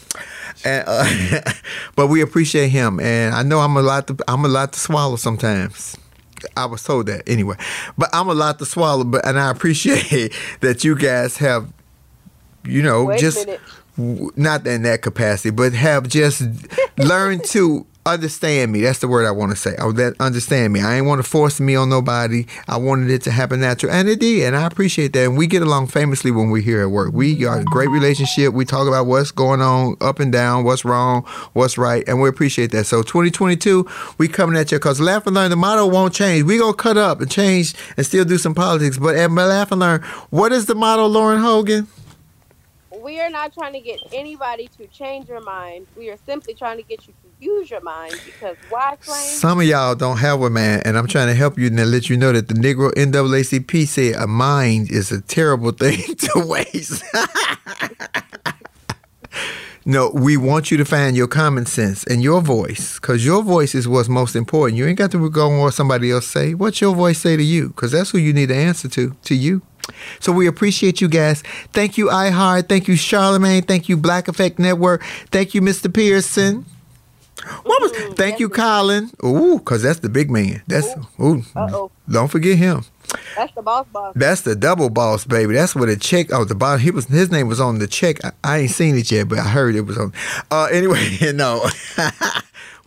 And, 0.64 0.84
uh, 0.86 1.52
but 1.96 2.08
we 2.08 2.20
appreciate 2.20 2.68
him, 2.68 3.00
and 3.00 3.34
I 3.34 3.42
know 3.42 3.60
I'm 3.60 3.76
a 3.76 3.82
lot. 3.82 4.06
To, 4.08 4.16
I'm 4.28 4.44
a 4.44 4.48
lot 4.48 4.72
to 4.72 4.80
swallow 4.80 5.16
sometimes. 5.16 5.96
I 6.56 6.64
was 6.66 6.82
told 6.82 7.06
that 7.06 7.28
anyway, 7.28 7.56
but 7.98 8.08
I'm 8.12 8.28
a 8.28 8.34
lot 8.34 8.58
to 8.58 8.66
swallow. 8.66 9.04
But 9.04 9.26
and 9.26 9.38
I 9.38 9.50
appreciate 9.50 10.32
that 10.60 10.84
you 10.84 10.96
guys 10.96 11.36
have, 11.38 11.70
you 12.64 12.82
know, 12.82 13.04
Wait 13.04 13.20
just 13.20 13.46
not 14.36 14.66
in 14.66 14.82
that 14.82 15.02
capacity, 15.02 15.50
but 15.50 15.72
have 15.72 16.08
just 16.08 16.42
learned 16.98 17.44
to 17.46 17.86
understand 18.06 18.72
me. 18.72 18.80
That's 18.80 19.00
the 19.00 19.08
word 19.08 19.26
I 19.26 19.30
want 19.30 19.52
to 19.52 19.56
say. 19.56 19.74
Oh, 19.78 19.92
that 19.92 20.14
understand 20.20 20.72
me. 20.72 20.80
I 20.80 20.96
ain't 20.96 21.06
want 21.06 21.22
to 21.22 21.28
force 21.28 21.60
me 21.60 21.76
on 21.76 21.88
nobody. 21.88 22.46
I 22.66 22.76
wanted 22.76 23.10
it 23.10 23.22
to 23.22 23.30
happen 23.30 23.60
natural, 23.60 23.92
and 23.92 24.08
it 24.08 24.20
did, 24.20 24.46
and 24.46 24.56
I 24.56 24.66
appreciate 24.66 25.12
that. 25.12 25.24
And 25.24 25.36
we 25.36 25.46
get 25.46 25.62
along 25.62 25.88
famously 25.88 26.30
when 26.30 26.50
we're 26.50 26.62
here 26.62 26.82
at 26.82 26.90
work. 26.90 27.12
We 27.12 27.44
are 27.44 27.60
a 27.60 27.64
great 27.64 27.90
relationship. 27.90 28.54
We 28.54 28.64
talk 28.64 28.88
about 28.88 29.06
what's 29.06 29.30
going 29.30 29.60
on 29.60 29.96
up 30.00 30.18
and 30.18 30.32
down, 30.32 30.64
what's 30.64 30.84
wrong, 30.84 31.22
what's 31.52 31.76
right, 31.76 32.02
and 32.06 32.20
we 32.20 32.28
appreciate 32.28 32.72
that. 32.72 32.84
So 32.84 33.02
2022, 33.02 33.86
we 34.18 34.28
coming 34.28 34.56
at 34.56 34.72
you 34.72 34.78
because 34.78 35.00
Laugh 35.00 35.26
and 35.26 35.34
Learn. 35.34 35.50
The 35.50 35.56
motto 35.56 35.86
won't 35.86 36.14
change. 36.14 36.44
We 36.44 36.58
gonna 36.58 36.74
cut 36.74 36.96
up 36.96 37.20
and 37.20 37.30
change 37.30 37.74
and 37.96 38.06
still 38.06 38.24
do 38.24 38.38
some 38.38 38.54
politics. 38.54 38.98
But 38.98 39.16
at 39.16 39.30
Laugh 39.30 39.72
and 39.72 39.80
Learn, 39.80 40.02
what 40.30 40.52
is 40.52 40.66
the 40.66 40.74
motto, 40.74 41.06
Lauren 41.06 41.40
Hogan? 41.40 41.86
We 43.02 43.20
are 43.20 43.30
not 43.30 43.52
trying 43.52 43.72
to 43.72 43.80
get 43.80 44.00
anybody 44.12 44.68
to 44.78 44.86
change 44.88 45.28
your 45.28 45.40
mind. 45.40 45.86
We 45.96 46.10
are 46.10 46.18
simply 46.26 46.54
trying 46.54 46.76
to 46.76 46.82
get 46.82 47.06
you 47.06 47.14
to 47.22 47.44
use 47.44 47.70
your 47.70 47.80
mind 47.80 48.20
because 48.24 48.56
why 48.68 48.96
claim? 49.00 49.22
Some 49.22 49.60
of 49.60 49.66
y'all 49.66 49.94
don't 49.94 50.18
have 50.18 50.42
a 50.42 50.50
man, 50.50 50.82
and 50.84 50.98
I'm 50.98 51.06
trying 51.06 51.28
to 51.28 51.34
help 51.34 51.58
you 51.58 51.66
and 51.68 51.90
let 51.90 52.10
you 52.10 52.16
know 52.16 52.32
that 52.32 52.48
the 52.48 52.54
Negro 52.54 52.92
NAACP 52.94 53.86
said 53.86 54.14
a 54.16 54.26
mind 54.26 54.90
is 54.90 55.10
a 55.10 55.20
terrible 55.20 55.70
thing 55.80 56.14
to 56.14 56.44
waste. 56.46 57.02
no, 59.84 60.10
we 60.14 60.36
want 60.36 60.70
you 60.70 60.76
to 60.76 60.84
find 60.84 61.16
your 61.16 61.28
common 61.28 61.66
sense 61.66 62.04
and 62.04 62.22
your 62.22 62.42
voice, 62.42 62.98
because 63.00 63.24
your 63.24 63.42
voice 63.42 63.74
is 63.74 63.88
what's 63.88 64.08
most 64.08 64.36
important. 64.36 64.76
You 64.76 64.86
ain't 64.86 64.98
got 64.98 65.10
to 65.12 65.30
go 65.30 65.50
on 65.50 65.60
what 65.60 65.74
somebody 65.74 66.10
else 66.10 66.26
say. 66.26 66.54
What's 66.54 66.80
your 66.80 66.94
voice 66.94 67.18
say 67.18 67.36
to 67.36 67.42
you? 67.42 67.68
Because 67.68 67.92
that's 67.92 68.10
who 68.10 68.18
you 68.18 68.32
need 68.32 68.48
to 68.48 68.56
answer 68.56 68.88
to, 68.88 69.16
to 69.22 69.34
you. 69.34 69.62
So 70.20 70.32
we 70.32 70.46
appreciate 70.46 71.00
you 71.00 71.08
guys. 71.08 71.42
Thank 71.72 71.98
you, 71.98 72.06
iHeart. 72.06 72.68
Thank 72.68 72.88
you, 72.88 72.96
Charlemagne. 72.96 73.62
Thank 73.62 73.88
you, 73.88 73.96
Black 73.96 74.28
Effect 74.28 74.58
Network. 74.58 75.02
Thank 75.30 75.54
you, 75.54 75.60
Mr. 75.60 75.92
Pearson. 75.92 76.64
What 77.62 77.80
was? 77.82 77.92
Thank 78.16 78.38
you, 78.38 78.48
Colin. 78.48 79.10
Ooh, 79.24 79.60
cause 79.60 79.82
that's 79.82 80.00
the 80.00 80.10
big 80.10 80.30
man. 80.30 80.62
That's 80.66 80.88
ooh. 81.18 81.42
Uh-oh. 81.56 81.90
Don't 82.08 82.28
forget 82.28 82.58
him. 82.58 82.84
That's 83.36 83.52
the 83.54 83.62
boss 83.62 83.86
boss. 83.92 84.12
That's 84.14 84.42
the 84.42 84.54
double 84.54 84.90
boss, 84.90 85.24
baby. 85.24 85.54
That's 85.54 85.74
what 85.74 85.88
a 85.88 85.96
check. 85.96 86.32
Oh, 86.32 86.44
the 86.44 86.54
bottom. 86.54 86.80
He 86.80 86.90
was. 86.90 87.06
His 87.06 87.30
name 87.30 87.48
was 87.48 87.60
on 87.60 87.78
the 87.78 87.86
check. 87.86 88.24
I, 88.24 88.32
I 88.44 88.58
ain't 88.58 88.70
seen 88.70 88.96
it 88.96 89.10
yet, 89.10 89.28
but 89.28 89.38
I 89.38 89.48
heard 89.48 89.74
it 89.74 89.82
was 89.82 89.98
on. 89.98 90.12
Uh, 90.50 90.68
anyway, 90.70 91.18
no. 91.34 91.64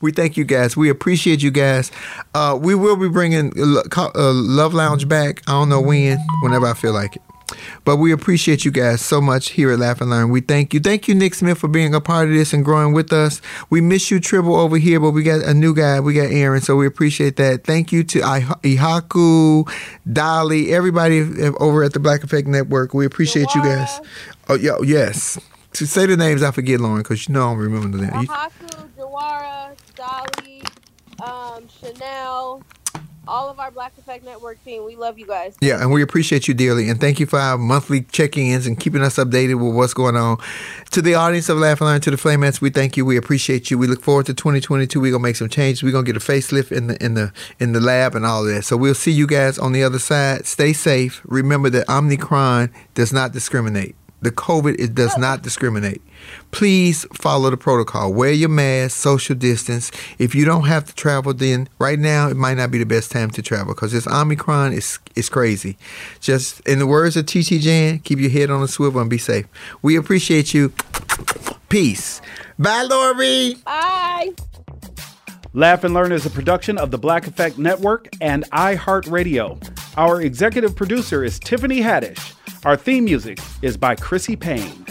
we 0.04 0.12
thank 0.12 0.38
you 0.38 0.44
guys. 0.44 0.78
We 0.78 0.90
appreciate 0.90 1.42
you 1.42 1.50
guys. 1.50 1.92
Uh, 2.36 2.60
we 2.62 2.76
will 2.76 2.98
be 2.98 3.10
bringing 3.10 3.54
uh, 3.58 4.14
Love 4.16 4.74
Lounge 4.74 5.08
back. 5.08 5.42
I 5.48 5.54
don't 5.54 5.70
know 5.70 5.82
when. 5.82 6.20
Whenever 6.44 6.68
I 6.68 6.74
feel 6.74 6.94
like 6.94 7.16
it. 7.16 7.22
But 7.86 7.98
we 7.98 8.12
appreciate 8.12 8.66
you 8.66 8.72
guys 8.72 9.02
so 9.02 9.22
much 9.22 9.52
here 9.52 9.72
at 9.72 9.80
Laugh 9.80 10.02
and 10.02 10.10
Learn. 10.10 10.30
We 10.30 10.42
thank 10.42 10.74
you. 10.74 10.80
Thank 10.80 11.08
you, 11.08 11.16
Nick 11.16 11.36
Smith, 11.36 11.58
for 11.58 11.68
being 11.68 11.94
a 11.94 12.02
part 12.02 12.28
of 12.28 12.34
this 12.34 12.52
and 12.52 12.66
growing 12.66 12.94
with 12.94 13.14
us. 13.14 13.42
We 13.70 13.80
miss 13.80 14.12
you, 14.12 14.20
Tribble, 14.20 14.56
over 14.56 14.78
here, 14.78 15.00
but 15.00 15.12
we 15.12 15.24
got 15.24 15.42
a 15.44 15.54
new 15.54 15.74
guy. 15.74 16.00
We 16.00 16.14
got 16.14 16.32
Aaron, 16.32 16.62
so 16.62 16.76
we 16.76 16.88
appreciate 16.88 17.36
that. 17.38 17.64
Thank 17.64 17.92
you 17.92 18.04
to 18.06 18.20
Ihaku, 18.20 19.72
Dolly, 20.12 20.74
everybody 20.74 21.22
over 21.60 21.84
at 21.84 21.94
the 21.94 22.00
Black 22.00 22.24
Effect 22.24 22.48
Network. 22.48 22.94
We 22.94 23.06
appreciate 23.06 23.54
you 23.56 23.62
guys. 23.62 24.00
Oh, 24.50 24.56
yeah, 24.56 24.78
yes. 24.84 25.40
To 25.74 25.88
say 25.88 26.06
the 26.06 26.18
names, 26.18 26.44
I 26.44 26.52
forget, 26.52 26.80
Lauren, 26.80 27.04
because 27.04 27.28
you 27.28 27.34
know 27.34 27.48
I 27.48 27.54
don't 27.54 27.58
remember 27.60 27.98
the 27.98 28.04
names. 28.08 28.30
Ihaku, 28.30 28.90
Jawara, 28.98 29.76
Dolly, 30.24 30.64
um, 31.24 31.68
Chanel, 31.68 32.64
all 33.28 33.50
of 33.50 33.60
our 33.60 33.72
Black 33.72 33.98
Effect 33.98 34.26
Network 34.26 34.64
team. 34.66 34.84
We 34.86 34.96
love 34.96 35.18
you 35.18 35.26
guys. 35.26 35.56
Yeah, 35.62 35.82
and 35.82 35.92
we 35.92 36.02
appreciate 36.02 36.48
you 36.48 36.54
dearly. 36.54 36.90
And 36.90 37.00
thank 37.00 37.20
you 37.20 37.26
for 37.26 37.40
our 37.40 37.58
monthly 37.58 38.02
check 38.02 38.38
ins 38.38 38.68
and 38.68 38.80
keeping 38.80 39.02
us 39.02 39.16
updated 39.16 39.64
with 39.64 39.76
what's 39.76 39.94
going 39.94 40.16
on. 40.16 40.38
To 40.92 41.02
the 41.02 41.16
audience 41.16 41.50
of 41.50 41.58
Laugh 41.58 41.80
and 41.82 41.90
Learn, 41.90 42.02
to 42.02 42.12
the 42.12 42.18
Flamettes, 42.18 42.62
we 42.62 42.70
thank 42.70 42.98
you. 42.98 43.06
We 43.06 43.18
appreciate 43.18 43.72
you. 43.72 43.78
We 43.78 43.88
look 43.88 44.02
forward 44.02 44.26
to 44.28 44.34
2022. 44.34 45.00
We're 45.00 45.12
gonna 45.12 45.24
make 45.24 45.36
some 45.38 45.50
changes. 45.50 45.84
We're 45.84 45.92
gonna 45.92 46.06
get 46.06 46.18
a 46.18 46.20
facelift 46.20 46.72
in 46.72 46.88
the 46.88 47.04
in 47.04 47.14
the 47.14 47.32
in 47.60 47.72
the 47.74 47.80
lab 47.80 48.16
and 48.16 48.26
all 48.26 48.46
of 48.46 48.54
that. 48.54 48.64
So 48.64 48.76
we'll 48.78 48.96
see 48.96 49.12
you 49.12 49.28
guys 49.28 49.58
on 49.58 49.72
the 49.72 49.84
other 49.84 50.00
side. 50.00 50.46
Stay 50.46 50.74
safe. 50.74 51.22
Remember 51.26 51.70
that 51.70 51.90
Omicron 51.90 52.72
does 52.94 53.14
not 53.14 53.32
discriminate. 53.32 53.96
The 54.24 54.32
COVID 54.32 54.80
it 54.80 54.96
does 54.96 55.18
not 55.18 55.42
discriminate. 55.42 56.02
Please 56.52 57.06
follow 57.14 57.50
the 57.50 57.58
protocol. 57.58 58.14
Wear 58.14 58.32
your 58.32 58.50
mask, 58.50 58.98
social 58.98 59.36
distance. 59.36 59.92
If 60.18 60.34
you 60.34 60.46
don't 60.46 60.66
have 60.66 60.86
to 60.86 60.96
travel, 60.96 61.34
then 61.34 61.68
right 61.80 62.00
now 62.00 62.30
it 62.30 62.38
might 62.38 62.56
not 62.56 62.72
be 62.72 62.78
the 62.78 62.86
best 62.86 63.12
time 63.12 63.30
to 63.32 63.42
travel 63.42 63.74
because 63.74 63.92
this 63.92 64.08
Omicron 64.08 64.74
is 64.74 65.00
is 65.16 65.30
crazy. 65.30 65.78
Just 66.22 66.62
in 66.62 66.80
the 66.80 66.88
words 66.88 67.18
of 67.18 67.26
TT 67.26 67.60
Jan, 67.60 68.00
keep 68.00 68.20
your 68.20 68.30
head 68.30 68.50
on 68.50 68.64
a 68.64 68.68
swivel 68.68 69.02
and 69.02 69.10
be 69.10 69.18
safe. 69.18 69.46
We 69.82 69.96
appreciate 69.98 70.54
you. 70.54 70.72
Peace. 71.70 72.22
Bye, 72.58 72.84
Lori. 72.84 73.56
Bye. 73.66 74.32
Laugh 75.56 75.84
and 75.84 75.94
Learn 75.94 76.12
is 76.12 76.26
a 76.26 76.32
production 76.32 76.80
of 76.80 76.90
the 76.90 76.98
Black 76.98 77.28
Effect 77.28 77.60
Network 77.60 78.10
and 78.22 78.50
iHeartRadio. 78.52 79.60
Our 79.98 80.22
executive 80.22 80.76
producer 80.76 81.24
is 81.24 81.38
Tiffany 81.40 81.80
Haddish. 81.80 82.34
Our 82.66 82.78
theme 82.78 83.04
music 83.04 83.40
is 83.62 83.76
by 83.76 83.94
Chrissy 83.94 84.38
Payne. 84.38 84.86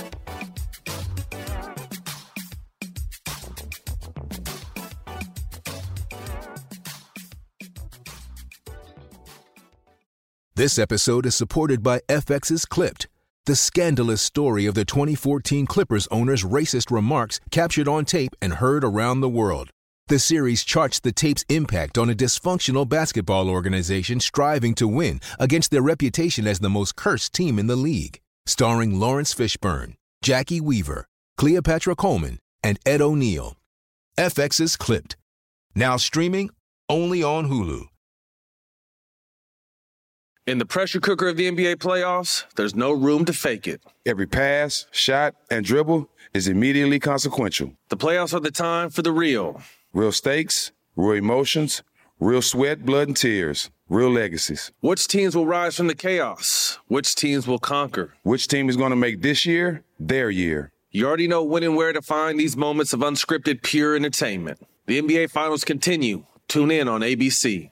This 10.55 10.79
episode 10.79 11.25
is 11.25 11.35
supported 11.35 11.83
by 11.83 12.01
FX's 12.11 12.67
Clipped, 12.67 13.09
the 13.47 13.57
scandalous 13.57 14.21
story 14.21 14.67
of 14.67 14.75
the 14.75 14.85
2014 14.85 15.65
Clippers 15.65 16.07
owner's 16.11 16.45
racist 16.45 16.91
remarks 16.91 17.41
captured 17.51 17.89
on 17.89 18.05
tape 18.05 18.37
and 18.43 18.53
heard 18.55 18.85
around 18.85 19.23
the 19.23 19.31
world. 19.31 19.71
The 20.09 20.19
series 20.19 20.65
charts 20.65 20.99
the 20.99 21.13
tape's 21.13 21.45
impact 21.49 21.97
on 21.97 22.11
a 22.11 22.15
dysfunctional 22.15 22.89
basketball 22.89 23.49
organization 23.49 24.19
striving 24.19 24.75
to 24.75 24.89
win 24.89 25.21
against 25.39 25.71
their 25.71 25.81
reputation 25.81 26.47
as 26.47 26.59
the 26.59 26.69
most 26.69 26.97
cursed 26.97 27.33
team 27.33 27.59
in 27.59 27.69
the 27.69 27.77
league. 27.77 28.21
Starring 28.45 28.99
Laurence 28.99 29.33
Fishburne, 29.33 29.95
Jacki 30.25 30.61
Weaver, 30.61 31.07
Cleopatra 31.37 31.95
Coleman, 31.95 32.41
and 32.65 32.81
Ed 32.85 33.01
O'Neill. 33.01 33.57
FX's 34.19 34.77
Clipped. 34.77 35.17
Now 35.75 35.97
streaming 35.97 36.51
only 36.89 37.23
on 37.23 37.49
Hulu. 37.49 37.87
In 40.49 40.59
the 40.59 40.67
pressure 40.67 40.99
cooker 40.99 41.29
of 41.29 41.37
the 41.37 41.49
NBA 41.49 41.77
playoffs, 41.77 42.45
there's 42.57 42.75
no 42.75 42.91
room 42.91 43.25
to 43.27 43.33
fake 43.33 43.69
it. 43.69 43.81
Every 44.05 44.27
pass, 44.27 44.87
shot, 44.91 45.37
and 45.49 45.65
dribble 45.65 46.11
is 46.35 46.49
immediately 46.49 46.99
consequential. 46.99 47.73
The 47.91 47.97
playoffs 47.97 48.35
are 48.35 48.41
the 48.41 48.51
time 48.51 48.91
for 48.91 49.03
the 49.03 49.13
real. 49.13 49.63
Real 49.95 50.11
stakes, 50.11 50.73
real 50.97 51.19
emotions, 51.19 51.83
real 52.19 52.41
sweat, 52.41 52.87
blood, 52.87 53.09
and 53.09 53.17
tears, 53.17 53.71
real 53.91 54.09
legacies. 54.09 54.73
Which 54.81 55.07
teams 55.07 55.37
will 55.37 55.45
rise 55.45 55.77
from 55.77 55.89
the 55.89 55.95
chaos? 55.95 56.79
Which 56.87 57.15
teams 57.15 57.47
will 57.47 57.59
conquer? 57.59 58.15
Which 58.23 58.49
team 58.49 58.71
is 58.71 58.79
going 58.79 58.89
to 58.89 58.97
make 58.97 59.21
this 59.21 59.45
year 59.45 59.85
their 60.01 60.31
year? 60.31 60.73
You 60.93 61.07
already 61.07 61.29
know 61.29 61.45
when 61.45 61.63
and 61.63 61.77
where 61.77 61.93
to 61.93 62.01
find 62.01 62.41
these 62.41 62.57
moments 62.57 62.95
of 62.95 63.01
unscripted, 63.01 63.63
pure 63.63 63.95
entertainment. 63.95 64.61
The 64.87 65.03
NBA 65.03 65.31
Finals 65.31 65.63
continue. 65.63 66.25
Tune 66.49 66.71
in 66.71 66.89
on 66.89 67.03
ABC. 67.03 67.72